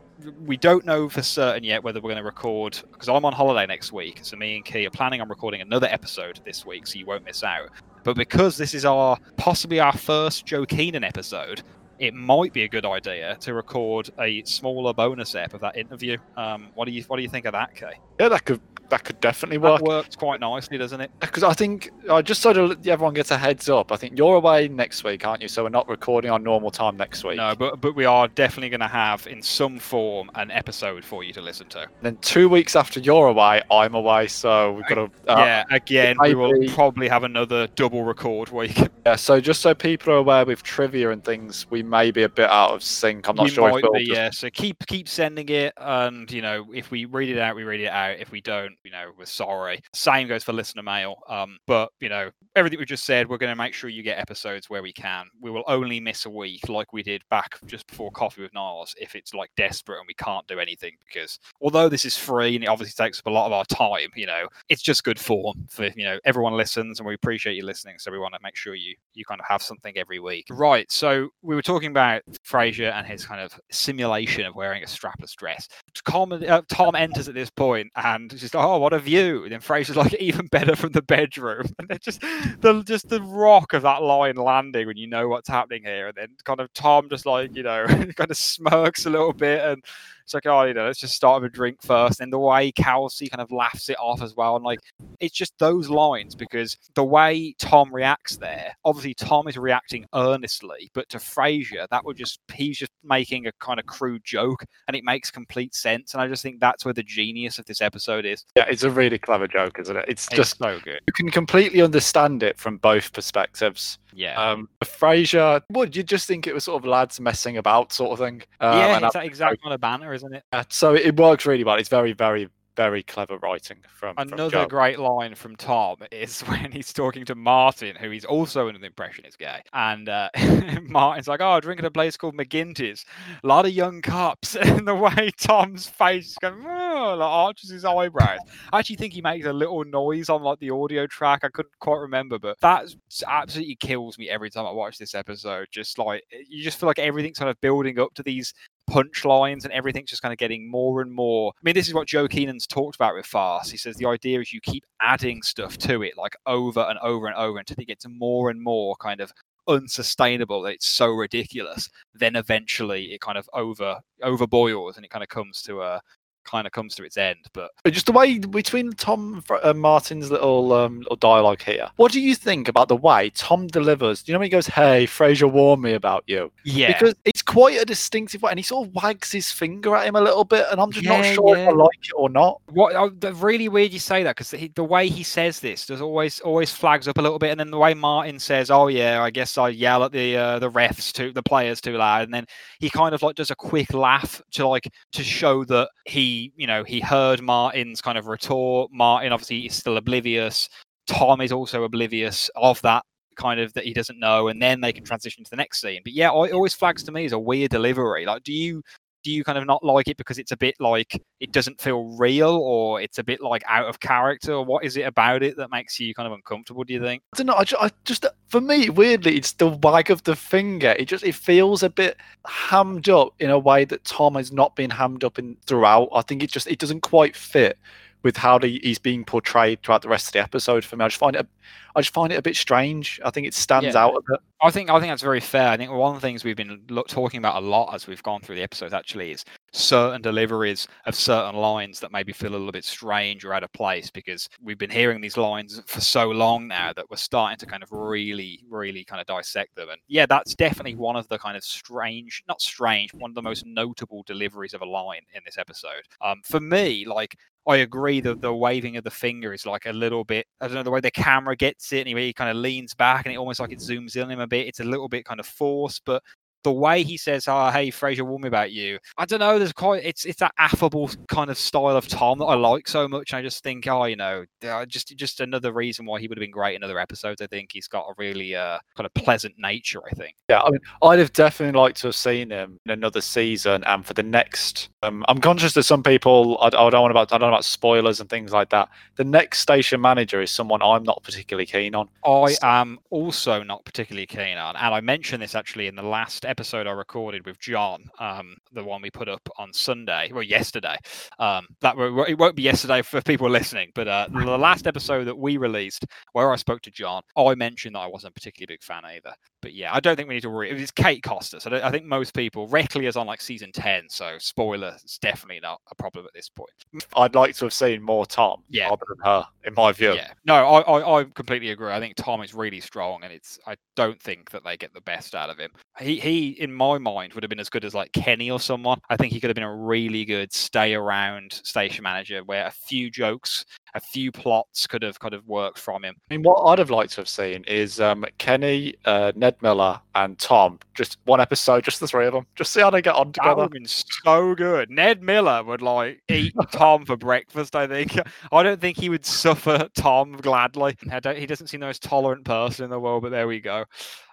we 0.45 0.57
don't 0.57 0.85
know 0.85 1.09
for 1.09 1.21
certain 1.21 1.63
yet 1.63 1.83
whether 1.83 1.99
we're 1.99 2.09
going 2.09 2.17
to 2.17 2.23
record 2.23 2.79
because 2.91 3.09
I'm 3.09 3.25
on 3.25 3.33
holiday 3.33 3.65
next 3.65 3.91
week. 3.91 4.19
So 4.21 4.37
me 4.37 4.55
and 4.55 4.65
Key 4.65 4.85
are 4.87 4.91
planning 4.91 5.21
on 5.21 5.29
recording 5.29 5.61
another 5.61 5.87
episode 5.87 6.39
this 6.45 6.65
week, 6.65 6.87
so 6.87 6.99
you 6.99 7.05
won't 7.05 7.25
miss 7.25 7.43
out. 7.43 7.69
But 8.03 8.15
because 8.15 8.57
this 8.57 8.73
is 8.73 8.85
our 8.85 9.17
possibly 9.37 9.79
our 9.79 9.93
first 9.93 10.45
Joe 10.45 10.65
Keenan 10.65 11.03
episode, 11.03 11.61
it 11.99 12.13
might 12.13 12.53
be 12.53 12.63
a 12.63 12.67
good 12.67 12.85
idea 12.85 13.37
to 13.41 13.53
record 13.53 14.09
a 14.19 14.43
smaller 14.43 14.93
bonus 14.93 15.35
ep 15.35 15.53
of 15.53 15.61
that 15.61 15.77
interview. 15.77 16.17
Um, 16.35 16.69
what 16.75 16.85
do 16.85 16.91
you 16.91 17.03
what 17.03 17.17
do 17.17 17.23
you 17.23 17.29
think 17.29 17.45
of 17.45 17.53
that, 17.53 17.75
Kay? 17.75 17.99
Yeah, 18.19 18.29
that 18.29 18.45
could 18.45 18.61
that 18.89 19.03
could 19.03 19.19
definitely 19.19 19.57
That 19.57 19.73
work. 19.73 19.81
works 19.81 20.15
quite 20.15 20.39
nicely, 20.39 20.77
doesn't 20.77 21.01
it? 21.01 21.11
Because 21.19 21.43
I 21.43 21.53
think 21.53 21.91
uh, 22.07 22.21
just 22.21 22.41
so 22.41 22.53
that 22.53 22.87
everyone 22.87 23.13
gets 23.13 23.31
a 23.31 23.37
heads 23.37 23.69
up, 23.69 23.91
I 23.91 23.97
think 23.97 24.17
you're 24.17 24.35
away 24.35 24.67
next 24.67 25.03
week, 25.03 25.25
aren't 25.25 25.41
you? 25.41 25.47
So 25.47 25.63
we're 25.63 25.69
not 25.69 25.87
recording 25.89 26.31
on 26.31 26.43
normal 26.43 26.71
time 26.71 26.97
next 26.97 27.23
week. 27.23 27.37
No, 27.37 27.55
but 27.55 27.81
but 27.81 27.95
we 27.95 28.05
are 28.05 28.27
definitely 28.27 28.69
going 28.69 28.79
to 28.81 28.87
have 28.87 29.27
in 29.27 29.41
some 29.41 29.79
form 29.79 30.29
an 30.35 30.51
episode 30.51 31.03
for 31.03 31.23
you 31.23 31.33
to 31.33 31.41
listen 31.41 31.67
to. 31.69 31.81
And 31.81 31.89
Then 32.01 32.17
two 32.17 32.49
weeks 32.49 32.75
after 32.75 32.99
you're 32.99 33.27
away, 33.27 33.61
I'm 33.71 33.95
away. 33.95 34.27
So 34.27 34.73
we've 34.73 34.87
got 34.87 34.95
to. 34.95 35.03
Uh, 35.31 35.37
yeah, 35.39 35.63
again, 35.71 36.17
we 36.21 36.35
will 36.35 36.53
probably 36.69 37.07
have 37.07 37.23
another 37.23 37.67
double 37.75 38.03
record 38.03 38.49
week. 38.49 38.77
yeah. 39.05 39.15
So 39.15 39.39
just 39.41 39.61
so 39.61 39.73
people 39.73 40.13
are 40.13 40.17
aware 40.17 40.45
with 40.45 40.63
trivia 40.63 41.11
and 41.11 41.23
things, 41.23 41.65
we 41.69 41.83
may 41.83 42.11
be 42.11 42.23
a 42.23 42.29
bit 42.29 42.49
out 42.49 42.71
of 42.71 42.83
sync. 42.83 43.27
I'm 43.27 43.35
not 43.35 43.43
we 43.43 43.49
sure 43.49 43.69
might 43.71 43.83
if 43.83 43.91
be, 43.93 44.05
just- 44.05 44.11
yeah. 44.17 44.29
So 44.29 44.49
keep 44.49 44.85
keep 44.87 45.07
sending 45.09 45.49
it, 45.49 45.73
and 45.77 46.31
you 46.31 46.41
know, 46.41 46.65
if 46.73 46.91
we 46.91 47.05
read 47.05 47.29
it 47.29 47.39
out, 47.39 47.55
we 47.55 47.63
read 47.63 47.81
it 47.81 47.89
out. 47.89 48.19
If 48.19 48.31
we 48.31 48.41
don't, 48.41 48.76
you 48.83 48.91
know, 48.91 49.11
we're 49.17 49.25
sorry. 49.25 49.81
Same 49.93 50.27
goes 50.27 50.43
for 50.43 50.53
listener 50.53 50.83
mail. 50.83 51.17
Um, 51.27 51.57
but 51.67 51.89
you 51.99 52.09
know, 52.09 52.31
everything 52.55 52.79
we 52.79 52.85
just 52.85 53.05
said, 53.05 53.27
we're 53.27 53.37
going 53.37 53.51
to 53.51 53.55
make 53.55 53.73
sure 53.73 53.89
you 53.89 54.03
get 54.03 54.19
episodes 54.19 54.69
where 54.69 54.81
we 54.81 54.93
can. 54.93 55.25
We 55.41 55.51
will 55.51 55.63
only 55.67 55.99
miss 55.99 56.25
a 56.25 56.29
week, 56.29 56.69
like 56.69 56.93
we 56.93 57.03
did 57.03 57.21
back 57.29 57.59
just 57.65 57.87
before 57.87 58.11
Coffee 58.11 58.41
with 58.41 58.53
Niles, 58.53 58.95
if 58.99 59.15
it's 59.15 59.33
like 59.33 59.49
desperate 59.57 59.99
and 59.99 60.07
we 60.07 60.13
can't 60.13 60.47
do 60.47 60.59
anything. 60.59 60.93
Because 61.05 61.39
although 61.61 61.89
this 61.89 62.05
is 62.05 62.17
free 62.17 62.55
and 62.55 62.63
it 62.63 62.67
obviously 62.67 63.03
takes 63.03 63.19
up 63.19 63.27
a 63.27 63.29
lot 63.29 63.47
of 63.47 63.53
our 63.53 63.65
time, 63.65 64.09
you 64.15 64.25
know, 64.25 64.47
it's 64.69 64.81
just 64.81 65.03
good 65.03 65.19
form 65.19 65.65
for 65.69 65.89
you 65.95 66.05
know 66.05 66.19
everyone 66.25 66.53
listens, 66.53 66.99
and 66.99 67.07
we 67.07 67.13
appreciate 67.13 67.55
you 67.55 67.65
listening. 67.65 67.95
So 67.99 68.11
we 68.11 68.19
want 68.19 68.33
to 68.33 68.39
make 68.43 68.55
sure 68.55 68.75
you 68.75 68.95
you 69.13 69.25
kind 69.25 69.39
of 69.39 69.47
have 69.47 69.61
something 69.61 69.97
every 69.97 70.19
week. 70.19 70.45
Right. 70.49 70.91
So 70.91 71.29
we 71.41 71.55
were 71.55 71.61
talking 71.61 71.89
about 71.89 72.21
Frasier 72.47 72.93
and 72.93 73.05
his 73.05 73.25
kind 73.25 73.41
of 73.41 73.59
simulation 73.71 74.45
of 74.45 74.55
wearing 74.55 74.83
a 74.83 74.85
strapless 74.85 75.35
dress. 75.35 75.67
Tom, 76.05 76.31
uh, 76.31 76.61
Tom 76.69 76.95
enters 76.95 77.27
at 77.27 77.33
this 77.33 77.49
point 77.49 77.89
and 77.95 78.35
just 78.37 78.55
oh 78.55 78.66
Oh, 78.69 78.79
what 78.79 78.91
a 78.91 78.99
view. 78.99 79.43
And 79.43 79.53
then 79.53 79.61
Frasier's 79.61 79.95
like 79.95 80.13
even 80.19 80.47
better 80.47 80.75
from 80.75 80.91
the 80.91 81.01
bedroom, 81.01 81.67
and 81.79 81.87
then 81.87 81.99
just 82.01 82.19
the 82.19 82.83
just 82.85 83.07
the 83.07 83.21
rock 83.21 83.71
of 83.71 83.83
that 83.83 84.03
line 84.03 84.35
landing 84.35 84.87
when 84.87 84.97
you 84.97 85.07
know 85.07 85.29
what's 85.29 85.47
happening 85.47 85.83
here, 85.83 86.07
and 86.07 86.17
then 86.17 86.27
kind 86.43 86.59
of 86.59 86.73
Tom 86.73 87.07
just 87.09 87.25
like 87.25 87.55
you 87.55 87.63
know 87.63 87.85
kind 88.17 88.29
of 88.29 88.37
smirks 88.37 89.05
a 89.05 89.09
little 89.09 89.33
bit 89.33 89.63
and. 89.63 89.83
It's 90.27 90.33
like, 90.33 90.45
oh, 90.45 90.63
you 90.63 90.73
know, 90.73 90.87
let's 90.87 90.99
just 90.99 91.15
start 91.15 91.41
with 91.41 91.49
a 91.49 91.55
drink 91.55 91.81
first. 91.81 92.19
And 92.19 92.33
the 92.33 92.37
way 92.37 92.69
Kelsey 92.73 93.29
kind 93.29 93.39
of 93.39 93.49
laughs 93.49 93.87
it 93.87 93.95
off 93.97 94.21
as 94.21 94.35
well. 94.35 94.57
And 94.57 94.65
like, 94.65 94.79
it's 95.21 95.33
just 95.33 95.57
those 95.57 95.89
lines 95.89 96.35
because 96.35 96.75
the 96.95 97.03
way 97.05 97.55
Tom 97.59 97.93
reacts 97.93 98.35
there, 98.35 98.75
obviously 98.83 99.13
Tom 99.13 99.47
is 99.47 99.57
reacting 99.57 100.05
earnestly, 100.13 100.91
but 100.93 101.07
to 101.09 101.17
Frasier, 101.17 101.87
that 101.91 102.03
would 102.03 102.17
just 102.17 102.41
he's 102.53 102.77
just 102.77 102.91
making 103.05 103.47
a 103.47 103.53
kind 103.61 103.79
of 103.79 103.85
crude 103.85 104.21
joke, 104.25 104.65
and 104.89 104.97
it 104.97 105.05
makes 105.05 105.31
complete 105.31 105.73
sense. 105.73 106.13
And 106.13 106.21
I 106.21 106.27
just 106.27 106.43
think 106.43 106.59
that's 106.59 106.83
where 106.83 106.93
the 106.93 107.03
genius 107.03 107.57
of 107.57 107.65
this 107.65 107.79
episode 107.79 108.25
is. 108.25 108.43
yeah, 108.57 108.65
it's 108.67 108.83
a 108.83 108.91
really 108.91 109.17
clever 109.17 109.47
joke, 109.47 109.79
isn't 109.79 109.95
it? 109.95 110.05
It's 110.09 110.27
It's 110.27 110.35
just 110.35 110.57
so 110.57 110.77
good. 110.83 110.99
you 111.07 111.13
can 111.13 111.31
completely 111.31 111.81
understand 111.81 112.43
it 112.43 112.57
from 112.57 112.79
both 112.79 113.13
perspectives. 113.13 113.97
Yeah. 114.17 114.33
Um, 114.33 114.67
Frasier, 114.83 115.61
would 115.69 115.95
you 115.95 116.01
just 116.01 116.27
think 116.27 116.47
it 116.47 116.53
was 116.53 116.63
sort 116.63 116.81
of 116.81 116.87
lads 116.89 117.19
messing 117.19 117.57
about 117.57 117.93
sort 117.93 118.13
of 118.13 118.17
thing? 118.17 118.41
Um, 118.59 118.77
yeah, 118.77 119.05
it's 119.05 119.13
that 119.13 119.25
exact 119.25 119.61
kind 119.61 119.75
of 119.75 119.79
banner, 119.79 120.11
isn't 120.11 120.33
it? 120.33 120.43
Uh, 120.51 120.63
so 120.69 120.95
it 120.95 121.15
works 121.17 121.45
really 121.45 121.63
well. 121.63 121.75
It's 121.75 121.87
very, 121.87 122.13
very, 122.13 122.49
very 122.77 123.03
clever 123.03 123.37
writing 123.39 123.79
from 123.93 124.15
from 124.17 124.33
Another 124.33 124.63
Joe. 124.63 124.67
great 124.67 124.99
line 124.99 125.35
from 125.35 125.55
Tom 125.55 125.97
is 126.11 126.41
when 126.47 126.71
he's 126.71 126.93
talking 126.93 127.25
to 127.25 127.35
Martin, 127.35 127.95
who 127.95 128.09
he's 128.09 128.23
also 128.23 128.67
an 128.67 128.83
impressionist 128.83 129.37
guy. 129.39 129.61
And 129.73 130.07
uh, 130.07 130.29
Martin's 130.83 131.27
like, 131.27 131.41
Oh, 131.41 131.59
drinking 131.59 131.85
at 131.85 131.89
a 131.89 131.91
place 131.91 132.15
called 132.15 132.35
McGinty's. 132.35 133.03
A 133.43 133.47
lot 133.47 133.65
of 133.65 133.71
young 133.73 134.01
cops. 134.01 134.55
And 134.77 134.87
the 134.87 134.95
way 134.95 135.31
Tom's 135.37 135.87
face 135.87 136.35
going, 136.39 136.63
oh, 136.65 137.15
like 137.17 137.27
arches 137.27 137.69
his 137.69 137.83
eyebrows. 137.85 138.39
I 138.71 138.79
actually 138.79 138.97
think 138.97 139.13
he 139.13 139.21
makes 139.21 139.45
a 139.45 139.53
little 139.53 139.83
noise 139.83 140.29
on 140.29 140.43
like 140.43 140.59
the 140.59 140.69
audio 140.69 141.07
track. 141.07 141.39
I 141.43 141.49
couldn't 141.49 141.77
quite 141.79 141.99
remember, 141.99 142.37
but 142.37 142.59
that 142.59 142.93
absolutely 143.27 143.75
kills 143.75 144.17
me 144.19 144.29
every 144.29 144.49
time 144.49 144.65
I 144.65 144.71
watch 144.71 144.97
this 144.97 145.15
episode. 145.15 145.67
Just 145.71 145.97
like, 145.97 146.23
you 146.47 146.63
just 146.63 146.79
feel 146.79 146.87
like 146.87 146.99
everything's 146.99 147.39
kind 147.39 147.49
of 147.49 147.59
building 147.61 147.99
up 147.99 148.13
to 148.15 148.23
these 148.23 148.53
punchlines 148.89 149.63
and 149.63 149.73
everything's 149.73 150.09
just 150.09 150.21
kind 150.21 150.31
of 150.31 150.37
getting 150.37 150.69
more 150.69 151.01
and 151.01 151.11
more. 151.13 151.51
I 151.55 151.61
mean, 151.63 151.75
this 151.75 151.87
is 151.87 151.93
what 151.93 152.07
Joe 152.07 152.27
Keenan's 152.27 152.67
talked 152.67 152.95
about 152.95 153.15
with 153.15 153.25
Farce. 153.25 153.69
He 153.69 153.77
says 153.77 153.95
the 153.95 154.07
idea 154.07 154.39
is 154.39 154.53
you 154.53 154.61
keep 154.61 154.85
adding 155.01 155.41
stuff 155.41 155.77
to 155.79 156.01
it, 156.03 156.17
like 156.17 156.35
over 156.45 156.81
and 156.81 156.99
over 156.99 157.27
and 157.27 157.35
over 157.35 157.59
until 157.59 157.77
it 157.79 157.87
gets 157.87 158.05
more 158.07 158.49
and 158.49 158.61
more 158.61 158.95
kind 158.95 159.21
of 159.21 159.31
unsustainable 159.67 160.65
it's 160.65 160.87
so 160.87 161.07
ridiculous 161.07 161.89
then 162.13 162.37
eventually 162.37 163.07
it 163.07 163.19
kind 163.19 163.37
of 163.37 163.49
over 163.53 163.99
overboils 164.23 164.95
and 164.95 165.03
it 165.03 165.11
kind 165.11 165.23
of 165.23 165.27
comes 165.29 165.61
to 165.61 165.81
a 165.81 166.01
kind 166.47 166.65
of 166.65 166.73
comes 166.73 166.95
to 166.95 167.03
its 167.03 167.17
end 167.17 167.37
but 167.53 167.71
just 167.87 168.05
the 168.05 168.11
way 168.11 168.39
between 168.39 168.91
Tom 168.93 169.43
and 169.49 169.59
uh, 169.63 169.73
Martin's 169.73 170.31
little 170.31 170.73
um, 170.73 170.99
little 170.99 171.15
dialogue 171.17 171.61
here. 171.61 171.89
What 171.97 172.11
do 172.11 172.21
you 172.21 172.35
think 172.35 172.67
about 172.67 172.87
the 172.87 172.95
way 172.95 173.29
Tom 173.31 173.67
delivers? 173.67 174.23
Do 174.23 174.31
you 174.31 174.33
know 174.33 174.39
when 174.39 174.45
he 174.47 174.49
goes, 174.49 174.67
"Hey, 174.67 175.05
Frasier 175.05 175.51
warned 175.51 175.81
me 175.81 175.93
about 175.93 176.23
you," 176.27 176.51
yeah 176.63 176.87
because 176.87 177.15
it's 177.25 177.41
quite 177.41 177.79
a 177.81 177.85
distinctive 177.85 178.41
way, 178.41 178.51
and 178.51 178.59
he 178.59 178.63
sort 178.63 178.87
of 178.87 178.93
wags 178.95 179.31
his 179.31 179.51
finger 179.51 179.95
at 179.95 180.07
him 180.07 180.15
a 180.15 180.21
little 180.21 180.43
bit, 180.43 180.65
and 180.71 180.79
I'm 180.79 180.91
just 180.91 181.05
not 181.05 181.23
Yeah, 181.23 181.33
sure 181.33 181.57
if 181.57 181.67
I 181.67 181.71
like 181.71 181.99
it 182.03 182.13
or 182.15 182.29
not. 182.29 182.61
What 182.71 183.19
the- 183.21 183.33
really 183.33 183.69
weird 183.69 183.93
you 183.93 183.99
say 183.99 184.23
that 184.23 184.35
because 184.35 184.51
the 184.51 184.83
way 184.83 185.09
he 185.09 185.23
says 185.23 185.59
this 185.59 185.85
does 185.85 186.01
always 186.01 186.39
always 186.41 186.71
flags 186.71 187.07
up 187.07 187.17
a 187.17 187.21
little 187.21 187.39
bit, 187.39 187.51
and 187.51 187.59
then 187.59 187.71
the 187.71 187.77
way 187.77 187.93
Martin 187.93 188.39
says, 188.39 188.71
"Oh 188.71 188.87
yeah, 188.87 189.21
I 189.21 189.29
guess 189.29 189.57
I 189.57 189.69
yell 189.69 190.03
at 190.03 190.11
the 190.11 190.37
uh, 190.37 190.59
the 190.59 190.71
refs 190.71 191.11
to 191.13 191.31
the 191.31 191.43
players 191.43 191.81
too 191.81 191.97
loud," 191.97 192.23
and 192.23 192.33
then 192.33 192.45
he 192.79 192.89
kind 192.89 193.13
of 193.13 193.21
like 193.21 193.35
does 193.35 193.51
a 193.51 193.55
quick 193.55 193.93
laugh 193.93 194.41
to 194.51 194.67
like 194.67 194.87
to 195.13 195.23
show 195.23 195.63
that 195.65 195.89
he 196.05 196.36
you 196.55 196.67
know 196.67 196.83
he 196.83 196.99
heard 196.99 197.41
Martin's 197.41 198.01
kind 198.01 198.17
of 198.17 198.27
retort. 198.27 198.91
Martin 198.91 199.31
obviously 199.31 199.67
is 199.67 199.75
still 199.75 199.97
oblivious. 199.97 200.69
Tom 201.07 201.41
is 201.41 201.51
also 201.51 201.83
oblivious 201.83 202.49
of 202.55 202.81
that 202.81 203.03
kind 203.37 203.59
of 203.59 203.71
that 203.73 203.85
he 203.85 203.93
doesn't 203.93 204.19
know, 204.19 204.47
and 204.47 204.61
then 204.61 204.81
they 204.81 204.91
can 204.91 205.03
transition 205.03 205.43
to 205.43 205.49
the 205.49 205.55
next 205.55 205.81
scene. 205.81 206.01
But 206.03 206.13
yeah, 206.13 206.29
it 206.29 206.53
always 206.53 206.73
flags 206.73 207.03
to 207.03 207.11
me 207.11 207.25
as 207.25 207.31
a 207.31 207.39
weird 207.39 207.71
delivery. 207.71 208.25
Like, 208.25 208.43
do 208.43 208.53
you 208.53 208.81
do 209.27 209.33
you 209.33 209.43
kind 209.43 209.57
of 209.57 209.65
not 209.65 209.83
like 209.83 210.07
it 210.07 210.15
because 210.15 210.39
it's 210.39 210.53
a 210.53 210.57
bit 210.57 210.73
like 210.79 211.21
it 211.41 211.51
doesn't 211.51 211.81
feel 211.81 212.15
real 212.17 212.55
or 212.63 213.01
it's 213.01 213.17
a 213.17 213.23
bit 213.23 213.41
like 213.41 213.61
out 213.67 213.85
of 213.85 213.99
character 213.99 214.53
or 214.53 214.63
what 214.63 214.85
is 214.85 214.95
it 214.95 215.01
about 215.01 215.43
it 215.43 215.57
that 215.57 215.69
makes 215.69 215.99
you 215.99 216.13
kind 216.13 216.27
of 216.27 216.31
uncomfortable 216.31 216.85
do 216.85 216.93
you 216.93 217.01
think 217.01 217.21
I 217.33 217.37
don't 217.37 217.47
know. 217.47 217.55
I 217.55 217.65
just, 217.65 217.83
I 217.83 217.91
just, 218.05 218.25
for 218.47 218.61
me, 218.61 218.89
weirdly, 218.89 219.35
it's 219.35 219.51
the 219.51 219.67
wag 219.67 220.09
of 220.09 220.23
the 220.23 220.35
finger. 220.35 220.95
It 220.97 221.05
just, 221.05 221.25
it 221.25 221.35
feels 221.35 221.83
a 221.83 221.89
bit 221.89 222.15
hammed 222.47 223.09
up 223.09 223.33
in 223.39 223.49
a 223.49 223.59
way 223.59 223.83
that 223.83 224.05
Tom 224.05 224.35
has 224.35 224.53
not 224.53 224.77
been 224.77 224.89
hammed 224.89 225.25
up 225.25 225.37
in 225.37 225.57
throughout. 225.65 226.07
I 226.13 226.21
think 226.21 226.41
it 226.41 226.49
just, 226.49 226.67
it 226.67 226.79
doesn't 226.79 227.01
quite 227.01 227.35
fit 227.35 227.77
with 228.23 228.35
how 228.37 228.57
the, 228.57 228.79
he's 228.83 228.99
being 228.99 229.23
portrayed 229.23 229.81
throughout 229.83 230.01
the 230.01 230.09
rest 230.09 230.27
of 230.27 230.33
the 230.33 230.39
episode. 230.41 230.83
For 230.83 230.95
me, 230.97 231.05
I 231.05 231.07
just 231.07 231.19
find 231.19 231.35
it, 231.35 231.47
I 231.95 232.01
just 232.01 232.13
find 232.13 232.31
it 232.33 232.37
a 232.37 232.41
bit 232.41 232.55
strange. 232.55 233.19
I 233.23 233.29
think 233.29 233.47
it 233.47 233.53
stands 233.53 233.93
Yeah. 233.93 234.03
out 234.05 234.15
a 234.15 234.21
bit. 234.27 234.39
i 234.61 234.71
think 234.71 234.89
i 234.89 234.99
think 234.99 235.11
that's 235.11 235.21
very 235.21 235.39
fair 235.39 235.67
i 235.69 235.77
think 235.77 235.91
one 235.91 236.15
of 236.15 236.19
the 236.19 236.25
things 236.27 236.43
we've 236.43 236.55
been 236.57 236.81
lo- 236.89 237.03
talking 237.07 237.37
about 237.37 237.61
a 237.61 237.65
lot 237.67 237.93
as 237.93 238.07
we've 238.07 238.23
gone 238.23 238.41
through 238.41 238.55
the 238.55 238.63
episodes 238.63 238.91
actually 238.91 239.29
is 239.31 239.45
certain 239.71 240.19
deliveries 240.19 240.87
of 241.05 241.13
certain 241.13 241.53
lines 241.55 241.99
that 241.99 242.11
maybe 242.11 242.33
feel 242.33 242.49
a 242.49 242.57
little 242.57 242.71
bit 242.71 242.83
strange 242.83 243.45
or 243.45 243.53
out 243.53 243.63
of 243.63 243.71
place 243.73 244.09
because 244.09 244.49
we've 244.59 244.79
been 244.79 244.89
hearing 244.89 245.21
these 245.21 245.37
lines 245.37 245.79
for 245.85 246.01
so 246.01 246.31
long 246.31 246.67
now 246.67 246.91
that 246.91 247.05
we're 247.07 247.17
starting 247.17 247.55
to 247.59 247.67
kind 247.67 247.83
of 247.83 247.91
really 247.91 248.59
really 248.67 249.03
kind 249.03 249.21
of 249.21 249.27
dissect 249.27 249.75
them 249.75 249.89
and 249.89 250.01
yeah 250.07 250.25
that's 250.25 250.55
definitely 250.55 250.95
one 250.95 251.15
of 251.15 251.27
the 251.27 251.37
kind 251.37 251.55
of 251.55 251.63
strange 251.63 252.43
not 252.47 252.59
strange 252.59 253.13
one 253.13 253.29
of 253.29 253.35
the 253.35 253.41
most 253.43 253.63
notable 253.67 254.23
deliveries 254.23 254.73
of 254.73 254.81
a 254.81 254.85
line 254.85 255.21
in 255.35 255.41
this 255.45 255.59
episode 255.59 256.01
um 256.21 256.41
for 256.43 256.59
me 256.59 257.05
like 257.05 257.35
I 257.67 257.77
agree 257.77 258.21
that 258.21 258.39
the 258.41 258.53
waving 258.53 258.95
of 258.95 259.03
the 259.03 259.11
finger 259.11 259.53
is 259.53 259.65
like 259.65 259.85
a 259.85 259.91
little 259.91 260.23
bit. 260.23 260.47
I 260.61 260.67
don't 260.67 260.75
know 260.75 260.83
the 260.83 260.91
way 260.91 261.01
the 261.01 261.11
camera 261.11 261.55
gets 261.55 261.91
it, 261.91 262.07
and 262.07 262.07
he, 262.07 262.25
he 262.27 262.33
kind 262.33 262.49
of 262.49 262.55
leans 262.55 262.93
back, 262.93 263.25
and 263.25 263.33
it 263.33 263.37
almost 263.37 263.59
like 263.59 263.71
it 263.73 263.79
zooms 263.79 264.15
in 264.15 264.31
him 264.31 264.39
a 264.39 264.47
bit. 264.47 264.67
It's 264.67 264.79
a 264.79 264.85
little 264.85 265.09
bit 265.09 265.25
kind 265.25 265.39
of 265.39 265.45
forced, 265.45 266.03
but 266.05 266.23
the 266.63 266.71
way 266.71 267.03
he 267.03 267.17
says, 267.17 267.47
"Oh, 267.47 267.69
hey, 267.69 267.89
Frasier, 267.89 268.23
warned 268.23 268.43
me 268.43 268.47
about 268.47 268.71
you." 268.71 268.99
I 269.17 269.25
don't 269.25 269.39
know. 269.39 269.57
There's 269.57 269.73
quite. 269.73 270.03
It's 270.03 270.25
it's 270.25 270.39
that 270.39 270.53
affable 270.57 271.09
kind 271.27 271.49
of 271.49 271.57
style 271.57 271.95
of 271.95 272.07
Tom 272.07 272.39
that 272.39 272.45
I 272.45 272.55
like 272.55 272.87
so 272.87 273.07
much. 273.07 273.33
I 273.33 273.41
just 273.41 273.63
think, 273.63 273.87
oh, 273.87 274.05
you 274.05 274.15
know, 274.15 274.45
just 274.87 275.15
just 275.15 275.39
another 275.39 275.71
reason 275.71 276.05
why 276.05 276.19
he 276.19 276.27
would 276.27 276.37
have 276.37 276.41
been 276.41 276.51
great 276.51 276.75
in 276.75 276.83
other 276.83 276.99
episodes. 276.99 277.41
I 277.41 277.47
think 277.47 277.71
he's 277.71 277.87
got 277.87 278.07
a 278.09 278.13
really 278.17 278.55
uh, 278.55 278.79
kind 278.95 279.05
of 279.05 279.13
pleasant 279.13 279.55
nature. 279.57 280.01
I 280.05 280.13
think. 280.15 280.35
Yeah, 280.49 280.61
I 280.61 280.69
mean, 280.69 280.81
I'd 281.01 281.19
have 281.19 281.33
definitely 281.33 281.79
liked 281.79 282.01
to 282.01 282.07
have 282.07 282.15
seen 282.15 282.49
him 282.49 282.79
in 282.85 282.91
another 282.91 283.21
season, 283.21 283.83
and 283.85 284.05
for 284.05 284.13
the 284.13 284.23
next. 284.23 284.89
Um, 285.03 285.23
I'm 285.27 285.39
conscious 285.39 285.73
that 285.73 285.83
some 285.83 286.01
people, 286.03 286.57
I, 286.59 286.67
I 286.67 286.89
don't 286.89 287.01
want 287.01 287.11
about, 287.11 287.31
I 287.31 287.37
don't 287.37 287.49
know 287.49 287.53
about 287.53 287.65
spoilers 287.65 288.19
and 288.19 288.29
things 288.29 288.51
like 288.51 288.69
that. 288.69 288.89
The 289.15 289.23
next 289.23 289.59
station 289.59 290.01
manager 290.01 290.41
is 290.41 290.51
someone 290.51 290.81
I'm 290.81 291.03
not 291.03 291.21
particularly 291.23 291.67
keen 291.67 291.93
on. 291.95 292.09
I 292.25 292.55
am 292.63 292.99
also 293.11 293.63
not 293.63 293.85
particularly 293.85 294.25
keen 294.25 294.57
on, 294.57 294.75
and 294.75 294.93
I 294.93 295.01
mentioned 295.01 295.43
this 295.43 295.55
actually 295.55 295.87
in 295.87 295.95
the 295.95 296.03
last 296.03 296.45
episode 296.47 296.87
I 296.87 296.91
recorded 296.91 297.45
with 297.45 297.59
John, 297.59 298.03
um, 298.19 298.55
the 298.71 298.83
one 298.83 299.01
we 299.01 299.11
put 299.11 299.27
up 299.27 299.47
on 299.57 299.73
Sunday, 299.73 300.31
well, 300.33 300.43
yesterday. 300.43 300.95
Um, 301.39 301.67
that 301.81 301.95
it 302.27 302.37
won't 302.37 302.55
be 302.55 302.63
yesterday 302.63 303.01
for 303.01 303.21
people 303.21 303.49
listening, 303.49 303.91
but 303.93 304.07
uh, 304.07 304.27
the 304.31 304.57
last 304.57 304.87
episode 304.87 305.25
that 305.25 305.37
we 305.37 305.57
released, 305.57 306.05
where 306.33 306.51
I 306.51 306.55
spoke 306.55 306.81
to 306.83 306.91
John, 306.91 307.21
I 307.37 307.55
mentioned 307.55 307.95
that 307.95 307.99
I 307.99 308.07
wasn't 308.07 308.31
a 308.31 308.33
particularly 308.33 308.73
big 308.73 308.83
fan 308.83 309.03
either. 309.05 309.33
But 309.61 309.73
yeah, 309.73 309.93
I 309.93 309.99
don't 309.99 310.15
think 310.15 310.29
we 310.29 310.35
need 310.35 310.41
to 310.41 310.49
worry. 310.49 310.69
It's 310.69 310.91
Kate 310.91 311.23
Costas. 311.23 311.65
I, 311.67 311.87
I 311.87 311.91
think 311.91 312.05
most 312.05 312.33
people, 312.33 312.67
Reckley 312.67 313.07
is 313.07 313.17
on 313.17 313.27
like 313.27 313.41
season 313.41 313.71
10, 313.71 314.05
so 314.09 314.35
spoiler, 314.39 314.93
it's 315.03 315.17
definitely 315.17 315.59
not 315.59 315.81
a 315.91 315.95
problem 315.95 316.25
at 316.25 316.33
this 316.33 316.49
point. 316.49 316.69
I'd 317.15 317.35
like 317.35 317.55
to 317.55 317.65
have 317.65 317.73
seen 317.73 318.01
more 318.01 318.25
Tom 318.25 318.63
Yeah. 318.69 318.89
rather 318.89 319.05
than 319.09 319.17
her, 319.23 319.45
in 319.65 319.73
my 319.75 319.91
view. 319.91 320.13
Yeah, 320.13 320.31
no, 320.45 320.55
I, 320.55 320.81
I, 320.81 321.19
I 321.19 321.23
completely 321.25 321.71
agree. 321.71 321.91
I 321.91 321.99
think 321.99 322.15
Tom 322.15 322.41
is 322.41 322.53
really 322.53 322.79
strong, 322.79 323.23
and 323.23 323.33
it's 323.33 323.59
I 323.65 323.75
don't 323.95 324.21
think 324.21 324.51
that 324.51 324.63
they 324.63 324.77
get 324.77 324.93
the 324.93 325.01
best 325.01 325.35
out 325.35 325.49
of 325.49 325.57
him. 325.57 325.71
He 325.99 326.19
he, 326.19 326.36
in 326.45 326.71
my 326.73 326.97
mind, 326.97 327.33
would 327.33 327.43
have 327.43 327.49
been 327.49 327.59
as 327.59 327.69
good 327.69 327.85
as 327.85 327.93
like 327.93 328.11
Kenny 328.13 328.49
or 328.51 328.59
someone. 328.59 328.99
I 329.09 329.17
think 329.17 329.33
he 329.33 329.39
could 329.39 329.49
have 329.49 329.55
been 329.55 329.63
a 329.63 329.75
really 329.75 330.25
good 330.25 330.53
stay 330.53 330.93
around 330.93 331.53
station 331.53 332.03
manager, 332.03 332.43
where 332.43 332.65
a 332.65 332.71
few 332.71 333.09
jokes, 333.09 333.65
a 333.95 333.99
few 333.99 334.31
plots 334.31 334.85
could 334.87 335.01
have 335.03 335.19
kind 335.19 335.33
of 335.33 335.45
worked 335.47 335.79
from 335.79 336.03
him. 336.03 336.15
I 336.29 336.33
mean, 336.35 336.43
what 336.43 336.61
I'd 336.63 336.79
have 336.79 336.89
liked 336.89 337.13
to 337.13 337.21
have 337.21 337.27
seen 337.29 337.63
is 337.65 337.99
um, 337.99 338.25
Kenny, 338.37 338.95
uh, 339.05 339.31
Ned 339.35 339.55
Miller, 339.61 339.99
and 340.15 340.37
Tom. 340.39 340.79
Just 340.95 341.17
one 341.25 341.39
episode, 341.39 341.83
just 341.83 341.99
the 341.99 342.07
three 342.07 342.25
of 342.25 342.33
them. 342.33 342.45
Just 342.55 342.73
see 342.73 342.81
how 342.81 342.89
they 342.89 343.01
get 343.01 343.15
on 343.15 343.31
That 343.33 343.43
would 343.43 343.43
together. 343.43 343.61
have 343.63 343.71
been 343.71 343.85
so 343.87 344.55
good. 344.55 344.89
Ned 344.89 345.21
Miller 345.21 345.63
would 345.63 345.81
like 345.81 346.21
eat 346.29 346.53
Tom 346.71 347.05
for 347.05 347.17
breakfast. 347.17 347.75
I 347.75 347.87
think. 347.87 348.17
I 348.51 348.63
don't 348.63 348.79
think 348.81 348.97
he 348.97 349.09
would 349.09 349.25
suffer 349.25 349.87
Tom 349.95 350.33
gladly. 350.37 350.95
I 351.11 351.19
don't, 351.19 351.37
he 351.37 351.45
doesn't 351.45 351.67
seem 351.67 351.79
the 351.79 351.85
most 351.87 352.03
tolerant 352.03 352.45
person 352.45 352.83
in 352.85 352.89
the 352.89 352.99
world, 352.99 353.23
but 353.23 353.29
there 353.31 353.47
we 353.47 353.59
go. 353.59 353.85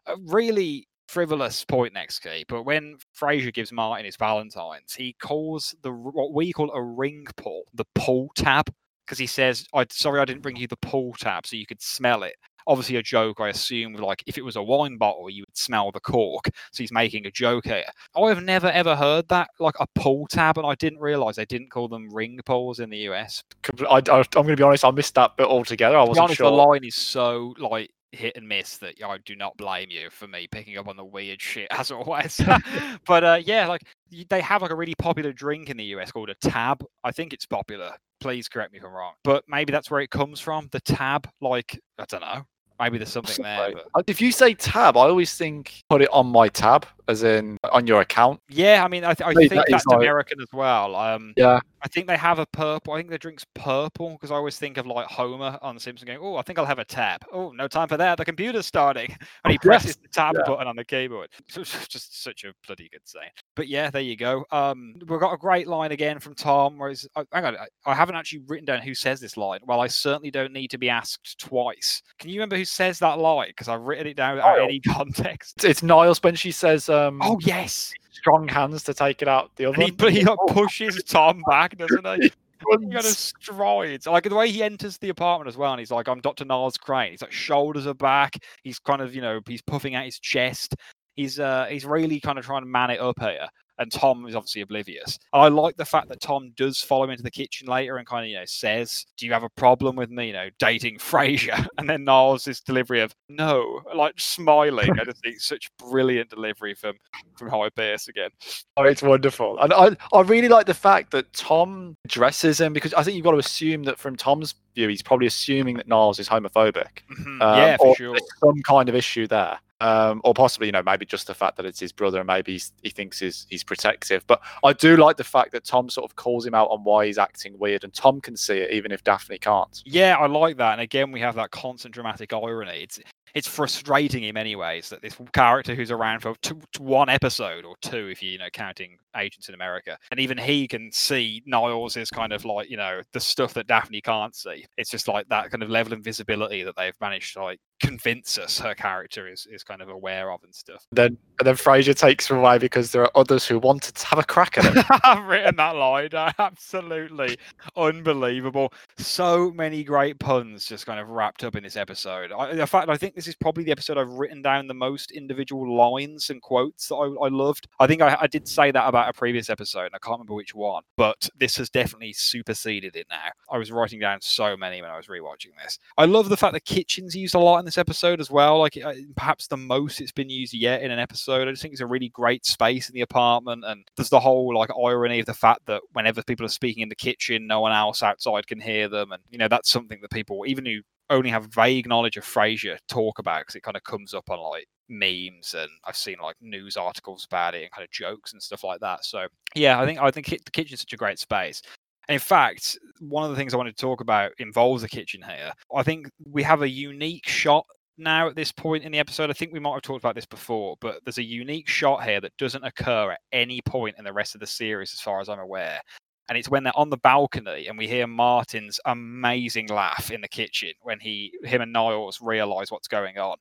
A 0.06 0.14
really 0.26 0.86
frivolous 1.08 1.64
point 1.64 1.94
next 1.94 2.20
key, 2.20 2.44
but 2.48 2.64
when 2.64 2.96
Frasier 3.18 3.52
gives 3.52 3.72
Martin 3.72 4.04
his 4.04 4.16
Valentine's, 4.16 4.94
he 4.94 5.14
calls 5.14 5.74
the 5.82 5.92
what 5.92 6.32
we 6.32 6.52
call 6.52 6.70
a 6.72 6.82
ring 6.82 7.26
pull 7.36 7.64
the 7.74 7.84
pull 7.94 8.30
tab 8.34 8.72
because 9.04 9.18
he 9.18 9.26
says, 9.26 9.66
"I 9.74 9.86
sorry, 9.90 10.20
I 10.20 10.24
didn't 10.24 10.42
bring 10.42 10.56
you 10.56 10.66
the 10.66 10.76
pull 10.76 11.12
tab 11.14 11.46
so 11.46 11.56
you 11.56 11.66
could 11.66 11.82
smell 11.82 12.22
it." 12.22 12.34
Obviously, 12.66 12.96
a 12.96 13.02
joke. 13.02 13.40
I 13.40 13.50
assume, 13.50 13.92
like 13.94 14.22
if 14.26 14.38
it 14.38 14.44
was 14.44 14.56
a 14.56 14.62
wine 14.62 14.96
bottle, 14.96 15.28
you 15.28 15.44
would 15.46 15.56
smell 15.56 15.92
the 15.92 16.00
cork. 16.00 16.46
So 16.72 16.82
he's 16.82 16.92
making 16.92 17.26
a 17.26 17.30
joke 17.30 17.66
here. 17.66 17.84
I 18.16 18.28
have 18.28 18.42
never 18.42 18.68
ever 18.68 18.96
heard 18.96 19.28
that, 19.28 19.50
like 19.60 19.74
a 19.80 19.86
pull 19.94 20.26
tab, 20.28 20.56
and 20.56 20.66
I 20.66 20.74
didn't 20.74 21.00
realize 21.00 21.36
they 21.36 21.44
didn't 21.44 21.70
call 21.70 21.88
them 21.88 22.08
ring 22.12 22.40
pulls 22.46 22.80
in 22.80 22.88
the 22.88 22.98
US. 23.10 23.42
I, 23.90 23.96
I, 23.96 23.98
I'm 23.98 24.24
going 24.32 24.48
to 24.48 24.56
be 24.56 24.62
honest, 24.62 24.84
I 24.84 24.90
missed 24.90 25.14
that 25.16 25.36
bit 25.36 25.46
altogether. 25.46 25.98
I 25.98 26.04
wasn't 26.04 26.24
honest, 26.24 26.38
sure. 26.38 26.50
the 26.50 26.56
line 26.56 26.84
is 26.84 26.94
so 26.94 27.54
like 27.58 27.90
hit 28.14 28.36
and 28.36 28.48
miss 28.48 28.78
that 28.78 29.02
I 29.02 29.18
do 29.18 29.36
not 29.36 29.56
blame 29.56 29.88
you 29.90 30.10
for 30.10 30.26
me 30.26 30.46
picking 30.50 30.76
up 30.78 30.88
on 30.88 30.96
the 30.96 31.04
weird 31.04 31.40
shit 31.40 31.68
as 31.70 31.90
always. 31.90 32.40
but 33.06 33.24
uh, 33.24 33.40
yeah, 33.44 33.66
like 33.66 33.82
they 34.28 34.40
have 34.40 34.62
like 34.62 34.70
a 34.70 34.76
really 34.76 34.94
popular 34.96 35.32
drink 35.32 35.70
in 35.70 35.76
the 35.76 35.84
US 35.96 36.12
called 36.12 36.30
a 36.30 36.34
tab. 36.34 36.84
I 37.02 37.12
think 37.12 37.32
it's 37.32 37.46
popular. 37.46 37.92
Please 38.20 38.48
correct 38.48 38.72
me 38.72 38.78
if 38.78 38.84
I'm 38.84 38.92
wrong, 38.92 39.12
but 39.22 39.44
maybe 39.48 39.72
that's 39.72 39.90
where 39.90 40.00
it 40.00 40.10
comes 40.10 40.40
from. 40.40 40.68
The 40.72 40.80
tab, 40.80 41.28
like 41.40 41.78
I 41.98 42.04
don't 42.06 42.22
know. 42.22 42.44
Maybe 42.80 42.98
there's 42.98 43.10
something 43.10 43.42
there. 43.42 43.72
But... 43.94 44.04
If 44.08 44.20
you 44.20 44.32
say 44.32 44.54
tab, 44.54 44.96
I 44.96 45.02
always 45.02 45.34
think 45.36 45.82
put 45.88 46.02
it 46.02 46.08
on 46.12 46.26
my 46.26 46.48
tab, 46.48 46.86
as 47.08 47.22
in 47.22 47.58
on 47.72 47.86
your 47.86 48.00
account. 48.00 48.40
Yeah, 48.48 48.84
I 48.84 48.88
mean, 48.88 49.04
I, 49.04 49.14
th- 49.14 49.26
I 49.26 49.34
think 49.34 49.52
that 49.52 49.66
that's 49.68 49.86
like- 49.86 49.98
American 49.98 50.40
as 50.40 50.48
well. 50.52 50.96
Um, 50.96 51.32
Yeah. 51.36 51.60
I 51.84 51.88
think 51.88 52.06
they 52.06 52.16
have 52.16 52.38
a 52.38 52.46
purple. 52.46 52.94
I 52.94 52.96
think 52.96 53.10
the 53.10 53.18
drink's 53.18 53.44
purple 53.54 54.12
because 54.12 54.30
I 54.30 54.36
always 54.36 54.58
think 54.58 54.78
of 54.78 54.86
like 54.86 55.06
Homer 55.06 55.58
on 55.60 55.74
The 55.74 55.80
Simpsons 55.82 56.06
going, 56.06 56.18
"Oh, 56.20 56.36
I 56.36 56.42
think 56.42 56.58
I'll 56.58 56.64
have 56.64 56.78
a 56.78 56.84
tap." 56.84 57.26
Oh, 57.30 57.50
no 57.50 57.68
time 57.68 57.88
for 57.88 57.98
that. 57.98 58.16
The 58.16 58.24
computer's 58.24 58.64
starting, 58.64 59.14
and 59.44 59.52
he 59.52 59.58
presses 59.62 59.96
the 59.96 60.08
tab 60.08 60.34
yeah. 60.34 60.44
button 60.46 60.66
on 60.66 60.76
the 60.76 60.84
keyboard. 60.84 61.28
So 61.50 61.60
it's 61.60 61.86
just 61.88 62.22
such 62.22 62.44
a 62.44 62.54
bloody 62.66 62.88
good 62.90 63.02
saying. 63.04 63.28
But 63.54 63.68
yeah, 63.68 63.90
there 63.90 64.00
you 64.00 64.16
go. 64.16 64.46
Um, 64.50 64.94
we've 65.06 65.20
got 65.20 65.34
a 65.34 65.36
great 65.36 65.68
line 65.68 65.92
again 65.92 66.18
from 66.20 66.34
Tom. 66.34 66.78
Where 66.78 66.94
oh, 67.16 67.24
hang 67.32 67.44
on, 67.44 67.56
I, 67.58 67.66
I 67.84 67.94
haven't 67.94 68.14
actually 68.14 68.44
written 68.46 68.64
down 68.64 68.80
who 68.80 68.94
says 68.94 69.20
this 69.20 69.36
line. 69.36 69.60
Well, 69.66 69.82
I 69.82 69.88
certainly 69.88 70.30
don't 70.30 70.54
need 70.54 70.70
to 70.70 70.78
be 70.78 70.88
asked 70.88 71.38
twice. 71.38 72.00
Can 72.18 72.30
you 72.30 72.36
remember 72.36 72.56
who 72.56 72.64
says 72.64 72.98
that 73.00 73.18
line? 73.18 73.48
Because 73.48 73.68
I've 73.68 73.82
written 73.82 74.06
it 74.06 74.16
down 74.16 74.36
without 74.36 74.62
any 74.62 74.80
context. 74.80 75.62
It's, 75.62 75.82
Niles 75.82 76.22
when 76.22 76.34
she 76.34 76.50
says, 76.50 76.88
um, 76.94 77.20
Oh 77.22 77.38
yes, 77.42 77.92
strong 78.12 78.48
hands 78.48 78.82
to 78.84 78.94
take 78.94 79.22
it 79.22 79.28
out 79.28 79.50
the 79.56 79.66
other. 79.66 79.80
and 79.82 80.12
he, 80.12 80.26
pushes 80.48 81.02
Tom 81.04 81.42
back, 81.48 81.76
doesn't 81.76 82.22
he? 82.22 82.30
He 82.66 82.76
kind 82.76 82.94
of 82.96 83.04
runs. 83.04 83.18
strides. 83.18 84.06
Like 84.06 84.24
the 84.24 84.34
way 84.34 84.50
he 84.50 84.62
enters 84.62 84.96
the 84.96 85.10
apartment 85.10 85.48
as 85.48 85.56
well, 85.56 85.72
and 85.72 85.80
he's 85.80 85.90
like, 85.90 86.08
I'm 86.08 86.22
Dr. 86.22 86.46
Niles 86.46 86.78
Crane. 86.78 87.10
He's 87.10 87.20
like 87.20 87.30
shoulders 87.30 87.86
are 87.86 87.92
back. 87.92 88.38
He's 88.62 88.78
kind 88.78 89.02
of, 89.02 89.14
you 89.14 89.20
know, 89.20 89.40
he's 89.46 89.60
puffing 89.60 89.94
out 89.94 90.06
his 90.06 90.18
chest. 90.18 90.74
He's 91.14 91.38
uh 91.38 91.66
he's 91.68 91.84
really 91.84 92.20
kind 92.20 92.38
of 92.38 92.46
trying 92.46 92.62
to 92.62 92.66
man 92.66 92.88
it 92.90 93.00
up 93.00 93.20
here. 93.20 93.48
And 93.78 93.90
Tom 93.90 94.24
is 94.26 94.34
obviously 94.36 94.60
oblivious. 94.62 95.18
And 95.32 95.42
I 95.42 95.48
like 95.48 95.76
the 95.76 95.84
fact 95.84 96.08
that 96.08 96.20
Tom 96.20 96.52
does 96.56 96.80
follow 96.80 97.04
him 97.04 97.10
into 97.10 97.22
the 97.24 97.30
kitchen 97.30 97.66
later 97.66 97.96
and 97.96 98.06
kind 98.06 98.24
of, 98.24 98.30
you 98.30 98.36
know, 98.36 98.44
says, 98.44 99.04
Do 99.16 99.26
you 99.26 99.32
have 99.32 99.42
a 99.42 99.48
problem 99.50 99.96
with 99.96 100.10
me, 100.10 100.28
you 100.28 100.32
know, 100.32 100.48
dating 100.58 100.98
Frasier? 100.98 101.66
And 101.78 101.88
then 101.90 102.04
Niles' 102.04 102.44
this 102.44 102.60
delivery 102.60 103.00
of 103.00 103.14
no, 103.28 103.80
like 103.94 104.14
smiling. 104.18 104.90
I 105.00 105.04
just 105.04 105.22
think 105.22 105.40
such 105.40 105.70
brilliant 105.78 106.30
delivery 106.30 106.74
from 106.74 106.94
from 107.36 107.48
Hyde 107.48 107.74
Pierce 107.74 108.08
again. 108.08 108.30
Oh, 108.76 108.84
it's 108.84 109.02
wonderful. 109.02 109.58
And 109.58 109.72
I, 109.72 109.96
I 110.12 110.20
really 110.22 110.48
like 110.48 110.66
the 110.66 110.74
fact 110.74 111.10
that 111.12 111.32
Tom 111.32 111.96
addresses 112.04 112.60
him 112.60 112.72
because 112.72 112.94
I 112.94 113.02
think 113.02 113.16
you've 113.16 113.24
got 113.24 113.32
to 113.32 113.38
assume 113.38 113.82
that 113.84 113.98
from 113.98 114.14
Tom's 114.16 114.54
view, 114.76 114.88
he's 114.88 115.02
probably 115.02 115.26
assuming 115.26 115.76
that 115.76 115.88
Niles 115.88 116.18
is 116.20 116.28
homophobic. 116.28 116.86
Mhm, 117.10 117.42
Um, 117.42 117.58
yeah, 117.58 117.76
for 117.76 117.88
or 117.88 117.96
sure. 117.96 118.16
some 118.40 118.62
kind 118.62 118.88
of 118.88 118.94
issue 118.94 119.26
there. 119.26 119.58
Um, 119.84 120.22
or 120.24 120.32
possibly, 120.32 120.68
you 120.68 120.72
know, 120.72 120.82
maybe 120.82 121.04
just 121.04 121.26
the 121.26 121.34
fact 121.34 121.58
that 121.58 121.66
it's 121.66 121.78
his 121.78 121.92
brother 121.92 122.18
and 122.18 122.26
maybe 122.26 122.58
he 122.82 122.88
thinks 122.88 123.18
he's, 123.18 123.46
he's 123.50 123.62
protective. 123.62 124.26
But 124.26 124.40
I 124.64 124.72
do 124.72 124.96
like 124.96 125.18
the 125.18 125.24
fact 125.24 125.52
that 125.52 125.64
Tom 125.64 125.90
sort 125.90 126.10
of 126.10 126.16
calls 126.16 126.46
him 126.46 126.54
out 126.54 126.68
on 126.70 126.84
why 126.84 127.04
he's 127.04 127.18
acting 127.18 127.58
weird, 127.58 127.84
and 127.84 127.92
Tom 127.92 128.22
can 128.22 128.34
see 128.34 128.56
it 128.56 128.70
even 128.70 128.92
if 128.92 129.04
Daphne 129.04 129.36
can't. 129.36 129.82
Yeah, 129.84 130.16
I 130.16 130.26
like 130.26 130.56
that. 130.56 130.72
And 130.72 130.80
again, 130.80 131.12
we 131.12 131.20
have 131.20 131.34
that 131.34 131.50
constant 131.50 131.92
dramatic 131.92 132.32
irony. 132.32 132.80
It's 132.82 132.98
it's 133.34 133.48
frustrating 133.48 134.22
in 134.22 134.34
many 134.34 134.54
ways 134.54 134.88
that 134.88 135.02
this 135.02 135.16
character 135.32 135.74
who's 135.74 135.90
around 135.90 136.20
for 136.20 136.34
two, 136.36 136.60
one 136.78 137.08
episode 137.08 137.64
or 137.64 137.74
two, 137.82 138.06
if 138.06 138.22
you 138.22 138.30
you 138.30 138.38
know 138.38 138.48
counting 138.52 138.96
Agents 139.16 139.48
in 139.48 139.54
America, 139.54 139.98
and 140.10 140.20
even 140.20 140.38
he 140.38 140.66
can 140.66 140.90
see 140.92 141.42
Niles 141.44 141.96
is 141.96 142.10
kind 142.10 142.32
of 142.32 142.44
like 142.44 142.70
you 142.70 142.76
know 142.76 143.02
the 143.12 143.20
stuff 143.20 143.52
that 143.54 143.66
Daphne 143.66 144.00
can't 144.00 144.34
see. 144.34 144.64
It's 144.78 144.90
just 144.90 145.08
like 145.08 145.28
that 145.28 145.50
kind 145.50 145.62
of 145.62 145.68
level 145.68 145.92
of 145.92 145.98
invisibility 145.98 146.62
that 146.62 146.76
they've 146.76 146.98
managed 147.00 147.34
to 147.34 147.42
like 147.42 147.60
convince 147.84 148.38
us 148.38 148.58
her 148.58 148.74
character 148.74 149.28
is 149.28 149.46
is 149.50 149.62
kind 149.62 149.82
of 149.82 149.88
aware 149.88 150.30
of 150.30 150.42
and 150.42 150.54
stuff. 150.54 150.86
Then 150.92 151.18
and 151.38 151.46
then 151.46 151.54
Frasier 151.56 151.96
takes 151.96 152.30
him 152.30 152.38
away 152.38 152.58
because 152.58 152.92
there 152.92 153.02
are 153.02 153.10
others 153.14 153.46
who 153.46 153.58
wanted 153.58 153.94
to 153.96 154.06
have 154.06 154.18
a 154.18 154.24
crack 154.24 154.56
at 154.56 154.64
him. 154.64 154.84
I've 155.04 155.26
written 155.26 155.56
that 155.56 155.74
line. 155.76 156.10
Absolutely 156.38 157.36
unbelievable. 157.76 158.72
So 158.98 159.50
many 159.50 159.82
great 159.82 160.18
puns 160.18 160.64
just 160.64 160.86
kind 160.86 161.00
of 161.00 161.08
wrapped 161.08 161.42
up 161.42 161.56
in 161.56 161.64
this 161.64 161.76
episode. 161.76 162.30
I, 162.32 162.52
in 162.52 162.66
fact, 162.66 162.88
I 162.88 162.96
think 162.96 163.14
this 163.14 163.26
is 163.26 163.34
probably 163.34 163.64
the 163.64 163.72
episode 163.72 163.98
I've 163.98 164.10
written 164.10 164.42
down 164.42 164.68
the 164.68 164.74
most 164.74 165.10
individual 165.10 165.76
lines 165.76 166.30
and 166.30 166.40
quotes 166.40 166.88
that 166.88 166.94
I, 166.94 167.26
I 167.26 167.28
loved. 167.28 167.66
I 167.80 167.86
think 167.86 168.00
I, 168.00 168.16
I 168.20 168.26
did 168.26 168.46
say 168.46 168.70
that 168.70 168.88
about 168.88 169.08
a 169.08 169.12
previous 169.12 169.50
episode, 169.50 169.86
and 169.86 169.94
I 169.94 169.98
can't 169.98 170.18
remember 170.18 170.34
which 170.34 170.54
one, 170.54 170.84
but 170.96 171.28
this 171.38 171.56
has 171.56 171.68
definitely 171.68 172.12
superseded 172.12 172.96
it 172.96 173.06
now. 173.10 173.30
I 173.50 173.58
was 173.58 173.72
writing 173.72 173.98
down 173.98 174.20
so 174.20 174.56
many 174.56 174.80
when 174.80 174.90
I 174.90 174.96
was 174.96 175.08
rewatching 175.08 175.50
this. 175.62 175.78
I 175.98 176.04
love 176.04 176.28
the 176.28 176.36
fact 176.36 176.52
that 176.52 176.64
kitchen's 176.64 177.16
used 177.16 177.34
a 177.34 177.38
lot 177.38 177.58
in 177.58 177.64
this 177.64 177.73
episode 177.78 178.20
as 178.20 178.30
well. 178.30 178.58
Like 178.58 178.78
uh, 178.82 178.94
perhaps 179.16 179.46
the 179.46 179.56
most 179.56 180.00
it's 180.00 180.12
been 180.12 180.30
used 180.30 180.54
yet 180.54 180.82
in 180.82 180.90
an 180.90 180.98
episode. 180.98 181.48
I 181.48 181.50
just 181.50 181.62
think 181.62 181.72
it's 181.72 181.80
a 181.80 181.86
really 181.86 182.08
great 182.08 182.44
space 182.44 182.88
in 182.88 182.94
the 182.94 183.00
apartment, 183.00 183.64
and 183.66 183.86
there's 183.96 184.10
the 184.10 184.20
whole 184.20 184.56
like 184.56 184.70
irony 184.70 185.20
of 185.20 185.26
the 185.26 185.34
fact 185.34 185.66
that 185.66 185.82
whenever 185.92 186.22
people 186.22 186.46
are 186.46 186.50
speaking 186.50 186.82
in 186.82 186.88
the 186.88 186.94
kitchen, 186.94 187.46
no 187.46 187.60
one 187.60 187.72
else 187.72 188.02
outside 188.02 188.46
can 188.46 188.60
hear 188.60 188.88
them, 188.88 189.12
and 189.12 189.22
you 189.30 189.38
know 189.38 189.48
that's 189.48 189.70
something 189.70 189.98
that 190.02 190.10
people, 190.10 190.44
even 190.46 190.66
who 190.66 190.80
only 191.10 191.30
have 191.30 191.46
vague 191.46 191.86
knowledge 191.86 192.16
of 192.16 192.24
Frasier, 192.24 192.78
talk 192.88 193.18
about 193.18 193.40
because 193.40 193.56
it 193.56 193.62
kind 193.62 193.76
of 193.76 193.84
comes 193.84 194.14
up 194.14 194.30
on 194.30 194.38
like 194.38 194.66
memes 194.88 195.54
and 195.54 195.70
I've 195.84 195.96
seen 195.96 196.16
like 196.22 196.36
news 196.40 196.76
articles 196.76 197.24
about 197.24 197.54
it 197.54 197.62
and 197.62 197.70
kind 197.70 197.84
of 197.84 197.90
jokes 197.90 198.32
and 198.32 198.42
stuff 198.42 198.64
like 198.64 198.80
that. 198.80 199.04
So 199.04 199.26
yeah, 199.54 199.80
I 199.80 199.86
think 199.86 200.00
I 200.00 200.10
think 200.10 200.28
the 200.28 200.50
kitchen's 200.50 200.80
such 200.80 200.92
a 200.92 200.98
great 200.98 201.18
space. 201.18 201.62
In 202.08 202.18
fact, 202.18 202.78
one 203.00 203.24
of 203.24 203.30
the 203.30 203.36
things 203.36 203.54
I 203.54 203.56
wanted 203.56 203.76
to 203.76 203.80
talk 203.80 204.00
about 204.00 204.32
involves 204.38 204.82
the 204.82 204.88
kitchen 204.88 205.22
here. 205.22 205.52
I 205.74 205.82
think 205.82 206.08
we 206.30 206.42
have 206.42 206.62
a 206.62 206.68
unique 206.68 207.26
shot 207.26 207.66
now 207.96 208.28
at 208.28 208.36
this 208.36 208.52
point 208.52 208.84
in 208.84 208.92
the 208.92 208.98
episode. 208.98 209.30
I 209.30 209.34
think 209.34 209.52
we 209.52 209.60
might 209.60 209.74
have 209.74 209.82
talked 209.82 210.02
about 210.02 210.14
this 210.14 210.26
before, 210.26 210.76
but 210.80 211.00
there's 211.04 211.18
a 211.18 211.24
unique 211.24 211.68
shot 211.68 212.04
here 212.04 212.20
that 212.20 212.36
doesn't 212.36 212.64
occur 212.64 213.12
at 213.12 213.20
any 213.32 213.60
point 213.62 213.96
in 213.98 214.04
the 214.04 214.12
rest 214.12 214.34
of 214.34 214.40
the 214.40 214.46
series, 214.46 214.92
as 214.92 215.00
far 215.00 215.20
as 215.20 215.28
I'm 215.28 215.38
aware. 215.38 215.80
And 216.28 216.38
it's 216.38 216.48
when 216.48 216.64
they're 216.64 216.76
on 216.76 216.90
the 216.90 216.96
balcony 216.96 217.66
and 217.66 217.76
we 217.76 217.86
hear 217.86 218.06
Martin's 218.06 218.80
amazing 218.86 219.68
laugh 219.68 220.10
in 220.10 220.22
the 220.22 220.28
kitchen 220.28 220.72
when 220.80 220.98
he, 220.98 221.32
him 221.42 221.60
and 221.60 221.72
Niles 221.72 222.18
realize 222.22 222.70
what's 222.70 222.88
going 222.88 223.18
on. 223.18 223.36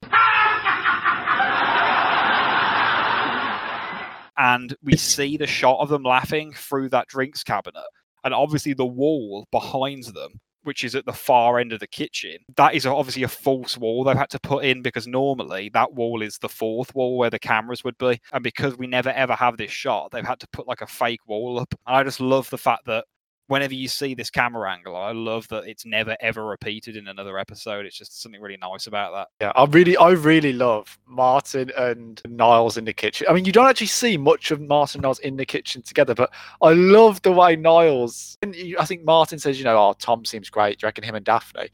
and 4.37 4.75
we 4.83 4.97
see 4.97 5.37
the 5.37 5.47
shot 5.47 5.79
of 5.79 5.87
them 5.87 6.03
laughing 6.03 6.51
through 6.53 6.89
that 6.89 7.07
drinks 7.07 7.43
cabinet. 7.43 7.85
And 8.23 8.33
obviously, 8.33 8.73
the 8.73 8.85
wall 8.85 9.47
behind 9.51 10.05
them 10.05 10.39
which 10.63 10.83
is 10.83 10.95
at 10.95 11.05
the 11.05 11.13
far 11.13 11.59
end 11.59 11.73
of 11.73 11.79
the 11.79 11.87
kitchen. 11.87 12.37
That 12.55 12.73
is 12.73 12.85
obviously 12.85 13.23
a 13.23 13.27
false 13.27 13.77
wall 13.77 14.03
they've 14.03 14.17
had 14.17 14.29
to 14.31 14.39
put 14.39 14.65
in 14.65 14.81
because 14.81 15.07
normally 15.07 15.69
that 15.73 15.93
wall 15.93 16.21
is 16.21 16.37
the 16.37 16.49
fourth 16.49 16.95
wall 16.95 17.17
where 17.17 17.29
the 17.29 17.39
cameras 17.39 17.83
would 17.83 17.97
be. 17.97 18.19
And 18.31 18.43
because 18.43 18.77
we 18.77 18.87
never 18.87 19.09
ever 19.09 19.33
have 19.33 19.57
this 19.57 19.71
shot, 19.71 20.11
they've 20.11 20.25
had 20.25 20.39
to 20.39 20.47
put 20.47 20.67
like 20.67 20.81
a 20.81 20.87
fake 20.87 21.27
wall 21.27 21.59
up. 21.59 21.73
And 21.85 21.95
I 21.95 22.03
just 22.03 22.19
love 22.19 22.49
the 22.49 22.57
fact 22.57 22.85
that 22.85 23.05
whenever 23.47 23.73
you 23.73 23.87
see 23.87 24.13
this 24.15 24.29
camera 24.29 24.71
angle, 24.71 24.95
I 24.95 25.11
love 25.11 25.47
that 25.49 25.65
it's 25.65 25.85
never 25.85 26.15
ever 26.19 26.45
repeated 26.45 26.95
in 26.95 27.07
another 27.07 27.37
episode. 27.37 27.85
It's 27.85 27.97
just 27.97 28.21
something 28.21 28.41
really 28.41 28.57
nice 28.57 28.87
about 28.87 29.13
that. 29.13 29.27
Yeah, 29.41 29.51
I 29.55 29.65
really, 29.65 29.97
I 29.97 30.11
really 30.11 30.53
love 30.53 30.97
Martin 31.05 31.71
and 31.77 32.21
Niles 32.27 32.77
in 32.77 32.85
the 32.85 32.93
kitchen. 32.93 33.27
I 33.29 33.33
mean, 33.33 33.45
you 33.45 33.51
don't 33.51 33.67
actually 33.67 33.87
see 33.87 34.17
much 34.17 34.51
of 34.51 34.61
Martin 34.61 34.99
and 34.99 35.03
Niles 35.03 35.19
in 35.19 35.37
the 35.37 35.45
kitchen 35.45 35.81
together, 35.81 36.15
but 36.15 36.31
I 36.61 36.73
love 36.73 37.21
the 37.21 37.31
way 37.31 37.55
Niles. 37.55 38.37
And 38.41 38.55
I 38.79 38.85
think 38.85 39.03
Martin 39.03 39.39
says, 39.39 39.57
you 39.57 39.65
know, 39.65 39.77
oh, 39.77 39.93
Tom 39.99 40.25
seems 40.25 40.49
great. 40.49 40.79
Do 40.79 40.85
you 40.85 40.87
reckon 40.87 41.03
him 41.03 41.15
and 41.15 41.25
Daphne? 41.25 41.69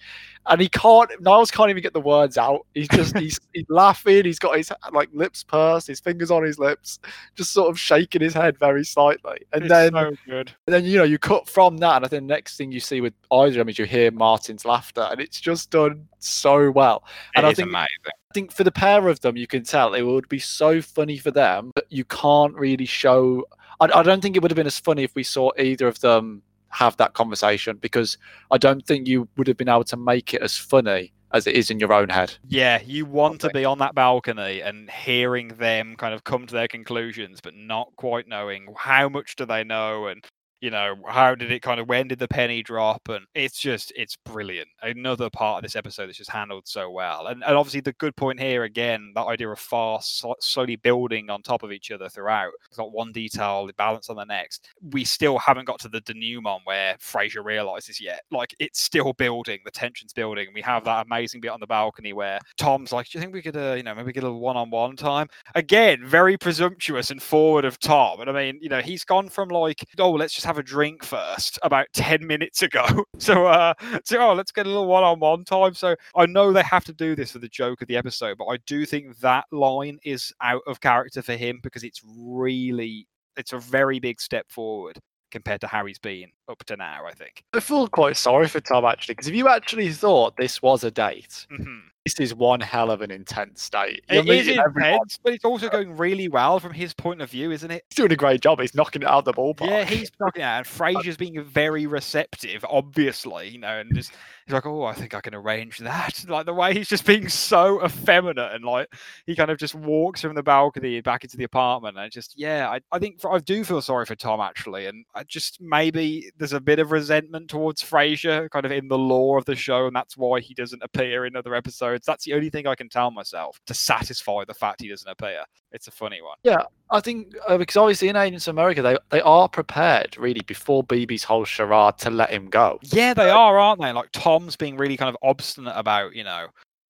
And 0.48 0.60
he 0.60 0.68
can't. 0.70 1.10
Niles 1.22 1.52
can't 1.52 1.70
even 1.70 1.84
get 1.84 1.94
the 1.94 2.02
words 2.02 2.38
out. 2.38 2.66
He's 2.74 2.88
just, 2.88 3.16
he's, 3.18 3.40
he's 3.54 3.66
laughing. 3.70 4.26
He's 4.26 4.40
got 4.40 4.58
his 4.58 4.72
like 4.92 5.10
lips 5.14 5.44
pursed, 5.44 5.88
his 5.88 6.00
fingers 6.00 6.32
on 6.32 6.44
his 6.44 6.58
lips, 6.58 7.00
just 7.36 7.52
sort 7.54 7.70
of 7.70 7.80
shaking 7.80 8.22
his 8.22 8.34
head 8.34 8.58
very 8.58 8.84
slightly. 8.84 9.40
And 9.54 9.64
It's 9.66 9.70
then 9.70 9.92
so 9.92 10.12
good. 10.26 10.52
and 10.66 10.74
then 10.74 10.86
you 10.86 10.98
know 10.98 11.04
you 11.04 11.20
cut 11.20 11.48
from 11.48 11.78
that, 11.78 11.98
and 11.98 12.06
I 12.06 12.08
think 12.08 12.24
the 12.24 12.34
next 12.34 12.58
thing 12.58 12.72
you 12.72 12.80
see 12.80 13.00
with 13.02 13.14
either 13.32 13.48
of 13.50 13.54
them 13.56 13.70
is 13.70 13.78
you 13.78 13.86
hear 13.86 14.10
Martin's 14.12 14.66
laughter, 14.66 15.08
and 15.12 15.20
it's 15.22 15.40
just 15.40 15.70
done 15.70 16.08
so 16.20 16.72
well. 16.72 17.04
And 17.36 17.46
It 17.46 17.50
I 17.50 17.54
think 17.54 17.70
amazing. 17.70 17.88
I 18.06 18.34
think 18.34 18.52
for 18.52 18.64
the 18.64 18.72
pair 18.72 19.08
of 19.08 19.20
them, 19.22 19.38
you 19.38 19.48
can 19.48 19.64
tell 19.64 19.94
it 19.94 20.02
would 20.04 20.30
be 20.30 20.40
so 20.40 20.82
funny 20.82 21.18
for 21.18 21.32
them, 21.32 21.72
but 21.76 21.86
you 21.90 22.06
can't 22.06 22.56
really 22.56 22.86
show. 22.86 23.46
I, 23.80 23.86
I 23.94 24.04
don't 24.04 24.22
think 24.22 24.36
it 24.36 24.42
would 24.42 24.52
have 24.52 24.56
been 24.56 24.68
as 24.68 24.80
funny 24.80 25.04
if 25.04 25.14
we 25.16 25.24
saw 25.24 25.52
either 25.58 25.88
of 25.88 26.00
them 26.00 26.42
have 26.70 26.98
that 26.98 27.14
conversation 27.14 27.78
because 27.78 28.18
I 28.52 28.58
don't 28.58 28.86
think 28.86 29.08
you 29.08 29.28
would 29.38 29.48
have 29.48 29.58
been 29.58 29.70
able 29.70 29.84
to 29.86 29.98
make 29.98 30.34
it 30.34 30.42
as 30.42 30.58
funny 30.58 31.14
as 31.32 31.46
it 31.46 31.56
is 31.56 31.70
in 31.70 31.80
your 31.80 31.94
own 31.94 32.10
head. 32.10 32.36
Yeah, 32.48 32.82
you 32.84 33.06
want 33.06 33.42
to 33.42 33.50
be 33.50 33.66
on 33.66 33.78
that 33.80 33.94
balcony 33.94 34.62
and 34.62 34.90
hearing 34.90 35.50
them 35.50 35.96
kind 35.96 36.14
of 36.14 36.24
come 36.24 36.48
to 36.48 36.54
their 36.54 36.68
conclusions, 36.68 37.40
but 37.42 37.54
not 37.56 37.92
quite 37.98 38.28
knowing 38.28 38.74
how 38.76 39.10
much 39.10 39.36
do 39.36 39.46
they 39.46 39.64
know 39.64 40.08
and 40.08 40.26
you 40.62 40.70
know 40.70 40.96
how 41.08 41.36
did 41.36 41.52
it 41.52 41.62
kind 41.62 41.80
of 41.80 41.88
when 41.88 42.08
did 42.08 42.20
the 42.20 42.28
penny 42.28 42.62
drop? 42.62 43.08
And 43.10 43.26
it's 43.34 43.60
just 43.60 43.94
it's 43.96 44.16
brilliant. 44.18 44.68
Another 44.82 45.30
part 45.30 45.58
of 45.58 45.64
this 45.64 45.76
episode 45.76 46.08
that's 46.08 46.18
just 46.18 46.30
handled 46.30 46.68
so 46.68 46.90
well. 46.90 47.28
And, 47.28 47.44
and 47.44 47.56
obviously 47.56 47.82
the 47.82 47.94
good 47.94 48.16
point 48.16 48.40
here 48.40 48.64
again 48.64 49.14
that 49.16 49.26
idea 49.26 49.50
of 49.50 49.60
farce 49.60 50.24
slowly 50.40 50.76
building 50.76 51.30
on 51.30 51.42
top 51.42 51.64
of 51.64 51.72
each 51.72 51.92
other 51.92 52.10
throughout. 52.10 52.52
It's 52.68 52.78
not 52.78 52.92
one 52.92 53.12
detail 53.12 53.68
the 53.68 53.74
balance 53.74 54.10
on 54.10 54.18
the 54.18 54.26
next. 54.26 54.70
We 54.92 55.04
still 55.04 55.38
haven't 55.38 55.66
got 55.66 55.80
to 55.82 55.90
the 55.90 56.02
denouement 56.02 56.62
where 56.66 56.96
Frasier 56.98 57.44
realizes 57.44 58.02
yet. 58.02 58.22
Like 58.32 58.54
it's 58.60 58.82
still 58.82 59.14
building 59.14 59.60
the 59.64 59.72
tension's 59.72 60.14
building. 60.14 60.48
We 60.54 60.62
have 60.62 60.84
that 60.86 61.06
amazing 61.06 61.42
bit 61.42 61.52
on 61.52 61.60
the 61.60 61.68
balcony 61.68 62.14
where 62.14 62.40
Tom's 62.58 62.92
like 62.92 63.10
do 63.10 63.18
you 63.18 63.22
think 63.22 63.34
we 63.34 63.42
could 63.42 63.56
uh, 63.58 63.74
you 63.74 63.84
know 63.84 63.96
maybe 63.96 64.12
get 64.12 64.24
a 64.24 64.32
one-on-one 64.32 64.98
time? 64.98 65.28
Again 65.56 66.06
very 66.06 66.38
presumptuous 66.38 67.12
and 67.12 67.22
forward 67.22 67.66
of 67.66 67.80
Tom. 67.80 68.20
And 68.20 68.30
I 68.30 68.34
mean 68.34 68.60
you 68.62 68.70
know 68.70 68.82
he's 68.82 69.06
gone 69.06 69.30
from 69.30 69.50
like 69.50 69.86
oh 69.98 70.12
let's 70.12 70.34
just 70.34 70.49
have 70.50 70.58
a 70.58 70.64
drink 70.64 71.04
first 71.04 71.60
about 71.62 71.86
10 71.94 72.26
minutes 72.26 72.62
ago. 72.64 72.86
So 73.20 73.46
uh 73.48 73.74
so 74.06 74.18
oh 74.20 74.34
let's 74.34 74.52
get 74.52 74.66
a 74.66 74.70
little 74.70 74.88
one-on-one 74.88 75.44
time. 75.44 75.74
So 75.74 75.96
I 76.16 76.26
know 76.26 76.52
they 76.54 76.64
have 76.64 76.86
to 76.86 76.94
do 76.94 77.16
this 77.16 77.32
for 77.34 77.40
the 77.40 77.50
joke 77.50 77.82
of 77.82 77.88
the 77.88 77.98
episode 77.98 78.38
but 78.38 78.46
I 78.46 78.58
do 78.66 78.86
think 78.86 79.18
that 79.20 79.46
line 79.52 80.00
is 80.04 80.34
out 80.42 80.62
of 80.68 80.80
character 80.82 81.22
for 81.22 81.34
him 81.36 81.60
because 81.62 81.84
it's 81.84 82.02
really 82.06 83.08
it's 83.38 83.54
a 83.54 83.60
very 83.60 84.00
big 84.00 84.20
step 84.22 84.46
forward 84.50 84.98
compared 85.32 85.62
to 85.62 85.68
how 85.68 85.86
he's 85.86 86.00
been 86.00 86.30
up 86.50 86.64
to 86.66 86.76
now 86.78 87.02
I 87.06 87.14
think. 87.14 87.44
I 87.54 87.60
feel 87.60 87.88
quite 87.88 88.18
sorry 88.18 88.48
for 88.48 88.62
Tom 88.62 88.86
actually 88.86 89.14
because 89.16 89.28
if 89.28 89.36
you 89.36 89.48
actually 89.50 89.92
thought 89.92 90.36
this 90.38 90.62
was 90.62 90.84
a 90.84 90.90
date, 90.92 91.46
Mhm. 91.52 91.82
This 92.06 92.20
is 92.20 92.34
one 92.34 92.60
hell 92.62 92.92
of 92.92 93.02
an 93.02 93.12
intense 93.12 93.62
state. 93.62 94.04
It 94.10 94.26
You're 94.26 94.36
is 94.36 94.48
meeting 94.48 94.60
everyone. 94.60 94.94
intense, 94.94 95.20
but 95.22 95.34
it's 95.34 95.46
also 95.46 95.70
going 95.70 95.96
really 95.98 96.28
well 96.28 96.60
from 96.60 96.74
his 96.74 96.94
point 96.94 97.22
of 97.22 97.30
view, 97.30 97.52
isn't 97.52 97.70
it? 97.70 97.84
He's 97.90 97.98
doing 97.98 98.12
a 98.12 98.16
great 98.16 98.42
job. 98.42 98.60
He's 98.60 98.74
knocking 98.74 99.02
it 99.02 99.08
out 99.08 99.20
of 99.20 99.26
the 99.26 99.34
ballpark. 99.34 99.68
Yeah, 99.68 99.84
he's 99.84 100.12
knocking 100.20 100.42
it 100.42 100.46
out. 100.46 100.58
And 100.60 100.66
Frasier's 100.66 101.18
being 101.18 101.44
very 101.44 101.86
receptive, 101.88 102.64
obviously, 102.70 103.50
you 103.50 103.60
know, 103.60 103.80
and 103.80 103.94
just 103.94 104.14
he's 104.46 104.54
like, 104.54 104.66
Oh, 104.66 104.84
I 104.84 104.94
think 104.94 105.14
I 105.14 105.22
can 105.22 105.36
arrange 105.36 105.78
that. 105.80 106.26
Like 106.30 106.46
the 106.46 106.54
way 106.54 106.74
he's 106.74 106.88
just 106.88 107.06
being 107.06 107.28
so 107.28 107.84
effeminate 107.84 108.54
and 108.54 108.64
like 108.64 108.88
he 109.26 109.36
kind 109.36 109.50
of 109.50 109.58
just 109.58 109.74
walks 109.74 110.22
from 110.22 110.36
the 110.36 110.44
balcony 110.44 111.02
back 111.02 111.24
into 111.24 111.38
the 111.38 111.44
apartment. 111.44 111.98
And 111.98 112.12
just, 112.12 112.38
yeah, 112.38 112.70
I, 112.70 112.80
I 112.92 113.00
think 113.00 113.20
for, 113.20 113.34
I 113.34 113.40
do 113.40 113.64
feel 113.64 113.82
sorry 113.82 114.06
for 114.06 114.16
Tom 114.16 114.40
actually. 114.40 114.86
And 114.86 115.06
I 115.16 115.24
just 115.24 115.60
maybe 115.60 116.32
there's 116.38 116.54
a 116.54 116.60
bit 116.60 116.78
of 116.78 116.92
resentment 116.92 117.50
towards 117.50 117.82
Frasier 117.82 118.50
kind 118.52 118.66
of 118.66 118.72
in 118.72 118.88
the 118.88 118.98
lore 118.98 119.38
of 119.38 119.46
the 119.46 119.56
show, 119.56 119.88
and 119.88 119.96
that's 119.96 120.16
why 120.18 120.40
he 120.40 120.54
doesn't 120.54 120.84
appear 120.84 121.26
in 121.26 121.36
other 121.36 121.56
episodes. 121.56 121.89
That's 121.98 122.26
the 122.26 122.34
only 122.34 122.50
thing 122.50 122.68
I 122.68 122.76
can 122.76 122.90
tell 122.90 123.12
myself 123.12 123.60
to 123.68 123.74
satisfy 123.74 124.44
the 124.46 124.54
fact 124.54 124.82
he 124.82 124.90
doesn't 124.90 125.10
appear. 125.10 125.44
It's 125.72 125.88
a 125.88 125.92
funny 125.92 126.22
one. 126.22 126.38
Yeah, 126.44 126.64
I 126.92 127.00
think 127.00 127.36
uh, 127.48 127.58
because 127.58 127.78
obviously 127.78 128.10
in 128.10 128.16
Agents 128.16 128.48
of 128.48 128.56
America 128.56 128.82
they 128.82 128.98
they 129.10 129.22
are 129.22 129.48
prepared 129.48 130.18
really 130.18 130.42
before 130.42 130.84
BB's 130.84 131.24
whole 131.24 131.46
charade 131.46 131.98
to 132.00 132.10
let 132.10 132.30
him 132.30 132.50
go. 132.50 132.80
Yeah, 132.84 133.14
they 133.14 133.30
are, 133.30 133.58
aren't 133.58 133.82
they? 133.82 133.92
Like 133.92 134.10
Tom's 134.12 134.56
being 134.56 134.78
really 134.78 134.98
kind 134.98 135.10
of 135.10 135.18
obstinate 135.22 135.74
about, 135.76 136.16
you 136.16 136.24
know, 136.24 136.48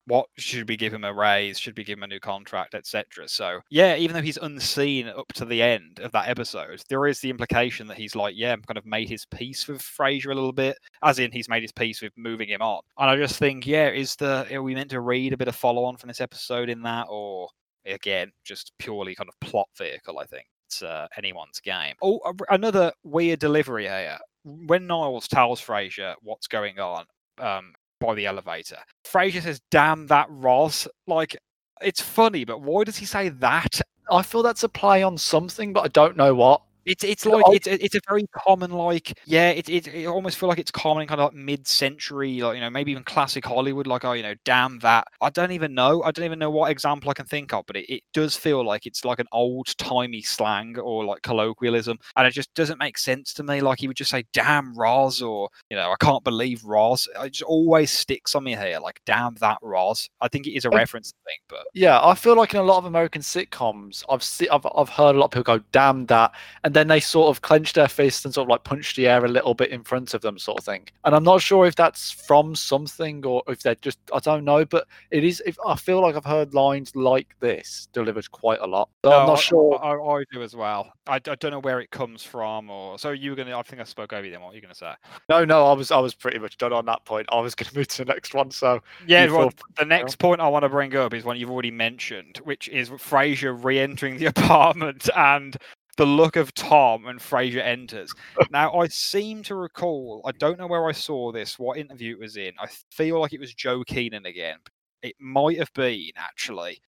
what 0.10 0.28
should 0.38 0.68
we 0.68 0.76
give 0.76 0.93
him 0.93 1.03
a 1.03 1.14
raise? 1.14 1.60
Should 1.60 1.78
we 1.78 1.84
give 1.84 1.99
him 1.99 2.03
a 2.03 2.07
new 2.07 2.20
contract, 2.20 2.74
etc. 2.74 3.28
So 3.28 3.62
yeah, 3.70 3.95
even 3.95 4.16
though 4.16 4.22
he's 4.22 4.38
unseen 4.38 5.07
up 5.07 5.32
to 5.34 5.45
the 5.45 5.62
end 5.62 5.99
of 5.99 6.12
that 6.12 6.28
episode, 6.28 6.82
there 6.89 7.05
is 7.07 7.20
the 7.20 7.30
implication 7.30 7.88
that 7.88 7.97
he's 7.97 8.16
like, 8.16 8.36
yeah, 8.36 8.53
I'm 8.53 8.64
kind 8.64 8.78
of 8.78 8.86
made 8.86 9.07
his 9.07 9.26
peace 9.26 9.68
with 9.68 9.82
Frasier 9.82 10.32
a 10.32 10.36
little 10.36 10.51
bit, 10.51 10.78
as 11.03 11.20
in 11.20 11.32
he's 11.32 11.47
made 11.47 11.62
his 11.62 11.72
peace 11.72 12.01
with 12.01 12.12
moving 12.18 12.49
him 12.49 12.62
on. 12.62 12.82
And 12.97 13.10
I 13.10 13.16
just 13.16 13.38
think, 13.38 13.68
yeah, 13.68 13.89
is 13.89 14.16
the 14.16 14.47
are 14.53 14.64
we 14.64 14.76
meant 14.76 14.89
to 14.91 15.01
read 15.01 15.34
a 15.34 15.38
bit 15.38 15.47
of 15.47 15.55
follow 15.55 15.84
on 15.84 15.97
from 15.97 16.07
this 16.07 16.22
episode 16.22 16.70
in 16.70 16.82
that, 16.82 17.07
or 17.10 17.49
again, 17.86 18.32
just 18.43 18.74
purely 18.80 19.14
kind 19.14 19.30
of 19.30 19.39
plot 19.47 19.68
vehicle? 19.78 20.18
I 20.18 20.26
think 20.26 20.45
it's 20.66 20.82
uh, 20.82 21.07
anyone's 21.18 21.60
game. 21.60 21.95
Oh, 22.01 22.20
another 22.49 22.91
weird 23.03 23.39
delivery 23.39 23.86
here 23.86 24.18
when 24.43 24.88
Niles 24.88 25.28
tells 25.28 25.62
Frasier 25.62 26.16
what's 26.22 26.47
going 26.47 26.80
on 26.80 27.05
um, 27.39 27.74
by 28.00 28.16
the 28.16 28.26
elevator, 28.26 28.78
Frasier 29.04 29.41
says, 29.41 29.62
"Damn 29.72 30.08
that 30.08 30.28
Ross!" 30.30 30.88
Like 31.08 31.38
it's 31.82 32.02
funny, 32.02 32.45
but 32.45 32.62
why 32.62 32.84
does 32.84 32.97
he 32.97 33.06
say 33.06 33.30
that? 33.30 33.82
I 34.12 34.22
feel 34.24 34.43
that's 34.43 34.64
a 34.64 34.70
play 34.70 35.04
on 35.04 35.18
something, 35.18 35.74
but 35.74 35.86
I 35.86 35.88
don't 35.88 36.18
know 36.18 36.34
what. 36.34 36.62
It's 36.90 37.04
it's 37.04 37.26
like 37.26 37.44
it's 37.54 37.68
a- 37.68 37.84
it's 37.86 37.96
a 37.96 38.00
very 38.08 38.26
common 38.34 38.72
like 38.72 39.18
yeah 39.26 39.50
it 39.52 39.70
it, 39.70 39.88
it 39.88 40.06
almost 40.08 40.38
feel 40.38 40.50
like 40.50 40.60
it's 40.60 40.72
common 40.72 41.04
in 41.04 41.08
kind 41.08 41.22
of 41.22 41.26
like 41.34 41.36
mid 41.36 41.68
century 41.68 42.42
like 42.42 42.56
you 42.56 42.62
know 42.62 42.70
maybe 42.70 42.92
even 42.92 43.04
classic 43.04 43.46
Hollywood 43.46 43.88
like 43.88 44.04
oh 44.06 44.14
you 44.14 44.24
know 44.24 44.36
damn 44.46 44.80
that. 44.80 45.08
I 45.22 45.30
don't 45.30 45.52
even 45.52 45.74
know 45.74 46.04
I 46.04 46.12
don't 46.12 46.26
even 46.26 46.40
know 46.40 46.50
what 46.50 46.72
example 46.72 47.10
I 47.10 47.14
can 47.14 47.26
think 47.26 47.54
of 47.54 47.66
but 47.68 47.76
it, 47.78 47.90
it 47.94 48.04
does 48.14 48.36
feel 48.36 48.66
like 48.66 48.86
it's 48.86 49.06
like 49.06 49.20
an 49.20 49.28
old 49.32 49.68
timey 49.78 50.22
slang 50.22 50.78
or 50.80 51.06
like 51.06 51.22
colloquialism 51.22 51.98
and 52.16 52.28
it 52.28 52.32
just 52.32 52.54
doesn't 52.56 52.80
make 52.80 52.98
sense 52.98 53.34
to 53.36 53.44
me. 53.44 53.62
Like 53.62 53.80
he 53.80 53.88
would 53.88 53.98
just 53.98 54.12
say 54.12 54.24
damn 54.34 54.74
Roz 54.76 55.22
or 55.22 55.50
you 55.70 55.78
know 55.78 55.92
I 55.92 55.96
can't 56.04 56.24
believe 56.24 56.64
Roz. 56.66 57.08
It 57.24 57.34
just 57.34 57.44
always 57.44 57.92
sticks 57.92 58.36
on 58.36 58.44
me 58.44 58.56
here 58.56 58.80
like 58.82 59.00
damn 59.06 59.36
that 59.36 59.58
Roz. 59.62 60.10
I 60.22 60.28
think 60.28 60.48
it 60.48 60.56
is 60.56 60.66
a 60.66 60.72
I- 60.72 60.78
reference 60.78 61.14
thing 61.26 61.38
but 61.48 61.66
Yeah, 61.74 62.00
I 62.04 62.16
feel 62.16 62.36
like 62.36 62.54
in 62.54 62.60
a 62.60 62.64
lot 62.64 62.78
of 62.80 62.86
American 62.86 63.22
sitcoms, 63.22 64.04
I've 64.10 64.24
se- 64.24 64.50
I've 64.50 64.66
I've 64.76 64.90
heard 64.90 65.16
a 65.16 65.20
lot 65.20 65.26
of 65.26 65.32
people 65.32 65.58
go, 65.58 65.64
"Damn 65.72 66.06
that," 66.08 66.32
and 66.64 66.74
then 66.80 66.88
they 66.88 67.01
sort 67.01 67.27
of 67.36 67.41
clench 67.41 67.73
their 67.73 67.89
fists 67.89 68.23
and 68.23 68.34
sort 68.34 68.45
of 68.45 68.49
like 68.49 68.63
punch 68.63 68.95
the 68.95 69.07
air 69.07 69.25
a 69.25 69.27
little 69.27 69.53
bit 69.53 69.69
in 69.69 69.84
front 69.84 70.13
of 70.13 70.21
them, 70.21 70.39
sort 70.39 70.59
of 70.59 70.63
thing. 70.63 70.88
And 71.03 71.13
I'm 71.13 71.23
not 71.25 71.41
sure 71.41 71.65
if 71.65 71.75
that's 71.75 72.09
from 72.09 72.55
something 72.55 73.25
or 73.25 73.43
if 73.47 73.61
they're 73.61 73.75
just 73.75 73.99
I 74.13 74.19
don't 74.19 74.45
know, 74.45 74.63
but 74.63 74.88
it 75.11 75.25
is. 75.25 75.43
If 75.45 75.57
I 75.67 75.75
feel 75.75 76.01
like 76.01 76.15
I've 76.15 76.25
heard 76.25 76.53
lines 76.53 76.95
like 76.95 77.36
this 77.41 77.89
delivered 77.91 78.32
quite 78.32 78.59
a 78.61 78.67
lot, 78.67 78.89
so 79.03 79.11
I'm 79.11 79.27
not 79.27 79.38
I- 79.38 79.41
sure. 79.41 79.84
I, 79.84 79.91
I, 79.91 80.19
I 80.19 80.23
do 80.32 80.41
as 80.41 80.55
well. 80.55 80.93
I, 81.07 81.15
I 81.15 81.19
don't 81.19 81.51
know 81.51 81.59
where 81.59 81.82
it 81.82 81.91
comes 81.91 82.23
from, 82.23 82.69
or 82.69 82.97
so 82.97 83.11
you 83.11 83.32
were 83.32 83.36
gonna. 83.36 83.57
I 83.57 83.61
think 83.63 83.82
I 83.82 83.86
spoke 83.86 84.13
over 84.13 84.25
you. 84.25 84.32
Then 84.32 84.41
what 84.41 84.53
are 84.53 84.55
you 84.55 84.61
gonna 84.61 84.73
say? 84.73 84.93
No, 85.27 85.43
no, 85.43 85.65
I 85.65 85.73
was 85.73 85.91
I 85.91 85.99
was 85.99 86.13
pretty 86.13 86.39
much 86.39 86.57
done 86.57 86.71
on 86.71 86.86
that 86.86 87.03
point. 87.05 87.27
I 87.32 87.39
was 87.39 87.55
going 87.59 87.69
to 87.69 87.77
move 87.77 87.88
to 87.89 88.05
the 88.05 88.13
next 88.13 88.34
one. 88.34 88.51
So 88.51 88.82
Yeah, 89.05 89.30
well, 89.32 89.51
the 89.77 89.86
next 89.86 90.17
point 90.19 90.39
I 90.39 90.47
want 90.47 90.63
to 90.63 90.69
bring 90.69 90.95
up 90.95 91.13
is 91.13 91.25
one 91.25 91.38
you've 91.38 91.51
already 91.51 91.71
mentioned, 91.71 92.38
which 92.43 92.69
is 92.69 92.89
Frasier 92.89 93.61
re-entering 93.61 94.17
the 94.17 94.25
apartment 94.38 95.09
and 95.15 95.57
the 96.00 96.06
look 96.06 96.38
of 96.38 96.54
Tom 96.54 97.04
when 97.04 97.20
Frasier 97.20 97.62
enters. 97.62 98.14
now, 98.52 98.74
I 98.74 98.88
seem 98.88 99.43
to 99.43 99.56
recall. 99.56 100.22
I 100.26 100.32
don't 100.32 100.58
know 100.58 100.66
where 100.66 100.88
I 100.88 100.93
saw 100.93 101.34
this, 101.34 101.60
what 101.60 101.78
interview 101.78 102.14
it 102.14 102.20
was 102.20 102.38
in. 102.38 102.54
I 102.58 102.68
feel 102.89 103.20
like 103.20 103.34
it 103.34 103.39
was 103.39 103.54
Joe 103.54 103.84
Keenan 103.84 104.26
again. 104.26 104.60
It 105.04 105.16
might 105.20 105.58
have 105.58 105.74
been 105.74 106.12
actually. 106.16 106.82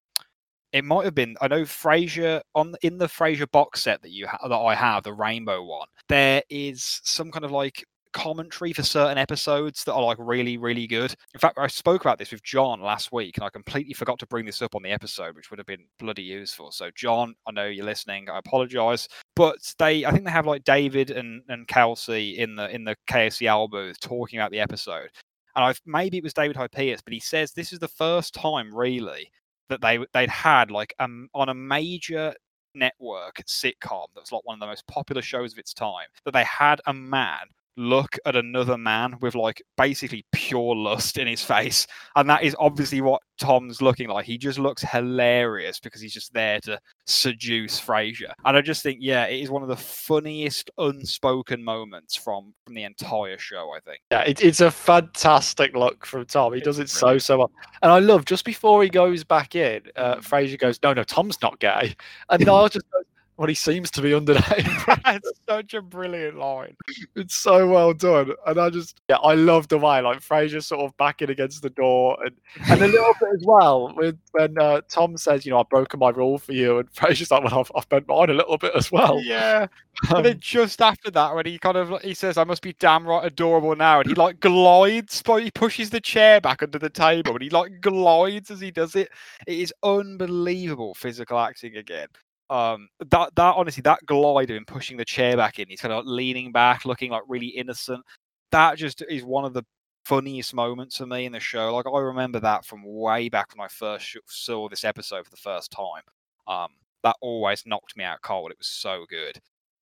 It 0.71 0.85
might 0.85 1.03
have 1.03 1.13
been. 1.13 1.35
I 1.41 1.49
know 1.49 1.63
Frasier 1.63 2.39
on 2.55 2.73
in 2.83 2.97
the 2.97 3.07
Frasier 3.07 3.51
box 3.51 3.81
set 3.81 4.01
that 4.01 4.11
you 4.11 4.27
ha- 4.27 4.47
that 4.47 4.55
I 4.55 4.75
have, 4.75 5.03
the 5.03 5.11
rainbow 5.11 5.61
one. 5.61 5.87
There 6.07 6.41
is 6.49 7.01
some 7.03 7.31
kind 7.31 7.43
of 7.43 7.51
like 7.51 7.85
commentary 8.13 8.73
for 8.73 8.83
certain 8.83 9.17
episodes 9.17 9.83
that 9.83 9.93
are 9.93 10.03
like 10.03 10.17
really, 10.19 10.57
really 10.57 10.87
good. 10.87 11.13
In 11.33 11.39
fact, 11.39 11.57
I 11.57 11.67
spoke 11.67 12.01
about 12.01 12.17
this 12.17 12.31
with 12.31 12.43
John 12.43 12.81
last 12.81 13.11
week, 13.11 13.37
and 13.37 13.43
I 13.43 13.49
completely 13.49 13.93
forgot 13.93 14.19
to 14.19 14.27
bring 14.27 14.45
this 14.45 14.61
up 14.61 14.75
on 14.75 14.83
the 14.83 14.91
episode, 14.91 15.35
which 15.35 15.49
would 15.49 15.59
have 15.59 15.65
been 15.65 15.85
bloody 15.99 16.23
useful. 16.23 16.71
So, 16.71 16.89
John, 16.95 17.35
I 17.47 17.51
know 17.51 17.65
you're 17.65 17.85
listening. 17.85 18.29
I 18.29 18.39
apologize, 18.39 19.07
but 19.35 19.57
they, 19.79 20.05
I 20.05 20.11
think 20.11 20.25
they 20.25 20.31
have 20.31 20.47
like 20.47 20.63
David 20.63 21.11
and 21.11 21.41
and 21.49 21.67
Kelsey 21.67 22.37
in 22.37 22.55
the 22.55 22.73
in 22.73 22.83
the 22.83 22.95
KACL 23.09 23.69
booth 23.69 23.99
talking 23.99 24.39
about 24.39 24.51
the 24.51 24.59
episode, 24.59 25.09
and 25.55 25.65
I 25.65 25.73
maybe 25.85 26.17
it 26.17 26.23
was 26.23 26.33
David 26.33 26.55
Hyde 26.55 26.71
Pierce, 26.71 27.01
but 27.01 27.13
he 27.13 27.19
says 27.19 27.51
this 27.51 27.73
is 27.73 27.79
the 27.79 27.87
first 27.87 28.33
time 28.33 28.73
really 28.73 29.31
that 29.69 29.81
they 29.81 29.99
they'd 30.13 30.29
had 30.29 30.69
like 30.69 30.93
um 30.99 31.29
on 31.33 31.49
a 31.49 31.53
major 31.53 32.33
network 32.73 33.41
sitcom 33.47 34.05
that 34.13 34.21
was 34.21 34.31
like 34.31 34.45
one 34.45 34.55
of 34.55 34.59
the 34.59 34.65
most 34.65 34.85
popular 34.87 35.21
shows 35.21 35.51
of 35.51 35.59
its 35.59 35.73
time 35.73 36.07
that 36.25 36.33
they 36.33 36.43
had 36.43 36.79
a 36.87 36.93
man 36.93 37.39
look 37.77 38.17
at 38.25 38.35
another 38.35 38.77
man 38.77 39.15
with 39.21 39.35
like 39.35 39.61
basically 39.77 40.25
pure 40.31 40.75
lust 40.75 41.17
in 41.17 41.27
his 41.27 41.43
face. 41.43 41.87
And 42.15 42.29
that 42.29 42.43
is 42.43 42.55
obviously 42.59 43.01
what 43.01 43.21
tom's 43.39 43.81
looking 43.81 44.09
like. 44.09 44.25
He 44.25 44.37
just 44.37 44.59
looks 44.59 44.81
hilarious 44.81 45.79
because 45.79 46.01
he's 46.01 46.13
just 46.13 46.33
there 46.33 46.59
to 46.61 46.79
seduce 47.05 47.79
frasier. 47.79 48.33
And 48.45 48.55
i 48.57 48.61
just 48.61 48.83
think 48.83 48.99
yeah 49.01 49.25
it 49.25 49.41
is 49.41 49.49
one 49.49 49.63
of 49.63 49.69
the 49.69 49.75
funniest 49.75 50.69
unspoken 50.77 51.63
moments 51.63 52.15
from 52.15 52.53
from 52.65 52.75
the 52.75 52.83
entire 52.83 53.37
show 53.37 53.71
i 53.75 53.79
think. 53.79 53.99
Yeah, 54.11 54.21
it, 54.21 54.43
it's 54.43 54.61
a 54.61 54.71
fantastic 54.71 55.75
look 55.75 56.05
from 56.05 56.25
Tom. 56.25 56.53
He 56.53 56.61
does 56.61 56.79
it 56.79 56.89
so 56.89 57.17
so 57.17 57.39
well, 57.39 57.51
and 57.81 57.91
I 57.91 57.99
love 57.99 58.25
just 58.25 58.45
before 58.45 58.83
he 58.83 58.89
goes 58.89 59.23
back 59.23 59.55
in, 59.55 59.81
uh, 59.95 60.15
Mm. 60.15 60.23
Frasier 60.23 60.59
goes, 60.59 60.79
"No, 60.83 60.93
no, 60.93 61.03
Tom's 61.03 61.41
not 61.41 61.59
gay," 61.59 61.95
and 62.29 62.45
Niall 62.45 62.69
just 62.69 62.89
goes, 62.91 63.05
"Well, 63.41 63.47
he 63.47 63.55
seems 63.55 63.89
to 63.91 64.01
be 64.03 64.13
under 64.13 64.35
that 64.35 64.59
impression." 64.65 65.01
that's 65.03 65.31
such 65.49 65.73
a 65.73 65.81
brilliant 65.81 66.37
line 66.37 66.75
It's 67.15 67.35
so 67.35 67.67
well 67.67 67.91
done, 67.93 68.33
and 68.45 68.59
I 68.59 68.69
just 68.69 69.01
yeah, 69.09 69.17
I 69.17 69.33
love 69.33 69.67
the 69.67 69.79
way 69.79 69.99
like 70.01 70.19
Frasier 70.19 70.63
sort 70.63 70.81
of 70.81 70.95
backing 70.97 71.31
against 71.31 71.63
the 71.63 71.71
door, 71.71 72.17
and 72.23 72.35
and 72.69 72.81
a 72.81 72.87
little 72.87 73.13
bit 73.19 73.29
as 73.35 73.43
well 73.43 73.93
with 73.95 74.17
when 74.33 74.55
uh, 74.59 74.81
Tom 74.89 75.17
says, 75.17 75.43
"You 75.45 75.51
know, 75.51 75.59
I've 75.59 75.69
broken 75.69 75.99
my 75.99 76.09
rule 76.09 76.37
for 76.37 76.53
you," 76.53 76.77
and 76.79 76.93
Frasier's 76.93 77.31
like, 77.31 77.43
"Well, 77.43 77.59
I've, 77.61 77.71
I've 77.75 77.89
bent 77.89 78.07
mine 78.07 78.29
a 78.29 78.33
little 78.33 78.57
bit 78.59 78.73
as 78.75 78.91
well." 78.91 79.19
yeah 79.23 79.67
Um, 80.09 80.17
And 80.17 80.25
then 80.25 80.39
just 80.39 80.81
after 80.81 81.11
that, 81.11 81.35
when 81.35 81.45
he 81.45 81.57
kind 81.59 81.77
of 81.77 82.01
he 82.01 82.13
says, 82.13 82.37
"I 82.37 82.43
must 82.43 82.61
be 82.61 82.73
damn 82.79 83.07
right 83.07 83.25
adorable 83.25 83.75
now," 83.75 83.99
and 83.99 84.07
he 84.09 84.15
like 84.15 84.39
glides, 84.39 85.21
but 85.23 85.43
he 85.43 85.51
pushes 85.51 85.89
the 85.89 85.99
chair 86.01 86.39
back 86.39 86.61
under 86.63 86.79
the 86.79 86.89
table, 86.89 87.33
and 87.33 87.41
he 87.41 87.49
like 87.49 87.81
glides 87.81 88.51
as 88.51 88.59
he 88.61 88.71
does 88.71 88.95
it. 88.95 89.09
It 89.47 89.59
is 89.59 89.73
unbelievable 89.83 90.93
physical 90.93 91.39
acting 91.39 91.75
again. 91.75 92.07
Um, 92.51 92.89
that 93.09 93.33
that 93.35 93.55
honestly, 93.55 93.81
that 93.83 94.05
glide 94.05 94.49
of 94.51 94.57
him 94.57 94.65
pushing 94.65 94.97
the 94.97 95.05
chair 95.05 95.37
back 95.37 95.57
in, 95.57 95.69
he's 95.69 95.79
kind 95.81 95.93
of 95.93 96.05
leaning 96.05 96.51
back, 96.51 96.85
looking 96.85 97.11
like 97.11 97.23
really 97.27 97.47
innocent. 97.47 98.03
That 98.51 98.77
just 98.77 99.01
is 99.09 99.23
one 99.23 99.45
of 99.45 99.53
the 99.53 99.63
funniest 100.05 100.53
moments 100.53 100.97
for 100.97 101.05
me 101.05 101.25
in 101.25 101.31
the 101.31 101.39
show. 101.39 101.73
Like 101.73 101.85
I 101.87 101.99
remember 101.99 102.41
that 102.41 102.65
from 102.65 102.83
way 102.85 103.29
back 103.29 103.55
when 103.55 103.63
I 103.63 103.69
first 103.69 104.17
saw 104.27 104.67
this 104.67 104.83
episode 104.83 105.23
for 105.25 105.31
the 105.31 105.37
first 105.37 105.71
time. 105.71 106.03
Um, 106.47 106.69
that 107.03 107.15
always 107.21 107.63
knocked 107.65 107.95
me 107.95 108.03
out 108.03 108.21
cold. 108.21 108.51
It 108.51 108.57
was 108.57 108.67
so 108.67 109.05
good 109.09 109.39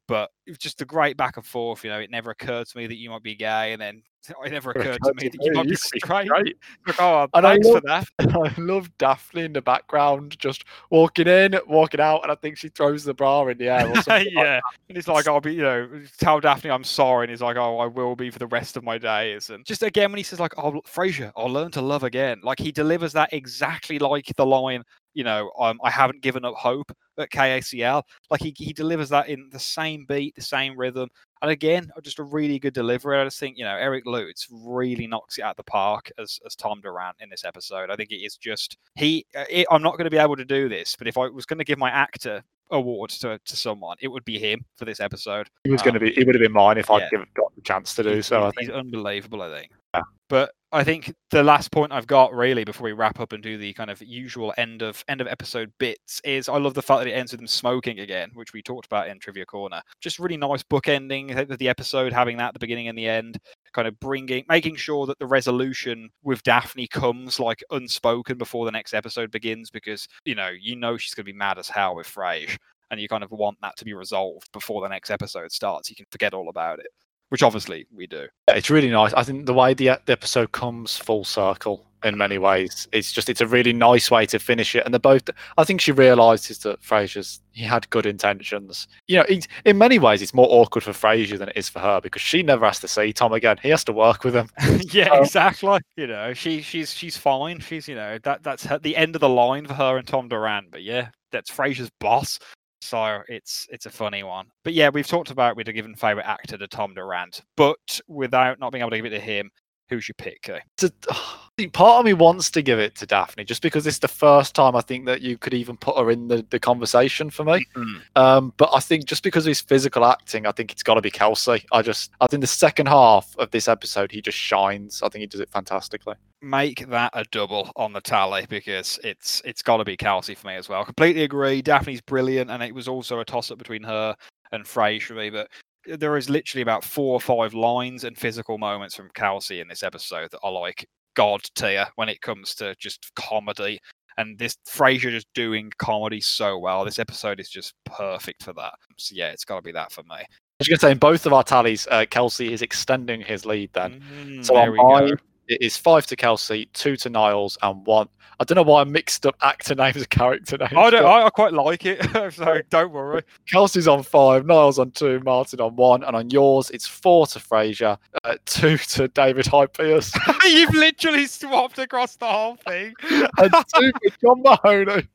but 0.10 0.32
it 0.48 0.50
was 0.52 0.58
just 0.58 0.82
a 0.82 0.86
great 0.86 1.16
back 1.16 1.38
and 1.38 1.46
forth. 1.46 1.84
You 1.84 1.92
know, 1.92 2.00
it 2.00 2.10
never 2.10 2.32
occurred 2.32 2.68
to 2.68 2.78
me 2.78 2.88
that 2.88 2.98
you 2.98 3.12
might 3.12 3.22
be 3.24 3.36
gay, 3.36 3.72
and 3.72 3.82
then 3.82 4.02
it 4.44 4.52
never 4.52 4.72
occurred 4.72 4.98
to 5.04 5.14
me 5.14 5.30
that 5.30 5.38
you 5.42 5.54
might 5.54 5.70
be 5.70 5.76
straight. 5.76 6.30
Like, 6.30 6.56
oh, 7.00 7.28
And 7.34 7.46
I 7.46 7.54
thanks 7.54 7.68
love- 7.68 7.76
for 7.76 7.82
that. 7.88 8.08
I 8.20 8.62
love 8.62 8.90
Daphne 8.98 9.44
in 9.44 9.54
the 9.54 9.62
background, 9.62 10.38
just 10.40 10.66
walking 10.90 11.28
in, 11.28 11.58
walking 11.68 12.02
out, 12.02 12.24
and 12.24 12.32
I 12.32 12.36
think 12.36 12.58
she 12.58 12.70
throws 12.70 13.04
the 13.04 13.14
bra 13.14 13.48
in 13.48 13.60
the 13.60 13.70
air 13.70 13.88
or 13.88 13.96
something. 14.02 14.34
like 14.34 14.46
yeah, 14.46 14.60
and 14.90 14.98
he's 14.98 15.08
like, 15.08 15.28
"I'll 15.28 15.40
be," 15.40 15.54
you 15.54 15.62
know, 15.62 15.88
tell 16.18 16.40
Daphne 16.40 16.72
I'm 16.72 16.84
sorry, 16.84 17.26
and 17.26 17.30
he's 17.30 17.42
like, 17.42 17.56
"Oh, 17.56 17.78
I 17.78 17.86
will 17.86 18.16
be 18.16 18.32
for 18.32 18.40
the 18.40 18.48
rest 18.48 18.76
of 18.76 18.84
my 18.84 18.98
days." 18.98 19.52
And 19.52 19.64
just 19.64 19.84
again, 19.84 20.12
when 20.12 20.18
he 20.18 20.24
says 20.24 20.40
like, 20.40 20.58
"Oh, 20.58 20.82
Frasier, 20.82 21.32
I'll 21.38 21.46
oh, 21.46 21.48
learn 21.48 21.70
to 21.72 21.82
love 21.82 22.04
again," 22.04 22.42
like 22.44 22.60
he 22.60 22.72
delivers 22.72 23.14
that 23.14 23.32
exactly 23.32 24.00
like 24.00 24.26
the 24.36 24.46
line, 24.46 24.84
you 25.20 25.26
know, 25.26 25.52
um, 25.60 25.80
"I 25.84 25.90
haven't 25.92 26.22
given 26.22 26.46
up 26.46 26.56
hope" 26.56 26.92
at 27.18 27.30
KACL. 27.30 28.04
Like 28.32 28.42
he 28.42 28.54
he 28.58 28.72
delivers 28.74 29.10
that 29.10 29.28
in 29.28 29.50
the 29.52 29.60
same 29.60 30.06
beat, 30.08 30.34
the 30.36 30.42
same 30.42 30.78
rhythm, 30.80 31.10
and 31.42 31.52
again, 31.52 31.92
just 32.02 32.20
a 32.20 32.24
really 32.24 32.58
good 32.60 32.74
delivery. 32.74 33.18
I 33.20 33.24
just 33.26 33.40
think 33.40 33.58
you 33.58 33.66
know 33.66 33.76
Eric 33.76 34.06
Lutes 34.06 34.48
really 34.52 35.08
knocks 35.08 35.38
it 35.38 35.44
out 35.44 35.58
the 35.58 35.64
park 35.64 36.10
as 36.18 36.40
as 36.46 36.56
Tom 36.56 36.80
Durant 36.82 37.18
in 37.20 37.30
this 37.30 37.44
episode. 37.44 37.90
I 37.92 37.96
think 37.98 38.12
it 38.12 38.24
is 38.28 38.38
just 38.38 38.78
he. 38.96 39.26
uh, 39.36 39.44
It, 39.50 39.68
I'm 39.70 39.84
not 39.84 39.98
going 39.98 40.06
to 40.06 40.10
be 40.18 40.18
able 40.18 40.38
to 40.38 40.46
do 40.46 40.70
this, 40.70 40.96
but 40.98 41.08
if 41.08 41.18
I 41.18 41.28
was 41.28 41.46
going 41.46 41.60
to 41.60 41.66
give 41.66 41.78
my 41.80 41.90
actor 41.90 42.42
award 42.72 43.10
to 43.10 43.40
to 43.44 43.56
someone, 43.58 43.98
it 44.00 44.08
would 44.08 44.24
be 44.26 44.40
him 44.40 44.64
for 44.78 44.86
this 44.86 45.00
episode. 45.02 45.50
He 45.66 45.72
was 45.72 45.82
going 45.82 45.96
to 45.96 46.00
Um, 46.00 46.06
be. 46.06 46.14
He 46.14 46.24
would 46.24 46.36
have 46.36 46.42
been 46.42 46.54
mine 46.54 46.78
if 46.78 46.90
I'd 46.90 47.02
yeah. 47.04 47.10
give, 47.12 47.34
got 47.34 47.54
the 47.56 47.62
chance 47.64 47.96
to 47.96 48.04
do 48.04 48.10
He's- 48.14 48.28
so. 48.28 48.44
I 48.44 48.52
think. 48.52 48.62
he's 48.62 48.70
unbelievable. 48.70 49.42
I 49.42 49.50
think. 49.60 49.72
Yeah. 49.94 50.02
But 50.30 50.52
I 50.72 50.84
think 50.84 51.16
the 51.32 51.42
last 51.42 51.72
point 51.72 51.92
I've 51.92 52.06
got 52.06 52.32
really 52.32 52.64
before 52.64 52.86
we 52.86 52.92
wrap 52.92 53.20
up 53.20 53.34
and 53.34 53.42
do 53.42 53.58
the 53.58 53.74
kind 53.74 53.90
of 53.90 54.04
usual 54.04 54.54
end 54.56 54.84
of 54.84 55.04
end 55.08 55.20
of 55.20 55.26
episode 55.26 55.72
bits 55.80 56.22
is 56.24 56.48
I 56.48 56.58
love 56.58 56.76
the 56.76 56.84
fact 56.84 57.00
that 57.00 57.08
it 57.08 57.14
ends 57.14 57.32
with 57.32 57.40
them 57.40 57.48
smoking 57.48 58.00
again, 58.00 58.30
which 58.36 58.54
we 58.54 58.62
talked 58.62 58.86
about 58.86 59.08
in 59.08 59.18
Trivia 59.18 59.48
Corner. 59.48 59.82
Just 60.00 60.20
really 60.20 60.38
nice 60.38 60.62
book 60.62 60.88
ending 60.88 61.28
the 61.28 61.70
episode, 61.70 62.14
having 62.14 62.38
that 62.38 62.50
at 62.50 62.54
the 62.54 62.60
beginning 62.60 62.88
and 62.88 62.96
the 62.96 63.08
end, 63.08 63.40
kind 63.74 63.88
of 63.88 64.00
bringing, 64.00 64.46
making 64.48 64.76
sure 64.76 65.08
that 65.08 65.18
the 65.18 65.26
resolution 65.26 66.12
with 66.22 66.44
Daphne 66.44 66.88
comes 66.88 67.40
like 67.40 67.64
unspoken 67.72 68.38
before 68.38 68.66
the 68.66 68.72
next 68.72 68.94
episode 68.94 69.32
begins, 69.32 69.72
because 69.72 70.08
you 70.24 70.36
know 70.36 70.50
you 70.50 70.76
know 70.76 70.98
she's 70.98 71.16
going 71.16 71.26
to 71.26 71.32
be 71.32 71.38
mad 71.38 71.58
as 71.58 71.68
hell 71.68 71.96
with 71.96 72.08
Frasier, 72.08 72.58
and 72.92 73.02
you 73.02 73.08
kind 73.08 73.24
of 73.24 73.32
want 73.32 73.58
that 73.64 73.76
to 73.78 73.86
be 73.86 73.94
resolved 73.96 74.52
before 74.52 74.82
the 74.84 74.90
next 74.90 75.10
episode 75.10 75.52
starts. 75.52 75.90
You 75.90 75.96
can 75.96 76.06
forget 76.12 76.36
all 76.36 76.48
about 76.48 76.78
it, 76.78 76.90
which 77.30 77.44
obviously 77.44 77.88
we 77.96 78.08
do. 78.08 78.28
Yeah, 78.48 78.56
it's 78.56 78.70
really 78.70 78.90
nice. 78.90 79.14
I 79.14 79.24
think 79.24 79.46
the 79.46 79.54
way 79.54 79.74
the, 79.74 80.00
the 80.06 80.12
episode 80.12 80.52
comes 80.52 80.98
full 80.98 81.24
circle 81.24 81.86
in 82.04 82.18
many 82.18 82.38
ways, 82.38 82.88
it's 82.92 83.12
just 83.12 83.30
it's 83.30 83.42
a 83.42 83.48
really 83.48 83.74
nice 83.74 84.10
way 84.10 84.26
to 84.26 84.40
finish 84.40 84.76
it. 84.76 84.84
And 84.86 84.94
they're 84.94 85.00
both. 85.00 85.30
I 85.58 85.64
think 85.64 85.82
she 85.82 85.92
realizes 85.92 86.60
that 86.60 86.82
Frasier's 86.82 87.42
he 87.52 87.64
had 87.64 87.90
good 87.90 88.06
intentions. 88.06 88.88
You 89.08 89.18
know, 89.18 89.26
it's, 89.28 89.48
in 89.66 89.78
many 89.78 90.00
ways, 90.00 90.22
it's 90.22 90.34
more 90.34 90.48
awkward 90.50 90.84
for 90.84 90.92
Frasier 90.92 91.38
than 91.38 91.50
it 91.50 91.58
is 91.58 91.68
for 91.68 91.80
her 91.80 92.00
because 92.00 92.22
she 92.22 92.42
never 92.42 92.66
has 92.66 92.80
to 92.80 92.88
see 92.88 93.12
Tom 93.12 93.34
again. 93.34 93.58
He 93.62 93.70
has 93.70 93.84
to 93.86 93.94
work 93.94 94.24
with 94.24 94.34
him. 94.34 94.50
yeah, 94.92 95.20
exactly. 95.20 95.80
You 95.98 96.08
know, 96.08 96.34
she 96.34 96.62
she's 96.62 96.94
she's 96.94 97.18
fine. 97.18 97.60
She's 97.60 97.88
you 97.88 97.96
know 97.96 98.18
that 98.24 98.44
that's 98.44 98.66
her, 98.66 98.80
the 98.80 98.96
end 98.96 99.16
of 99.16 99.22
the 99.22 99.30
line 99.30 99.66
for 99.66 99.74
her 99.74 99.98
and 99.98 100.08
Tom 100.08 100.30
Durant. 100.30 100.72
But 100.72 100.84
yeah, 100.84 101.10
that's 101.32 101.52
Frasier's 101.52 101.92
boss. 102.00 102.40
So 102.82 103.22
it's 103.28 103.68
it's 103.70 103.86
a 103.86 103.90
funny 103.90 104.24
one. 104.24 104.48
But 104.64 104.74
yeah, 104.74 104.90
we've 104.90 105.08
talked 105.08 105.32
about 105.32 105.56
we'd 105.56 105.68
have 105.68 105.76
given 105.76 105.96
favorite 105.96 106.26
actor 106.26 106.58
to 106.58 106.68
Tom 106.68 106.94
Durant, 106.94 107.42
but 107.58 108.00
without 108.08 108.60
not 108.60 108.72
being 108.72 108.82
able 108.82 108.92
to 108.92 108.98
give 108.98 109.06
it 109.06 109.10
to 109.10 109.20
him, 109.20 109.52
who's 109.90 110.08
your 110.08 110.16
pick? 110.18 110.44
Kay? 110.44 110.62
to, 110.78 110.94
part 111.74 112.00
of 112.00 112.06
me 112.06 112.14
wants 112.14 112.50
to 112.52 112.62
give 112.62 112.80
it 112.80 112.96
to 112.96 113.06
Daphne 113.06 113.44
just 113.44 113.62
because 113.62 113.86
it's 113.86 114.00
the 114.00 114.08
first 114.08 114.56
time 114.56 114.76
I 114.76 114.82
think 114.82 115.06
that 115.06 115.22
you 115.22 115.38
could 115.38 115.54
even 115.54 115.78
put 115.78 115.98
her 115.98 116.10
in 116.10 116.28
the, 116.28 116.46
the 116.50 116.60
conversation 116.60 117.30
for 117.30 117.44
me. 117.44 117.66
Mm. 117.76 118.02
Um, 118.16 118.54
but 118.58 118.70
I 118.74 118.80
think 118.80 119.06
just 119.06 119.24
because 119.24 119.46
of 119.46 119.50
his 119.50 119.62
physical 119.62 120.06
acting, 120.06 120.46
I 120.46 120.52
think 120.52 120.72
it's 120.72 120.84
got 120.84 120.96
to 120.96 121.02
be 121.02 121.12
Kelsey. 121.12 121.66
I 121.72 121.82
just, 121.82 122.12
I 122.22 122.28
think 122.28 122.42
the 122.42 122.48
second 122.48 122.88
half 122.88 123.36
of 123.38 123.52
this 123.52 123.68
episode, 123.68 124.12
he 124.12 124.22
just 124.22 124.38
shines. 124.38 125.02
I 125.04 125.10
think 125.10 125.22
he 125.22 125.28
does 125.28 125.42
it 125.42 125.50
fantastically. 125.50 126.16
Make 126.42 126.88
that 126.88 127.12
a 127.14 127.26
double 127.32 127.72
on 127.76 127.92
the 127.92 128.00
tally 128.00 128.46
because 128.48 128.98
it's 129.04 129.42
it's 129.44 129.62
got 129.62 129.78
to 129.78 129.84
be 129.84 129.98
Kelsey 129.98 130.36
for 130.36 130.48
me 130.48 130.56
as 130.56 130.70
well. 130.70 130.86
Completely 130.86 131.24
agree. 131.24 131.62
Daphne's 131.62 132.00
brilliant, 132.00 132.50
and 132.50 132.64
it 132.64 132.74
was 132.74 132.88
also 132.88 133.20
a 133.20 133.26
toss 133.26 133.52
up 133.52 133.58
between 133.58 133.84
her 133.84 134.16
and 134.54 134.66
Frey 134.66 135.00
for 135.00 135.16
me. 135.16 135.30
But 135.30 135.50
there 135.86 136.18
is 136.18 136.30
literally 136.30 136.62
about 136.62 136.84
four 136.84 137.14
or 137.14 137.22
five 137.22 137.54
lines 137.54 138.04
and 138.04 138.18
physical 138.18 138.58
moments 138.58 138.96
from 138.96 139.10
Kelsey 139.14 139.60
in 139.60 139.68
this 139.68 139.84
episode 139.84 140.32
that 140.32 140.40
are 140.44 140.52
like 140.52 140.88
god 141.16 141.42
tier 141.56 141.88
when 141.96 142.10
it 142.10 142.22
comes 142.22 142.56
to 142.56 142.76
just 142.80 143.12
comedy. 143.16 143.80
And 144.18 144.38
this 144.38 144.58
Frasier 144.68 145.12
just 145.12 145.28
doing 145.34 145.72
comedy 145.78 146.20
so 146.20 146.60
well. 146.60 146.84
This 146.84 147.00
episode 147.00 147.40
is 147.40 147.50
just 147.50 147.74
perfect 147.86 148.44
for 148.44 148.52
that. 148.54 148.74
So 148.98 149.16
yeah, 149.16 149.30
it's 149.30 149.46
got 149.46 149.56
to 149.56 149.62
be 149.62 149.72
that 149.72 149.94
for 149.94 150.04
me. 150.04 150.16
I 150.16 150.26
was 150.60 150.68
going 150.68 150.78
to 150.78 150.82
say, 150.82 150.92
in 150.92 150.98
both 150.98 151.26
of 151.26 151.32
our 151.32 151.44
tallies, 151.44 151.88
uh, 151.90 152.06
Kelsey 152.10 152.52
is 152.52 152.62
extending 152.62 153.22
his 153.22 153.46
lead 153.46 153.70
then. 153.72 154.02
Mm, 154.14 154.46
So 154.46 154.56
there 154.56 154.78
on 154.82 155.04
we 155.04 155.10
go. 155.12 155.18
It 155.50 155.64
is 155.64 155.76
five 155.76 156.06
to 156.06 156.16
Kelsey, 156.16 156.70
two 156.74 156.96
to 156.98 157.10
Niles, 157.10 157.58
and 157.64 157.84
one. 157.88 158.08
I 158.40 158.44
don't 158.46 158.56
know 158.56 158.62
why 158.62 158.82
I 158.82 158.84
mixed 158.84 159.26
up 159.26 159.36
actor 159.42 159.74
names 159.76 159.98
and 159.98 160.10
character 160.12 160.58
names. 160.60 160.72
I 160.78 160.90
don't. 160.92 161.06
I, 161.06 161.24
I 161.26 161.30
quite 161.32 161.54
like 161.54 161.86
it. 161.88 162.04
so 162.34 162.62
don't 162.70 162.92
worry. 162.92 163.24
Kelsey's 163.52 163.88
on 163.88 164.04
five, 164.04 164.46
Niles 164.46 164.78
on 164.78 164.92
two, 164.92 165.20
Martin 165.22 165.60
on 165.60 165.76
one, 165.76 166.04
and 166.04 166.16
on 166.16 166.30
yours 166.30 166.70
it's 166.70 166.86
four 166.86 167.26
to 167.28 167.40
Frasier, 167.40 167.98
uh, 168.24 168.36
two 168.46 168.78
to 168.78 169.08
David 169.08 169.48
Hyde 169.48 169.74
Pierce, 169.74 170.14
You've 170.46 170.74
literally 170.76 171.26
swapped 171.26 171.80
across 171.80 172.16
the 172.16 172.28
whole 172.28 172.56
thing. 172.56 172.94
and 173.10 173.52
two 173.76 173.92
for 173.92 174.18
John 174.22 174.42
Mahoney. 174.44 175.08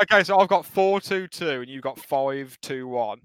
okay, 0.00 0.22
so 0.22 0.38
I've 0.38 0.48
got 0.48 0.64
four 0.64 1.00
two 1.00 1.26
two, 1.26 1.60
and 1.62 1.68
you've 1.68 1.82
got 1.82 1.98
five 1.98 2.56
two 2.62 2.86
one. 2.86 3.20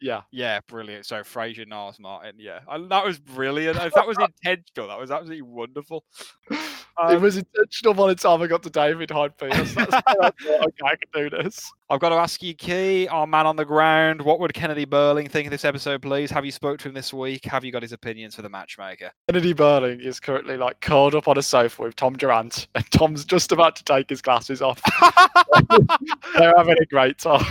Yeah. 0.00 0.22
Yeah, 0.30 0.60
brilliant. 0.66 1.04
So 1.06 1.16
Frasier, 1.16 1.66
Niles, 1.68 1.98
Martin. 1.98 2.36
Yeah, 2.38 2.60
I, 2.66 2.78
that 2.88 3.04
was 3.04 3.18
brilliant. 3.18 3.76
If 3.78 3.92
that 3.94 4.06
was 4.06 4.16
intentional, 4.44 4.88
that 4.88 4.98
was 4.98 5.10
absolutely 5.10 5.42
wonderful. 5.42 6.04
it 6.50 6.58
Um, 6.96 7.20
was 7.20 7.36
intentional 7.36 7.92
by 7.94 8.08
the 8.08 8.14
time 8.14 8.40
I 8.40 8.46
got 8.46 8.62
to 8.62 8.70
David 8.70 9.10
Hyde 9.10 9.36
Pierce. 9.36 9.74
That's 9.74 9.92
I 9.94 10.32
okay, 10.46 10.84
I 10.84 10.96
can 10.96 10.98
do 11.14 11.30
this. 11.30 11.70
I've 11.90 12.00
got 12.00 12.10
to 12.10 12.14
ask 12.14 12.42
you, 12.42 12.54
Key, 12.54 13.08
our 13.08 13.26
man 13.26 13.46
on 13.46 13.56
the 13.56 13.64
ground. 13.64 14.22
What 14.22 14.40
would 14.40 14.54
Kennedy 14.54 14.84
Burling 14.86 15.28
think 15.28 15.46
of 15.46 15.50
this 15.50 15.64
episode, 15.66 16.00
please? 16.02 16.30
Have 16.30 16.44
you 16.46 16.52
spoke 16.52 16.78
to 16.80 16.88
him 16.88 16.94
this 16.94 17.12
week? 17.12 17.44
Have 17.44 17.64
you 17.64 17.72
got 17.72 17.82
his 17.82 17.92
opinions 17.92 18.34
for 18.34 18.42
the 18.42 18.48
matchmaker? 18.48 19.10
Kennedy 19.28 19.52
Burling 19.52 20.00
is 20.00 20.18
currently 20.18 20.56
like 20.56 20.80
curled 20.80 21.14
up 21.14 21.28
on 21.28 21.36
a 21.36 21.42
sofa 21.42 21.82
with 21.82 21.96
Tom 21.96 22.14
Durant, 22.16 22.68
and 22.74 22.90
Tom's 22.90 23.24
just 23.26 23.52
about 23.52 23.76
to 23.76 23.84
take 23.84 24.08
his 24.08 24.22
glasses 24.22 24.62
off. 24.62 24.80
They're 26.38 26.54
having 26.56 26.76
a 26.80 26.86
great 26.86 27.18
time. 27.18 27.44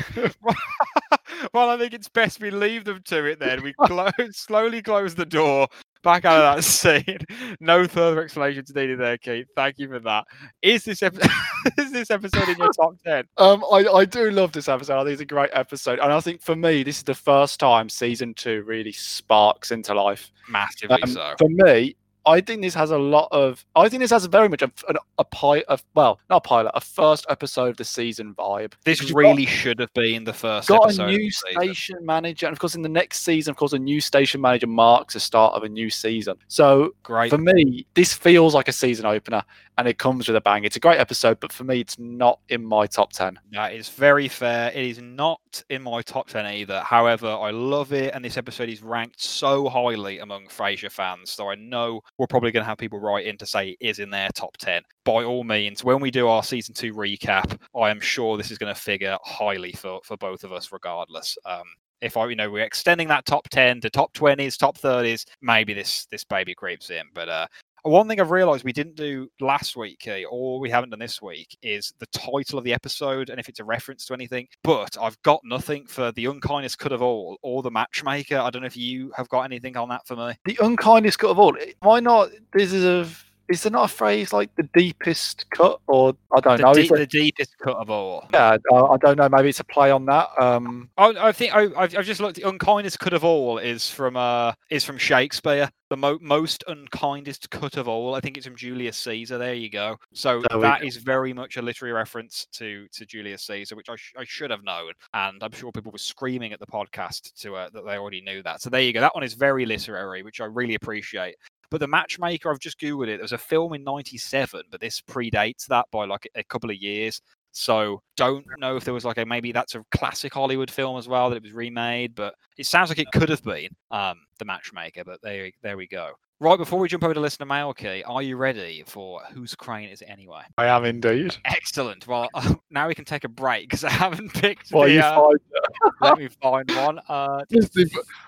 Well, 1.54 1.70
I 1.70 1.78
think 1.78 1.94
it's 1.94 2.10
best 2.10 2.40
we 2.40 2.52
leave 2.52 2.86
them 2.86 3.02
to 3.06 3.26
it 3.26 3.40
then. 3.40 3.64
We 3.64 3.74
close, 3.74 4.12
slowly 4.32 4.82
close 4.82 5.16
the 5.16 5.26
door 5.26 5.68
back 6.04 6.26
out 6.26 6.42
of 6.42 6.56
that 6.56 6.64
scene. 7.06 7.20
No 7.60 7.88
further 7.88 8.22
explanations 8.24 8.74
needed 8.74 9.00
there, 9.00 9.18
Keith. 9.18 9.48
Thank 9.56 9.80
you 9.80 9.88
for 9.90 10.00
that. 10.00 10.26
Is 10.62 10.86
this 10.86 11.02
is 11.78 11.92
this 11.92 12.12
episode 12.12 12.50
in 12.50 12.58
your 12.58 12.72
top 12.74 12.96
ten? 13.06 13.26
Um, 13.38 13.64
I, 13.72 13.86
I 13.88 14.06
do 14.06 14.32
love 14.32 14.52
this 14.52 14.68
episode. 14.68 15.00
I 15.00 15.04
think 15.04 15.14
it's 15.14 15.22
a 15.22 15.26
great 15.26 15.52
episode, 15.54 16.00
and 16.00 16.12
I 16.12 16.20
think 16.20 16.42
for 16.42 16.56
me, 16.56 16.84
this 16.84 16.98
is 16.98 17.04
the 17.04 17.16
first 17.16 17.60
time 17.60 17.90
season 17.90 18.34
two 18.34 18.64
really 18.66 18.92
sparks 18.92 19.72
into 19.72 19.94
life. 19.94 20.32
Massively 20.50 21.02
Um, 21.04 21.10
so. 21.10 21.36
For 21.38 21.50
me, 21.50 21.96
I 22.30 22.42
think 22.42 22.62
this 22.62 22.76
has 22.76 22.92
a 22.92 22.98
lot 22.98 23.28
of. 23.32 23.66
I 23.76 23.90
think 23.90 24.02
this 24.02 24.12
has 24.12 24.26
very 24.26 24.48
much 24.48 24.62
a 24.62 24.72
a, 24.88 24.94
a 25.18 25.24
pilot. 25.24 25.66
Of, 25.68 25.84
well, 25.96 26.20
not 26.30 26.38
a 26.38 26.48
pilot, 26.48 26.72
a 26.76 26.82
first 26.82 27.26
episode 27.28 27.70
of 27.70 27.78
the 27.78 27.86
season 27.86 28.36
vibe. 28.36 28.74
This 28.86 29.12
really 29.12 29.48
should 29.48 29.80
have 29.80 29.92
been 29.94 30.26
the 30.26 30.34
first 30.34 30.68
got 30.68 30.84
episode. 30.86 31.02
a 31.02 31.06
of 31.06 31.12
new 31.12 31.32
station 31.32 31.98
manager, 32.06 32.46
and 32.46 32.54
of 32.54 32.60
course, 32.60 32.76
in 32.76 32.84
the 32.84 32.90
next 32.90 33.22
season, 33.22 33.50
of 33.50 33.58
course, 33.58 33.74
a 33.74 33.80
new 33.80 34.00
station 34.00 34.42
manager 34.42 34.68
marks 34.68 35.16
the 35.16 35.20
start 35.20 35.56
of 35.56 35.64
a 35.64 35.70
new 35.70 35.90
season. 35.90 36.36
So 36.48 36.94
Great. 37.02 37.32
for 37.32 37.40
me, 37.40 37.88
this 37.96 38.14
feels 38.14 38.54
like 38.54 38.68
a 38.68 38.74
season 38.74 39.08
opener, 39.08 39.44
and 39.80 39.88
it 39.88 39.98
comes 39.98 40.28
with 40.28 40.38
a 40.38 40.42
bang. 40.42 40.66
It's 40.66 40.76
a 40.76 40.80
great 40.80 41.00
episode, 41.00 41.40
but 41.40 41.52
for 41.52 41.64
me, 41.64 41.80
it's 41.80 41.98
not 41.98 42.40
in 42.50 42.64
my 42.64 42.86
top 42.86 43.12
ten. 43.12 43.40
That 43.54 43.74
is 43.74 43.90
very 43.90 44.28
fair. 44.28 44.70
It 44.70 44.86
is 44.86 45.02
not 45.02 45.64
in 45.70 45.82
my 45.82 46.02
top 46.02 46.28
10 46.28 46.46
either. 46.46 46.82
However, 46.82 47.28
I 47.28 47.52
love 47.52 47.94
it, 47.94 48.14
and 48.14 48.24
this 48.24 48.38
episode 48.38 48.70
is 48.70 48.84
ranked 48.84 49.22
so 49.22 49.68
highly 49.68 50.20
among 50.20 50.48
Frasier 50.48 50.92
fans. 50.92 51.32
So 51.32 51.50
I 51.50 51.56
know 51.56 52.02
we're 52.20 52.28
probably 52.28 52.52
going 52.52 52.64
to 52.64 52.68
have 52.68 52.78
people 52.78 53.00
write 53.00 53.26
in 53.26 53.38
to 53.38 53.46
say 53.46 53.76
is 53.80 54.00
in 54.00 54.10
their 54.10 54.30
top 54.36 54.58
10. 54.58 54.84
By 55.06 55.24
all 55.24 55.46
means, 55.46 55.84
when 55.84 56.02
we 56.02 56.12
do 56.12 56.28
our 56.28 56.44
season 56.44 56.76
two 56.76 56.94
recap, 56.94 57.58
I 57.76 57.90
am 57.90 58.02
sure 58.02 58.38
this 58.38 58.52
is 58.52 58.58
going 58.58 58.74
to 58.74 58.80
figure 58.80 59.18
highly 59.24 59.72
for, 59.72 60.02
for 60.04 60.18
both 60.18 60.44
of 60.44 60.52
us, 60.52 60.72
regardless. 60.72 61.38
Um, 61.46 61.64
if 62.02 62.18
I, 62.18 62.28
you 62.28 62.36
know, 62.36 62.50
we're 62.50 62.64
extending 62.64 63.08
that 63.08 63.26
top 63.26 63.48
10 63.50 63.82
to 63.82 63.90
top 63.90 64.14
20s, 64.14 64.58
top 64.58 64.78
30s, 64.78 65.26
maybe 65.42 65.74
this 65.74 66.06
this 66.06 66.24
baby 66.24 66.54
creeps 66.54 66.90
in. 66.90 67.04
But 67.14 67.30
uh, 67.30 67.48
one 67.84 68.08
thing 68.08 68.20
I've 68.20 68.32
realised 68.32 68.64
we 68.64 68.74
didn't 68.74 68.96
do 68.96 69.30
last 69.40 69.76
week, 69.76 70.00
Key, 70.00 70.26
or 70.30 70.60
we 70.60 70.70
haven't 70.70 70.90
done 70.90 71.00
this 71.00 71.22
week, 71.22 71.58
is 71.62 71.94
the 72.00 72.08
title 72.08 72.58
of 72.58 72.64
the 72.64 72.74
episode 72.74 73.30
and 73.30 73.40
if 73.40 73.50
it's 73.50 73.60
a 73.60 73.64
reference 73.64 74.06
to 74.06 74.14
anything. 74.14 74.48
But 74.64 74.98
I've 75.00 75.22
got 75.24 75.42
nothing 75.44 75.86
for 75.88 76.12
the 76.12 76.26
unkindest 76.26 76.80
cut 76.80 76.92
of 76.92 77.02
all 77.02 77.38
or 77.42 77.62
the 77.62 77.72
matchmaker. 77.72 78.38
I 78.38 78.50
don't 78.50 78.62
know 78.62 78.68
if 78.68 78.78
you 78.78 79.12
have 79.16 79.30
got 79.30 79.42
anything 79.44 79.78
on 79.78 79.90
that 79.90 80.06
for 80.06 80.16
me. 80.16 80.34
The 80.46 80.58
unkindest 80.62 81.20
cut 81.20 81.32
of 81.32 81.40
all. 81.40 81.56
Why 81.82 82.00
not? 82.00 82.30
This 82.54 82.74
is 82.74 82.86
a. 82.86 83.10
Is 83.50 83.64
there 83.64 83.72
not 83.72 83.86
a 83.86 83.94
phrase 83.94 84.32
like 84.32 84.54
the 84.56 84.70
deepest 84.76 85.50
cut, 85.50 85.80
or 85.88 86.16
I 86.32 86.40
don't 86.40 86.58
The, 86.58 86.64
know? 86.64 86.74
de- 86.74 86.82
Is 86.82 86.92
it- 86.92 86.98
the 86.98 87.06
deepest 87.08 87.58
cut 87.58 87.76
of 87.78 87.90
all. 87.90 88.28
yeah, 88.34 88.58
I, 88.72 88.76
I 88.76 88.98
don't 88.98 89.18
know. 89.18 89.28
Maybe 89.28 89.50
it's 89.50 89.60
a 89.60 89.64
play 89.64 89.90
on 89.90 90.06
that. 90.06 90.30
Um, 90.40 90.90
I, 90.98 91.08
I 91.20 91.32
think 91.32 91.56
I, 91.56 91.64
I've, 91.76 91.98
I've 91.98 92.06
just 92.06 92.22
looked. 92.22 92.36
The 92.36 92.48
unkindest 92.48 93.00
cut 93.00 93.14
of 93.14 93.24
all 93.26 93.58
is 93.58 93.90
from 93.90 94.16
uh 94.16 94.54
is 94.70 94.84
from 94.86 94.98
Shakespeare. 94.98 95.70
The 95.90 95.98
mo- 95.98 96.20
most 96.22 96.64
unkindest 96.68 97.50
cut 97.50 97.76
of 97.78 97.88
all. 97.88 98.14
I 98.14 98.20
think 98.20 98.38
it's 98.38 98.46
from 98.46 98.56
Julius 98.56 98.98
Caesar. 99.00 99.40
There 99.40 99.56
you 99.56 99.72
go. 99.72 99.98
So 100.14 100.44
There 100.52 100.60
that 100.62 100.84
is 100.84 100.98
very 100.98 101.34
much 101.34 101.58
a 101.58 101.62
literary 101.64 101.94
reference 101.94 102.46
to 102.54 102.88
to 102.92 103.06
Julius 103.06 103.44
Caesar, 103.48 103.76
which 103.76 103.90
I, 103.90 103.96
sh- 103.96 104.14
I 104.16 104.24
should 104.26 104.52
have 104.52 104.64
known, 104.64 104.92
and 105.16 105.42
I'm 105.44 105.52
sure 105.52 105.72
people 105.72 105.92
were 105.92 105.98
screaming 105.98 106.54
at 106.54 106.60
the 106.60 106.68
podcast 106.68 107.34
to 107.42 107.56
uh, 107.56 107.70
that 107.74 107.84
they 107.86 107.98
already 107.98 108.22
knew 108.22 108.44
that. 108.44 108.62
So 108.62 108.70
there 108.70 108.82
you 108.82 108.94
go. 108.94 109.02
That 109.02 109.16
one 109.16 109.24
is 109.24 109.34
very 109.34 109.66
literary, 109.66 110.22
which 110.22 110.40
I 110.40 110.46
really 110.46 110.76
appreciate. 110.76 111.36
But 111.72 111.80
the 111.80 111.88
matchmaker, 111.88 112.52
I've 112.52 112.60
just 112.60 112.80
googled 112.80 113.04
it. 113.08 113.18
There 113.18 113.22
was 113.22 113.32
a 113.32 113.38
film 113.38 113.74
in 113.74 113.84
'97, 113.84 114.64
but 114.72 114.82
this 114.82 115.02
predates 115.02 115.66
that 115.68 115.86
by 115.92 116.06
like 116.06 116.28
a 116.36 116.44
couple 116.44 116.70
of 116.70 116.78
years. 116.78 117.22
So 117.52 118.02
don't 118.16 118.46
know 118.60 118.76
if 118.76 118.86
there 118.86 118.94
was 118.94 119.06
like 119.06 119.18
a 119.18 119.26
maybe 119.26 119.52
that's 119.52 119.74
a 119.76 119.84
classic 119.92 120.34
Hollywood 120.34 120.70
film 120.70 120.98
as 120.98 121.08
well 121.08 121.30
that 121.30 121.38
it 121.38 121.44
was 121.44 121.52
remade, 121.52 122.14
but 122.16 122.36
it 122.58 122.66
sounds 122.68 122.90
like 122.90 123.00
it 123.00 123.12
could 123.12 123.30
have 123.30 123.44
been 123.44 123.70
um, 123.92 124.20
the 124.38 124.46
Matchmaker. 124.46 125.04
But 125.04 125.20
there, 125.24 125.50
there 125.64 125.76
we 125.78 125.88
go. 125.88 126.12
Right 126.42 126.58
before 126.58 126.80
we 126.80 126.88
jump 126.88 127.04
over 127.04 127.14
to 127.14 127.20
listener 127.20 127.48
mail, 127.48 127.74
key, 127.74 128.02
are 128.04 128.22
you 128.22 128.38
ready 128.38 128.84
for 128.88 129.20
whose 129.34 129.56
crane 129.56 129.90
is 129.90 130.02
it 130.02 130.06
anyway? 130.10 130.44
I 130.58 130.68
am 130.68 130.86
indeed. 130.86 131.36
Excellent. 131.44 132.08
Well, 132.08 132.30
now 132.72 132.88
we 132.88 132.96
can 132.96 133.04
take 133.04 133.26
a 133.26 133.30
break 133.30 133.64
because 133.64 133.84
I 133.84 133.90
haven't 133.90 134.34
picked 134.34 134.72
Well, 134.72 134.88
the. 134.88 134.94
you 134.94 135.00
uh, 135.02 135.16
find 135.16 135.40
let 136.02 136.18
me 136.18 136.28
find 136.42 136.70
one. 136.72 137.00
Uh, 137.08 137.44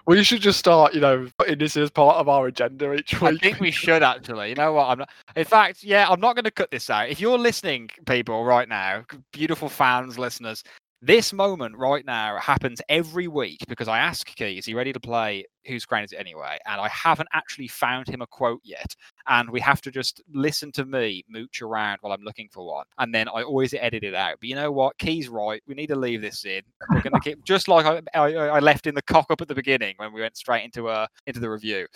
we 0.06 0.24
should 0.24 0.42
just 0.42 0.60
start, 0.60 0.94
you 0.94 1.02
know, 1.02 1.28
putting 1.38 1.58
this 1.58 1.78
as 1.78 1.90
part 1.90 2.18
of 2.18 2.30
our 2.30 2.48
agenda 2.48 2.94
each 2.94 3.20
week. 3.22 3.34
I 3.34 3.38
think 3.38 3.60
we 3.60 3.72
should 3.72 4.04
actually. 4.04 4.50
You 4.50 4.56
know 4.56 4.74
what? 4.74 4.90
I'm 4.90 5.00
not. 5.00 5.10
In 5.36 5.46
fact, 5.46 5.84
yeah, 5.84 6.08
I'm 6.10 6.20
not 6.20 6.36
going 6.36 6.46
to 6.46 6.52
cut 6.52 6.72
this 6.72 6.90
out. 6.90 7.10
If 7.10 7.20
you're 7.20 7.38
listening, 7.38 7.90
people, 8.06 8.44
right 8.44 8.68
now, 8.68 9.06
beautiful 9.32 9.70
fans, 9.70 10.18
listeners, 10.18 10.64
this 11.02 11.34
moment 11.34 11.76
right 11.78 12.06
now 12.06 12.38
happens 12.38 12.80
every 12.88 13.28
week 13.28 13.60
because 13.68 13.88
I 13.88 13.98
ask 13.98 14.28
Key, 14.36 14.58
is 14.60 14.66
he 14.66 14.76
ready 14.76 14.94
to 14.94 15.00
play 15.00 15.46
Whose 15.66 15.84
Crane 15.84 16.04
Is 16.04 16.12
It 16.12 16.18
Anyway? 16.18 16.60
And 16.68 16.80
I 16.80 16.88
haven't 16.90 17.30
actually 17.34 17.68
found 17.68 18.08
him 18.08 18.22
a 18.22 18.28
quote 18.28 18.62
yet. 18.64 18.96
And 19.28 19.50
we 19.50 19.60
have 19.62 19.82
to 19.82 19.92
just 19.92 20.22
listen 20.32 20.72
to 20.74 20.86
me 20.86 21.24
mooch 21.28 21.64
around 21.64 21.98
while 22.02 22.14
I'm 22.14 22.22
looking 22.22 22.50
for 22.52 22.66
one. 22.68 22.86
And 23.00 23.14
then 23.14 23.28
I 23.28 23.42
always 23.42 23.74
edit 23.74 24.04
it 24.04 24.14
out. 24.14 24.36
But 24.40 24.50
you 24.50 24.56
know 24.56 24.72
what? 24.72 24.98
Key's 25.00 25.28
right. 25.28 25.64
We 25.66 25.74
need 25.74 25.88
to 25.88 25.96
leave 25.96 26.22
this 26.22 26.46
in. 26.46 26.62
We're 26.92 27.02
going 27.02 27.14
to 27.14 27.20
keep, 27.20 27.44
just 27.46 27.68
like 27.68 27.86
I, 27.88 28.02
I, 28.14 28.34
I 28.36 28.60
left 28.60 28.86
in 28.86 28.94
the 28.94 29.02
cock 29.02 29.26
up 29.32 29.42
at 29.42 29.48
the 29.48 29.56
beginning 29.56 29.96
when 29.98 30.14
we 30.14 30.22
went 30.22 30.38
straight 30.38 30.64
into, 30.66 30.88
uh, 30.88 31.08
into 31.26 31.40
the 31.40 31.50
review. 31.50 31.88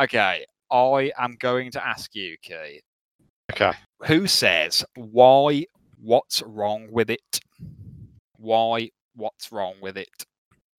Okay. 0.00 0.46
I 0.70 1.12
am 1.18 1.36
going 1.38 1.70
to 1.72 1.86
ask 1.86 2.14
you, 2.14 2.36
Key, 2.42 2.80
Okay. 3.52 3.72
who 4.06 4.26
says 4.26 4.82
why 4.96 5.66
what's 6.00 6.42
wrong 6.42 6.88
with 6.90 7.10
it 7.10 7.40
why 8.38 8.90
what's 9.14 9.50
wrong 9.52 9.74
with 9.80 9.96
it 9.96 10.26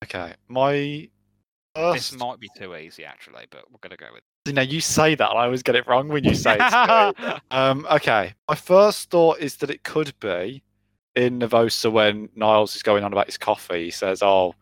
Okay. 0.03 0.33
My 0.47 1.09
this 1.75 2.11
might 2.13 2.39
be 2.39 2.49
too 2.57 2.75
easy 2.75 3.05
actually 3.05 3.45
but 3.51 3.63
we're 3.71 3.77
gonna 3.81 3.97
go 3.97 4.07
with 4.11 4.23
You 4.45 4.53
know, 4.53 4.61
you 4.61 4.81
say 4.81 5.15
that, 5.15 5.27
I 5.27 5.45
always 5.45 5.61
get 5.61 5.75
it 5.75 5.87
wrong 5.87 6.07
when 6.07 6.23
you 6.23 6.33
say 6.33 6.57
it. 6.59 7.41
um, 7.51 7.85
okay. 7.91 8.33
My 8.49 8.55
first 8.55 9.09
thought 9.09 9.39
is 9.39 9.57
that 9.57 9.69
it 9.69 9.83
could 9.83 10.13
be 10.19 10.63
in 11.15 11.39
Nervosa 11.39 11.91
when 11.91 12.29
Niles 12.35 12.75
is 12.75 12.83
going 12.83 13.03
on 13.03 13.11
about 13.11 13.25
his 13.25 13.37
coffee. 13.37 13.85
He 13.85 13.91
says, 13.91 14.23
"Oh, 14.23 14.55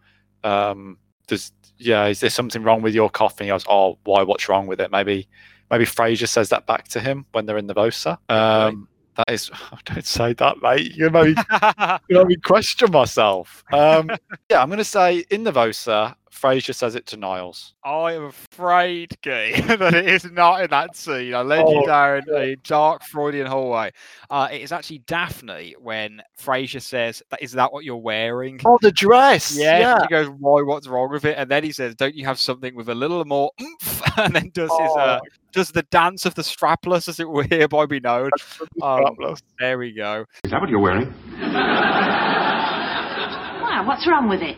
um, 0.44 0.98
there's 1.28 1.52
yeah, 1.78 2.08
is 2.08 2.22
there 2.22 2.30
something 2.30 2.64
wrong 2.64 2.82
with 2.82 2.96
your 2.96 3.10
coffee?" 3.10 3.46
He 3.46 3.50
goes, 3.50 3.66
"Oh, 3.70 3.98
why? 4.06 4.24
What's 4.24 4.50
wrong 4.50 4.66
with 4.66 4.82
it?" 4.82 4.92
Maybe, 4.92 5.28
maybe 5.70 5.86
Frasier 5.86 6.28
says 6.28 6.50
that 6.50 6.66
back 6.66 6.88
to 6.90 7.00
him 7.00 7.26
when 7.34 7.46
they're 7.46 7.58
in 7.58 7.68
Nervosa. 7.68 8.18
Um, 8.30 8.88
that 9.16 9.32
is, 9.32 9.52
don't 9.86 10.06
say 10.06 10.34
that, 10.34 10.62
mate. 10.62 10.96
You're 10.96 11.10
gonna 11.10 11.28
make 11.28 11.38
me, 11.38 11.44
you 12.10 12.16
know, 12.16 12.26
me 12.26 12.36
question 12.38 12.92
myself. 12.92 13.64
Um, 13.72 14.10
yeah, 14.50 14.62
I'm 14.62 14.70
gonna 14.70 14.84
say 14.84 15.26
in 15.30 15.44
Nervosa, 15.44 16.16
Frasier 16.36 16.76
says 16.76 16.96
it 16.96 17.06
to 17.08 17.18
Niles. 17.18 17.74
I 17.84 18.14
am 18.14 18.26
afraid, 18.26 19.16
Key, 19.22 19.54
that 19.62 19.94
it 19.94 20.08
is 20.08 20.26
not 20.32 20.62
in 20.62 20.70
that 20.72 20.96
scene. 20.96 21.34
I 21.34 21.42
led 21.42 21.68
you 21.70 21.82
Oh, 21.84 21.86
down 21.86 22.24
a 22.36 22.56
dark 22.58 23.04
Freudian 23.04 23.48
hallway. 23.48 23.92
Uh, 24.30 24.48
it 24.52 24.62
is 24.62 24.72
actually 24.72 25.00
Daphne 25.00 25.76
when 25.80 26.22
Frasier 26.40 26.82
says, 26.82 27.24
"Is 27.40 27.54
that 27.54 27.72
what 27.72 27.86
you're 27.86 27.96
wearing?" 27.96 28.60
Oh, 28.66 28.78
the 28.82 28.92
dress. 28.92 29.58
Yeah, 29.58 29.80
yeah. 29.80 30.02
He 30.02 30.08
goes, 30.08 30.28
"Why? 30.40 30.62
What's 30.62 30.88
wrong 30.88 31.10
with 31.12 31.26
it?" 31.26 31.38
And 31.38 31.50
then 31.50 31.64
he 31.64 31.72
says, 31.72 31.96
"Don't 31.96 32.16
you 32.16 32.26
have 32.26 32.38
something 32.40 32.76
with 32.76 32.90
a 32.90 32.96
little 32.96 33.24
more 33.26 33.52
oomph?" 33.62 34.02
And 34.18 34.34
then 34.34 34.50
does 34.54 34.72
his 34.72 34.92
uh, 34.98 35.20
Oh, 35.22 35.28
does 35.52 35.72
the 35.72 35.84
dance 35.84 36.26
of 36.26 36.36
the 36.36 36.42
strapless, 36.42 37.10
as 37.10 37.20
it 37.20 37.28
were 37.30 37.44
hereby 37.50 37.86
be 37.86 38.00
known. 38.00 38.30
Um. 38.82 39.04
There 39.60 39.78
we 39.78 39.92
go. 39.94 40.26
Is 40.44 40.52
that 40.52 40.62
what 40.62 40.70
you're 40.70 40.80
wearing? 40.80 41.14
wow, 43.62 43.84
What's 43.86 44.08
wrong 44.08 44.30
with 44.30 44.42
it? 44.42 44.58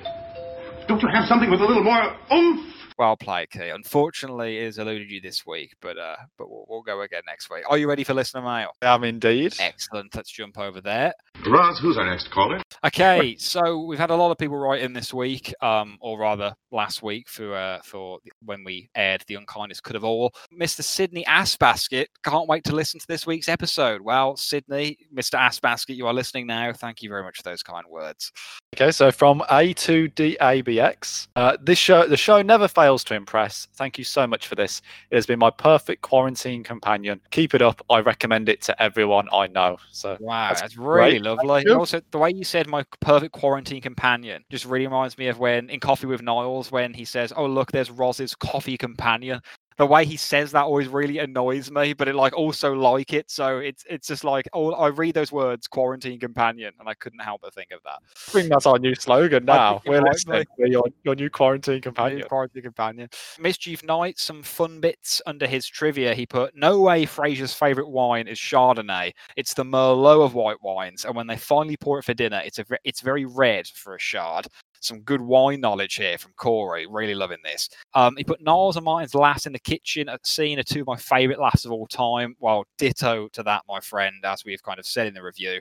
Don't 0.87 1.01
you 1.01 1.09
have 1.09 1.25
something 1.27 1.51
with 1.51 1.59
a 1.59 1.65
little 1.65 1.83
more 1.83 2.15
oomph? 2.31 2.73
Well 2.97 3.17
played, 3.17 3.51
Key. 3.51 3.69
Unfortunately, 3.69 4.57
it 4.57 4.65
has 4.65 4.77
eluded 4.79 5.11
you 5.11 5.21
this 5.21 5.45
week, 5.45 5.75
but 5.81 5.97
uh, 5.99 6.15
but 6.37 6.49
we'll, 6.49 6.65
we'll 6.67 6.81
go 6.81 7.01
again 7.01 7.21
next 7.27 7.49
week. 7.51 7.63
Are 7.69 7.77
you 7.77 7.87
ready 7.87 8.03
for 8.03 8.13
listener 8.13 8.41
mail? 8.41 8.69
I 8.81 8.95
am 8.95 9.03
indeed. 9.03 9.53
Excellent. 9.59 10.15
Let's 10.15 10.31
jump 10.31 10.57
over 10.57 10.81
there. 10.81 11.13
Roz, 11.45 11.77
who's 11.79 11.97
our 11.97 12.09
next 12.09 12.31
caller? 12.31 12.59
Okay, 12.83 13.35
so 13.37 13.83
we've 13.83 13.99
had 13.99 14.09
a 14.09 14.15
lot 14.15 14.31
of 14.31 14.37
people 14.37 14.57
write 14.57 14.81
in 14.81 14.93
this 14.93 15.13
week, 15.13 15.53
um, 15.61 15.97
or 15.99 16.17
rather 16.17 16.55
last 16.71 17.03
week 17.03 17.27
for 17.29 17.53
uh, 17.53 17.79
for 17.83 18.17
when 18.45 18.63
we 18.63 18.89
aired 18.95 19.23
the 19.27 19.35
unkindest 19.35 19.83
cut 19.83 19.95
of 19.95 20.03
all. 20.03 20.33
Mr. 20.53 20.81
Sydney 20.83 21.23
Assbasket 21.25 22.07
can't 22.23 22.47
wait 22.47 22.63
to 22.65 22.75
listen 22.75 22.99
to 22.99 23.07
this 23.07 23.25
week's 23.25 23.49
episode. 23.49 24.01
Well, 24.01 24.35
Sydney, 24.37 24.97
Mr. 25.15 25.37
Assbasket, 25.39 25.95
you 25.95 26.07
are 26.07 26.13
listening 26.13 26.47
now. 26.47 26.71
Thank 26.73 27.01
you 27.01 27.09
very 27.09 27.23
much 27.23 27.37
for 27.37 27.43
those 27.43 27.63
kind 27.63 27.85
words. 27.89 28.31
Okay, 28.75 28.91
so 28.91 29.11
from 29.11 29.41
A 29.51 29.73
to 29.73 30.09
DABX, 30.09 31.27
uh, 31.35 31.57
this 31.61 31.79
show 31.79 32.05
the 32.07 32.17
show 32.17 32.41
never 32.41 32.67
fails 32.67 33.03
to 33.05 33.15
impress. 33.15 33.67
Thank 33.75 33.97
you 33.97 34.03
so 34.03 34.27
much 34.27 34.47
for 34.47 34.55
this. 34.55 34.81
It 35.09 35.15
has 35.15 35.25
been 35.25 35.39
my 35.39 35.49
perfect 35.49 36.01
quarantine 36.01 36.63
companion. 36.63 37.21
Keep 37.31 37.53
it 37.55 37.61
up. 37.61 37.81
I 37.89 37.99
recommend 37.99 38.49
it 38.49 38.61
to 38.63 38.81
everyone 38.81 39.27
I 39.33 39.47
know. 39.47 39.77
So 39.91 40.17
Wow, 40.19 40.49
That's 40.49 40.61
that's, 40.61 40.77
really 40.77 41.19
great. 41.19 41.21
lovely. 41.23 41.61
And 41.61 41.71
also, 41.71 42.01
the 42.11 42.17
way 42.17 42.31
you 42.31 42.43
said 42.43 42.67
my 42.67 42.83
perfect 43.01 43.31
quarantine 43.33 43.81
companion 43.81 44.43
just 44.49 44.65
really 44.65 44.85
reminds 44.87 45.17
me 45.17 45.27
of 45.27 45.39
when 45.39 45.69
in 45.69 45.79
Coffee 45.79 46.07
with 46.07 46.21
Niles 46.21 46.71
when 46.71 46.93
he 46.93 47.05
says, 47.05 47.31
"Oh 47.35 47.45
look, 47.45 47.71
there's 47.71 47.89
Roz's 47.91 48.35
coffee 48.39 48.77
companion." 48.77 49.41
The 49.77 49.85
way 49.85 50.05
he 50.05 50.17
says 50.17 50.51
that 50.53 50.63
always 50.63 50.87
really 50.87 51.19
annoys 51.19 51.69
me, 51.69 51.93
but 51.93 52.07
it 52.07 52.15
like 52.15 52.35
also 52.35 52.73
like 52.73 53.13
it. 53.13 53.29
So 53.29 53.59
it's 53.59 53.85
it's 53.87 54.07
just 54.07 54.23
like 54.23 54.47
oh, 54.53 54.71
I 54.71 54.87
read 54.87 55.13
those 55.13 55.31
words, 55.31 55.67
quarantine 55.67 56.19
companion, 56.19 56.73
and 56.79 56.89
I 56.89 56.95
couldn't 56.95 57.19
help 57.19 57.41
but 57.41 57.53
think 57.53 57.69
of 57.71 57.81
that. 57.83 57.99
I 58.27 58.31
think 58.31 58.49
that's 58.49 58.65
our 58.65 58.79
new 58.79 58.95
slogan 58.95 59.45
now. 59.45 59.83
We're 59.85 60.01
listening. 60.01 60.45
We're 60.57 60.65
your, 60.67 60.83
your 61.03 61.13
new 61.13 61.29
quarantine 61.29 61.75
New 61.75 61.81
companion. 61.81 62.27
Quarantine 62.27 62.63
companion. 62.63 63.09
Mischief 63.39 63.83
Night, 63.83 64.17
some 64.17 64.41
fun 64.41 64.79
bits 64.79 65.21
under 65.27 65.45
his 65.45 65.67
trivia. 65.67 66.15
He 66.15 66.25
put, 66.25 66.55
No 66.55 66.81
way 66.81 67.05
Frasier's 67.05 67.53
favourite 67.53 67.89
wine 67.89 68.27
is 68.27 68.39
Chardonnay. 68.39 69.13
It's 69.35 69.53
the 69.53 69.63
Merlot 69.63 70.25
of 70.25 70.33
white 70.33 70.61
wines. 70.63 71.05
And 71.05 71.15
when 71.15 71.27
they 71.27 71.37
finally 71.37 71.77
pour 71.77 71.99
it 71.99 72.05
for 72.05 72.15
dinner, 72.15 72.41
it's 72.43 72.57
a 72.57 72.65
it's 72.83 73.01
very 73.01 73.25
red 73.25 73.67
for 73.67 73.93
a 73.93 73.99
shard. 73.99 74.47
Some 74.81 75.01
good 75.01 75.21
wine 75.21 75.61
knowledge 75.61 75.95
here 75.95 76.17
from 76.17 76.33
Corey. 76.35 76.85
Really 76.87 77.15
loving 77.15 77.39
this. 77.43 77.69
Um, 77.93 78.15
he 78.17 78.23
put 78.23 78.41
Niles 78.41 78.75
and 78.75 78.85
Martin's 78.85 79.15
laughs 79.15 79.45
in 79.45 79.53
the 79.53 79.59
kitchen 79.59 80.09
at 80.09 80.25
scene 80.25 80.59
are 80.59 80.63
two 80.63 80.81
of 80.81 80.87
my 80.87 80.95
favourite 80.95 81.39
laughs 81.39 81.65
of 81.65 81.71
all 81.71 81.87
time. 81.87 82.35
Well, 82.39 82.65
ditto 82.77 83.27
to 83.29 83.43
that, 83.43 83.63
my 83.67 83.79
friend, 83.79 84.15
as 84.23 84.45
we've 84.45 84.63
kind 84.63 84.79
of 84.79 84.85
said 84.85 85.07
in 85.07 85.13
the 85.13 85.23
review. 85.23 85.59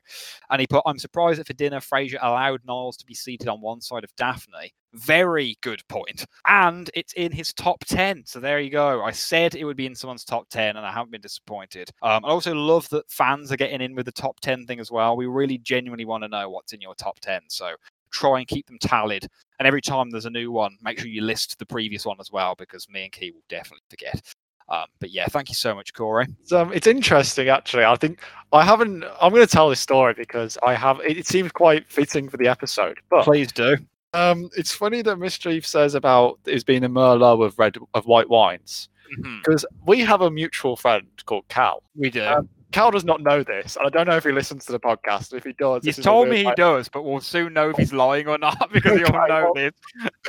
And 0.51 0.61
he 0.61 0.67
put, 0.67 0.83
I'm 0.87 0.99
surprised 0.99 1.41
that 1.41 1.47
for 1.47 1.55
dinner, 1.55 1.81
Frasier 1.81 2.19
allowed 2.23 2.61
Niles 2.67 2.97
to 2.99 3.07
be 3.07 3.15
seated 3.15 3.49
on 3.49 3.61
one 3.61 3.81
side 3.81 4.05
of 4.05 4.15
Daphne. 4.17 4.73
Very 4.93 5.59
good 5.61 5.87
point. 5.89 6.25
And 6.47 6.91
it's 6.95 7.13
in 7.15 7.33
his 7.33 7.53
top 7.53 7.85
10. 7.85 8.25
So 8.25 8.41
there 8.41 8.61
you 8.61 8.71
go. 8.71 9.03
I 9.05 9.11
said 9.11 9.55
it 9.55 9.65
would 9.65 9.77
be 9.77 9.87
in 9.87 9.95
someone's 9.95 10.25
top 10.25 10.49
10, 10.49 10.77
and 10.77 10.87
I 10.87 10.91
haven't 10.91 11.11
been 11.11 11.21
disappointed. 11.21 11.91
Um, 12.03 12.25
I 12.25 12.29
also 12.29 12.55
love 12.55 12.89
that 12.91 13.11
fans 13.11 13.53
are 13.53 13.57
getting 13.57 13.83
in 13.83 13.95
with 13.95 14.07
the 14.07 14.13
top 14.13 14.41
10 14.41 14.67
thing 14.67 14.81
as 14.81 14.91
well. 14.91 15.17
We 15.17 15.27
really 15.27 15.59
genuinely 15.59 16.07
want 16.07 16.25
to 16.25 16.29
know 16.29 16.49
what's 16.49 16.73
in 16.73 16.81
your 16.81 16.95
top 16.95 17.21
10. 17.21 17.43
So 17.49 17.75
try 18.17 18.39
and 18.39 18.49
keep 18.49 18.67
them 18.67 18.79
tallied. 18.81 19.27
And 19.59 19.67
every 19.67 19.83
time 19.83 20.11
there's 20.11 20.27
a 20.27 20.31
new 20.31 20.51
one, 20.51 20.77
make 20.83 20.99
sure 20.99 21.09
you 21.09 21.23
list 21.23 21.59
the 21.59 21.67
previous 21.67 22.05
one 22.05 22.17
as 22.21 22.31
well, 22.31 22.55
because 22.55 22.89
me 22.89 23.05
and 23.05 23.13
Key 23.13 23.31
will 23.31 23.43
definitely 23.49 23.85
forget. 23.89 24.21
Um, 24.69 24.87
but 24.99 25.11
yeah, 25.11 25.27
thank 25.27 25.49
you 25.49 25.55
so 25.55 25.75
much, 25.75 25.95
Corey. 25.95 26.27
It's, 26.43 26.53
um, 26.53 26.73
it's 26.73 26.89
interesting 26.89 27.49
actually. 27.49 27.85
I 27.85 27.95
think 27.95 28.21
I 28.53 28.65
haven't. 28.65 29.05
I'm 29.21 29.33
going 29.33 29.47
to 29.47 29.53
tell 29.53 29.69
this 29.69 29.81
story 29.81 30.15
because 30.15 30.59
I 30.67 30.75
have. 30.75 31.01
It, 31.01 31.19
it 31.19 31.27
seems 31.27 31.53
quite 31.53 31.91
fitting 31.91 32.29
for 32.29 32.37
the 32.37 32.49
episode. 32.49 32.99
But 33.09 33.25
Please 33.25 33.53
do. 33.53 33.77
um, 34.13 34.51
it's 34.57 34.73
funny 34.73 35.03
that 35.03 35.17
Mischief 35.19 35.65
says 35.65 35.95
about 35.95 36.41
it 36.47 36.67
being 36.67 36.83
a 36.85 36.89
Merlot 36.89 37.45
of 37.45 37.57
red 37.59 37.77
of 37.95 38.07
white 38.07 38.29
wines 38.29 38.89
because 39.41 39.65
we 39.87 40.01
have 40.01 40.21
a 40.21 40.31
mutual 40.31 40.75
friend 40.77 41.07
called 41.27 41.47
Cal. 41.49 41.83
We 41.95 42.11
do. 42.11 42.25
Um, 42.25 42.49
Cal 42.77 42.91
does 42.91 43.07
not 43.07 43.23
know 43.23 43.43
this, 43.43 43.77
and 43.77 43.87
I 43.87 43.89
don't 43.89 44.07
know 44.07 44.17
if 44.17 44.25
he 44.25 44.33
listens 44.33 44.67
to 44.67 44.73
the 44.73 44.79
podcast. 44.79 45.33
If 45.33 45.45
he 45.45 45.55
does, 45.55 45.83
He's 45.83 45.97
this 45.97 45.99
is 46.01 46.05
a 46.05 46.09
told 46.09 46.29
me 46.29 46.39
he 46.41 46.47
way- 46.47 46.53
does, 46.59 46.91
but 46.91 47.05
we'll 47.05 47.21
soon 47.23 47.55
know 47.55 47.71
if 47.71 47.77
he's 47.79 47.95
lying 47.95 48.29
or 48.29 48.37
not 48.37 48.71
because 48.73 48.99
he'll 48.99 49.07
okay, 49.17 49.27
know 49.29 49.53
well- 49.55 49.55
this. 49.55 49.73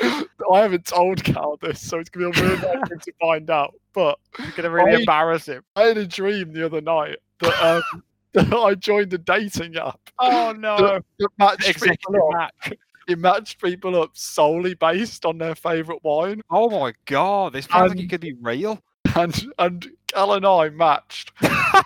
I 0.49 0.59
haven't 0.59 0.85
told 0.85 1.21
Cal 1.25 1.57
this, 1.61 1.81
so 1.85 1.99
it's 1.99 2.09
gonna 2.09 2.29
be 2.29 2.39
a 2.39 2.57
for 2.57 2.67
him 2.93 2.99
to 3.01 3.11
find 3.19 3.49
out. 3.49 3.75
But 3.93 4.17
You're 4.39 4.51
gonna 4.55 4.69
really 4.69 4.93
I- 4.95 4.99
embarrass 4.99 5.45
him. 5.45 5.61
I 5.75 5.81
had 5.87 5.97
a 5.97 6.07
dream 6.07 6.53
the 6.53 6.65
other 6.65 6.79
night 6.79 7.17
that 7.41 7.61
um, 7.93 8.03
that 8.31 8.53
I 8.53 8.75
joined 8.75 9.13
a 9.13 9.17
dating 9.17 9.75
app 9.75 9.99
Oh 10.17 10.53
no! 10.57 10.77
that, 10.77 11.03
that 11.19 11.29
matched 11.37 11.67
Executive 11.67 11.97
people 12.13 12.31
up. 12.33 12.51
match. 12.63 12.73
It 13.09 13.19
matched 13.19 13.61
people 13.61 14.01
up 14.01 14.11
solely 14.13 14.73
based 14.73 15.25
on 15.25 15.37
their 15.37 15.55
favourite 15.55 16.01
wine, 16.03 16.41
Oh 16.49 16.69
my 16.69 16.93
god! 17.03 17.51
This 17.51 17.65
sounds 17.65 17.89
like 17.93 17.99
it 18.05 18.09
could 18.09 18.21
be 18.21 18.35
real. 18.41 18.81
and 19.17 19.45
and 19.59 19.85
Cal 20.13 20.33
and 20.33 20.45
I 20.45 20.69
matched 20.69 21.31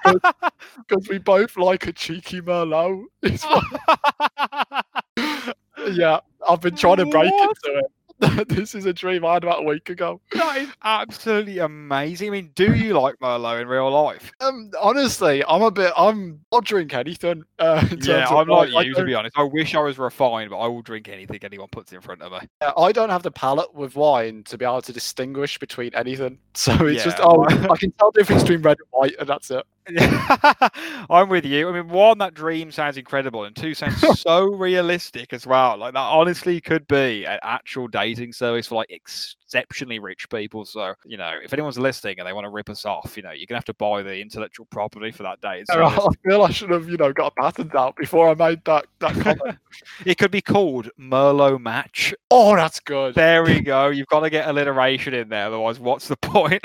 because 0.04 1.08
we 1.10 1.18
both 1.18 1.58
like 1.58 1.88
a 1.88 1.93
cheeky 1.93 2.41
Merlot. 2.41 3.06
Yeah, 5.89 6.20
I've 6.47 6.62
been 6.62 6.76
trying 6.76 6.97
to 6.97 7.06
break 7.06 7.32
What? 7.32 7.58
into 7.66 7.80
it. 7.80 7.86
this 8.49 8.76
is 8.76 8.86
a 8.86 8.93
dream 8.93 9.26
I 9.26 9.34
had 9.34 9.43
about 9.43 9.62
a 9.62 9.64
week 9.64 9.89
ago. 9.89 10.22
that 10.34 10.58
is 10.58 10.70
absolutely 10.84 11.58
amazing. 11.58 12.28
I 12.28 12.32
mean, 12.32 12.52
do 12.54 12.76
you 12.76 12.93
like 12.93 13.16
Merlot 13.18 13.60
in 13.60 13.68
real 13.68 13.89
life? 13.89 14.32
Um, 14.41 14.70
honestly, 14.80 15.43
I'm 15.47 15.64
a 15.64 15.72
bit. 15.72 15.91
I'm. 15.97 16.39
I'll 16.52 16.62
drink 16.62 16.93
anything. 16.93 17.43
Uh, 17.58 17.84
Yeah, 17.99 18.28
I'm 18.28 18.47
like. 18.47 18.72
I 18.76 18.84
you 18.84 18.93
to 18.93 19.04
be 19.04 19.16
honest. 19.16 19.36
I 19.36 19.43
wish 19.43 19.74
I 19.74 19.80
was 19.80 19.97
refined, 19.97 20.52
but 20.52 20.60
I 20.60 20.68
will 20.68 20.84
drink 20.84 21.10
anything 21.10 21.39
anyone 21.41 21.70
puts 21.72 21.93
in 21.93 22.02
front 22.02 22.22
of 22.22 22.32
me. 22.32 22.47
Yeah, 22.62 22.74
I 22.78 22.91
don't 22.91 23.10
have 23.10 23.24
the 23.24 23.32
palate 23.32 23.74
with 23.74 23.95
wine 23.95 24.43
to 24.43 24.58
be 24.58 24.66
able 24.66 24.84
to 24.84 24.93
distinguish 24.93 25.58
between 25.58 25.95
anything. 25.95 26.38
So 26.54 26.74
it's 26.86 27.04
just 27.04 27.18
oh, 27.22 27.43
I 27.45 27.76
can 27.78 27.91
tell 27.93 28.12
the 28.12 28.20
difference 28.20 28.43
between 28.43 28.62
red 28.62 28.78
and 28.78 28.88
white, 28.91 29.16
and 29.20 29.28
that's 29.28 29.49
it. 29.49 29.66
I'm 31.09 31.29
with 31.29 31.45
you. 31.45 31.69
I 31.69 31.71
mean, 31.71 31.88
one, 31.88 32.17
that 32.19 32.34
dream 32.34 32.71
sounds 32.71 32.97
incredible, 32.97 33.45
and 33.45 33.55
two, 33.55 33.73
sounds 33.73 34.19
so 34.21 34.45
realistic 34.45 35.34
as 35.34 35.47
well. 35.47 35.77
Like 35.77 35.93
that 35.93 35.99
honestly 35.99 36.61
could 36.61 36.88
be 36.88 37.25
an 37.25 37.39
actual 37.43 37.88
dating 37.88 38.34
service 38.34 38.67
for 38.67 38.75
like 38.75 38.91
exceptionally 38.91 39.99
rich 39.99 40.29
people. 40.29 40.65
So 40.65 40.93
you 41.05 41.17
know, 41.17 41.34
if 41.43 41.53
anyone's 41.53 41.79
listening 41.79 42.19
and 42.19 42.27
they 42.27 42.34
want 42.34 42.45
to 42.45 42.49
rip 42.49 42.69
us 42.69 42.86
off, 42.86 43.17
you 43.17 43.23
know, 43.23 43.32
you're 43.32 43.47
gonna 43.47 43.57
have 43.57 43.65
to 43.65 43.73
buy 43.73 44.03
the 44.03 44.19
intellectual 44.19 44.67
property 44.67 45.11
for 45.11 45.23
that 45.23 45.41
dating 45.41 45.65
I 45.69 46.07
feel 46.23 46.43
I 46.43 46.51
should 46.51 46.69
have, 46.69 46.88
you 46.89 46.97
know, 46.97 47.11
got 47.11 47.34
a 47.38 47.41
patent 47.41 47.75
out 47.75 47.95
before 47.95 48.29
I 48.29 48.34
made 48.36 48.63
that 48.65 48.86
that 48.99 49.13
comment. 49.15 49.57
it 50.05 50.17
could 50.17 50.32
be 50.32 50.41
called 50.41 50.89
Merlot 50.99 51.61
Match. 51.61 52.13
oh, 52.29 52.55
that's 52.55 52.79
good. 52.79 53.15
There 53.15 53.43
we 53.43 53.61
go. 53.61 53.88
You've 53.88 54.07
got 54.07 54.21
to 54.21 54.29
get 54.29 54.47
alliteration 54.47 55.13
in 55.13 55.29
there, 55.29 55.47
otherwise, 55.47 55.79
what's 55.79 56.07
the 56.07 56.17
point? 56.17 56.63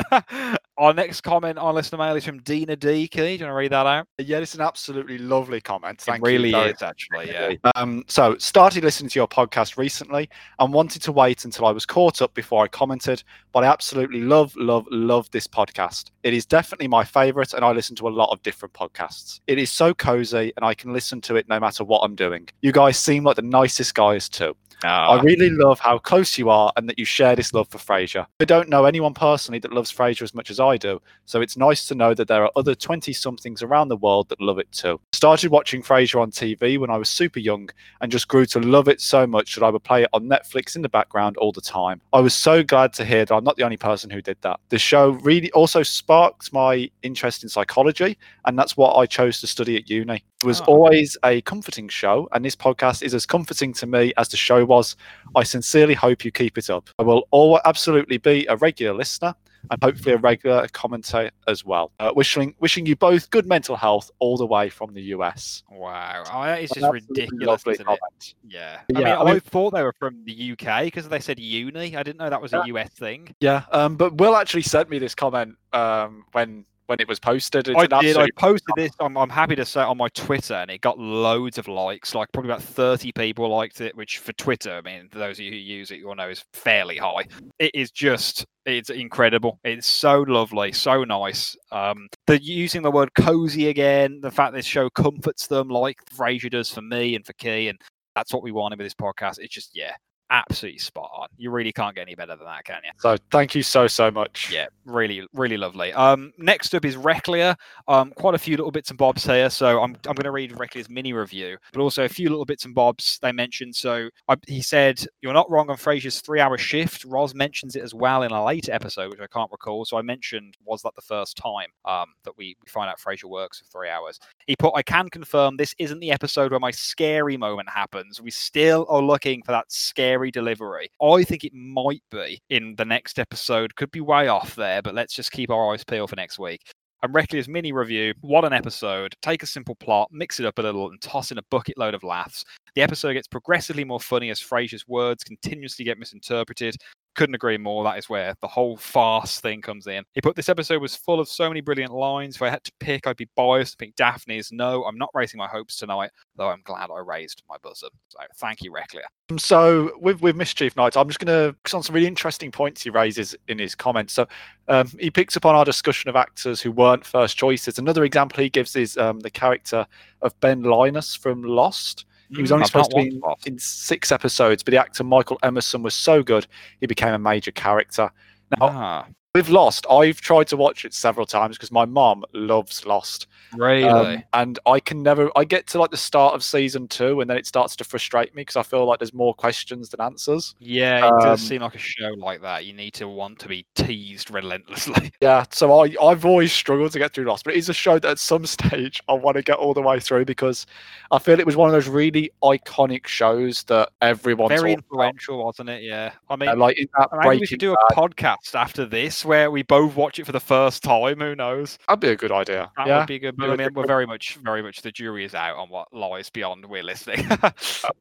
Our 0.79 0.93
next 0.93 1.23
comment 1.23 1.57
on 1.59 1.75
listener 1.75 1.97
mail 1.97 2.17
is 2.17 2.25
from 2.25 2.43
Dina 2.43 2.77
D. 2.77 3.09
Key. 3.09 3.19
Do 3.19 3.23
you 3.23 3.31
want 3.31 3.51
to 3.51 3.53
read 3.53 3.73
that 3.73 3.87
out? 3.87 4.07
Yeah, 4.19 4.39
it's 4.39 4.55
an 4.55 4.61
absolutely 4.61 5.17
lovely 5.17 5.59
comment. 5.59 6.03
Thank 6.03 6.19
it 6.19 6.27
really 6.27 6.51
you. 6.51 6.59
is, 6.59 6.83
actually. 6.83 7.31
Yeah. 7.31 7.55
Um, 7.77 8.05
so 8.09 8.37
started 8.37 8.85
listening 8.85 9.09
to 9.09 9.19
your 9.19 9.27
podcast 9.27 9.79
recently 9.79 10.29
and 10.59 10.75
wanted 10.75 11.01
to 11.03 11.13
wait 11.13 11.47
until 11.47 11.65
I 11.65 11.73
was 11.73 11.87
caught 11.87 12.21
up 12.21 12.35
before 12.35 12.63
I 12.63 12.69
commented, 12.69 13.23
but 13.53 13.65
I 13.65 13.69
absolutely 13.69 14.21
love, 14.21 14.55
love, 14.57 14.87
love 14.91 15.31
this 15.31 15.47
podcast. 15.47 16.11
It 16.25 16.35
is 16.35 16.45
definitely 16.45 16.89
my 16.89 17.05
favorite, 17.05 17.55
and 17.55 17.65
I 17.65 17.73
listen 17.73 17.97
to 17.97 18.09
a 18.09 18.11
lot 18.11 18.31
of 18.31 18.43
different 18.43 18.75
podcasts. 18.75 19.41
It 19.47 19.59
is 19.59 19.71
so 19.71 19.95
cozy, 19.95 20.53
and 20.57 20.65
I 20.65 20.75
can 20.75 20.93
listen 20.93 21.23
to 21.23 21.37
it 21.37 21.49
no 21.49 21.59
matter 21.59 21.85
what 21.85 22.01
I'm 22.01 22.15
doing. 22.15 22.51
You 22.61 22.73
guys 22.73 22.99
seem 22.99 23.25
like 23.25 23.37
the 23.37 23.43
nicest 23.43 23.95
guys 23.95 24.29
too. 24.29 24.55
Oh. 24.85 24.89
I 24.89 25.23
really 25.23 25.51
love 25.51 25.81
how 25.81 25.99
close 25.99 26.37
you 26.39 26.51
are 26.51 26.73
and 26.77 26.89
that 26.89 26.99
you 26.99 27.05
share 27.05 27.35
this 27.35 27.53
love 27.55 27.69
for 27.69 27.79
Frasier. 27.79 28.27
I 28.41 28.45
don't 28.45 28.69
know 28.69 28.85
anyone 28.85 29.15
personally 29.15 29.59
that 29.61 29.73
loves 29.73 29.93
Frasier 29.93 30.23
as 30.23 30.35
much 30.35 30.51
as 30.51 30.61
I 30.61 30.77
do, 30.77 31.01
so 31.25 31.41
it's 31.41 31.57
nice 31.57 31.87
to 31.89 31.95
know 31.95 32.15
that 32.15 32.29
there 32.29 32.45
are 32.45 32.51
other 32.57 32.75
20 32.75 33.13
somethings 33.13 33.63
around 33.63 33.89
the 33.89 33.97
world 33.97 34.29
that 34.29 34.41
love 34.41 34.59
it 34.59 34.71
too. 34.73 35.01
Started 35.13 35.51
watching 35.51 35.83
Frasier 35.83 36.21
on 36.21 36.31
TV 36.31 36.79
when 36.79 36.91
I 36.91 36.97
was 36.97 37.09
super 37.09 37.39
young 37.39 37.71
and 38.01 38.13
just 38.13 38.29
grew 38.29 38.47
to 38.47 38.61
love 38.61 38.89
it 38.89 39.01
so 39.01 39.27
much 39.27 39.55
that 39.55 39.65
I 39.65 39.71
would 39.71 39.85
play 39.85 40.03
it 40.03 40.11
on 40.13 40.29
Netflix 40.29 40.77
in 40.77 40.83
the 40.83 40.89
background 40.89 41.37
all 41.39 41.53
the 41.53 41.61
time. 41.61 42.01
I 42.13 42.21
was 42.21 42.35
so 42.35 42.63
glad 42.63 42.93
to 42.95 43.05
hear 43.05 43.25
that 43.25 43.35
I'm 43.35 43.45
not 43.45 43.57
the 43.57 43.65
only 43.65 43.77
person 43.77 44.11
who 44.11 44.21
did 44.21 44.37
that. 44.43 44.61
The 44.69 44.79
show 44.79 45.11
really 45.11 45.51
also 45.53 45.83
sparked 45.83 46.53
my 46.53 46.91
interest 47.03 47.43
in 47.43 47.49
psychology, 47.49 48.19
and 48.45 48.59
that's 48.59 48.77
what 48.77 48.97
I 48.97 49.07
chose 49.07 49.41
to 49.41 49.47
study 49.47 49.77
at 49.77 49.89
uni. 49.89 50.23
It 50.43 50.47
was 50.47 50.61
Ah. 50.61 50.65
always 50.65 51.17
a 51.25 51.41
comforting 51.43 51.89
show, 51.89 52.29
and 52.33 52.45
this 52.45 52.55
podcast 52.55 53.03
is 53.03 53.15
as 53.15 53.25
comforting 53.25 53.73
to 53.75 53.87
me 53.87 54.13
as 54.19 54.29
the 54.29 54.37
show 54.37 54.67
was. 54.67 54.95
I 55.35 55.43
sincerely 55.45 55.95
hope 55.95 56.27
you 56.27 56.31
keep 56.31 56.59
it 56.59 56.69
up. 56.69 56.91
I 56.99 57.05
will 57.05 57.27
always 57.31 57.63
absolutely 57.65 58.19
be 58.19 58.45
a 58.47 58.57
regular 58.57 58.93
listener 58.95 59.35
and 59.71 59.83
hopefully 59.83 60.15
a 60.15 60.19
regular 60.19 60.69
commentator 60.69 61.31
as 61.49 61.65
well. 61.65 61.91
Uh, 61.99 62.13
wishing 62.15 62.55
wishing 62.61 62.85
you 62.85 62.95
both 62.97 63.31
good 63.31 63.47
mental 63.47 63.77
health 63.77 64.11
all 64.19 64.37
the 64.37 64.45
way 64.47 64.69
from 64.69 64.93
the 64.93 65.03
US. 65.15 65.63
Wow. 65.71 66.23
Oh, 66.31 66.43
that 66.45 66.63
is 66.63 66.71
just 66.71 66.93
ridiculous, 66.93 67.67
isn't 67.67 67.89
it? 67.89 68.35
Yeah. 68.47 68.81
Yeah, 68.91 68.99
I 68.99 69.25
mean, 69.25 69.29
I 69.35 69.37
I, 69.37 69.39
thought 69.41 69.73
they 69.73 69.83
were 69.83 69.95
from 69.99 70.23
the 70.25 70.53
UK 70.53 70.85
because 70.85 71.09
they 71.09 71.19
said 71.19 71.41
uni. 71.41 71.97
I 71.97 72.03
didn't 72.03 72.19
know 72.19 72.29
that 72.29 72.43
was 72.43 72.53
a 72.53 72.63
US 72.67 72.91
thing. 72.91 73.35
Yeah, 73.41 73.63
um, 73.73 73.97
but 73.97 74.19
Will 74.19 74.37
actually 74.37 74.63
sent 74.63 74.91
me 74.91 74.99
this 74.99 75.15
comment 75.15 75.57
um, 75.73 76.27
when 76.33 76.67
when 76.87 77.01
it 77.01 77.09
was 77.09 77.19
posted. 77.19 77.69
I 77.75 77.87
did. 77.87 78.17
I 78.17 78.29
posted 78.37 78.75
this. 78.77 78.93
I'm, 79.01 79.17
I'm 79.17 79.31
happy 79.31 79.57
to 79.57 79.65
say 79.65 79.81
on 79.81 79.97
my 79.97 80.09
Twitter, 80.09 80.55
and 80.55 80.71
it 80.71 80.81
got 80.81 80.99
loads 80.99 81.59
of 81.59 81.69
likes. 81.69 82.15
Like 82.15 82.31
probably 82.33 82.51
about 82.51 82.63
30 82.63 83.13
people 83.13 83.49
liked 83.49 83.81
it, 83.81 83.97
which 83.97 84.19
for 84.19 84.33
Twitter, 84.35 84.73
I 84.73 84.81
mean, 84.81 85.09
those 85.13 85.39
of 85.39 85.45
you 85.45 85.51
who 85.51 85.57
use 85.57 85.91
it, 85.91 85.99
you'll 85.99 86.15
know 86.15 86.29
is 86.29 86.45
fairly 86.53 86.97
high. 86.97 87.25
It 87.59 87.73
is 87.75 87.91
just, 87.91 88.47
it's 88.65 88.91
incredible. 88.91 89.59
It's 89.65 89.87
so 89.87 90.21
lovely, 90.23 90.73
so 90.73 91.05
nice. 91.05 91.57
Um, 91.73 92.09
the 92.27 92.43
using 92.43 92.83
the 92.83 92.91
word 92.91 93.11
cozy 93.15 93.69
again, 93.69 94.21
the 94.21 94.31
fact 94.31 94.55
this 94.55 94.67
show 94.67 94.89
comforts 94.91 95.47
them, 95.47 95.69
like 95.69 95.99
Frasier 96.15 96.51
does 96.51 96.71
for 96.71 96.83
me 96.83 97.15
and 97.15 97.27
for 97.27 97.33
Key, 97.35 97.69
and 97.69 97.81
that's 98.15 98.33
what 98.33 98.43
we 98.43 98.53
wanted 98.53 98.79
with 98.79 98.87
this 98.87 98.95
podcast. 98.95 99.39
It's 99.39 99.55
just, 99.55 99.71
yeah, 99.75 99.93
absolutely 100.31 100.79
spot 100.79 101.11
on. 101.17 101.29
You 101.37 101.51
really 101.51 101.73
can't 101.73 101.95
get 101.95 102.03
any 102.03 102.15
better 102.15 102.37
than 102.37 102.47
that, 102.47 102.65
can 102.65 102.81
you? 102.85 102.91
So 102.99 103.17
thank 103.31 103.55
you 103.55 103.63
so 103.63 103.87
so 103.87 104.11
much. 104.11 104.51
Yeah, 104.53 104.67
really, 104.85 105.27
really 105.33 105.57
lovely. 105.57 105.93
Um, 105.93 106.33
next 106.39 106.75
up 106.75 106.85
is 106.85 106.97
Reclia. 106.97 107.57
Um, 107.89 108.13
quite 108.17 108.35
a 108.35 108.39
few 108.39 108.57
little 108.57 108.71
bits 108.71 108.91
and 108.91 108.99
bobs 108.99 109.25
here, 109.25 109.51
so 109.51 109.83
I'm 109.83 109.97
I'm 110.07 110.15
going 110.15 110.25
to 110.25 110.31
read 110.31 110.53
Reclia's 110.53 110.89
mini 110.89 111.13
review, 111.13 111.57
but 111.73 111.81
also 111.81 112.05
a 112.05 112.09
few 112.09 112.29
little 112.29 112.45
bits 112.45 112.65
and 112.65 112.75
bobs 112.75 113.19
they 113.23 113.33
mentioned. 113.33 113.77
So 113.77 114.09
I, 114.29 114.37
he 114.47 114.63
said, 114.63 115.05
"You're 115.21 115.33
not 115.33 115.51
wrong 115.51 115.71
on 115.71 115.77
Frasier's 115.77 116.21
three-hour 116.21 116.59
shift." 116.59 117.05
Roz 117.05 117.35
mentions 117.35 117.77
it 117.77 117.83
as 117.83 117.95
well 117.95 118.23
in 118.23 118.33
a 118.33 118.45
later 118.45 118.73
episode, 118.73 119.11
which 119.11 119.21
I 119.21 119.27
can't 119.27 119.51
recall. 119.51 119.85
So 119.85 119.97
I 119.97 120.03
mentioned, 120.03 120.57
was 120.65 120.83
that 120.83 120.95
the 120.95 121.03
first 121.03 121.37
time 121.37 121.69
um, 121.85 122.07
that 122.25 122.37
we, 122.37 122.57
we 122.63 122.69
find 122.69 122.91
out 122.91 122.99
Frasier 122.99 123.31
works 123.31 123.61
for 123.61 123.65
three 123.67 123.89
hours? 123.89 124.19
He 124.47 124.57
put, 124.57 124.73
"I 124.75 124.83
can 124.83 125.09
confirm 125.09 125.57
this 125.57 125.75
isn't 125.79 126.01
the 126.01 126.11
episode 126.11 126.51
where 126.51 126.61
my 126.61 126.71
scary 126.71 127.37
moment 127.37 127.69
happens. 127.69 128.21
We 128.21 128.31
still 128.31 128.87
are 128.89 129.03
looking 129.03 129.43
for 129.43 129.53
that 129.53 129.71
scary 129.71 130.16
delivery. 130.31 130.89
I 131.03 131.25
think 131.25 131.45
it 131.45 131.53
might 131.55 132.03
be 132.11 132.41
in 132.51 132.75
the 132.77 132.85
next 132.85 133.19
episode. 133.19 133.75
Could 133.77 133.91
be 133.91 134.01
way 134.01 134.29
off 134.29 134.55
there, 134.55 134.83
but 134.83 134.95
let's 134.95 135.15
just 135.15 135.33
keep 135.33 135.51
our 135.51 135.73
eyes 135.73 135.85
peeled 135.85 136.11
for 136.11 136.17
next 136.17 136.39
week." 136.39 136.61
And 137.03 137.15
Reclia's 137.15 137.47
mini 137.47 137.73
review, 137.73 138.15
what 138.23 138.45
an 138.45 138.55
episode. 138.55 139.15
Take 139.21 139.43
a 139.43 139.47
simple 139.47 139.75
plot, 139.77 140.09
mix 140.11 140.41
it 140.41 140.47
up 140.47 140.59
a 140.59 140.63
little, 140.63 140.89
and 140.89 141.01
toss 141.01 141.31
in 141.31 141.39
a 141.39 141.43
bucket 141.51 141.77
load 141.77 141.95
of 141.95 142.03
laughs. 142.03 142.43
The 142.75 142.83
episode 142.83 143.13
gets 143.13 143.29
progressively 143.29 143.85
more 143.85 144.01
funny 144.01 144.31
as 144.31 144.41
Frasier's 144.41 144.89
words 144.89 145.23
continuously 145.23 145.85
get 145.85 145.99
misinterpreted. 145.99 146.77
Couldn't 147.17 147.35
agree 147.35 147.57
more. 147.57 147.83
That 147.83 147.99
is 147.99 148.09
where 148.09 148.35
the 148.41 148.47
whole 148.47 148.77
farce 148.77 149.41
thing 149.41 149.63
comes 149.63 149.87
in. 149.87 150.05
He 150.13 150.21
put 150.21 150.37
this 150.37 150.51
episode 150.51 150.83
was 150.83 150.95
full 150.95 151.19
of 151.19 151.29
so 151.29 151.49
many 151.49 151.63
brilliant 151.63 151.93
lines. 151.93 152.37
If 152.37 152.43
I 152.43 152.51
had 152.51 152.63
to 152.65 152.73
pick, 152.79 153.07
I'd 153.07 153.17
be 153.17 153.29
biased 153.35 153.73
to 153.73 153.79
pick 153.79 153.97
Daphne's. 153.97 154.53
No, 154.53 154.85
I'm 154.85 154.99
not 154.99 155.11
raising 155.15 155.39
my 155.39 155.49
hopes 155.49 155.77
tonight, 155.77 156.11
though 156.37 156.49
I'm 156.49 156.61
glad 156.65 156.91
I 156.91 156.99
raised 156.99 157.43
my 157.49 157.57
bosom. 157.63 157.89
So 158.09 158.19
thank 158.37 158.63
you, 158.63 158.71
Reclia. 158.71 159.07
Um, 159.31 159.39
So 159.39 159.93
with 159.99 160.21
with 160.21 160.37
Mischief 160.37 160.77
Night, 160.77 160.97
I'm 160.97 161.09
just 161.09 161.19
going 161.19 161.55
to 161.55 161.77
on 161.77 161.83
some 161.83 161.95
really 161.95 162.07
interesting 162.07 162.51
points 162.51 162.83
he 162.83 162.91
raises 162.91 163.35
in 163.49 163.59
his 163.59 163.75
comments. 163.75 164.13
So 164.13 164.27
um, 164.69 164.91
he 165.01 165.11
picks 165.11 165.37
up 165.37 165.47
on 165.47 165.55
our 165.55 165.65
discussion 165.65 166.11
of 166.11 166.17
actors 166.17 166.61
who 166.61 166.71
weren't 166.71 167.05
first 167.05 167.37
choices. 167.37 167.79
Another 167.79 168.05
example 168.05 168.43
he 168.43 168.51
gives 168.51 168.77
is 168.77 168.97
um, 168.99 169.21
the 169.21 169.31
character 169.31 169.87
of 170.21 170.39
Ben 170.41 170.63
Linus 170.63 171.15
from 171.15 171.43
Lost. 171.43 172.05
He 172.31 172.43
was 172.43 172.53
only 172.53 172.65
I've 172.65 172.69
supposed 172.69 172.91
to 172.91 172.97
be 172.97 173.09
in, 173.09 173.23
in 173.47 173.59
six 173.59 174.11
episodes, 174.11 174.63
but 174.63 174.73
the 174.73 174.81
actor 174.81 175.05
Michael 175.05 175.39
Emerson 175.43 175.83
was 175.83 175.95
so 175.95 176.23
good 176.23 176.47
he 176.81 176.87
became 176.87 177.15
a 177.15 177.19
major 177.19 177.53
character. 177.53 178.11
Now 178.51 178.69
Ah, 178.69 179.07
with 179.37 179.51
Lost, 179.51 179.85
I've 179.91 180.19
tried 180.23 180.47
to 180.47 180.57
watch 180.57 180.87
it 180.87 180.95
several 180.95 181.27
times 181.27 181.59
because 181.59 181.71
my 181.71 181.85
mom 181.85 182.25
loves 182.33 182.87
Lost. 182.87 183.27
really? 183.55 183.85
Um, 183.87 184.23
and 184.33 184.59
I 184.65 184.81
can 184.81 185.03
never. 185.03 185.31
I 185.37 185.45
get 185.45 185.67
to 185.69 185.79
like 185.79 185.91
the 185.91 185.99
start 185.99 186.35
of 186.35 186.43
season 186.43 186.89
two, 186.89 187.21
and 187.21 187.29
then 187.29 187.37
it 187.37 187.45
starts 187.47 187.77
to 187.77 187.85
frustrate 187.85 188.35
me 188.35 188.41
because 188.41 188.57
I 188.57 188.63
feel 188.63 188.87
like 188.87 188.99
there's 188.99 189.13
more 189.13 189.35
questions 189.35 189.91
than 189.91 190.01
answers. 190.01 190.55
yeah, 190.59 191.07
it 191.07 191.21
does 191.21 191.43
um, 191.43 191.47
seem 191.47 191.61
like 191.61 191.75
a 191.75 191.79
show 191.79 192.15
like 192.17 192.41
that. 192.41 192.65
You 192.65 192.73
need 192.73 192.95
to 192.95 193.09
want 193.09 193.39
to 193.41 193.49
be 193.49 193.67
teased 193.75 194.31
relentlessly. 194.31 195.13
Yeah, 195.21 195.45
so 195.51 195.81
I 195.83 195.95
I've 196.03 196.25
always 196.25 196.53
struggled 196.53 196.93
to 196.93 196.99
get 196.99 197.13
through 197.13 197.25
Lost, 197.25 197.45
but 197.45 197.53
it 197.55 197.59
is 197.59 197.69
a 197.69 197.75
show 197.75 197.99
that 197.99 198.09
at 198.13 198.19
some 198.19 198.47
stage 198.57 199.03
I 199.07 199.13
want 199.13 199.37
to 199.37 199.43
get 199.43 199.57
all 199.57 199.75
the 199.75 199.83
way 199.83 200.01
through 200.01 200.25
because 200.25 200.65
I 201.11 201.19
feel 201.19 201.39
it 201.39 201.45
was 201.47 201.57
one 201.57 201.69
of 201.69 201.73
those 201.75 201.89
really 201.89 202.31
iconic 202.43 203.07
shows 203.07 203.65
that 203.65 203.91
everyone 204.01 204.49
Very 204.49 204.77
talked 204.77 204.85
about. 204.91 205.09
influential, 205.13 205.45
wasn't 205.45 205.69
it? 205.69 205.83
Yeah. 205.83 206.13
I 206.31 206.37
mean, 206.37 206.49
Uh, 206.49 206.57
like 206.57 206.79
in 206.79 206.87
that 206.99 207.09
maybe 207.13 207.41
we 207.41 207.47
should 207.47 207.59
do 207.61 207.75
a 207.75 207.77
Bad, 207.95 207.99
podcast 207.99 208.55
after 208.55 208.87
this 208.87 209.25
where 209.27 209.51
we 209.51 209.63
both 209.63 209.97
watch 209.97 210.19
it 210.19 210.27
for 210.27 210.33
the 210.33 210.41
first 210.41 210.83
time. 210.83 211.21
Who 211.21 211.35
knows? 211.35 211.79
that'd 211.87 212.01
be 212.01 212.09
a 212.09 212.17
good 212.17 212.33
idea. 212.33 212.71
That 212.77 212.87
yeah, 212.87 212.99
would 212.99 213.09
be 213.09 213.19
good. 213.19 213.37
But 213.37 213.51
I 213.51 213.57
mean, 213.57 213.75
we're 213.75 213.87
very 213.87 214.07
much, 214.07 214.37
very 214.37 214.63
much 214.63 214.83
the 214.83 214.93
jury 214.93 215.25
is 215.25 215.35
out 215.35 215.57
on 215.57 215.69
what 215.69 215.93
lies 215.93 216.31
beyond 216.31 216.65
we're 216.67 216.83
listening. 216.83 217.25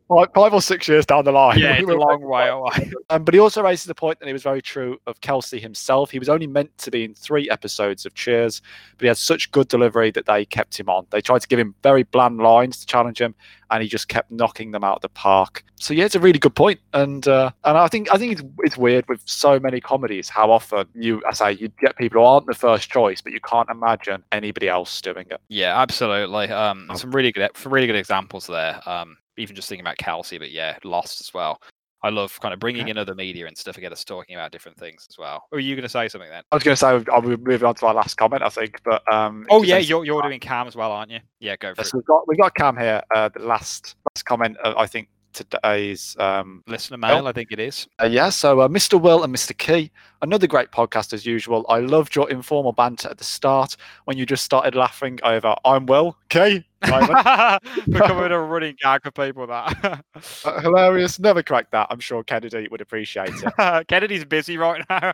five, 0.08 0.28
five 0.34 0.54
or 0.54 0.62
six 0.62 0.88
years 0.88 1.06
down 1.06 1.26
the 1.26 1.32
line. 1.32 1.60
yeah, 1.60 1.74
it's 1.80 1.90
a 1.90 1.94
long 1.94 2.22
make 2.22 2.30
way 2.30 2.48
away. 2.48 2.92
Um, 3.12 3.24
but 3.24 3.36
he 3.36 3.40
also 3.40 3.62
raises 3.62 3.86
the 3.86 3.94
point 3.94 4.20
that 4.20 4.28
it 4.28 4.34
was 4.34 4.42
very 4.42 4.64
true 4.64 4.98
of 5.06 5.22
Kelsey 5.22 5.60
himself. 5.60 6.10
He 6.10 6.18
was 6.18 6.28
only 6.28 6.48
meant 6.48 6.76
to 6.80 6.90
be 6.90 7.04
in 7.04 7.14
three 7.14 7.48
episodes 7.52 8.04
of 8.04 8.16
Cheers, 8.16 8.64
but 8.98 9.02
he 9.02 9.08
had 9.08 9.18
such 9.18 9.52
good 9.52 9.68
delivery 9.68 10.10
that 10.12 10.26
they 10.26 10.44
kept 10.44 10.80
him 10.80 10.90
on. 10.90 11.06
They 11.12 11.22
tried 11.22 11.42
to 11.42 11.48
give 11.48 11.60
him 11.60 11.76
very 11.84 12.02
bland 12.02 12.40
lines 12.40 12.80
to 12.80 12.88
challenge 12.88 13.22
him, 13.22 13.36
and 13.70 13.84
he 13.84 13.90
just 13.90 14.08
kept 14.08 14.32
knocking 14.32 14.72
them 14.72 14.84
out 14.84 14.96
of 14.96 15.02
the 15.02 15.10
park. 15.10 15.64
So 15.76 15.94
yeah, 15.94 16.06
it's 16.06 16.16
a 16.16 16.20
really 16.20 16.40
good 16.40 16.56
point, 16.56 16.80
and 16.94 17.28
uh, 17.28 17.52
and 17.64 17.78
I 17.78 17.88
think 17.88 18.12
I 18.12 18.18
think 18.18 18.34
it's, 18.34 18.44
it's 18.60 18.78
weird 18.78 19.08
with 19.08 19.22
so 19.26 19.60
many 19.60 19.80
comedies 19.80 20.30
how 20.30 20.50
often 20.50 20.88
you 20.94 21.15
I 21.28 21.34
say 21.34 21.54
you 21.54 21.70
get 21.80 21.96
people 21.98 22.22
who 22.22 22.26
aren't 22.28 22.48
the 22.48 22.54
first 22.54 22.90
choice, 22.90 23.22
but 23.22 23.34
you 23.34 23.40
can't 23.42 23.70
imagine 23.70 24.24
anybody 24.32 24.68
else 24.68 25.02
doing 25.02 25.26
it. 25.30 25.40
Yeah, 25.50 25.80
absolutely. 25.80 26.50
Um, 26.50 26.90
some 26.96 27.12
really 27.12 27.32
good, 27.32 27.50
some 27.56 27.74
really 27.74 27.88
good 27.88 27.96
examples 27.96 28.48
there. 28.48 28.82
Um, 28.88 29.18
even 29.38 29.56
just 29.56 29.68
thinking 29.68 29.84
about 29.84 29.98
Kelsey, 29.98 30.38
but 30.38 30.52
yeah, 30.52 30.78
Lost 30.84 31.22
as 31.22 31.34
well. 31.34 31.62
I 32.04 32.10
love 32.10 32.40
kind 32.40 32.54
of 32.54 32.60
bringing 32.60 32.90
in 32.90 33.00
other 33.00 33.16
media 33.16 33.48
and 33.48 33.58
stuff 33.58 33.74
to 33.76 33.82
get 33.82 33.92
us 33.92 34.04
talking 34.04 34.36
about 34.36 34.52
different 34.52 34.78
things 34.78 35.08
as 35.10 35.18
well. 35.18 35.46
Or 35.52 35.58
are 35.58 35.60
you 35.60 35.76
going 35.76 35.84
to 35.84 35.90
say 35.90 36.08
something 36.08 36.30
then? 36.30 36.44
I 36.52 36.56
was 36.56 36.64
going 36.64 36.76
to 36.76 36.80
say 36.80 37.12
I'll 37.12 37.22
be 37.22 37.36
moving 37.36 37.64
on 37.68 37.74
to 37.76 37.88
our 37.88 37.96
last 37.96 38.16
comment, 38.16 38.44
I 38.44 38.50
think, 38.50 38.80
but 38.84 39.02
um, 39.12 39.48
Oh 39.50 39.64
yeah, 39.64 39.80
you're 39.80 40.06
you're 40.06 40.22
doing 40.22 40.40
Cam 40.40 40.68
as 40.68 40.76
well, 40.76 40.92
aren't 40.92 41.10
you? 41.10 41.20
Yeah, 41.40 41.56
go 41.56 41.74
for 41.74 41.82
it. 41.82 41.92
we've 41.94 42.06
got 42.06 42.28
we've 42.28 42.38
got 42.38 42.54
Cam 42.54 42.78
here. 42.78 43.02
Uh, 43.14 43.30
the 43.30 43.40
last 43.40 43.96
last 44.16 44.24
comment, 44.24 44.56
uh, 44.64 44.76
I 44.78 44.86
think 44.86 45.08
today's 45.44 46.16
um, 46.20 46.64
Listener 46.68 46.98
mail, 46.98 47.28
I 47.28 47.32
think 47.32 47.52
it 47.52 47.60
is. 47.60 47.88
uh, 48.02 48.06
yeah. 48.06 48.30
So 48.30 48.62
uh, 48.62 48.68
Mr. 48.68 49.00
Will 49.00 49.24
and 49.24 49.34
Mr. 49.34 49.58
Key, 49.58 49.92
another 50.22 50.48
great 50.48 50.72
podcast 50.72 51.14
as 51.14 51.26
usual. 51.26 51.66
I 51.70 51.80
loved 51.80 52.16
your 52.16 52.30
informal 52.30 52.72
banter 52.72 53.10
at 53.10 53.18
the 53.18 53.24
start 53.24 53.76
when 54.06 54.18
you 54.18 54.26
just 54.26 54.44
started 54.44 54.76
laughing 54.76 55.20
over 55.24 55.56
"I'm 55.66 55.86
Will 55.86 56.18
Key." 56.30 56.66
Becoming 57.88 58.32
a 58.32 58.40
running 58.40 58.76
gag 58.82 59.04
for 59.04 59.12
people 59.12 59.48
that. 59.48 60.04
Uh, 60.44 60.62
hilarious. 60.62 61.20
Never 61.20 61.44
cracked 61.44 61.72
that. 61.72 61.88
I'm 61.90 62.00
sure 62.00 62.24
Kennedy 62.24 62.68
would 62.70 62.82
appreciate 62.82 63.30
it. 63.32 63.88
Kennedy's 63.88 64.26
busy 64.26 64.58
right 64.58 64.84
now. 64.90 65.12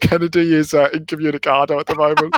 Kennedy 0.00 0.54
is 0.54 0.74
uh, 0.74 0.88
incommunicado 0.92 1.78
at 1.78 1.86
the 1.86 1.94
moment. 1.94 2.36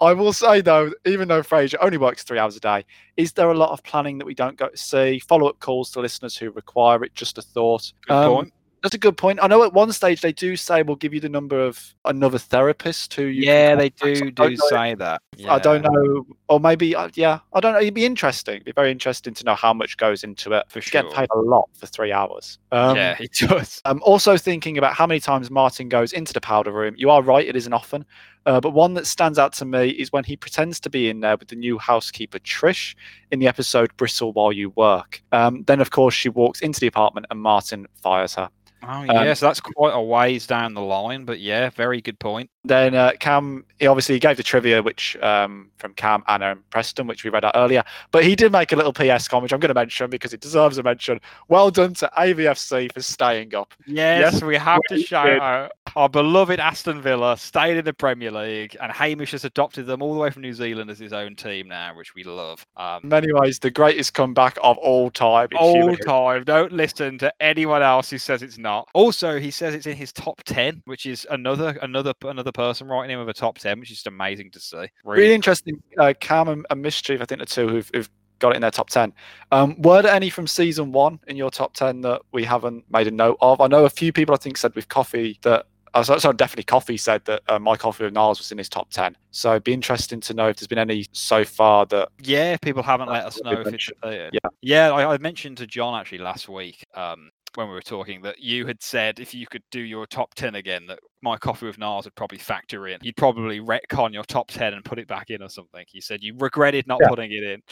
I 0.00 0.12
will 0.12 0.32
say 0.32 0.60
though, 0.60 0.92
even 1.04 1.28
though 1.28 1.42
Frasier 1.42 1.76
only 1.80 1.98
works 1.98 2.22
three 2.22 2.38
hours 2.38 2.56
a 2.56 2.60
day, 2.60 2.84
is 3.16 3.32
there 3.32 3.50
a 3.50 3.54
lot 3.56 3.70
of 3.70 3.82
planning 3.82 4.18
that 4.18 4.26
we 4.26 4.34
don't 4.34 4.56
go 4.56 4.68
to 4.68 4.76
see? 4.76 5.18
Follow 5.20 5.48
up 5.48 5.58
calls 5.60 5.90
to 5.92 6.00
listeners 6.00 6.36
who 6.36 6.50
require 6.50 7.04
it. 7.04 7.14
Just 7.14 7.38
a 7.38 7.42
thought. 7.42 7.92
Good 8.06 8.14
Um, 8.14 8.32
point. 8.34 8.52
That's 8.82 8.94
a 8.96 8.98
good 8.98 9.16
point. 9.16 9.38
I 9.40 9.46
know 9.46 9.62
at 9.62 9.72
one 9.72 9.92
stage 9.92 10.22
they 10.22 10.32
do 10.32 10.56
say 10.56 10.82
we'll 10.82 10.96
give 10.96 11.14
you 11.14 11.20
the 11.20 11.28
number 11.28 11.60
of 11.64 11.94
another 12.04 12.38
therapist 12.38 13.14
who 13.14 13.24
you. 13.24 13.44
Yeah, 13.44 13.76
they 13.76 13.90
do 13.90 14.14
do 14.14 14.30
don't 14.32 14.58
know- 14.58 14.66
say 14.68 14.94
that. 14.94 15.22
I 15.48 15.58
don't 15.60 15.82
know, 15.82 16.26
or 16.48 16.58
maybe 16.58 16.94
uh, 16.94 17.08
yeah, 17.14 17.38
I 17.52 17.60
don't 17.60 17.72
know. 17.74 17.80
It'd 17.80 17.94
be 17.94 18.04
interesting. 18.04 18.56
It'd 18.56 18.64
be 18.64 18.72
very 18.72 18.90
interesting 18.90 19.34
to 19.34 19.44
know 19.44 19.54
how 19.54 19.72
much 19.72 19.96
goes 19.96 20.24
into 20.24 20.52
it. 20.52 20.66
For 20.68 20.80
You 20.80 20.84
get 20.90 21.10
paid 21.12 21.28
a 21.32 21.38
lot 21.38 21.68
for 21.74 21.86
three 21.86 22.12
hours. 22.12 22.58
Um, 22.72 22.96
yeah, 22.96 23.16
it 23.20 23.32
does. 23.32 23.80
I'm 23.84 24.02
also 24.02 24.36
thinking 24.36 24.78
about 24.78 24.94
how 24.94 25.06
many 25.06 25.20
times 25.20 25.50
Martin 25.50 25.88
goes 25.88 26.12
into 26.12 26.32
the 26.32 26.40
powder 26.40 26.72
room. 26.72 26.94
You 26.96 27.10
are 27.10 27.22
right; 27.22 27.46
it 27.46 27.54
isn't 27.56 27.72
often. 27.72 28.04
Uh, 28.46 28.60
but 28.60 28.70
one 28.70 28.94
that 28.94 29.06
stands 29.06 29.38
out 29.38 29.52
to 29.54 29.64
me 29.64 29.90
is 29.90 30.12
when 30.12 30.24
he 30.24 30.36
pretends 30.36 30.80
to 30.80 30.90
be 30.90 31.08
in 31.08 31.20
there 31.20 31.36
with 31.36 31.48
the 31.48 31.56
new 31.56 31.78
housekeeper 31.78 32.38
Trish 32.38 32.94
in 33.30 33.38
the 33.38 33.48
episode 33.48 33.96
"Bristle 33.96 34.32
While 34.32 34.52
You 34.52 34.70
Work." 34.70 35.22
Um, 35.32 35.64
then, 35.66 35.80
of 35.80 35.90
course, 35.90 36.14
she 36.14 36.28
walks 36.28 36.60
into 36.60 36.80
the 36.80 36.86
apartment 36.86 37.26
and 37.30 37.40
Martin 37.40 37.86
fires 38.02 38.34
her. 38.34 38.48
Oh 38.84 39.02
yeah, 39.04 39.34
so 39.34 39.46
that's 39.46 39.60
quite 39.60 39.94
a 39.94 40.02
ways 40.02 40.46
down 40.46 40.74
the 40.74 40.80
line, 40.80 41.24
but 41.24 41.38
yeah, 41.38 41.70
very 41.70 42.00
good 42.00 42.18
point. 42.18 42.50
Then 42.64 42.96
uh, 42.96 43.12
Cam, 43.20 43.64
he 43.78 43.86
obviously 43.86 44.18
gave 44.18 44.36
the 44.36 44.42
trivia, 44.42 44.82
which 44.82 45.16
um, 45.22 45.70
from 45.76 45.94
Cam, 45.94 46.24
Anna, 46.26 46.52
and 46.52 46.70
Preston, 46.70 47.06
which 47.06 47.22
we 47.22 47.30
read 47.30 47.44
out 47.44 47.52
earlier. 47.54 47.84
But 48.10 48.24
he 48.24 48.34
did 48.34 48.50
make 48.50 48.72
a 48.72 48.76
little 48.76 48.92
PS 48.92 49.28
comment, 49.28 49.44
which 49.44 49.52
I'm 49.52 49.60
going 49.60 49.68
to 49.68 49.74
mention 49.74 50.10
because 50.10 50.32
it 50.32 50.40
deserves 50.40 50.78
a 50.78 50.82
mention. 50.82 51.20
Well 51.48 51.70
done 51.70 51.94
to 51.94 52.10
AVFC 52.18 52.92
for 52.92 53.02
staying 53.02 53.54
up. 53.54 53.72
Yes, 53.86 54.42
we 54.42 54.56
have 54.56 54.80
to 54.88 55.00
shout 55.00 55.26
did. 55.26 55.38
out 55.38 55.72
our 55.96 56.08
beloved 56.08 56.60
Aston 56.60 57.00
Villa 57.02 57.36
stayed 57.36 57.76
in 57.76 57.84
the 57.84 57.92
Premier 57.92 58.30
League, 58.30 58.76
and 58.80 58.90
Hamish 58.92 59.32
has 59.32 59.44
adopted 59.44 59.86
them 59.86 60.02
all 60.02 60.14
the 60.14 60.20
way 60.20 60.30
from 60.30 60.42
New 60.42 60.54
Zealand 60.54 60.90
as 60.90 60.98
his 60.98 61.12
own 61.12 61.36
team 61.36 61.68
now, 61.68 61.94
which 61.94 62.14
we 62.14 62.24
love. 62.24 62.66
Um, 62.76 63.00
In 63.02 63.08
many 63.08 63.32
ways, 63.32 63.58
the 63.58 63.70
greatest 63.70 64.14
comeback 64.14 64.58
of 64.62 64.78
all 64.78 65.10
time. 65.10 65.48
human 65.50 65.90
all 65.90 65.96
time. 65.96 66.44
Don't 66.44 66.72
listen 66.72 67.18
to 67.18 67.32
anyone 67.40 67.82
else 67.82 68.10
who 68.10 68.18
says 68.18 68.42
it's 68.42 68.58
not. 68.58 68.88
Also, 68.94 69.38
he 69.38 69.50
says 69.50 69.74
it's 69.74 69.86
in 69.86 69.96
his 69.96 70.12
top 70.12 70.42
ten, 70.44 70.82
which 70.86 71.06
is 71.06 71.26
another 71.30 71.78
another 71.82 72.14
another 72.24 72.52
person 72.52 72.88
writing 72.88 73.14
him 73.14 73.20
with 73.20 73.28
a 73.28 73.38
top 73.38 73.58
ten, 73.58 73.80
which 73.80 73.90
is 73.90 73.98
just 73.98 74.06
amazing 74.06 74.50
to 74.52 74.60
see. 74.60 74.86
Really 75.04 75.34
interesting. 75.34 75.82
Uh, 75.98 76.14
Cam 76.20 76.48
and, 76.48 76.66
and 76.70 76.82
Mischief, 76.82 77.20
I 77.20 77.24
think 77.24 77.40
the 77.40 77.46
two 77.46 77.68
who've, 77.68 77.90
who've 77.94 78.10
got 78.42 78.52
it 78.52 78.56
in 78.56 78.62
their 78.62 78.70
top 78.70 78.90
10. 78.90 79.12
Um, 79.52 79.80
were 79.80 80.02
there 80.02 80.12
any 80.12 80.28
from 80.28 80.46
season 80.46 80.92
one 80.92 81.20
in 81.28 81.36
your 81.36 81.50
top 81.50 81.74
10 81.74 82.02
that 82.02 82.20
we 82.32 82.44
haven't 82.44 82.84
made 82.90 83.06
a 83.06 83.10
note 83.10 83.38
of? 83.40 83.60
I 83.60 83.68
know 83.68 83.84
a 83.84 83.90
few 83.90 84.12
people, 84.12 84.34
I 84.34 84.38
think, 84.38 84.58
said 84.58 84.74
with 84.74 84.88
coffee 84.88 85.38
that 85.42 85.66
Oh, 85.94 86.02
so, 86.02 86.16
so 86.18 86.32
definitely 86.32 86.64
Coffee 86.64 86.96
said 86.96 87.22
that 87.26 87.42
uh, 87.48 87.58
my 87.58 87.76
coffee 87.76 88.04
with 88.04 88.14
Niles 88.14 88.38
was 88.38 88.50
in 88.50 88.58
his 88.58 88.68
top 88.68 88.90
ten. 88.90 89.16
So 89.30 89.50
it'd 89.50 89.64
be 89.64 89.74
interesting 89.74 90.20
to 90.20 90.34
know 90.34 90.48
if 90.48 90.56
there's 90.56 90.66
been 90.68 90.78
any 90.78 91.04
so 91.12 91.44
far 91.44 91.84
that 91.86 92.08
Yeah, 92.22 92.56
people 92.58 92.82
haven't 92.82 93.10
let 93.10 93.26
us 93.26 93.42
know 93.42 93.60
if 93.60 93.66
it's. 93.68 93.90
Uh, 94.02 94.10
Yeah. 94.32 94.50
yeah, 94.62 94.90
I, 94.90 95.12
I 95.14 95.18
mentioned 95.18 95.58
to 95.58 95.66
John 95.66 95.98
actually 95.98 96.18
last 96.18 96.48
week 96.48 96.82
um, 96.94 97.30
when 97.54 97.68
we 97.68 97.74
were 97.74 97.82
talking 97.82 98.22
that 98.22 98.38
you 98.38 98.66
had 98.66 98.82
said 98.82 99.20
if 99.20 99.34
you 99.34 99.46
could 99.46 99.62
do 99.70 99.80
your 99.80 100.06
top 100.06 100.34
ten 100.34 100.54
again, 100.54 100.86
that 100.86 101.00
my 101.22 101.36
coffee 101.36 101.66
with 101.66 101.78
Niles 101.78 102.04
would 102.04 102.14
probably 102.14 102.38
factor 102.38 102.88
in. 102.88 102.98
You'd 103.02 103.16
probably 103.16 103.60
retcon 103.60 104.12
your 104.12 104.24
top 104.24 104.48
ten 104.48 104.74
and 104.74 104.84
put 104.84 104.98
it 104.98 105.06
back 105.08 105.30
in 105.30 105.42
or 105.42 105.48
something. 105.48 105.84
You 105.92 106.00
said 106.00 106.22
you 106.22 106.34
regretted 106.38 106.86
not 106.86 106.98
Yeah. 107.02 107.08
putting 107.08 107.32
it 107.32 107.42
in, 107.42 107.62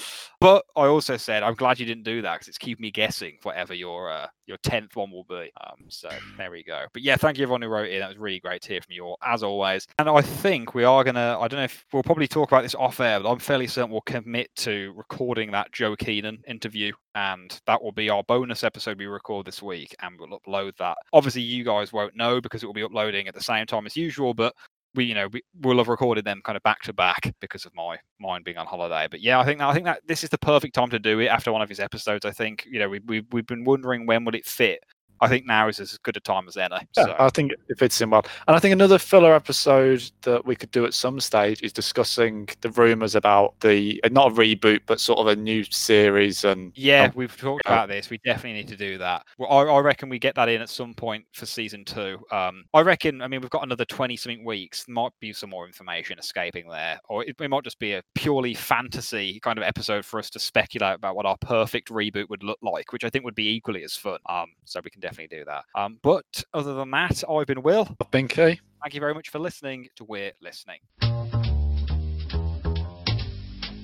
but 0.41 0.65
I 0.77 0.87
also 0.87 1.17
said 1.17 1.43
I'm 1.43 1.55
glad 1.55 1.79
you 1.79 1.87
didn't 1.87 2.05
do 2.05 2.23
that 2.23 2.35
because 2.35 2.49
it's 2.49 2.59
keeping 2.59 2.83
me 2.83 2.91
guessing 2.91 3.39
whatever 3.43 3.75
your 3.75 4.11
uh, 4.11 4.27
your 4.47 4.57
tenth 4.59 4.97
one 4.97 5.11
will 5.11 5.25
be. 5.25 5.51
Um, 5.65 5.85
so 5.89 6.09
there 6.37 6.51
we 6.51 6.63
go. 6.65 6.85
But 6.93 7.03
yeah, 7.03 7.17
thank 7.17 7.39
you 7.39 7.43
everyone 7.45 7.63
who 7.63 7.69
wrote 7.69 7.89
in. 7.91 8.01
That 8.01 8.09
was 8.09 8.19
really 8.19 8.41
great 8.41 8.63
to 8.63 8.69
hear 8.69 8.81
from 8.83 8.93
you 8.93 9.05
all 9.05 9.19
as 9.25 9.43
always. 9.43 9.87
And 9.99 10.09
I 10.09 10.21
think 10.23 10.75
we 10.75 10.85
are 10.85 11.05
gonna. 11.05 11.39
I 11.41 11.49
don't 11.49 11.59
know 11.59 11.65
if 11.65 11.85
we'll 11.93 12.03
probably 12.03 12.29
talk 12.29 12.51
about 12.51 12.63
this 12.63 12.75
off 12.75 13.01
air, 13.01 13.21
but 13.21 13.31
I'm 13.31 13.39
fairly 13.39 13.67
certain 13.67 13.91
we'll 13.91 14.01
commit 14.03 14.55
to 14.57 14.93
recording 14.97 15.51
that 15.53 15.73
Joe 15.73 15.97
Keenan 15.97 16.43
interview, 16.47 16.93
and 17.15 17.61
that 17.67 17.83
will 17.83 17.93
be 17.93 18.11
our 18.11 18.23
bonus 18.25 18.65
episode 18.65 18.99
we 18.99 19.07
record 19.07 19.47
this 19.47 19.63
week, 19.63 19.95
and 20.01 20.19
we'll 20.19 20.39
upload 20.41 20.77
that. 20.79 20.97
Obviously, 21.13 21.43
you 21.43 21.65
guys 21.65 21.93
won't 21.93 22.17
know 22.17 22.41
because 22.41 22.63
it 22.63 22.67
will 22.67 22.73
be 22.73 22.83
uploading 22.83 23.29
at 23.29 23.35
the 23.35 23.40
same 23.43 23.67
time 23.67 23.87
as 23.87 23.97
usual, 23.97 24.35
but 24.35 24.55
we 24.95 25.05
you 25.05 25.15
know 25.15 25.29
we 25.33 25.43
will 25.61 25.79
have 25.79 25.89
recorded 25.89 26.25
them 26.25 26.41
kind 26.45 26.57
of 26.57 26.63
back 26.63 26.83
to 26.83 26.93
back 26.93 27.33
because 27.41 27.65
of 27.65 27.75
my 27.75 27.97
mind 28.21 28.45
being 28.45 28.57
on 28.59 28.67
holiday. 28.67 29.07
But 29.11 29.21
yeah 29.21 29.39
i 29.39 29.45
think 29.45 29.61
that 29.61 29.69
i 29.69 29.75
think 29.75 29.87
that 29.87 30.01
this 30.07 30.25
is 30.25 30.31
the 30.31 30.39
perfect 30.39 30.75
time 30.75 30.91
to 30.91 30.99
do 30.99 31.21
it 31.21 31.27
after 31.29 31.53
one 31.53 31.63
of 31.63 31.69
his 31.69 31.81
episodes 31.81 32.25
i 32.25 32.31
think. 32.33 32.67
You 32.69 32.81
know 32.81 32.89
we, 32.89 33.01
we, 33.07 33.23
we've 33.31 33.47
been 33.47 33.65
wondering 33.65 34.07
when 34.07 34.25
would 34.25 34.35
it 34.35 34.47
fit 34.47 34.81
i 35.21 35.29
think 35.29 35.47
now 35.47 35.69
is 35.69 35.81
as 35.81 35.97
good 35.99 36.17
a 36.17 36.21
time 36.21 36.47
as 36.49 36.57
any 36.57 36.75
Yeah, 36.97 37.05
so 37.05 37.17
I 37.19 37.29
think 37.31 37.53
it 37.53 37.79
fits 37.79 38.01
in 38.01 38.11
well. 38.11 38.25
And 38.47 38.57
I 38.57 38.59
think 38.59 38.73
another 38.73 38.99
filler 38.99 39.35
episode 39.35 40.03
that 40.23 40.45
we 40.47 40.57
could 40.57 40.71
do 40.71 40.85
at 40.85 40.95
some 40.95 41.21
stage 41.21 41.63
is 41.63 41.73
discussing 41.73 42.49
the 42.61 42.71
rumours 42.71 43.15
about 43.15 43.55
the 43.61 44.01
not 44.11 44.33
a 44.33 44.35
reboot, 44.35 44.81
but 44.87 45.01
sort 45.01 45.19
of 45.19 45.27
a 45.27 45.37
new 45.37 45.65
series. 45.65 46.45
And 46.45 46.73
Yeah, 46.75 47.05
Um, 47.05 47.13
we've 47.15 47.37
talked 47.37 47.63
yeah. 47.67 47.73
about 47.73 47.89
this. 47.89 48.11
We 48.11 48.19
definitely 48.25 48.55
need 48.55 48.69
to 48.69 48.77
do 48.77 48.99
that. 48.99 49.25
Well, 49.39 49.51
I, 49.51 49.63
I 49.73 49.81
reckon 49.81 50.09
we 50.09 50.19
get 50.19 50.35
that 50.37 50.49
in 50.49 50.61
at 50.63 50.69
some 50.71 50.95
point 50.95 51.25
for 51.33 51.47
season 51.47 51.85
two. 51.85 52.19
Um, 52.33 52.65
I 52.75 52.81
reckon. 52.81 53.21
I 53.23 53.29
mean, 53.29 53.41
we've 53.41 53.51
got 53.51 53.63
another 53.65 53.85
twenty 53.85 54.17
something 54.17 54.45
weeks. 54.45 54.85
There 54.85 54.95
might 54.95 55.13
be 55.21 55.33
some 55.33 55.51
more 55.51 55.67
information 55.67 56.19
escaping 56.19 56.69
there, 56.69 56.99
or 57.09 57.25
it, 57.25 57.37
it 57.41 57.51
might 57.51 57.65
just 57.65 57.79
be 57.79 57.93
a 57.95 58.03
purely 58.15 58.55
fantasy 58.55 59.39
kind 59.41 59.59
of 59.59 59.65
episode 59.65 60.05
for 60.05 60.19
us 60.19 60.31
to 60.31 60.39
speculate 60.39 60.95
about 60.97 61.15
what 61.17 61.27
our 61.27 61.37
perfect 61.41 61.89
reboot 61.91 62.29
would 62.31 62.43
look 62.43 62.59
like, 62.63 62.93
which 62.93 63.05
I 63.05 63.11
think 63.11 63.25
would 63.25 63.35
be 63.35 63.49
equally 63.55 63.85
as 63.85 63.95
fun. 63.97 64.19
Um, 64.29 64.47
so 64.65 64.81
we 64.83 64.91
can 64.91 65.01
definitely 65.01 65.10
do 65.17 65.45
that. 65.45 65.65
Um, 65.75 65.99
but 66.03 66.45
other 66.53 66.75
than 66.75 66.91
that, 66.91 67.23
I've 67.29 67.47
been 67.47 67.63
Will. 67.63 67.89
I've 68.01 68.11
been 68.11 68.29
key. 68.29 68.61
Thank 68.83 68.95
you 68.95 69.01
very 69.01 69.15
much 69.15 69.29
for 69.29 69.39
listening 69.39 69.89
to 69.97 70.05
We're 70.05 70.33
Listening. 70.41 70.81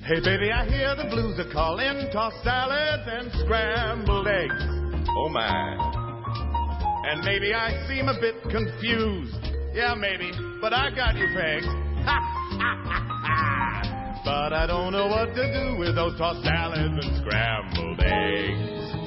Hey 0.07 0.21
baby, 0.23 0.49
I 0.51 0.65
hear 0.69 0.95
the 0.95 1.03
blues 1.09 1.37
are 1.37 1.51
calling, 1.51 2.09
tossed 2.13 2.41
salads 2.41 3.03
and 3.07 3.29
scrambled 3.43 4.25
eggs. 4.25 4.63
Oh 5.17 5.27
my. 5.27 5.75
And 7.09 7.25
maybe 7.25 7.53
I 7.53 7.85
seem 7.89 8.07
a 8.07 8.17
bit 8.19 8.41
confused. 8.43 9.35
Yeah, 9.73 9.95
maybe, 9.95 10.31
but 10.61 10.71
I 10.71 10.91
got 10.95 11.15
you 11.15 11.27
pegged. 11.35 11.65
but 14.23 14.53
I 14.53 14.65
don't 14.65 14.93
know 14.93 15.07
what 15.07 15.35
to 15.35 15.53
do 15.53 15.75
with 15.77 15.95
those 15.95 16.17
tossed 16.17 16.41
salads 16.41 17.05
and 17.05 17.17
scrambled 17.19 17.99
eggs. 17.99 19.06